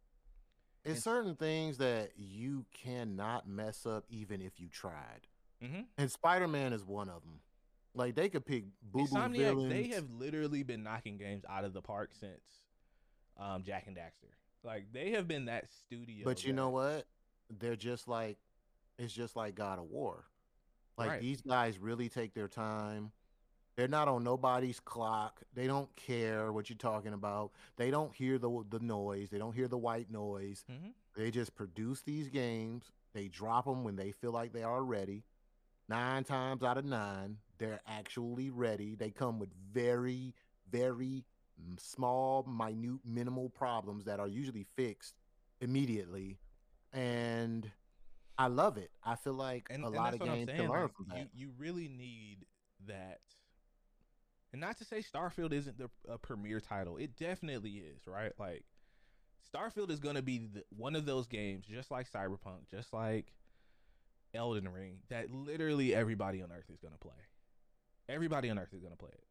It's 0.88 1.04
certain 1.04 1.36
things 1.36 1.78
that 1.78 2.12
you 2.18 2.66
cannot 2.74 3.48
mess 3.48 3.86
up 3.86 4.06
even 4.10 4.42
if 4.42 4.60
you 4.60 4.70
tried, 4.70 5.28
Mm-hmm. 5.64 5.82
and 5.98 6.12
Spider 6.12 6.48
Man 6.48 6.72
is 6.74 6.84
one 6.86 7.10
of 7.10 7.22
them. 7.24 7.40
Like 7.96 8.14
they 8.16 8.30
could 8.30 8.46
pick 8.46 8.66
boo 8.84 9.08
boo 9.08 9.30
villains. 9.30 9.70
they 9.74 9.88
have 9.96 10.10
literally 10.12 10.62
been 10.64 10.84
knocking 10.84 11.18
games 11.18 11.44
out 11.50 11.64
of 11.66 11.74
the 11.74 11.82
park 11.82 12.12
since 12.20 12.42
um, 13.38 13.64
Jak 13.64 13.88
and 13.88 13.96
Daxter. 13.98 14.32
Like 14.64 14.86
they 14.94 15.12
have 15.12 15.28
been 15.28 15.46
that 15.46 15.66
studio. 15.72 16.24
But 16.26 16.44
you 16.46 16.54
know 16.54 16.70
what? 16.70 17.06
They're 17.60 17.76
just 17.76 18.08
like 18.08 18.38
it's 19.00 19.14
just 19.14 19.36
like 19.36 19.56
God 19.56 19.80
of 19.80 19.86
War. 19.86 20.26
Like 20.98 21.10
Right. 21.10 21.22
these 21.22 21.42
guys 21.42 21.78
really 21.80 22.10
take 22.10 22.34
their 22.36 22.48
time. 22.48 23.12
They're 23.78 23.88
not 23.88 24.07
on 24.07 24.23
nobody's 24.23 24.80
clock. 24.80 25.39
They 25.53 25.67
don't 25.67 25.95
care 25.95 26.51
what 26.51 26.67
you're 26.67 26.78
talking 26.78 27.13
about. 27.13 27.51
They 27.78 27.91
don't 27.91 28.13
hear 28.13 28.39
the 28.39 28.65
the 28.69 28.80
noise. 28.80 29.30
They 29.30 29.38
don't 29.38 29.53
hear 29.53 29.67
the 29.67 29.78
white 29.78 30.09
noise. 30.09 30.65
Mhm. 30.67 30.93
They 31.15 31.30
just 31.30 31.55
produce 31.55 32.01
these 32.01 32.28
games. 32.28 32.91
They 33.13 33.28
drop 33.28 33.65
them 33.65 33.84
when 33.84 33.95
they 33.95 34.11
feel 34.11 34.32
like 34.32 34.51
they 34.51 34.63
are 34.63 34.84
ready. 34.84 35.23
Nine 35.88 36.23
times 36.23 36.63
out 36.63 36.78
of 36.80 36.86
nine, 36.86 37.38
they're 37.59 37.82
actually 37.88 38.49
ready. 38.49 38.95
They 38.95 39.11
come 39.11 39.38
with 39.39 39.53
very, 39.71 40.34
very 40.69 41.23
mm, 41.61 41.80
small, 41.80 42.43
minute, 42.43 42.99
minimal 43.05 43.49
problems 43.49 44.05
that 44.05 44.19
are 44.19 44.28
usually 44.28 44.65
fixed 44.75 45.13
immediately. 45.61 46.39
And 46.93 47.71
I 48.39 48.47
love 48.47 48.78
it. 48.78 48.91
I 49.03 49.15
feel 49.15 49.34
like 49.34 49.67
and, 49.69 49.84
a 49.84 49.88
and 49.88 49.95
lot 49.95 50.13
of 50.15 50.19
games 50.19 50.47
saying, 50.47 50.61
can 50.61 50.69
learn 50.69 50.82
like, 50.84 50.95
from 50.95 51.05
you, 51.11 51.23
that. 51.23 51.30
you 51.36 51.51
really 51.57 51.88
need 51.88 52.45
that. 52.88 53.21
And 54.58 54.62
not 54.64 54.80
to 54.80 54.86
say 54.86 55.03
Starfield 55.03 55.53
isn't 55.53 55.78
the 55.78 55.88
a 56.10 56.18
premier 56.18 56.60
title. 56.60 56.97
It 56.97 57.16
definitely 57.16 57.74
is, 57.74 58.08
right? 58.08 58.32
Like 58.39 58.64
Starfield 59.53 59.91
is 59.91 59.99
going 59.99 60.16
to 60.16 60.24
be 60.24 60.49
the, 60.51 60.64
one 60.76 60.95
of 60.95 61.05
those 61.05 61.28
games, 61.28 61.68
just 61.68 61.91
like 61.91 62.12
Cyberpunk, 62.12 62.68
just 62.72 62.91
like 62.91 63.28
Elden 64.34 64.68
Ring, 64.68 64.97
that 65.10 65.30
literally 65.30 65.93
everybody 65.93 66.41
on 66.41 66.51
Earth 66.51 66.72
is 66.74 66.80
going 66.80 66.95
to 66.95 66.97
play. 66.97 67.14
Everybody 68.10 68.49
on 68.49 68.58
Earth 68.58 68.74
is 68.74 68.82
going 68.82 68.93
to 68.93 68.97
play 68.97 69.12
it. 69.14 69.28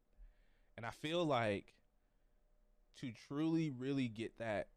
And 0.76 0.86
I 0.86 0.90
feel 0.90 1.24
like 1.24 1.74
to 3.00 3.10
truly, 3.26 3.72
really 3.76 4.06
get 4.06 4.38
that 4.38 4.68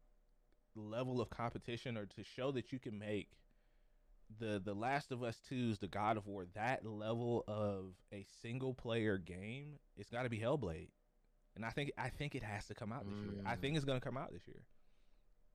level 0.74 1.20
of 1.20 1.30
competition 1.30 1.96
or 1.96 2.06
to 2.06 2.24
show 2.24 2.50
that 2.50 2.72
you 2.72 2.80
can 2.80 2.98
make 2.98 3.28
the 4.38 4.60
the 4.64 4.74
Last 4.74 5.12
of 5.12 5.22
Us 5.22 5.38
2's 5.50 5.78
the 5.78 5.88
God 5.88 6.16
of 6.16 6.26
War 6.26 6.46
that 6.54 6.86
level 6.86 7.44
of 7.48 7.94
a 8.12 8.24
single 8.42 8.74
player 8.74 9.18
game, 9.18 9.78
it's 9.96 10.10
got 10.10 10.22
to 10.22 10.28
be 10.30 10.38
Hellblade. 10.38 10.88
And 11.56 11.64
I 11.64 11.70
think 11.70 11.92
I 11.98 12.08
think 12.10 12.34
it 12.34 12.42
has 12.42 12.66
to 12.66 12.74
come 12.74 12.92
out 12.92 13.04
this 13.08 13.18
year. 13.18 13.42
I 13.44 13.56
Mm. 13.56 13.60
think 13.60 13.76
it's 13.76 13.84
going 13.84 14.00
to 14.00 14.04
come 14.04 14.16
out 14.16 14.32
this 14.32 14.46
year. 14.46 14.62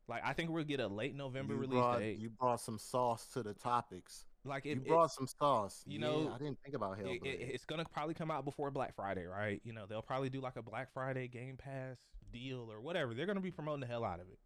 Like 0.07 0.21
I 0.23 0.33
think 0.33 0.51
we'll 0.51 0.63
get 0.65 0.79
a 0.79 0.87
late 0.87 1.15
November 1.15 1.53
You 1.53 1.59
release 1.61 1.79
brought, 1.79 1.99
date. 1.99 2.19
you 2.19 2.29
brought 2.29 2.59
some 2.61 2.77
sauce 2.77 3.25
to 3.33 3.41
the 3.43 3.53
topics. 3.53 4.25
like 4.43 4.65
you 4.65 4.73
it, 4.73 4.77
it- 4.79 4.87
brought 4.87 5.11
some 5.11 5.25
sauce. 5.25 5.81
you 5.87 5.99
Yeah, 5.99 6.05
know, 6.07 6.31
I 6.31 6.37
didn't 6.37 6.59
think 6.61 6.75
about 6.75 6.99
it- 6.99 7.05
Hellblade. 7.05 7.25
it- 7.25 7.39
it's 7.55 7.65
gonna 7.65 7.85
probably 7.85 8.13
come 8.13 8.29
out 8.29 8.45
before 8.45 8.69
Black 8.69 8.93
Friday, 8.93 9.25
right? 9.25 9.59
You 9.63 9.73
know, 9.73 9.87
they'll 9.87 10.03
probably 10.03 10.29
do 10.29 10.39
like 10.41 10.55
a 10.57 10.61
Black 10.61 10.91
Friday 10.93 11.27
Game 11.27 11.57
Pass 11.57 11.97
deal 12.31 12.71
or 12.71 12.79
whatever. 12.81 13.15
They're 13.15 13.25
gonna 13.25 13.41
be 13.41 13.49
promoting 13.49 13.79
the 13.79 13.87
hell 13.87 14.03
out 14.05 14.19
of 14.19 14.27
it. 14.29 14.37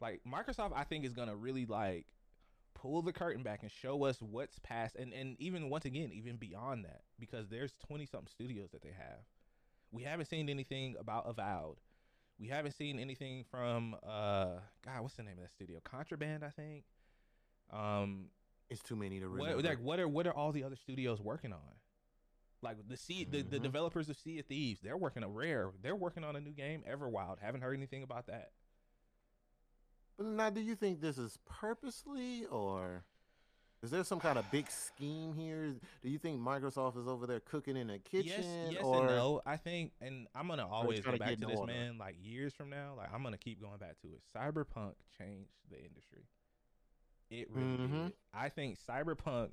Like 0.00 0.22
Microsoft, 0.24 0.72
I 0.74 0.84
think 0.84 1.04
is 1.04 1.12
gonna 1.14 1.34
really 1.34 1.66
like 1.66 2.06
pull 2.84 3.00
the 3.00 3.12
curtain 3.14 3.42
back 3.42 3.62
and 3.62 3.70
show 3.72 4.04
us 4.04 4.20
what's 4.20 4.58
past, 4.58 4.94
and 4.96 5.12
and 5.14 5.36
even 5.40 5.70
once 5.70 5.86
again, 5.86 6.10
even 6.12 6.36
beyond 6.36 6.84
that, 6.84 7.00
because 7.18 7.48
there's 7.48 7.72
twenty 7.86 8.04
something 8.04 8.28
studios 8.30 8.70
that 8.72 8.82
they 8.82 8.92
have. 8.96 9.20
We 9.90 10.02
haven't 10.02 10.26
seen 10.26 10.50
anything 10.50 10.94
about 11.00 11.24
Avowed. 11.26 11.76
We 12.38 12.48
haven't 12.48 12.72
seen 12.72 12.98
anything 12.98 13.44
from 13.50 13.96
uh 14.06 14.56
God, 14.84 15.00
what's 15.00 15.14
the 15.14 15.22
name 15.22 15.38
of 15.38 15.44
that 15.44 15.52
studio? 15.52 15.80
Contraband, 15.82 16.44
I 16.44 16.50
think. 16.50 16.84
Um, 17.72 18.26
it's 18.68 18.82
too 18.82 18.96
many 18.96 19.18
to 19.20 19.28
what 19.28 19.64
like 19.64 19.78
what 19.80 19.98
are 19.98 20.08
what 20.08 20.26
are 20.26 20.34
all 20.34 20.52
the 20.52 20.64
other 20.64 20.76
studios 20.76 21.20
working 21.22 21.52
on? 21.52 21.78
Like 22.60 22.76
the 22.88 22.96
sea 22.96 23.24
the, 23.24 23.42
the 23.42 23.58
Mhm. 23.58 23.62
developers 23.62 24.08
of 24.10 24.16
Sea 24.18 24.40
of 24.40 24.46
Thieves, 24.46 24.80
they're 24.82 24.96
working 24.96 25.22
a 25.22 25.28
rare. 25.28 25.70
They're 25.82 25.96
working 25.96 26.24
on 26.24 26.36
a 26.36 26.40
new 26.40 26.52
game, 26.52 26.82
Everwild. 26.90 27.38
Haven't 27.40 27.62
heard 27.62 27.76
anything 27.76 28.02
about 28.02 28.26
that. 28.26 28.50
But 30.16 30.26
now, 30.26 30.50
do 30.50 30.60
you 30.60 30.74
think 30.76 31.00
this 31.00 31.18
is 31.18 31.38
purposely 31.44 32.44
or 32.46 33.04
Is 33.82 33.90
there 33.90 34.04
some 34.04 34.20
kind 34.20 34.38
of 34.38 34.50
big 34.50 34.70
scheme 34.70 35.34
here? 35.34 35.74
Do 36.02 36.08
you 36.08 36.18
think 36.18 36.40
Microsoft 36.40 36.96
is 36.98 37.06
over 37.08 37.26
there 37.26 37.40
cooking 37.40 37.76
in 37.76 37.90
a 37.90 37.98
kitchen? 37.98 38.32
Yes, 38.44 38.72
yes 38.72 38.82
or 38.84 38.98
and 38.98 39.06
no. 39.08 39.40
I 39.44 39.56
think, 39.56 39.92
and 40.00 40.26
I'm 40.34 40.48
gonna 40.48 40.66
always 40.66 41.00
go 41.00 41.16
back 41.18 41.38
to 41.40 41.46
this, 41.46 41.58
order? 41.58 41.72
man. 41.72 41.98
Like 41.98 42.16
years 42.22 42.54
from 42.54 42.70
now, 42.70 42.94
like 42.96 43.12
I'm 43.12 43.22
gonna 43.22 43.36
keep 43.38 43.60
going 43.60 43.78
back 43.78 43.98
to 44.02 44.08
it. 44.08 44.22
Cyberpunk 44.34 44.94
changed 45.18 45.50
the 45.70 45.78
industry. 45.84 46.24
It 47.30 47.50
really 47.50 47.76
Mhm. 47.76 48.04
did. 48.06 48.12
I 48.32 48.48
think 48.48 48.78
Cyberpunk 48.78 49.50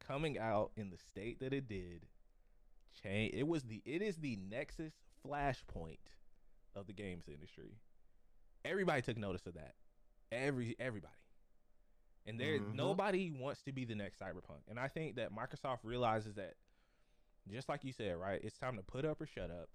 coming 0.00 0.38
out 0.38 0.72
in 0.76 0.90
the 0.90 0.98
state 0.98 1.38
that 1.40 1.52
it 1.54 1.68
did, 1.68 2.06
change. 3.02 3.32
It 3.34 3.46
was 3.46 3.62
the. 3.64 3.80
It 3.86 4.02
is 4.02 4.16
the 4.18 4.36
nexus 4.36 4.92
flashpoint 5.24 6.00
of 6.74 6.86
the 6.86 6.92
games 6.92 7.28
industry. 7.28 7.78
Everybody 8.64 9.00
took 9.02 9.16
notice 9.16 9.46
of 9.46 9.54
that. 9.54 9.74
Every 10.34 10.74
everybody. 10.78 11.14
And 12.26 12.40
there 12.40 12.58
Mhm. 12.58 12.74
nobody 12.74 13.30
wants 13.30 13.62
to 13.62 13.72
be 13.72 13.84
the 13.84 13.94
next 13.94 14.18
cyberpunk. 14.18 14.66
And 14.68 14.78
I 14.80 14.88
think 14.88 15.16
that 15.16 15.30
Microsoft 15.30 15.84
realizes 15.84 16.34
that 16.34 16.54
just 17.48 17.68
like 17.68 17.84
you 17.84 17.92
said, 17.92 18.16
right? 18.16 18.40
It's 18.42 18.58
time 18.58 18.76
to 18.76 18.82
put 18.82 19.04
up 19.04 19.20
or 19.20 19.26
shut 19.26 19.50
up. 19.50 19.68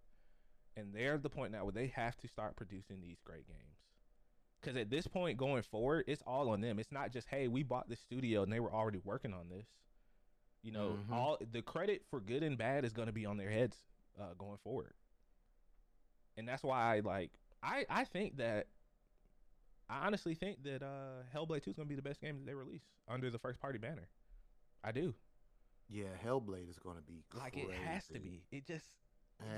And 0.76 0.94
they're 0.94 1.14
at 1.16 1.24
the 1.24 1.30
point 1.30 1.52
now 1.52 1.64
where 1.64 1.72
they 1.72 1.88
have 1.88 2.18
to 2.18 2.28
start 2.28 2.56
producing 2.56 3.02
these 3.02 3.22
great 3.22 3.48
games. 3.48 3.78
Cuz 4.62 4.76
at 4.76 4.90
this 4.90 5.08
point 5.08 5.38
going 5.38 5.62
forward, 5.64 6.06
it's 6.08 6.22
all 6.24 6.50
on 6.50 6.62
them. 6.62 6.80
It's 6.80 6.92
not 6.92 7.12
just, 7.12 7.28
"Hey, 7.30 7.48
we 7.48 7.64
bought 7.64 7.88
this 7.88 8.00
studio 8.02 8.44
and 8.44 8.52
they 8.52 8.60
were 8.60 8.74
already 8.74 8.98
working 9.00 9.34
on 9.34 9.50
this." 9.50 9.68
You 10.64 10.72
know, 10.72 10.98
Mhm. 10.98 11.14
all 11.14 11.38
the 11.40 11.62
credit 11.62 12.04
for 12.10 12.20
good 12.20 12.44
and 12.44 12.58
bad 12.58 12.84
is 12.84 12.92
going 12.92 13.06
to 13.08 13.14
be 13.14 13.26
on 13.26 13.38
their 13.38 13.50
heads 13.52 13.86
uh, 14.20 14.34
going 14.34 14.58
forward. 14.58 14.94
And 16.36 16.48
that's 16.48 16.64
why 16.64 16.96
I 16.98 17.00
like 17.02 17.32
I 17.62 17.86
I 17.90 18.04
think 18.04 18.38
that 18.38 18.68
I 19.90 20.06
honestly 20.06 20.36
think 20.36 20.64
that 20.64 20.84
uh 20.84 21.24
Hellblade 21.36 21.64
2 21.64 21.72
is 21.72 21.76
going 21.76 21.88
to 21.88 21.90
be 21.90 21.96
the 21.96 22.02
best 22.02 22.22
game 22.22 22.38
that 22.38 22.46
they 22.46 22.54
release 22.54 22.84
under 23.08 23.30
the 23.30 23.40
first 23.40 23.60
party 23.60 23.80
banner. 23.80 24.08
I 24.84 24.92
do. 24.92 25.14
Yeah, 25.90 26.10
Hellblade 26.24 26.70
is 26.70 26.78
gonna 26.78 27.02
be 27.02 27.24
Like 27.36 27.58
it 27.58 27.72
has 27.72 28.06
to 28.08 28.20
be. 28.20 28.44
It 28.52 28.68
just 28.68 28.86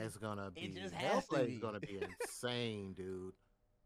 It's 0.02 0.18
gonna 0.18 0.50
be. 0.52 0.62
It 0.62 0.76
just 0.76 0.94
has 0.94 1.28
to 1.28 1.36
Hellblade 1.36 1.48
be. 1.48 1.54
is 1.54 1.60
gonna 1.60 1.80
be 1.82 2.00
insane, 2.22 2.94
dude. 2.94 3.34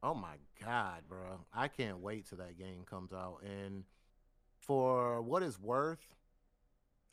Oh 0.03 0.13
my 0.13 0.35
god, 0.63 1.01
bro! 1.07 1.45
I 1.51 1.67
can't 1.67 1.99
wait 1.99 2.29
till 2.29 2.37
that 2.37 2.57
game 2.57 2.83
comes 2.85 3.11
out. 3.11 3.39
And 3.43 3.83
for 4.59 5.21
what 5.23 5.41
it's 5.41 5.59
worth, 5.59 6.15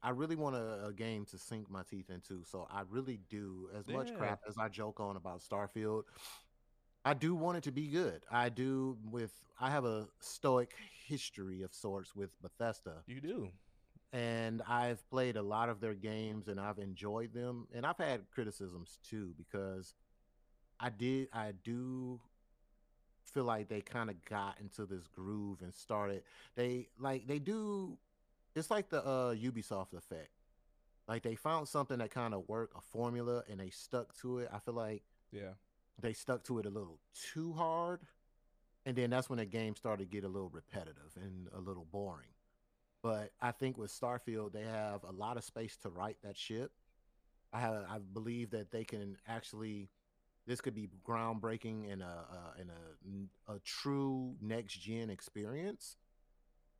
I 0.02 0.10
really 0.10 0.36
want 0.36 0.56
a, 0.56 0.88
a 0.88 0.92
game 0.92 1.24
to 1.26 1.38
sink 1.38 1.70
my 1.70 1.82
teeth 1.88 2.10
into. 2.10 2.44
So 2.44 2.66
I 2.70 2.82
really 2.90 3.18
do. 3.30 3.70
As 3.74 3.88
much 3.88 4.14
crap 4.14 4.40
as 4.46 4.58
I 4.58 4.68
joke 4.68 5.00
on 5.00 5.16
about 5.16 5.40
Starfield, 5.40 6.02
I 7.04 7.14
do 7.14 7.34
want 7.34 7.58
it 7.58 7.64
to 7.64 7.72
be 7.72 7.88
good. 7.88 8.24
I 8.30 8.48
do. 8.48 8.96
With 9.10 9.32
I 9.58 9.70
have 9.70 9.84
a 9.84 10.08
stoic 10.20 10.74
history 11.06 11.62
of 11.62 11.74
sorts 11.74 12.14
with 12.14 12.30
Bethesda 12.40 13.02
you 13.06 13.20
do. 13.20 13.50
and 14.12 14.62
I've 14.68 15.08
played 15.10 15.36
a 15.36 15.42
lot 15.42 15.68
of 15.68 15.80
their 15.80 15.94
games 15.94 16.48
and 16.48 16.60
I've 16.60 16.78
enjoyed 16.78 17.32
them 17.34 17.66
and 17.74 17.84
I've 17.84 17.98
had 17.98 18.30
criticisms 18.30 18.98
too 19.08 19.34
because 19.36 19.94
I 20.80 20.90
did 20.90 21.28
I 21.32 21.52
do 21.64 22.20
feel 23.24 23.44
like 23.44 23.68
they 23.68 23.80
kind 23.80 24.10
of 24.10 24.16
got 24.24 24.58
into 24.60 24.84
this 24.86 25.06
groove 25.06 25.60
and 25.62 25.74
started 25.74 26.22
they 26.56 26.88
like 26.98 27.26
they 27.26 27.38
do 27.38 27.98
it's 28.54 28.70
like 28.70 28.88
the 28.90 29.04
uh 29.04 29.34
Ubisoft 29.34 29.92
effect 29.94 30.30
like 31.08 31.22
they 31.22 31.34
found 31.34 31.66
something 31.68 31.98
that 31.98 32.10
kind 32.10 32.32
of 32.34 32.48
worked 32.48 32.76
a 32.76 32.80
formula 32.80 33.42
and 33.50 33.58
they 33.60 33.70
stuck 33.70 34.14
to 34.18 34.38
it 34.38 34.48
I 34.52 34.58
feel 34.60 34.74
like 34.74 35.02
Yeah. 35.30 35.52
They 36.02 36.12
stuck 36.12 36.44
to 36.44 36.58
it 36.58 36.66
a 36.66 36.70
little 36.70 36.98
too 37.14 37.54
hard 37.54 38.00
and 38.84 38.96
then 38.96 39.10
that's 39.10 39.30
when 39.30 39.38
the 39.38 39.46
game 39.46 39.76
started 39.76 40.10
to 40.10 40.10
get 40.10 40.24
a 40.24 40.28
little 40.28 40.48
repetitive 40.48 41.16
and 41.16 41.48
a 41.54 41.60
little 41.60 41.86
boring. 41.90 42.28
But 43.02 43.32
i 43.40 43.50
think 43.50 43.78
with 43.78 43.90
starfield 43.90 44.52
they 44.52 44.62
have 44.62 45.02
a 45.04 45.12
lot 45.12 45.36
of 45.36 45.44
space 45.44 45.76
to 45.78 45.88
right 45.88 46.16
that 46.22 46.36
ship. 46.36 46.72
I 47.52 47.60
have 47.60 47.84
i 47.90 47.98
believe 47.98 48.50
that 48.50 48.70
they 48.70 48.84
can 48.84 49.16
actually 49.26 49.90
this 50.46 50.60
could 50.60 50.74
be 50.74 50.88
groundbreaking 51.06 51.90
in 51.90 52.02
a, 52.02 52.04
a 52.04 52.60
in 52.60 52.70
a 52.70 53.54
a 53.54 53.58
true 53.60 54.34
next 54.40 54.74
gen 54.74 55.10
experience. 55.10 55.96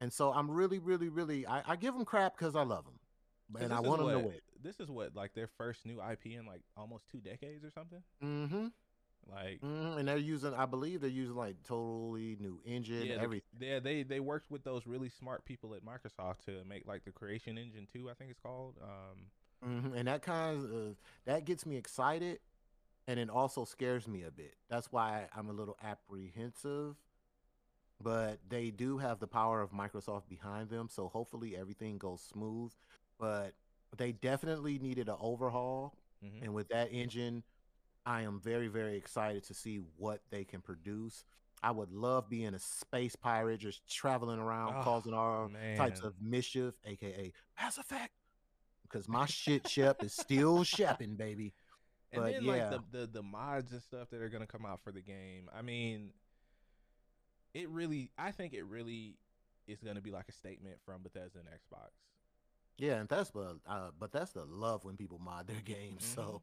And 0.01 0.13
so 0.13 0.33
i'm 0.33 0.51
really 0.51 0.79
really 0.79 1.09
really 1.09 1.47
i, 1.47 1.63
I 1.67 1.77
give 1.77 1.95
them 1.95 2.05
crap 2.05 2.37
because 2.37 2.57
i 2.57 2.63
love 2.63 2.85
them 2.85 3.63
and 3.63 3.73
i 3.73 3.81
want 3.81 4.01
them 4.01 4.11
to 4.11 4.19
win. 4.19 4.41
This 4.63 4.79
is 4.79 4.89
what 4.89 5.17
like 5.17 5.35
their 5.35 5.49
first 5.59 5.85
new 5.85 6.01
IP 6.01 6.27
in 6.27 6.47
like 6.47 6.63
almost 6.77 7.09
2 7.11 7.19
decades 7.19 7.65
or 7.65 7.71
something. 7.71 8.03
mm-hmm 8.23 8.67
Like 9.31 9.63
Mhm, 9.63 9.99
and 9.99 10.09
they're 10.09 10.17
using, 10.19 10.55
I 10.55 10.67
believe 10.67 11.01
they're 11.01 11.11
using 11.11 11.37
like 11.37 11.63
totally 11.63 12.37
new 12.41 12.61
engine, 12.65 13.11
yeah, 13.11 13.17
everything. 13.17 13.49
yeah, 13.59 13.79
they 13.81 14.03
they 14.03 14.21
worked 14.21 14.51
with 14.51 14.65
those 14.65 14.87
really 14.87 15.09
smart 15.09 15.45
people 15.45 15.75
at 15.75 15.85
Microsoft 15.85 16.41
to 16.47 16.65
make 16.65 16.87
like 16.87 17.05
the 17.05 17.13
Creation 17.13 17.59
Engine 17.59 17.87
too, 17.93 18.11
I 18.11 18.15
think 18.15 18.31
it's 18.31 18.41
called. 18.41 18.79
Um 18.83 19.31
hmm 19.63 19.95
And 19.95 20.09
that 20.09 20.23
kind 20.23 20.65
of 20.65 20.97
that 21.25 21.45
gets 21.45 21.67
me 21.67 21.77
excited, 21.77 22.41
and 23.07 23.21
it 23.21 23.31
also 23.31 23.65
scares 23.65 24.09
me 24.09 24.23
a 24.25 24.31
bit. 24.31 24.57
That's 24.69 24.93
why 24.93 25.29
I'm 25.35 25.49
a 25.51 25.53
little 25.53 25.77
apprehensive. 25.83 26.97
But 28.03 28.41
they 28.49 28.71
do 28.71 28.99
have 28.99 29.21
the 29.21 29.29
power 29.29 29.61
of 29.61 29.71
Microsoft 29.71 30.29
behind 30.29 30.71
them, 30.71 30.89
so 30.91 31.09
hopefully 31.09 31.57
everything 31.57 31.99
goes 31.99 32.21
smooth. 32.23 32.73
But 33.19 33.55
they 33.97 34.13
definitely 34.13 34.79
needed 34.79 35.09
an 35.09 35.17
overhaul, 35.21 35.95
mhm. 36.23 36.43
and 36.43 36.53
with 36.55 36.69
that 36.69 36.93
engine, 36.93 37.45
I 38.05 38.23
am 38.23 38.41
very 38.41 38.69
very 38.69 38.97
excited 38.97 39.45
to 39.45 39.55
see 39.55 39.81
what 39.97 40.21
they 40.31 40.45
can 40.45 40.61
produce. 40.61 41.25
I 41.63 41.71
would 41.71 41.93
love 41.93 42.29
being 42.29 42.55
a 42.55 42.59
space 42.59 43.15
pirate, 43.15 43.61
just 43.61 43.89
traveling 43.89 44.41
around, 44.41 44.75
Oh, 44.79 44.83
causing 44.83 45.15
all 45.15 45.49
types 45.77 46.01
of 46.01 46.15
mischief, 46.21 46.75
aka 46.85 47.33
Mass 47.61 47.79
Effect, 47.79 48.13
because 48.83 49.09
my 49.09 49.27
shit 49.27 49.69
ship 49.69 50.03
is 50.03 50.13
still 50.13 50.65
shepping, 50.65 51.15
baby. 51.15 51.55
And 52.11 52.23
But 52.23 52.33
then 52.33 52.45
yeah. 52.45 52.71
like 52.71 52.71
the, 52.91 52.99
the 52.99 53.07
the 53.07 53.23
mods 53.23 53.71
and 53.73 53.81
stuff 53.81 54.11
that 54.11 54.21
are 54.21 54.29
gonna 54.29 54.47
come 54.47 54.67
out 54.67 54.81
for 54.83 54.91
the 54.93 55.01
game. 55.01 55.49
I 55.57 55.63
mean, 55.63 56.11
it 57.55 57.69
really. 57.69 58.11
I 58.19 58.33
think 58.33 58.53
it 58.55 58.65
really 58.67 59.17
is 59.69 59.81
gonna 59.83 60.01
be 60.01 60.11
like 60.11 60.27
a 60.29 60.33
statement 60.33 60.77
from 60.85 61.03
Bethesda 61.03 61.39
and 61.39 61.49
Xbox. 61.49 61.91
Yeah, 62.77 62.95
and 62.95 63.09
that's 63.09 63.31
but 63.31 63.59
uh, 63.67 63.91
but 63.99 64.11
that's 64.13 64.33
the 64.33 64.45
love 64.45 64.85
when 64.85 64.97
people 64.97 65.19
mod 65.21 65.47
their 65.47 65.61
games. 65.65 66.03
Mhm. 66.03 66.15
So 66.17 66.43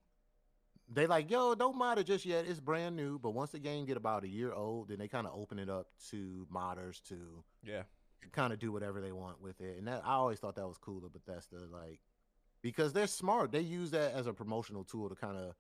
they 0.92 1.08
like, 1.08 1.30
yo, 1.30 1.56
don't 1.56 1.78
mod 1.78 2.00
it 2.00 2.06
just 2.06 2.26
yet. 2.26 2.46
It's 2.48 2.60
brand 2.60 2.96
new. 2.96 3.20
But 3.20 3.32
once 3.32 3.52
the 3.52 3.60
game 3.60 3.86
get 3.86 3.98
about 3.98 4.24
a 4.24 4.28
year 4.28 4.54
old, 4.54 4.90
then 4.90 4.98
they 5.00 5.08
kind 5.08 5.28
of 5.28 5.34
open 5.36 5.60
it 5.60 5.70
up 5.70 5.88
to 6.10 6.48
modders 6.54 7.02
to 7.10 7.44
Yeah, 7.64 7.84
kind 8.32 8.54
of 8.54 8.60
do 8.60 8.72
whatever 8.72 9.02
they 9.02 9.12
want 9.12 9.42
with 9.42 9.62
it. 9.62 9.78
And 9.78 9.88
that 9.88 10.02
I 10.06 10.14
always 10.14 10.40
thought 10.40 10.56
that 10.56 10.68
was 10.68 10.78
cool 10.78 11.06
of 11.06 11.14
Bethesda, 11.14 11.58
like 11.72 12.00
because 12.62 12.94
they're 12.94 13.08
smart. 13.08 13.52
They 13.52 13.62
use 13.62 13.92
that 13.92 14.14
as 14.14 14.28
a 14.28 14.34
promotional 14.34 14.84
tool 14.84 15.10
to 15.10 15.16
kind 15.16 15.38
of 15.38 15.54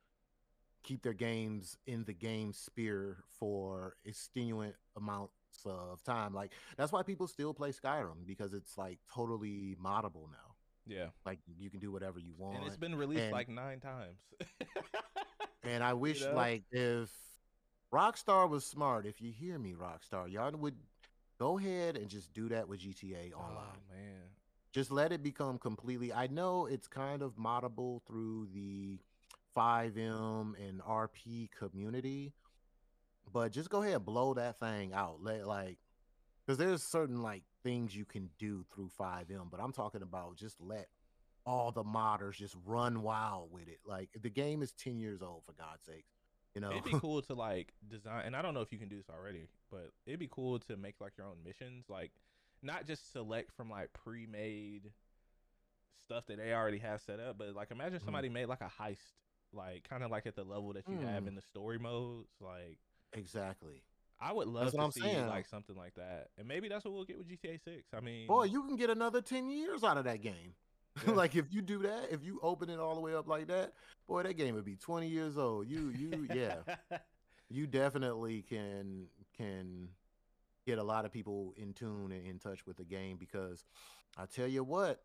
keep 0.83 1.01
their 1.03 1.13
games 1.13 1.77
in 1.87 2.03
the 2.05 2.13
game 2.13 2.53
sphere 2.53 3.17
for 3.39 3.95
extenuant 4.05 4.75
amounts 4.95 5.33
of 5.65 6.03
time. 6.03 6.33
Like 6.33 6.51
that's 6.77 6.91
why 6.91 7.03
people 7.03 7.27
still 7.27 7.53
play 7.53 7.71
Skyrim 7.71 8.25
because 8.25 8.53
it's 8.53 8.77
like 8.77 8.99
totally 9.13 9.75
moddable 9.83 10.29
now. 10.31 10.48
Yeah. 10.89 11.07
Like 11.25 11.39
you 11.57 11.69
can 11.69 11.79
do 11.79 11.91
whatever 11.91 12.19
you 12.19 12.33
want. 12.37 12.57
And 12.57 12.67
it's 12.67 12.77
been 12.77 12.95
released 12.95 13.23
and- 13.23 13.31
like 13.31 13.49
nine 13.49 13.79
times. 13.79 14.17
And 15.63 15.83
I 15.83 15.93
wish 15.93 16.21
know? 16.21 16.33
like 16.33 16.63
if 16.71 17.09
Rockstar 17.93 18.49
was 18.49 18.65
smart, 18.65 19.05
if 19.05 19.21
you 19.21 19.31
hear 19.31 19.59
me, 19.59 19.73
Rockstar, 19.73 20.31
y'all 20.31 20.51
would 20.51 20.75
go 21.39 21.57
ahead 21.57 21.97
and 21.97 22.09
just 22.09 22.33
do 22.33 22.49
that 22.49 22.67
with 22.67 22.79
GTA 22.81 23.31
oh, 23.35 23.39
Online. 23.39 23.77
Oh 23.77 23.93
man. 23.93 24.21
Just 24.71 24.91
let 24.91 25.11
it 25.11 25.23
become 25.23 25.57
completely. 25.57 26.13
I 26.13 26.27
know 26.27 26.67
it's 26.67 26.87
kind 26.87 27.21
of 27.21 27.35
moddable 27.35 28.01
through 28.05 28.49
the 28.53 28.99
FiveM 29.57 30.53
and 30.59 30.79
RP 30.81 31.49
community, 31.57 32.33
but 33.33 33.51
just 33.51 33.69
go 33.69 33.81
ahead 33.81 33.95
and 33.95 34.05
blow 34.05 34.35
that 34.35 34.59
thing 34.59 34.93
out. 34.93 35.17
Let 35.21 35.47
like 35.47 35.79
because 36.45 36.57
there's 36.57 36.83
certain 36.83 37.21
like 37.21 37.43
things 37.63 37.95
you 37.95 38.05
can 38.05 38.29
do 38.37 38.63
through 38.73 38.89
FiveM, 38.99 39.49
but 39.51 39.59
I'm 39.59 39.71
talking 39.73 40.01
about 40.01 40.35
just 40.35 40.59
let 40.61 40.87
all 41.45 41.71
the 41.71 41.83
modders 41.83 42.33
just 42.35 42.55
run 42.65 43.01
wild 43.01 43.51
with 43.51 43.67
it. 43.67 43.79
Like 43.85 44.09
the 44.21 44.29
game 44.29 44.61
is 44.61 44.71
10 44.73 44.99
years 44.99 45.21
old 45.21 45.43
for 45.45 45.53
God's 45.53 45.83
sakes. 45.85 46.13
You 46.55 46.61
know, 46.61 46.71
It'd 46.71 46.83
be 46.83 46.91
cool 46.99 47.21
to 47.23 47.33
like 47.35 47.73
design, 47.87 48.23
and 48.25 48.35
I 48.35 48.41
don't 48.41 48.53
know 48.53 48.61
if 48.61 48.71
you 48.71 48.79
can 48.79 48.89
do 48.89 48.97
this 48.97 49.09
already, 49.09 49.47
but 49.71 49.91
it'd 50.05 50.19
be 50.19 50.27
cool 50.29 50.59
to 50.59 50.77
make 50.77 50.95
like 50.99 51.13
your 51.17 51.27
own 51.27 51.37
missions, 51.45 51.85
like 51.89 52.11
not 52.63 52.85
just 52.87 53.11
select 53.13 53.51
from 53.53 53.69
like 53.69 53.93
pre-made 53.93 54.91
stuff 56.05 56.25
that 56.27 56.37
they 56.37 56.53
already 56.53 56.79
have 56.79 57.01
set 57.01 57.19
up, 57.19 57.37
but 57.37 57.53
like 57.55 57.71
imagine 57.71 57.99
Mhm. 57.99 58.03
somebody 58.05 58.29
made 58.29 58.47
like 58.47 58.61
a 58.61 58.71
heist, 58.81 59.13
like 59.53 59.87
kind 59.87 60.03
of 60.03 60.09
like 60.11 60.25
at 60.25 60.35
the 60.35 60.43
level 60.43 60.73
that 60.73 60.87
you 60.89 60.97
have 60.97 61.23
Mm. 61.23 61.27
in 61.27 61.35
the 61.35 61.41
story 61.41 61.77
modes. 61.77 62.33
Like 62.41 62.79
exactly. 63.13 63.83
I 64.21 64.33
would 64.33 64.47
love 64.47 64.71
That's 64.71 64.75
to 64.75 64.91
see 64.91 65.01
saying. 65.01 65.27
like 65.27 65.47
something 65.47 65.75
like 65.75 65.95
that, 65.95 66.27
and 66.37 66.47
maybe 66.47 66.67
that's 66.67 66.83
what 66.83 66.93
we'll 66.93 67.05
get 67.05 67.17
with 67.17 67.27
GTA 67.27 67.63
Six. 67.63 67.93
I 67.95 68.01
mean, 68.01 68.27
Boy, 68.27 68.43
you 68.45 68.63
can 68.63 68.75
get 68.75 68.89
another 68.89 69.21
10 69.21 69.49
years 69.49 69.83
out 69.83 69.97
of 69.97 70.03
that 70.05 70.21
game. 70.21 70.53
Yeah. 71.07 71.13
like 71.13 71.35
if 71.35 71.45
you 71.51 71.61
do 71.61 71.83
that, 71.83 72.07
if 72.11 72.25
you 72.25 72.39
open 72.43 72.69
it 72.69 72.77
all 72.77 72.95
the 72.95 72.99
way 72.99 73.15
up 73.15 73.27
like 73.27 73.47
that, 73.47 73.73
boy, 74.07 74.23
that 74.23 74.33
game 74.33 74.55
would 74.55 74.65
be 74.65 74.75
20 74.75 75.07
years 75.07 75.37
old. 75.37 75.69
You 75.69 75.89
you 75.89 76.27
yeah. 76.33 76.55
you 77.49 77.67
definitely 77.67 78.41
can 78.41 79.05
can 79.37 79.89
get 80.65 80.77
a 80.77 80.83
lot 80.83 81.05
of 81.05 81.11
people 81.11 81.53
in 81.57 81.73
tune 81.73 82.11
and 82.11 82.25
in 82.25 82.37
touch 82.39 82.65
with 82.65 82.75
the 82.75 82.83
game 82.83 83.17
because 83.17 83.63
I 84.17 84.25
tell 84.25 84.47
you 84.47 84.63
what, 84.63 85.01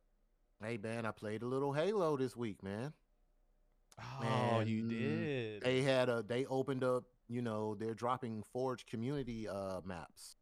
hey 0.62 0.78
man, 0.82 1.06
I 1.06 1.10
played 1.10 1.42
a 1.42 1.46
little 1.46 1.72
Halo 1.72 2.16
this 2.16 2.34
week, 2.36 2.62
man. 2.62 2.92
Oh, 4.22 4.60
you 4.66 4.82
mm, 4.84 4.90
did. 4.90 5.62
They 5.62 5.82
had 5.82 6.08
a 6.08 6.24
they 6.26 6.44
opened 6.46 6.82
up, 6.82 7.04
you 7.28 7.42
know, 7.42 7.74
they're 7.74 7.94
dropping 7.94 8.42
Forge 8.52 8.86
community 8.86 9.48
uh 9.48 9.80
maps. 9.84 10.36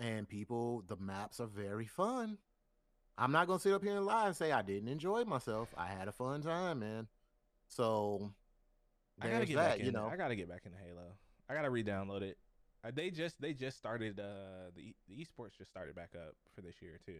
And 0.00 0.28
people, 0.28 0.84
the 0.86 0.96
maps 0.96 1.40
are 1.40 1.46
very 1.48 1.86
fun. 1.86 2.38
I'm 3.16 3.32
not 3.32 3.48
gonna 3.48 3.58
sit 3.58 3.72
up 3.72 3.82
here 3.82 3.96
and 3.96 4.06
lie 4.06 4.28
and 4.28 4.36
say 4.36 4.52
I 4.52 4.62
didn't 4.62 4.88
enjoy 4.88 5.24
myself. 5.24 5.74
I 5.76 5.88
had 5.88 6.06
a 6.06 6.12
fun 6.12 6.40
time, 6.42 6.78
man. 6.78 7.08
So 7.66 8.30
I 9.20 9.28
gotta 9.28 9.46
get 9.46 9.56
that, 9.56 9.70
back 9.70 9.80
in. 9.80 9.86
you 9.86 9.92
know. 9.92 10.06
I 10.06 10.16
gotta 10.16 10.36
get 10.36 10.48
back 10.48 10.62
into 10.64 10.78
Halo. 10.78 11.16
I 11.50 11.54
gotta 11.54 11.70
re-download 11.70 12.22
it. 12.22 12.38
Uh, 12.84 12.92
they 12.94 13.10
just 13.10 13.40
they 13.40 13.52
just 13.52 13.76
started 13.76 14.20
uh 14.20 14.70
the 14.76 14.94
the 15.08 15.14
esports 15.16 15.58
just 15.58 15.70
started 15.70 15.96
back 15.96 16.10
up 16.14 16.36
for 16.54 16.60
this 16.60 16.76
year 16.80 17.00
too. 17.04 17.18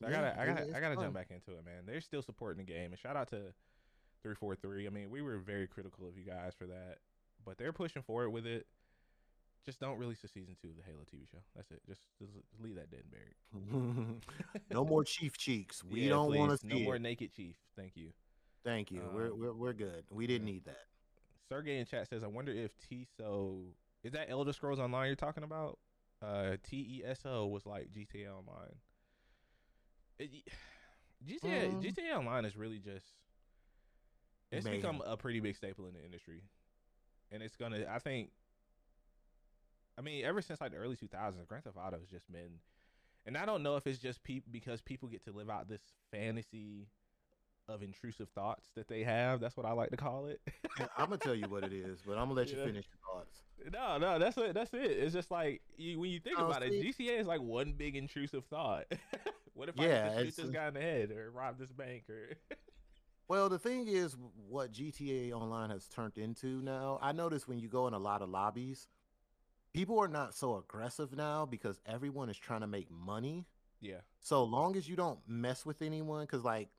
So 0.00 0.06
I 0.06 0.10
gotta 0.12 0.40
I 0.40 0.46
gotta 0.46 0.76
I 0.76 0.80
gotta 0.80 0.94
fun. 0.94 1.04
jump 1.06 1.14
back 1.14 1.30
into 1.30 1.58
it, 1.58 1.64
man. 1.64 1.82
They're 1.84 2.00
still 2.00 2.22
supporting 2.22 2.64
the 2.64 2.72
game, 2.72 2.92
and 2.92 2.98
shout 2.98 3.16
out 3.16 3.28
to 3.30 3.52
three 4.22 4.36
four 4.36 4.54
three. 4.54 4.86
I 4.86 4.90
mean, 4.90 5.10
we 5.10 5.20
were 5.20 5.38
very 5.38 5.66
critical 5.66 6.08
of 6.08 6.16
you 6.16 6.24
guys 6.24 6.52
for 6.56 6.66
that, 6.66 6.98
but 7.44 7.58
they're 7.58 7.72
pushing 7.72 8.02
forward 8.02 8.30
with 8.30 8.46
it. 8.46 8.66
Just 9.64 9.78
don't 9.78 9.98
release 9.98 10.20
the 10.22 10.28
season 10.28 10.56
two 10.60 10.68
of 10.70 10.76
the 10.76 10.82
Halo 10.82 11.00
TV 11.12 11.28
show. 11.30 11.38
That's 11.54 11.70
it. 11.70 11.82
Just, 11.86 12.00
just 12.18 12.32
leave 12.62 12.76
that 12.76 12.90
dead 12.90 13.02
and 13.04 13.10
buried. 13.12 14.20
no 14.72 14.84
more 14.84 15.04
chief 15.04 15.36
cheeks. 15.36 15.84
We 15.84 16.02
Yeah, 16.02 16.10
don't 16.10 16.34
want 16.34 16.52
to 16.52 16.58
please. 16.58 16.72
see 16.72 16.78
no 16.80 16.84
more 16.84 16.96
it. 16.96 17.02
naked 17.02 17.32
chief. 17.34 17.56
Thank 17.76 17.92
you. 17.94 18.12
Thank 18.64 18.90
you. 18.90 19.02
we're, 19.14 19.26
Um, 19.32 19.38
we're 19.38 19.52
we're 19.52 19.72
good. 19.74 20.04
We 20.10 20.26
didn't 20.26 20.46
yeah. 20.48 20.54
need 20.54 20.64
that. 20.64 20.86
Sergey 21.48 21.78
in 21.78 21.84
chat 21.86 22.08
says, 22.08 22.22
"I 22.22 22.26
wonder 22.28 22.52
if 22.52 22.72
TSO 22.78 23.60
is 24.02 24.12
that 24.12 24.30
Elder 24.30 24.52
Scrolls 24.52 24.78
Online 24.78 25.08
you're 25.08 25.16
talking 25.16 25.42
about? 25.44 25.78
Uh, 26.22 26.56
T 26.62 26.76
E 27.00 27.02
S 27.04 27.20
O 27.26 27.46
was 27.46 27.66
like 27.66 27.90
GTA 27.90 28.28
Online. 28.30 28.76
It, 30.18 30.30
GTA 31.26 31.70
Mm. 31.72 31.82
GTA 31.82 32.16
Online 32.16 32.44
is 32.46 32.56
really 32.56 32.78
just 32.78 33.06
it's 34.52 34.64
Mayhem. 34.64 34.80
become 34.80 35.02
a 35.06 35.16
pretty 35.16 35.40
big 35.40 35.56
staple 35.56 35.86
in 35.86 35.94
the 35.94 36.02
industry, 36.04 36.42
and 37.30 37.42
it's 37.42 37.56
gonna. 37.56 37.84
I 37.90 37.98
think. 37.98 38.30
I 39.98 40.02
mean, 40.02 40.24
ever 40.24 40.40
since 40.40 40.60
like 40.60 40.70
the 40.72 40.78
early 40.78 40.96
2000s, 40.96 41.46
Grand 41.46 41.64
Theft 41.64 41.76
Auto 41.76 41.98
has 41.98 42.08
just 42.08 42.30
been, 42.32 42.60
and 43.26 43.36
I 43.36 43.44
don't 43.44 43.62
know 43.62 43.76
if 43.76 43.86
it's 43.86 43.98
just 43.98 44.22
peop 44.22 44.44
because 44.50 44.80
people 44.80 45.08
get 45.08 45.24
to 45.24 45.32
live 45.32 45.50
out 45.50 45.68
this 45.68 45.82
fantasy 46.10 46.86
of 47.68 47.82
intrusive 47.82 48.28
thoughts 48.34 48.68
that 48.76 48.88
they 48.88 49.02
have. 49.04 49.40
That's 49.40 49.56
what 49.56 49.66
I 49.66 49.72
like 49.72 49.90
to 49.90 49.96
call 49.96 50.26
it. 50.26 50.40
I'm 50.96 51.06
gonna 51.06 51.18
tell 51.18 51.34
you 51.34 51.48
what 51.48 51.64
it 51.64 51.72
is, 51.72 52.00
but 52.06 52.12
I'm 52.12 52.24
gonna 52.28 52.32
let 52.34 52.50
you 52.50 52.58
Yeah. 52.58 52.64
finish 52.64 52.86
your 52.88 53.14
thoughts. 53.14 53.42
No, 53.72 53.98
no, 53.98 54.18
that's 54.18 54.38
it. 54.38 54.54
That's 54.54 54.72
it. 54.72 54.90
It's 54.90 55.12
just 55.12 55.30
like 55.30 55.60
you, 55.76 56.00
when 56.00 56.10
you 56.10 56.18
think 56.18 56.38
Oh, 56.38 56.46
about 56.46 56.62
see- 56.62 56.78
it, 56.78 56.96
GTA 56.96 57.18
is 57.20 57.26
like 57.26 57.42
one 57.42 57.72
big 57.74 57.94
intrusive 57.94 58.44
thought. 58.46 58.86
what 59.54 59.68
if 59.68 59.78
I 59.78 59.86
just 59.86 60.36
shoot 60.36 60.42
this 60.44 60.50
guy 60.50 60.68
in 60.68 60.74
the 60.74 60.80
head 60.80 61.10
or 61.10 61.30
rob 61.30 61.58
this 61.58 61.70
bank 61.72 62.04
or? 62.08 62.30
Well, 63.30 63.48
the 63.48 63.60
thing 63.60 63.86
is, 63.86 64.16
what 64.48 64.72
GTA 64.72 65.30
Online 65.30 65.70
has 65.70 65.86
turned 65.86 66.18
into 66.18 66.60
now. 66.62 66.98
I 67.00 67.12
notice 67.12 67.46
when 67.46 67.60
you 67.60 67.68
go 67.68 67.86
in 67.86 67.94
a 67.94 67.98
lot 67.98 68.22
of 68.22 68.28
lobbies, 68.28 68.88
people 69.72 70.00
are 70.00 70.08
not 70.08 70.34
so 70.34 70.56
aggressive 70.56 71.16
now 71.16 71.46
because 71.46 71.78
everyone 71.86 72.28
is 72.28 72.36
trying 72.36 72.62
to 72.62 72.66
make 72.66 72.90
money. 72.90 73.46
yeah, 73.80 74.00
So 74.18 74.42
long 74.42 74.74
as 74.74 74.88
you 74.88 74.96
don't 74.96 75.20
mess 75.28 75.64
with 75.64 75.80
anyone, 75.80 76.22
because 76.24 76.42
like, 76.42 76.70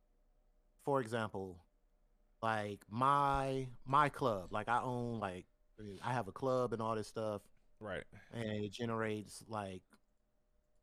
for 0.83 0.99
example, 0.99 1.63
like 2.41 2.81
my 2.89 3.67
my 3.85 4.09
club, 4.09 4.51
like 4.51 4.67
I 4.67 4.81
own 4.81 5.21
like 5.21 5.45
I 6.03 6.11
have 6.11 6.27
a 6.27 6.33
club 6.33 6.73
and 6.73 6.81
all 6.81 6.95
this 6.97 7.07
stuff, 7.07 7.43
right. 7.79 8.03
and 8.33 8.65
it 8.65 8.73
generates 8.73 9.41
like 9.47 9.83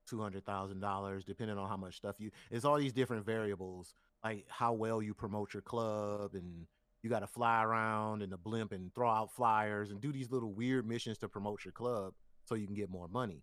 two 0.07 0.19
hundred 0.19 0.47
thousand 0.47 0.81
dollars, 0.81 1.27
depending 1.27 1.59
on 1.59 1.69
how 1.69 1.77
much 1.77 1.99
stuff 1.99 2.17
you. 2.19 2.31
It's 2.51 2.65
all 2.65 2.79
these 2.79 2.95
different 2.95 3.27
variables, 3.27 3.93
like 4.25 4.47
how 4.49 4.73
well 4.73 5.03
you 5.03 5.15
promote 5.15 5.55
your 5.55 5.63
club, 5.63 6.35
and 6.35 6.67
you 7.03 7.11
got 7.11 7.21
to 7.21 7.27
fly 7.27 7.63
around 7.63 8.23
in 8.23 8.31
the 8.31 8.37
blimp 8.37 8.73
and 8.73 8.95
throw 8.95 9.09
out 9.09 9.35
flyers 9.35 9.91
and 9.91 10.01
do 10.01 10.13
these 10.13 10.31
little 10.31 10.53
weird 10.53 10.87
missions 10.87 11.19
to 11.19 11.29
promote 11.29 11.65
your 11.65 11.73
club 11.73 12.15
so 12.45 12.55
you 12.55 12.67
can 12.67 12.75
get 12.75 12.91
more 12.91 13.09
money. 13.09 13.43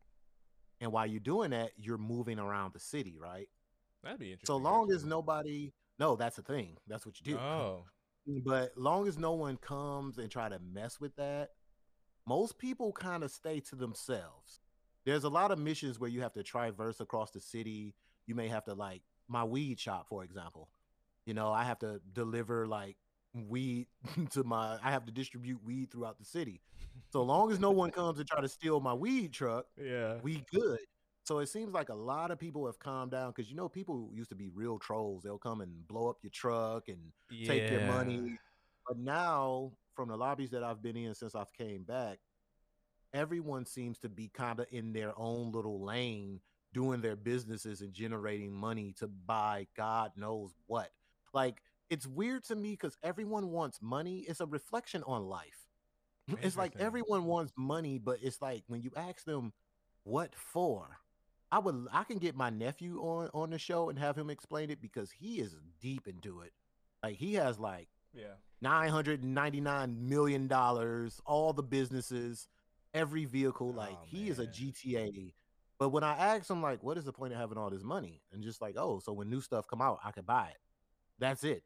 And 0.82 0.92
while 0.92 1.06
you're 1.06 1.20
doing 1.22 1.52
that, 1.52 1.72
you're 1.78 1.98
moving 1.98 2.40
around 2.40 2.74
the 2.74 2.80
city, 2.80 3.16
right? 3.18 3.48
That'd 4.04 4.20
be 4.20 4.32
interesting. 4.32 4.48
So 4.48 4.58
long 4.58 4.92
as 4.92 5.06
nobody, 5.06 5.74
no, 6.00 6.16
that's 6.16 6.36
the 6.36 6.42
thing. 6.42 6.78
That's 6.88 7.06
what 7.06 7.20
you 7.20 7.34
do. 7.34 7.40
Oh, 7.40 7.86
mm, 8.30 8.44
But 8.44 8.78
long 8.78 9.08
as 9.08 9.18
no 9.18 9.34
one 9.34 9.58
comes 9.58 10.18
and 10.18 10.30
try 10.30 10.50
to 10.50 10.60
mess 10.60 11.00
with 11.00 11.16
that, 11.16 11.52
most 12.28 12.58
people 12.58 12.92
kind 12.92 13.24
of 13.24 13.32
stay 13.32 13.60
to 13.62 13.76
themselves. 13.76 14.60
There's 15.06 15.24
a 15.24 15.30
lot 15.30 15.52
of 15.52 15.60
missions 15.60 16.00
where 16.00 16.10
you 16.10 16.22
have 16.22 16.34
to 16.34 16.44
traverse 16.44 17.00
across 17.00 17.32
the 17.32 17.40
city. 17.40 17.96
You 18.28 18.36
may 18.36 18.48
have 18.48 18.66
to 18.66 18.74
like 18.74 19.04
my 19.28 19.44
weed 19.44 19.80
shop, 19.80 20.08
for 20.08 20.24
example. 20.24 20.70
You 21.26 21.34
know, 21.34 21.52
I 21.52 21.64
have 21.64 21.80
to 21.80 22.02
deliver 22.14 22.68
like 22.68 22.98
weed 23.34 23.88
to 24.32 24.44
my 24.44 24.78
I 24.84 24.92
have 24.92 25.06
to 25.06 25.12
distribute 25.12 25.64
weed 25.64 25.92
throughout 25.92 26.18
the 26.18 26.26
city. 26.26 26.62
So 27.12 27.24
long 27.24 27.52
as 27.52 27.60
no 27.60 27.72
one 27.72 27.92
comes 28.00 28.20
and 28.20 28.28
try 28.28 28.42
to 28.42 28.48
steal 28.48 28.80
my 28.80 28.94
weed 28.94 29.34
truck, 29.34 29.66
yeah. 29.82 30.16
we 30.22 30.44
good. 30.54 30.80
So 31.26 31.40
it 31.40 31.48
seems 31.48 31.74
like 31.74 31.90
a 31.90 31.96
lot 31.96 32.30
of 32.30 32.38
people 32.38 32.68
have 32.68 32.78
calmed 32.78 33.12
down 33.12 33.32
because 33.32 33.50
you 33.50 33.58
know 33.58 33.68
people 33.68 34.12
used 34.14 34.30
to 34.30 34.36
be 34.36 34.50
real 34.50 34.78
trolls. 34.78 35.24
They'll 35.24 35.40
come 35.40 35.62
and 35.62 35.88
blow 35.88 36.08
up 36.08 36.18
your 36.22 36.30
truck 36.30 36.88
and 36.88 37.00
take 37.48 37.72
your 37.72 37.82
money. 37.82 38.38
But 38.88 39.00
now, 39.00 39.72
from 39.96 40.10
the 40.10 40.18
lobbies 40.18 40.52
that 40.52 40.64
I've 40.64 40.84
been 40.84 40.96
in 40.96 41.16
since 41.16 41.34
I've 41.34 41.52
came 41.54 41.82
back, 41.82 42.20
everyone 43.12 43.66
seems 43.66 43.98
to 44.00 44.10
be 44.10 44.28
kind 44.28 44.60
of 44.60 44.68
in 44.72 44.94
their 44.94 45.14
own 45.18 45.52
little 45.52 45.84
lane, 45.84 46.42
doing 46.76 47.00
their 47.00 47.16
businesses 47.16 47.80
and 47.80 47.94
generating 47.94 48.52
money 48.52 48.94
to 49.00 49.08
buy 49.08 49.66
God 49.78 50.12
knows 50.18 50.54
what. 50.68 50.90
Like 51.34 51.62
it's 51.90 52.06
weird 52.06 52.44
to 52.46 52.56
me 52.56 52.72
because 52.72 52.98
everyone 53.02 53.50
wants 53.52 53.80
money. 53.82 54.26
It's 54.28 54.42
a 54.42 54.46
reflection 54.46 55.02
on 55.08 55.24
life. 55.24 55.66
It's 56.42 56.58
like 56.58 56.74
everyone 56.78 57.24
wants 57.26 57.54
money, 57.56 57.98
but 57.98 58.18
it's 58.22 58.42
like 58.42 58.64
when 58.68 58.82
you 58.82 58.92
ask 58.98 59.24
them 59.24 59.54
what 60.04 60.36
for, 60.36 60.98
I 61.50 61.60
would 61.60 61.88
I 61.94 62.04
can 62.04 62.18
get 62.18 62.36
my 62.36 62.50
nephew 62.50 63.00
on 63.00 63.30
on 63.34 63.52
the 63.52 63.58
show 63.60 63.90
and 63.90 63.98
have 63.98 64.18
him 64.18 64.30
explain 64.30 64.70
it 64.70 64.82
because 64.82 65.12
he 65.12 65.40
is 65.40 65.56
deep 65.80 66.08
into 66.10 66.42
it. 66.42 66.52
Like 67.02 67.16
he 67.16 67.36
has 67.36 67.58
like 67.58 67.88
Yeah. 68.14 68.36
nine 68.62 68.90
hundred 68.90 69.24
ninety 69.24 69.62
nine 69.62 70.10
million 70.10 70.48
dollars, 70.48 71.22
all 71.26 71.54
the 71.54 71.64
businesses, 71.64 72.50
every 72.94 73.24
vehicle. 73.26 73.72
Like 73.72 73.94
Oh, 73.94 74.06
he 74.06 74.28
is 74.30 74.40
a. 74.40 74.48
GTA. 74.48 75.32
But 75.78 75.90
when 75.90 76.04
I 76.04 76.16
ask 76.16 76.50
him, 76.50 76.62
like, 76.62 76.84
what 76.84 76.98
is 76.98 77.06
the 77.06 77.12
point 77.12 77.34
of 77.34 77.40
having 77.40 77.58
all 77.58 77.70
this 77.70 77.84
money? 77.84 78.22
And 78.32 78.44
just 78.44 78.62
like, 78.62 78.76
oh, 78.78 79.00
so 79.04 79.12
when 79.12 79.30
new 79.30 79.42
stuff 79.42 79.68
come 79.68 79.82
out, 79.82 80.00
I 80.04 80.12
can 80.12 80.24
buy 80.24 80.48
it. 80.52 80.58
That's 81.20 81.44
it. 81.44 81.64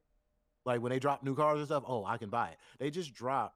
Like 0.66 0.82
when 0.82 0.91
they 0.91 0.99
drop 0.99 1.24
new 1.24 1.36
cars 1.36 1.60
and 1.60 1.68
stuff, 1.68 1.84
oh, 1.88 2.05
I 2.05 2.18
can 2.18 2.30
buy 2.30 2.49
it. 2.49 2.57
They 2.80 2.91
just 2.91 3.14
drop 3.14 3.55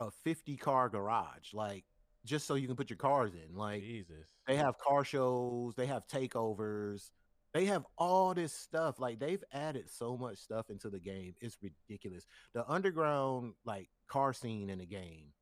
a 0.00 0.10
fifty 0.10 0.56
car 0.56 0.88
garage, 0.88 1.52
like 1.52 1.84
just 2.24 2.46
so 2.46 2.54
you 2.54 2.66
can 2.66 2.76
put 2.76 2.90
your 2.90 2.96
cars 2.96 3.32
in. 3.34 3.56
Like 3.56 3.82
Jesus. 3.82 4.28
they 4.46 4.56
have 4.56 4.78
car 4.78 5.04
shows, 5.04 5.74
they 5.74 5.86
have 5.86 6.06
takeovers, 6.06 7.10
they 7.54 7.64
have 7.66 7.86
all 7.96 8.34
this 8.34 8.52
stuff. 8.52 9.00
Like 9.00 9.18
they've 9.18 9.42
added 9.52 9.88
so 9.90 10.16
much 10.16 10.38
stuff 10.38 10.70
into 10.70 10.90
the 10.90 11.00
game. 11.00 11.34
It's 11.40 11.56
ridiculous. 11.62 12.26
The 12.54 12.68
underground 12.70 13.54
like 13.64 13.88
car 14.06 14.32
scene 14.32 14.70
in 14.70 14.78
the 14.78 14.86
game. 14.86 15.32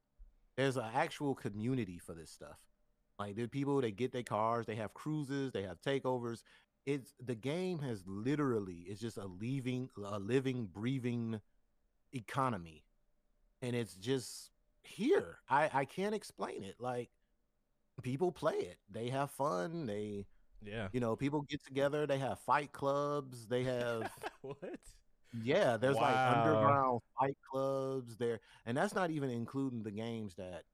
There's 0.57 0.77
an 0.79 0.85
actual 0.95 1.35
community 1.35 1.99
for 1.99 2.15
this 2.15 2.31
stuff. 2.31 2.59
Like 3.19 3.37
the 3.37 3.47
people 3.47 3.81
they 3.81 3.93
get 3.93 4.13
their 4.13 4.23
cars, 4.23 4.67
they 4.67 4.75
have 4.77 4.95
cruises, 4.95 5.53
they 5.53 5.63
have 5.63 5.81
takeovers. 5.81 6.43
It's 6.85 7.15
the 7.25 7.35
game 7.35 7.79
has 7.81 8.03
literally 8.07 8.85
it's 8.89 9.01
just 9.01 9.17
a 9.17 9.27
leaving 9.27 9.89
a 9.97 10.19
living, 10.19 10.67
breathing 10.67 11.41
economy. 12.13 12.85
And 13.63 13.75
it's 13.75 13.95
just 13.97 14.51
here. 14.83 15.39
I 15.49 15.71
I 15.73 15.85
can't 15.85 16.15
explain 16.15 16.63
it. 16.63 16.77
Like 16.79 17.11
people 18.03 18.31
play 18.33 18.55
it. 18.57 18.79
They 18.91 19.09
have 19.11 19.31
fun. 19.31 19.87
They, 19.87 20.27
Yeah. 20.63 20.89
you 20.93 21.01
know, 21.01 21.17
people 21.17 21.43
get 21.43 21.65
together. 21.65 22.07
They 22.07 22.19
have 22.19 22.39
fight 22.41 22.73
clubs. 22.73 23.47
They 23.47 23.65
have, 23.65 24.11
what? 24.43 24.59
yeah, 25.43 25.77
there's 25.77 25.97
like 25.97 26.17
underground 26.17 27.01
fight 27.19 27.37
clubs 27.51 28.17
there, 28.17 28.41
and 28.67 28.77
that's 28.77 28.95
not 28.95 29.11
even 29.11 29.31
including 29.31 29.83
the 29.83 29.91
games 29.91 30.35
that, 30.37 30.65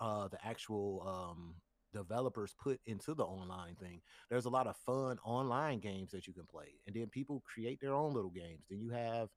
uh, 0.00 0.28
the 0.28 0.44
actual 0.44 1.04
um 1.06 1.54
developers 1.92 2.54
put 2.62 2.80
into 2.86 3.14
the 3.14 3.24
online 3.24 3.74
thing. 3.74 4.00
There's 4.30 4.44
a 4.44 4.50
lot 4.50 4.66
of 4.66 4.76
fun 4.76 5.18
online 5.24 5.80
games 5.80 6.10
that 6.12 6.26
you 6.26 6.32
can 6.32 6.46
play, 6.46 6.74
and 6.86 6.94
then 6.94 7.06
people 7.08 7.42
create 7.46 7.80
their 7.80 7.94
own 7.94 8.12
little 8.12 8.30
games. 8.30 8.64
Then 8.68 8.80
you 8.80 8.90
have 8.90 9.28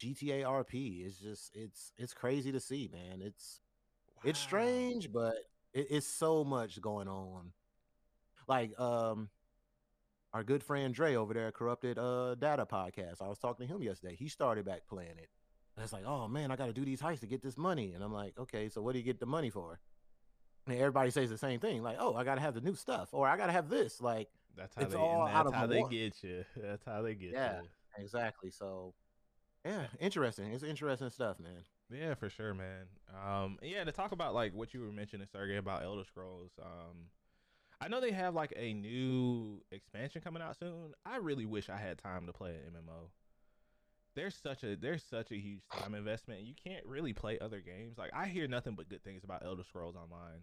GTA 0.00 0.44
RP. 0.44 1.04
It's 1.06 1.18
just, 1.18 1.50
it's, 1.54 1.92
it's 1.96 2.14
crazy 2.14 2.52
to 2.52 2.60
see, 2.60 2.90
man. 2.92 3.22
It's, 3.22 3.60
it's 4.24 4.38
strange, 4.38 5.12
but 5.12 5.36
it, 5.72 5.86
it's 5.90 6.06
so 6.06 6.44
much 6.44 6.80
going 6.80 7.08
on. 7.08 7.52
Like 8.48 8.78
um 8.78 9.28
our 10.32 10.44
good 10.44 10.62
friend 10.62 10.94
Dre 10.94 11.14
over 11.14 11.34
there 11.34 11.48
at 11.48 11.54
Corrupted 11.54 11.98
uh 11.98 12.34
Data 12.36 12.66
Podcast. 12.66 13.22
I 13.22 13.28
was 13.28 13.38
talking 13.38 13.66
to 13.66 13.74
him 13.74 13.82
yesterday. 13.82 14.16
He 14.16 14.28
started 14.28 14.64
back 14.64 14.82
playing 14.88 15.18
it. 15.18 15.28
And 15.76 15.84
it's 15.84 15.92
like, 15.92 16.06
oh 16.06 16.28
man, 16.28 16.50
I 16.50 16.56
gotta 16.56 16.72
do 16.72 16.84
these 16.84 17.00
heists 17.00 17.20
to 17.20 17.26
get 17.26 17.42
this 17.42 17.56
money. 17.56 17.92
And 17.92 18.02
I'm 18.02 18.12
like, 18.12 18.38
okay, 18.38 18.68
so 18.68 18.80
what 18.80 18.92
do 18.92 18.98
you 18.98 19.04
get 19.04 19.20
the 19.20 19.26
money 19.26 19.50
for? 19.50 19.80
And 20.66 20.76
everybody 20.76 21.10
says 21.10 21.30
the 21.30 21.38
same 21.38 21.60
thing, 21.60 21.82
like, 21.82 21.96
"Oh, 21.98 22.14
I 22.14 22.24
gotta 22.24 22.40
have 22.40 22.54
the 22.54 22.60
new 22.60 22.74
stuff," 22.74 23.08
or 23.12 23.26
"I 23.28 23.36
gotta 23.36 23.52
have 23.52 23.68
this." 23.68 24.00
Like, 24.00 24.28
That's 24.56 24.74
how 24.74 24.82
It's 24.82 24.94
they. 24.94 24.98
all 24.98 25.26
and 25.26 25.34
out 25.36 25.44
that's 25.44 25.54
of 25.54 25.60
how 25.60 25.66
they 25.66 25.82
get 25.90 26.22
you. 26.22 26.44
That's 26.56 26.84
how 26.84 27.02
they 27.02 27.14
get 27.14 27.32
Yeah. 27.32 27.60
you. 27.62 27.68
exactly. 27.98 28.50
So, 28.50 28.94
yeah, 29.64 29.86
interesting. 30.00 30.52
It's 30.52 30.62
interesting 30.64 31.10
stuff, 31.10 31.38
man. 31.38 31.64
Yeah, 31.90 32.14
for 32.14 32.28
sure, 32.30 32.54
man. 32.54 32.86
Um, 33.24 33.58
yeah, 33.62 33.84
to 33.84 33.92
talk 33.92 34.12
about 34.12 34.34
like 34.34 34.54
what 34.54 34.72
you 34.74 34.80
were 34.80 34.92
mentioning, 34.92 35.26
Sergey, 35.30 35.56
about 35.56 35.82
Elder 35.82 36.04
Scrolls. 36.04 36.52
Um, 36.60 37.10
I 37.80 37.88
know 37.88 38.00
they 38.00 38.12
have 38.12 38.34
like 38.34 38.54
a 38.56 38.72
new 38.72 39.60
expansion 39.70 40.22
coming 40.22 40.42
out 40.42 40.56
soon. 40.58 40.94
I 41.04 41.18
really 41.18 41.44
wish 41.46 41.68
I 41.68 41.76
had 41.76 41.98
time 41.98 42.26
to 42.26 42.32
play 42.32 42.54
an 42.54 42.72
MMO. 42.72 43.10
There's 44.14 44.34
such 44.34 44.64
a 44.64 44.76
there's 44.76 45.02
such 45.04 45.30
a 45.30 45.36
huge 45.36 45.60
time 45.70 45.94
investment. 45.94 46.40
You 46.40 46.54
can't 46.54 46.84
really 46.86 47.12
play 47.12 47.38
other 47.38 47.60
games. 47.60 47.98
Like 47.98 48.10
I 48.14 48.26
hear 48.28 48.48
nothing 48.48 48.74
but 48.74 48.88
good 48.88 49.04
things 49.04 49.24
about 49.24 49.44
Elder 49.44 49.62
Scrolls 49.64 49.94
Online, 49.94 50.42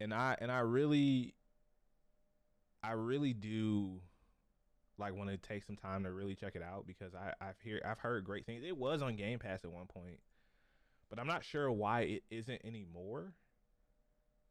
and 0.00 0.12
I 0.14 0.36
and 0.40 0.50
I 0.50 0.60
really, 0.60 1.34
I 2.82 2.92
really 2.92 3.32
do 3.34 4.00
like 4.98 5.14
want 5.14 5.30
to 5.30 5.36
take 5.38 5.64
some 5.64 5.76
time 5.76 6.04
to 6.04 6.12
really 6.12 6.34
check 6.34 6.56
it 6.56 6.62
out 6.62 6.86
because 6.86 7.14
I 7.14 7.32
I've 7.40 7.58
hear 7.62 7.80
I've 7.84 7.98
heard 7.98 8.24
great 8.24 8.46
things. 8.46 8.62
It 8.64 8.76
was 8.76 9.02
on 9.02 9.16
Game 9.16 9.38
Pass 9.38 9.64
at 9.64 9.70
one 9.70 9.86
point, 9.86 10.20
but 11.08 11.18
I'm 11.18 11.26
not 11.26 11.44
sure 11.44 11.70
why 11.70 12.02
it 12.02 12.24
isn't 12.30 12.60
anymore. 12.64 13.34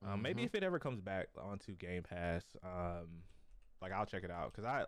Um, 0.05 0.21
maybe 0.21 0.43
Mhm. 0.43 0.45
if 0.45 0.55
it 0.55 0.63
ever 0.63 0.79
comes 0.79 1.01
back 1.01 1.27
onto 1.37 1.75
Game 1.75 2.03
Pass, 2.03 2.45
um, 2.63 3.23
like 3.81 3.91
I'll 3.91 4.05
check 4.05 4.23
it 4.23 4.31
out 4.31 4.51
because 4.51 4.63
I, 4.65 4.85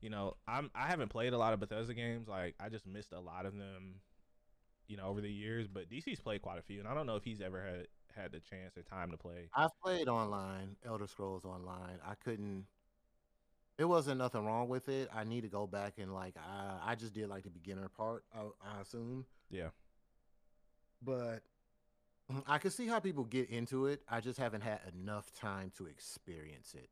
you 0.00 0.08
know, 0.10 0.36
I'm 0.46 0.70
I 0.74 0.86
haven't 0.86 1.08
played 1.08 1.32
a 1.32 1.38
lot 1.38 1.52
of 1.52 1.60
Bethesda 1.60 1.94
games. 1.94 2.28
Like 2.28 2.54
I 2.60 2.68
just 2.68 2.86
missed 2.86 3.12
a 3.12 3.20
lot 3.20 3.44
of 3.46 3.54
them, 3.56 4.00
you 4.86 4.96
know, 4.96 5.06
over 5.06 5.20
the 5.20 5.30
years. 5.32 5.66
But 5.66 5.88
DC's 5.88 6.20
played 6.20 6.42
quite 6.42 6.58
a 6.58 6.62
few, 6.62 6.78
and 6.78 6.88
I 6.88 6.94
don't 6.94 7.06
know 7.06 7.16
if 7.16 7.24
he's 7.24 7.40
ever 7.40 7.60
had 7.64 7.88
had 8.16 8.32
the 8.32 8.40
chance 8.40 8.76
or 8.76 8.82
time 8.82 9.10
to 9.10 9.16
play. 9.16 9.50
I've 9.54 9.78
played 9.82 10.08
online, 10.08 10.76
Elder 10.84 11.06
Scrolls 11.06 11.44
Online. 11.44 11.98
I 12.06 12.14
couldn't. 12.14 12.66
It 13.78 13.84
wasn't 13.84 14.18
nothing 14.18 14.44
wrong 14.44 14.68
with 14.68 14.88
it. 14.88 15.08
I 15.14 15.24
need 15.24 15.42
to 15.42 15.48
go 15.48 15.66
back 15.66 15.94
and 15.98 16.12
like 16.14 16.34
I 16.36 16.78
I 16.92 16.94
just 16.94 17.12
did 17.14 17.28
like 17.28 17.44
the 17.44 17.50
beginner 17.50 17.88
part. 17.88 18.24
I, 18.34 18.40
I 18.62 18.80
assume, 18.80 19.26
Yeah, 19.50 19.70
but 21.02 21.42
I 22.46 22.58
can 22.58 22.70
see 22.70 22.86
how 22.86 23.00
people 23.00 23.24
get 23.24 23.50
into 23.50 23.86
it. 23.86 24.02
I 24.08 24.20
just 24.20 24.38
haven't 24.38 24.62
had 24.62 24.80
enough 24.94 25.32
time 25.32 25.72
to 25.78 25.86
experience 25.86 26.74
it. 26.74 26.90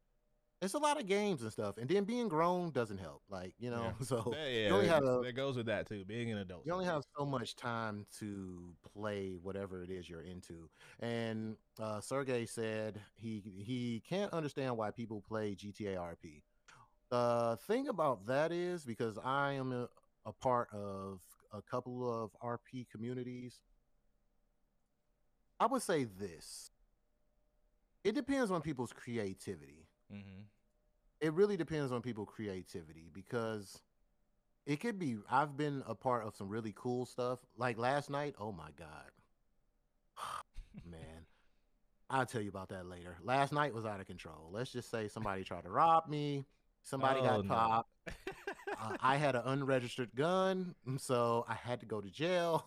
It's 0.64 0.72
a 0.72 0.78
lot 0.78 0.98
of 0.98 1.06
games 1.06 1.42
and 1.42 1.52
stuff, 1.52 1.76
and 1.76 1.86
then 1.86 2.04
being 2.04 2.26
grown 2.26 2.70
doesn't 2.70 2.96
help. 2.96 3.20
Like 3.28 3.52
you 3.58 3.70
know, 3.70 3.92
so 4.00 4.32
yeah, 4.32 4.46
yeah 4.46 4.68
you 4.68 4.74
only 4.74 4.86
have 4.86 5.02
that, 5.02 5.10
a, 5.10 5.22
that 5.24 5.32
goes 5.34 5.56
with 5.56 5.66
that 5.66 5.86
too. 5.86 6.06
Being 6.06 6.32
an 6.32 6.38
adult, 6.38 6.64
you 6.64 6.72
only 6.72 6.86
have 6.86 7.04
so 7.18 7.26
much 7.26 7.54
time 7.54 8.06
to 8.20 8.74
play 8.94 9.34
whatever 9.42 9.82
it 9.82 9.90
is 9.90 10.08
you're 10.08 10.22
into. 10.22 10.70
And 11.00 11.56
uh, 11.78 12.00
Sergey 12.00 12.46
said 12.46 12.98
he 13.14 13.42
he 13.58 14.02
can't 14.08 14.32
understand 14.32 14.74
why 14.78 14.90
people 14.90 15.22
play 15.28 15.54
GTA 15.54 15.96
RP. 15.96 16.40
The 17.10 17.58
thing 17.66 17.88
about 17.88 18.26
that 18.26 18.50
is 18.50 18.84
because 18.84 19.18
I 19.22 19.52
am 19.52 19.70
a, 19.70 19.88
a 20.24 20.32
part 20.32 20.68
of 20.72 21.20
a 21.52 21.60
couple 21.60 22.10
of 22.10 22.30
RP 22.42 22.86
communities. 22.90 23.60
I 25.60 25.66
would 25.66 25.82
say 25.82 26.04
this. 26.04 26.70
It 28.02 28.14
depends 28.14 28.50
on 28.50 28.60
people's 28.60 28.92
creativity 28.92 29.84
hmm 30.10 30.53
it 31.20 31.32
really 31.32 31.56
depends 31.56 31.92
on 31.92 32.02
people's 32.02 32.28
creativity 32.34 33.08
because 33.12 33.80
it 34.66 34.80
could 34.80 34.98
be 34.98 35.16
I've 35.30 35.56
been 35.56 35.82
a 35.86 35.94
part 35.94 36.26
of 36.26 36.34
some 36.36 36.48
really 36.48 36.72
cool 36.76 37.06
stuff. 37.06 37.38
Like 37.56 37.78
last 37.78 38.10
night, 38.10 38.34
oh 38.38 38.52
my 38.52 38.70
god. 38.78 39.10
Man. 40.90 41.26
I'll 42.10 42.26
tell 42.26 42.42
you 42.42 42.50
about 42.50 42.68
that 42.68 42.86
later. 42.86 43.16
Last 43.22 43.52
night 43.52 43.74
was 43.74 43.86
out 43.86 43.98
of 44.00 44.06
control. 44.06 44.50
Let's 44.52 44.70
just 44.70 44.90
say 44.90 45.08
somebody 45.08 45.42
tried 45.42 45.64
to 45.64 45.70
rob 45.70 46.06
me. 46.08 46.44
Somebody 46.82 47.20
Oh, 47.20 47.24
got 47.24 47.44
no. 47.44 47.54
popped. 47.54 47.90
Uh, 48.82 48.96
I 49.00 49.16
had 49.16 49.36
an 49.36 49.42
unregistered 49.46 50.10
gun, 50.16 50.74
so 50.98 51.46
I 51.48 51.54
had 51.54 51.78
to 51.80 51.86
go 51.86 52.00
to 52.00 52.10
jail. 52.10 52.66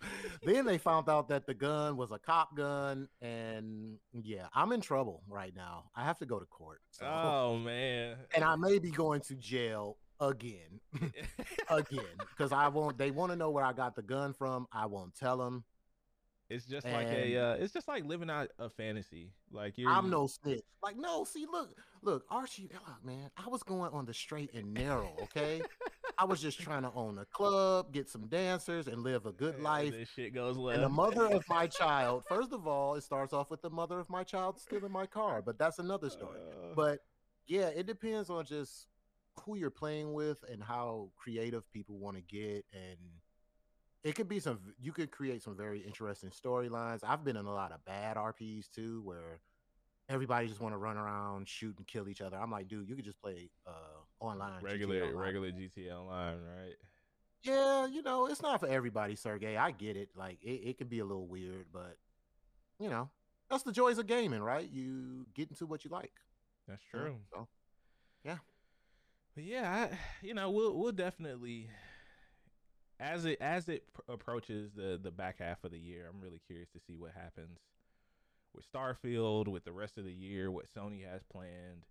then 0.42 0.64
they 0.64 0.78
found 0.78 1.08
out 1.08 1.28
that 1.28 1.46
the 1.46 1.54
gun 1.54 1.96
was 1.96 2.10
a 2.10 2.18
cop 2.18 2.56
gun, 2.56 3.08
and 3.20 3.98
yeah, 4.12 4.46
I'm 4.54 4.72
in 4.72 4.80
trouble 4.80 5.22
right 5.28 5.54
now. 5.54 5.84
I 5.94 6.04
have 6.04 6.18
to 6.18 6.26
go 6.26 6.38
to 6.38 6.46
court. 6.46 6.80
So 6.90 7.06
oh 7.06 7.58
man, 7.58 8.16
and 8.34 8.44
I 8.44 8.56
may 8.56 8.78
be 8.78 8.90
going 8.90 9.20
to 9.22 9.34
jail 9.34 9.96
again, 10.20 10.80
again, 11.70 12.04
because 12.30 12.52
I 12.52 12.68
won't. 12.68 12.98
They 12.98 13.10
want 13.10 13.32
to 13.32 13.36
know 13.36 13.50
where 13.50 13.64
I 13.64 13.72
got 13.72 13.96
the 13.96 14.02
gun 14.02 14.32
from. 14.32 14.66
I 14.72 14.86
won't 14.86 15.14
tell 15.14 15.36
them. 15.36 15.64
It's 16.48 16.64
just 16.64 16.86
like 16.86 17.08
a. 17.08 17.36
Uh, 17.36 17.54
it's 17.54 17.72
just 17.72 17.88
like 17.88 18.04
living 18.04 18.30
out 18.30 18.50
a 18.58 18.70
fantasy. 18.70 19.32
Like 19.50 19.78
you're. 19.78 19.90
I'm 19.90 20.10
no 20.10 20.28
snitch. 20.28 20.62
Like, 20.82 20.96
no, 20.96 21.24
see, 21.24 21.46
look, 21.50 21.70
look, 22.02 22.24
Archie, 22.30 22.70
look, 22.72 23.04
man, 23.04 23.30
I 23.36 23.48
was 23.48 23.64
going 23.64 23.92
on 23.92 24.06
the 24.06 24.14
straight 24.14 24.54
and 24.54 24.72
narrow. 24.72 25.12
Okay, 25.24 25.60
I 26.18 26.24
was 26.24 26.40
just 26.40 26.58
trying 26.58 26.82
to 26.82 26.92
own 26.94 27.18
a 27.18 27.26
club, 27.26 27.92
get 27.92 28.08
some 28.08 28.26
dancers, 28.26 28.88
and 28.88 29.02
live 29.02 29.26
a 29.26 29.32
good 29.32 29.60
life. 29.60 29.92
This 29.92 30.08
shit 30.08 30.34
goes 30.34 30.56
left. 30.56 30.76
And 30.76 30.84
the 30.84 30.88
mother 30.88 31.26
of 31.26 31.44
my 31.48 31.66
child. 31.66 32.24
First 32.26 32.52
of 32.52 32.66
all, 32.66 32.94
it 32.94 33.02
starts 33.02 33.32
off 33.32 33.50
with 33.50 33.60
the 33.60 33.70
mother 33.70 33.98
of 34.00 34.08
my 34.08 34.24
child 34.24 34.58
stealing 34.58 34.92
my 34.92 35.06
car, 35.06 35.42
but 35.42 35.58
that's 35.58 35.78
another 35.78 36.08
story. 36.08 36.38
Uh, 36.40 36.74
but 36.74 37.00
yeah, 37.46 37.68
it 37.68 37.86
depends 37.86 38.30
on 38.30 38.44
just 38.46 38.88
who 39.44 39.56
you're 39.56 39.70
playing 39.70 40.14
with 40.14 40.38
and 40.50 40.62
how 40.62 41.10
creative 41.16 41.70
people 41.72 41.98
want 41.98 42.16
to 42.16 42.22
get 42.22 42.64
and 42.72 42.96
it 44.02 44.14
could 44.14 44.28
be 44.28 44.38
some 44.38 44.60
you 44.80 44.92
could 44.92 45.10
create 45.10 45.42
some 45.42 45.56
very 45.56 45.80
interesting 45.80 46.30
storylines. 46.30 47.00
I've 47.02 47.24
been 47.24 47.36
in 47.36 47.44
a 47.44 47.52
lot 47.52 47.72
of 47.72 47.84
bad 47.84 48.16
RPs 48.16 48.70
too 48.70 49.02
where 49.04 49.40
everybody 50.08 50.46
just 50.46 50.60
want 50.60 50.74
to 50.74 50.78
run 50.78 50.96
around, 50.96 51.48
shoot 51.48 51.76
and 51.76 51.86
kill 51.86 52.08
each 52.08 52.20
other. 52.20 52.36
I'm 52.38 52.50
like, 52.50 52.68
dude, 52.68 52.88
you 52.88 52.94
could 52.94 53.04
just 53.04 53.20
play 53.20 53.50
uh 53.66 54.00
online. 54.20 54.60
GTA 54.60 54.64
regular 54.64 55.02
Online. 55.04 55.16
regular 55.16 55.50
GTA 55.50 55.92
Online, 55.92 56.38
right? 56.38 56.74
Yeah, 57.42 57.86
you 57.86 58.02
know, 58.02 58.26
it's 58.26 58.42
not 58.42 58.60
for 58.60 58.68
everybody, 58.68 59.14
Sergey. 59.14 59.56
I 59.56 59.70
get 59.70 59.96
it. 59.96 60.10
Like 60.16 60.38
it, 60.42 60.48
it 60.68 60.78
could 60.78 60.88
be 60.88 60.98
a 60.98 61.04
little 61.04 61.26
weird, 61.26 61.66
but 61.72 61.96
you 62.80 62.90
know, 62.90 63.10
that's 63.50 63.62
the 63.62 63.72
joys 63.72 63.98
of 63.98 64.06
gaming, 64.06 64.42
right? 64.42 64.68
You 64.68 65.26
get 65.34 65.48
into 65.48 65.66
what 65.66 65.84
you 65.84 65.90
like. 65.90 66.12
That's 66.66 66.82
true. 66.90 67.16
So 67.32 67.46
But 69.34 69.44
yeah, 69.44 69.88
I, 69.92 69.98
you 70.22 70.34
know, 70.34 70.50
we'll 70.50 70.76
we'll 70.76 70.92
definitely 70.92 71.68
as 72.98 73.24
it 73.24 73.38
as 73.40 73.68
it 73.68 73.84
pr- 73.92 74.12
approaches 74.12 74.72
the 74.74 74.98
the 75.00 75.10
back 75.10 75.38
half 75.38 75.62
of 75.64 75.70
the 75.70 75.78
year, 75.78 76.10
I'm 76.12 76.20
really 76.20 76.40
curious 76.46 76.70
to 76.70 76.80
see 76.80 76.96
what 76.96 77.12
happens 77.12 77.58
with 78.54 78.64
Starfield, 78.72 79.48
with 79.48 79.64
the 79.64 79.72
rest 79.72 79.98
of 79.98 80.04
the 80.04 80.12
year, 80.12 80.50
what 80.50 80.66
Sony 80.74 81.06
has 81.10 81.22
planned. 81.30 81.84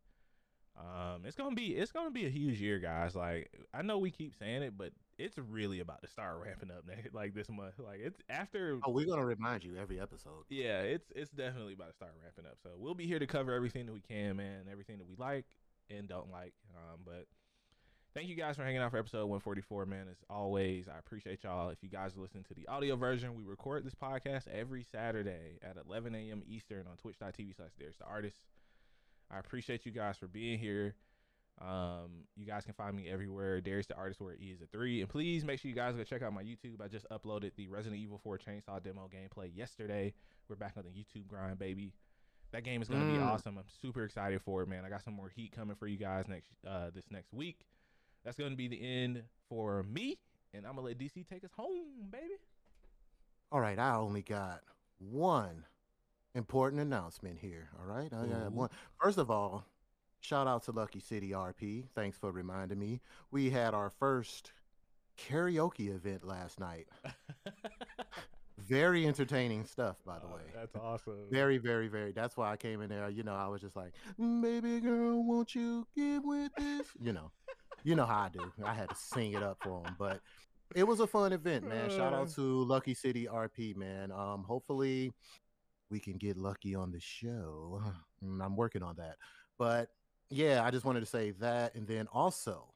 Um, 0.77 1.21
it's 1.25 1.35
gonna 1.37 1.55
be 1.55 1.67
it's 1.75 1.91
gonna 1.91 2.11
be 2.11 2.25
a 2.25 2.29
huge 2.29 2.59
year, 2.61 2.79
guys. 2.79 3.15
Like 3.15 3.49
I 3.73 3.81
know 3.81 3.97
we 3.97 4.11
keep 4.11 4.35
saying 4.35 4.61
it, 4.63 4.77
but 4.77 4.91
it's 5.17 5.37
really 5.37 5.79
about 5.79 6.01
to 6.01 6.09
start 6.09 6.37
ramping 6.43 6.69
up 6.69 6.83
next, 6.87 7.13
like 7.13 7.33
this 7.33 7.49
month. 7.49 7.79
Like 7.79 7.99
it's 8.01 8.19
after 8.29 8.79
Oh, 8.85 8.91
we're 8.91 9.05
gonna 9.05 9.25
remind 9.25 9.63
you 9.63 9.77
every 9.77 9.99
episode. 9.99 10.43
yeah, 10.49 10.81
it's 10.81 11.11
it's 11.15 11.31
definitely 11.31 11.73
about 11.73 11.89
to 11.89 11.95
start 11.95 12.11
ramping 12.21 12.45
up. 12.45 12.57
So 12.61 12.71
we'll 12.77 12.93
be 12.95 13.07
here 13.07 13.19
to 13.19 13.27
cover 13.27 13.53
everything 13.53 13.85
that 13.85 13.93
we 13.93 14.01
can, 14.01 14.35
man, 14.35 14.65
everything 14.69 14.97
that 14.97 15.07
we 15.07 15.15
like 15.15 15.45
and 15.89 16.09
don't 16.09 16.29
like. 16.31 16.53
Um, 16.75 17.01
but 17.05 17.25
thank 18.13 18.27
you 18.27 18.35
guys 18.35 18.57
for 18.57 18.63
hanging 18.63 18.81
out 18.81 18.91
for 18.91 18.97
episode 18.97 19.27
144, 19.27 19.85
man. 19.85 20.07
As 20.11 20.17
always, 20.29 20.89
I 20.89 20.97
appreciate 20.99 21.43
y'all. 21.43 21.69
If 21.69 21.83
you 21.83 21.89
guys 21.89 22.17
listen 22.17 22.43
to 22.43 22.53
the 22.53 22.67
audio 22.67 22.97
version, 22.97 23.33
we 23.35 23.43
record 23.43 23.85
this 23.85 23.95
podcast 23.95 24.47
every 24.49 24.83
Saturday 24.83 25.57
at 25.63 25.77
11 25.87 26.15
a.m. 26.15 26.43
Eastern 26.45 26.85
on 26.87 26.97
twitch.tv 26.97 27.55
slash 27.55 27.69
Darius 27.77 27.97
the 27.97 28.05
artist. 28.05 28.41
I 29.31 29.39
appreciate 29.39 29.85
you 29.85 29.91
guys 29.91 30.17
for 30.17 30.27
being 30.27 30.59
here. 30.59 30.95
Um, 31.61 32.25
you 32.35 32.45
guys 32.45 32.65
can 32.65 32.73
find 32.73 32.95
me 32.95 33.07
everywhere. 33.09 33.61
Darius 33.61 33.87
the 33.87 33.95
artist 33.95 34.19
where 34.19 34.33
E 34.35 34.51
is 34.53 34.61
a 34.61 34.67
three. 34.67 34.99
And 35.01 35.09
please 35.09 35.45
make 35.45 35.59
sure 35.59 35.69
you 35.69 35.75
guys 35.75 35.95
go 35.95 36.03
check 36.03 36.21
out 36.21 36.33
my 36.33 36.43
YouTube. 36.43 36.81
I 36.83 36.87
just 36.87 37.05
uploaded 37.09 37.51
the 37.55 37.67
Resident 37.67 38.01
Evil 38.01 38.19
4 38.23 38.37
Chainsaw 38.37 38.83
demo 38.83 39.09
gameplay 39.13 39.55
yesterday. 39.55 40.13
We're 40.49 40.57
back 40.57 40.73
on 40.77 40.83
the 40.83 40.89
YouTube 40.89 41.27
grind, 41.27 41.57
baby. 41.57 41.93
That 42.51 42.63
game 42.63 42.81
is 42.81 42.87
gonna 42.89 43.05
be 43.05 43.17
Mm. 43.17 43.25
awesome. 43.25 43.57
I'm 43.57 43.67
super 43.81 44.03
excited 44.03 44.41
for 44.41 44.61
it, 44.63 44.67
man. 44.67 44.85
I 44.85 44.89
got 44.89 45.01
some 45.01 45.13
more 45.13 45.29
heat 45.29 45.51
coming 45.53 45.75
for 45.75 45.87
you 45.87 45.97
guys 45.97 46.27
next 46.27 46.49
uh 46.67 46.89
this 46.91 47.09
next 47.09 47.33
week. 47.33 47.65
That's 48.23 48.37
gonna 48.37 48.55
be 48.55 48.67
the 48.67 48.81
end 48.81 49.23
for 49.49 49.83
me, 49.83 50.19
and 50.53 50.65
I'm 50.65 50.75
gonna 50.75 50.87
let 50.87 50.97
DC 50.97 51.23
take 51.27 51.43
us 51.43 51.51
home, 51.53 52.09
baby. 52.11 52.35
All 53.51 53.59
right, 53.61 53.77
I 53.79 53.95
only 53.95 54.21
got 54.23 54.61
one 54.99 55.65
important 56.35 56.81
announcement 56.81 57.39
here. 57.39 57.69
All 57.79 57.85
right, 57.85 58.11
I 58.13 58.25
got 58.27 58.51
one. 58.51 58.69
First 59.01 59.17
of 59.17 59.31
all, 59.31 59.65
shout 60.19 60.47
out 60.47 60.63
to 60.63 60.71
Lucky 60.71 60.99
City 60.99 61.31
RP. 61.31 61.85
Thanks 61.95 62.17
for 62.17 62.31
reminding 62.31 62.77
me. 62.79 63.01
We 63.31 63.49
had 63.49 63.73
our 63.73 63.89
first 63.89 64.51
karaoke 65.17 65.93
event 65.95 66.23
last 66.25 66.59
night. 66.59 66.87
Very 68.57 69.05
entertaining 69.05 69.65
stuff, 69.65 69.97
by 70.05 70.17
the 70.17 70.25
Oh, 70.27 70.35
way. 70.35 70.41
that's 70.55 70.75
awesome. 70.75 71.27
Very, 71.29 71.57
very, 71.57 71.87
very. 71.89 72.13
That's 72.13 72.37
why 72.37 72.51
I 72.51 72.57
came 72.57 72.81
in 72.81 72.89
there. 72.89 73.09
You 73.09 73.21
know, 73.23 73.35
I 73.35 73.47
was 73.47 73.59
just 73.61 73.75
like, 73.75 73.91
"Baby 74.17 74.79
girl, 74.79 75.23
won't 75.23 75.53
you 75.53 75.85
get 75.95 76.23
with 76.23 76.51
this?" 76.57 76.87
You 77.01 77.11
know, 77.11 77.31
you 77.83 77.95
know 77.95 78.05
how 78.05 78.21
I 78.23 78.29
do. 78.29 78.51
I 78.63 78.73
had 78.73 78.89
to 78.89 78.95
sing 78.95 79.33
it 79.33 79.43
up 79.43 79.57
for 79.61 79.83
them, 79.83 79.95
but 79.99 80.21
it 80.73 80.85
was 80.87 81.01
a 81.01 81.05
fun 81.05 81.33
event, 81.33 81.67
man. 81.67 81.89
Shout 81.89 82.13
Uh. 82.13 82.21
out 82.21 82.29
to 82.29 82.41
Lucky 82.63 82.93
City 82.93 83.27
RP, 83.27 83.75
man. 83.75 84.11
Um, 84.11 84.43
hopefully, 84.45 85.11
we 85.95 85.99
can 86.01 86.17
get 86.17 86.35
lucky 86.35 86.75
on 86.75 86.91
the 86.91 86.99
show. 86.99 87.81
Mm, 88.23 88.43
I'm 88.43 88.55
working 88.55 88.81
on 88.81 88.95
that. 88.95 89.17
But 89.59 89.89
yeah, 90.29 90.63
I 90.63 90.71
just 90.71 90.85
wanted 90.85 91.01
to 91.01 91.05
say 91.05 91.31
that. 91.31 91.75
And 91.75 91.85
then 91.85 92.07
also, 92.13 92.73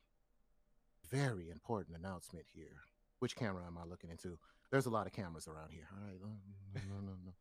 very 1.10 1.50
important 1.50 1.98
announcement 1.98 2.46
here. 2.54 2.76
Which 3.20 3.38
camera 3.38 3.64
am 3.66 3.78
I 3.78 3.86
looking 3.86 4.10
into? 4.10 4.38
There's 4.70 4.86
a 4.86 4.90
lot 4.90 5.08
of 5.08 5.14
cameras 5.14 5.48
around 5.48 5.72
here. 5.72 5.88
All 5.94 6.06
right. 6.06 6.20
No, 6.22 6.82
no, 6.90 7.02
no, 7.02 7.14
no. 7.26 7.32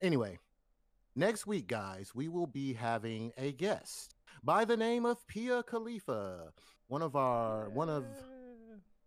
Anyway, 0.00 0.38
next 1.16 1.48
week, 1.48 1.66
guys, 1.66 2.12
we 2.14 2.28
will 2.28 2.46
be 2.46 2.74
having 2.74 3.32
a 3.36 3.50
guest 3.50 4.14
by 4.44 4.64
the 4.64 4.76
name 4.76 5.04
of 5.04 5.26
Pia 5.26 5.64
Khalifa, 5.64 6.52
one 6.86 7.02
of 7.02 7.16
our 7.16 7.70
one 7.70 7.88
of 7.88 8.04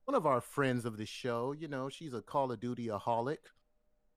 one 0.03 0.15
of 0.15 0.27
our 0.27 0.41
friends 0.41 0.83
of 0.83 0.97
the 0.97 1.05
show. 1.05 1.53
You 1.53 1.69
know, 1.69 1.87
she's 1.87 2.13
a 2.13 2.21
Call 2.21 2.51
of 2.51 2.59
Duty 2.59 2.87
aholic. 2.87 3.37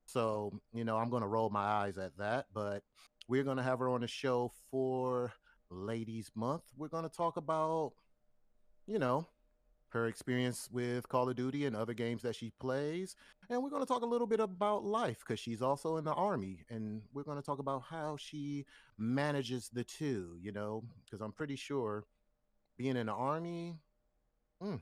So, 0.06 0.60
you 0.72 0.84
know, 0.84 0.96
I'm 0.96 1.10
going 1.10 1.22
to 1.22 1.28
roll 1.28 1.50
my 1.50 1.64
eyes 1.64 1.98
at 1.98 2.16
that, 2.18 2.46
but 2.52 2.82
we're 3.28 3.44
going 3.44 3.56
to 3.56 3.62
have 3.62 3.78
her 3.78 3.88
on 3.88 4.02
the 4.02 4.06
show 4.08 4.52
for 4.70 5.32
Ladies 5.70 6.30
Month. 6.34 6.62
We're 6.76 6.88
going 6.88 7.08
to 7.08 7.14
talk 7.14 7.36
about, 7.36 7.92
you 8.86 8.98
know, 8.98 9.26
her 9.94 10.06
experience 10.08 10.68
with 10.72 11.08
Call 11.08 11.28
of 11.28 11.36
Duty 11.36 11.66
and 11.66 11.76
other 11.76 11.94
games 11.94 12.22
that 12.22 12.34
she 12.34 12.50
plays. 12.60 13.14
And 13.48 13.62
we're 13.62 13.70
going 13.70 13.82
to 13.82 13.86
talk 13.86 14.02
a 14.02 14.06
little 14.06 14.26
bit 14.26 14.40
about 14.40 14.84
life 14.84 15.20
because 15.20 15.38
she's 15.38 15.62
also 15.62 15.96
in 15.96 16.04
the 16.04 16.12
Army. 16.12 16.64
And 16.68 17.02
we're 17.12 17.22
going 17.22 17.38
to 17.38 17.46
talk 17.46 17.60
about 17.60 17.82
how 17.88 18.16
she 18.16 18.66
manages 18.98 19.70
the 19.72 19.84
two, 19.84 20.36
you 20.40 20.52
know, 20.52 20.82
because 21.04 21.20
I'm 21.20 21.32
pretty 21.32 21.56
sure 21.56 22.04
being 22.76 22.96
in 22.96 23.06
the 23.06 23.12
Army, 23.12 23.78
mm, 24.62 24.80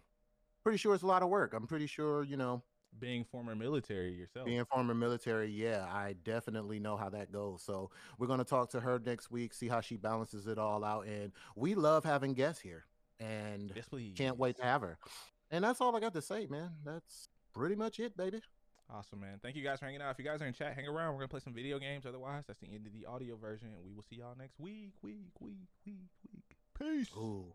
pretty 0.62 0.78
sure 0.78 0.94
it's 0.94 1.04
a 1.04 1.06
lot 1.06 1.22
of 1.22 1.28
work. 1.28 1.52
I'm 1.52 1.66
pretty 1.66 1.86
sure, 1.86 2.24
you 2.24 2.38
know, 2.38 2.62
being 2.98 3.24
former 3.24 3.54
military 3.54 4.12
yourself. 4.12 4.46
Being 4.46 4.64
former 4.64 4.94
military, 4.94 5.50
yeah, 5.50 5.86
I 5.90 6.14
definitely 6.24 6.78
know 6.78 6.96
how 6.96 7.08
that 7.10 7.32
goes. 7.32 7.62
So 7.62 7.90
we're 8.18 8.26
going 8.26 8.38
to 8.38 8.44
talk 8.44 8.70
to 8.70 8.80
her 8.80 9.00
next 9.04 9.30
week, 9.30 9.54
see 9.54 9.68
how 9.68 9.80
she 9.80 9.96
balances 9.96 10.46
it 10.46 10.58
all 10.58 10.84
out. 10.84 11.06
And 11.06 11.32
we 11.56 11.74
love 11.74 12.04
having 12.04 12.34
guests 12.34 12.60
here, 12.60 12.84
and 13.20 13.72
yes, 13.74 13.86
please. 13.88 14.14
can't 14.16 14.38
wait 14.38 14.56
to 14.56 14.62
have 14.62 14.82
her. 14.82 14.98
And 15.50 15.64
that's 15.64 15.80
all 15.80 15.94
I 15.94 16.00
got 16.00 16.14
to 16.14 16.22
say, 16.22 16.46
man. 16.46 16.70
That's 16.84 17.28
pretty 17.52 17.74
much 17.74 18.00
it, 18.00 18.16
baby. 18.16 18.40
Awesome, 18.90 19.20
man. 19.20 19.38
Thank 19.42 19.56
you 19.56 19.62
guys 19.62 19.78
for 19.78 19.86
hanging 19.86 20.02
out. 20.02 20.10
If 20.10 20.18
you 20.18 20.24
guys 20.24 20.42
are 20.42 20.46
in 20.46 20.52
chat, 20.52 20.74
hang 20.74 20.86
around. 20.86 21.14
We're 21.14 21.20
gonna 21.20 21.28
play 21.28 21.40
some 21.40 21.54
video 21.54 21.78
games. 21.78 22.04
Otherwise, 22.04 22.44
that's 22.46 22.58
the 22.58 22.66
end 22.66 22.86
of 22.86 22.92
the 22.92 23.06
audio 23.06 23.36
version, 23.36 23.68
and 23.74 23.82
we 23.82 23.92
will 23.94 24.02
see 24.02 24.16
y'all 24.16 24.34
next 24.38 24.58
week. 24.58 24.92
Week, 25.02 25.30
week, 25.40 25.70
week, 25.86 26.10
week. 26.30 26.58
Peace. 26.78 27.08
Ooh. 27.16 27.52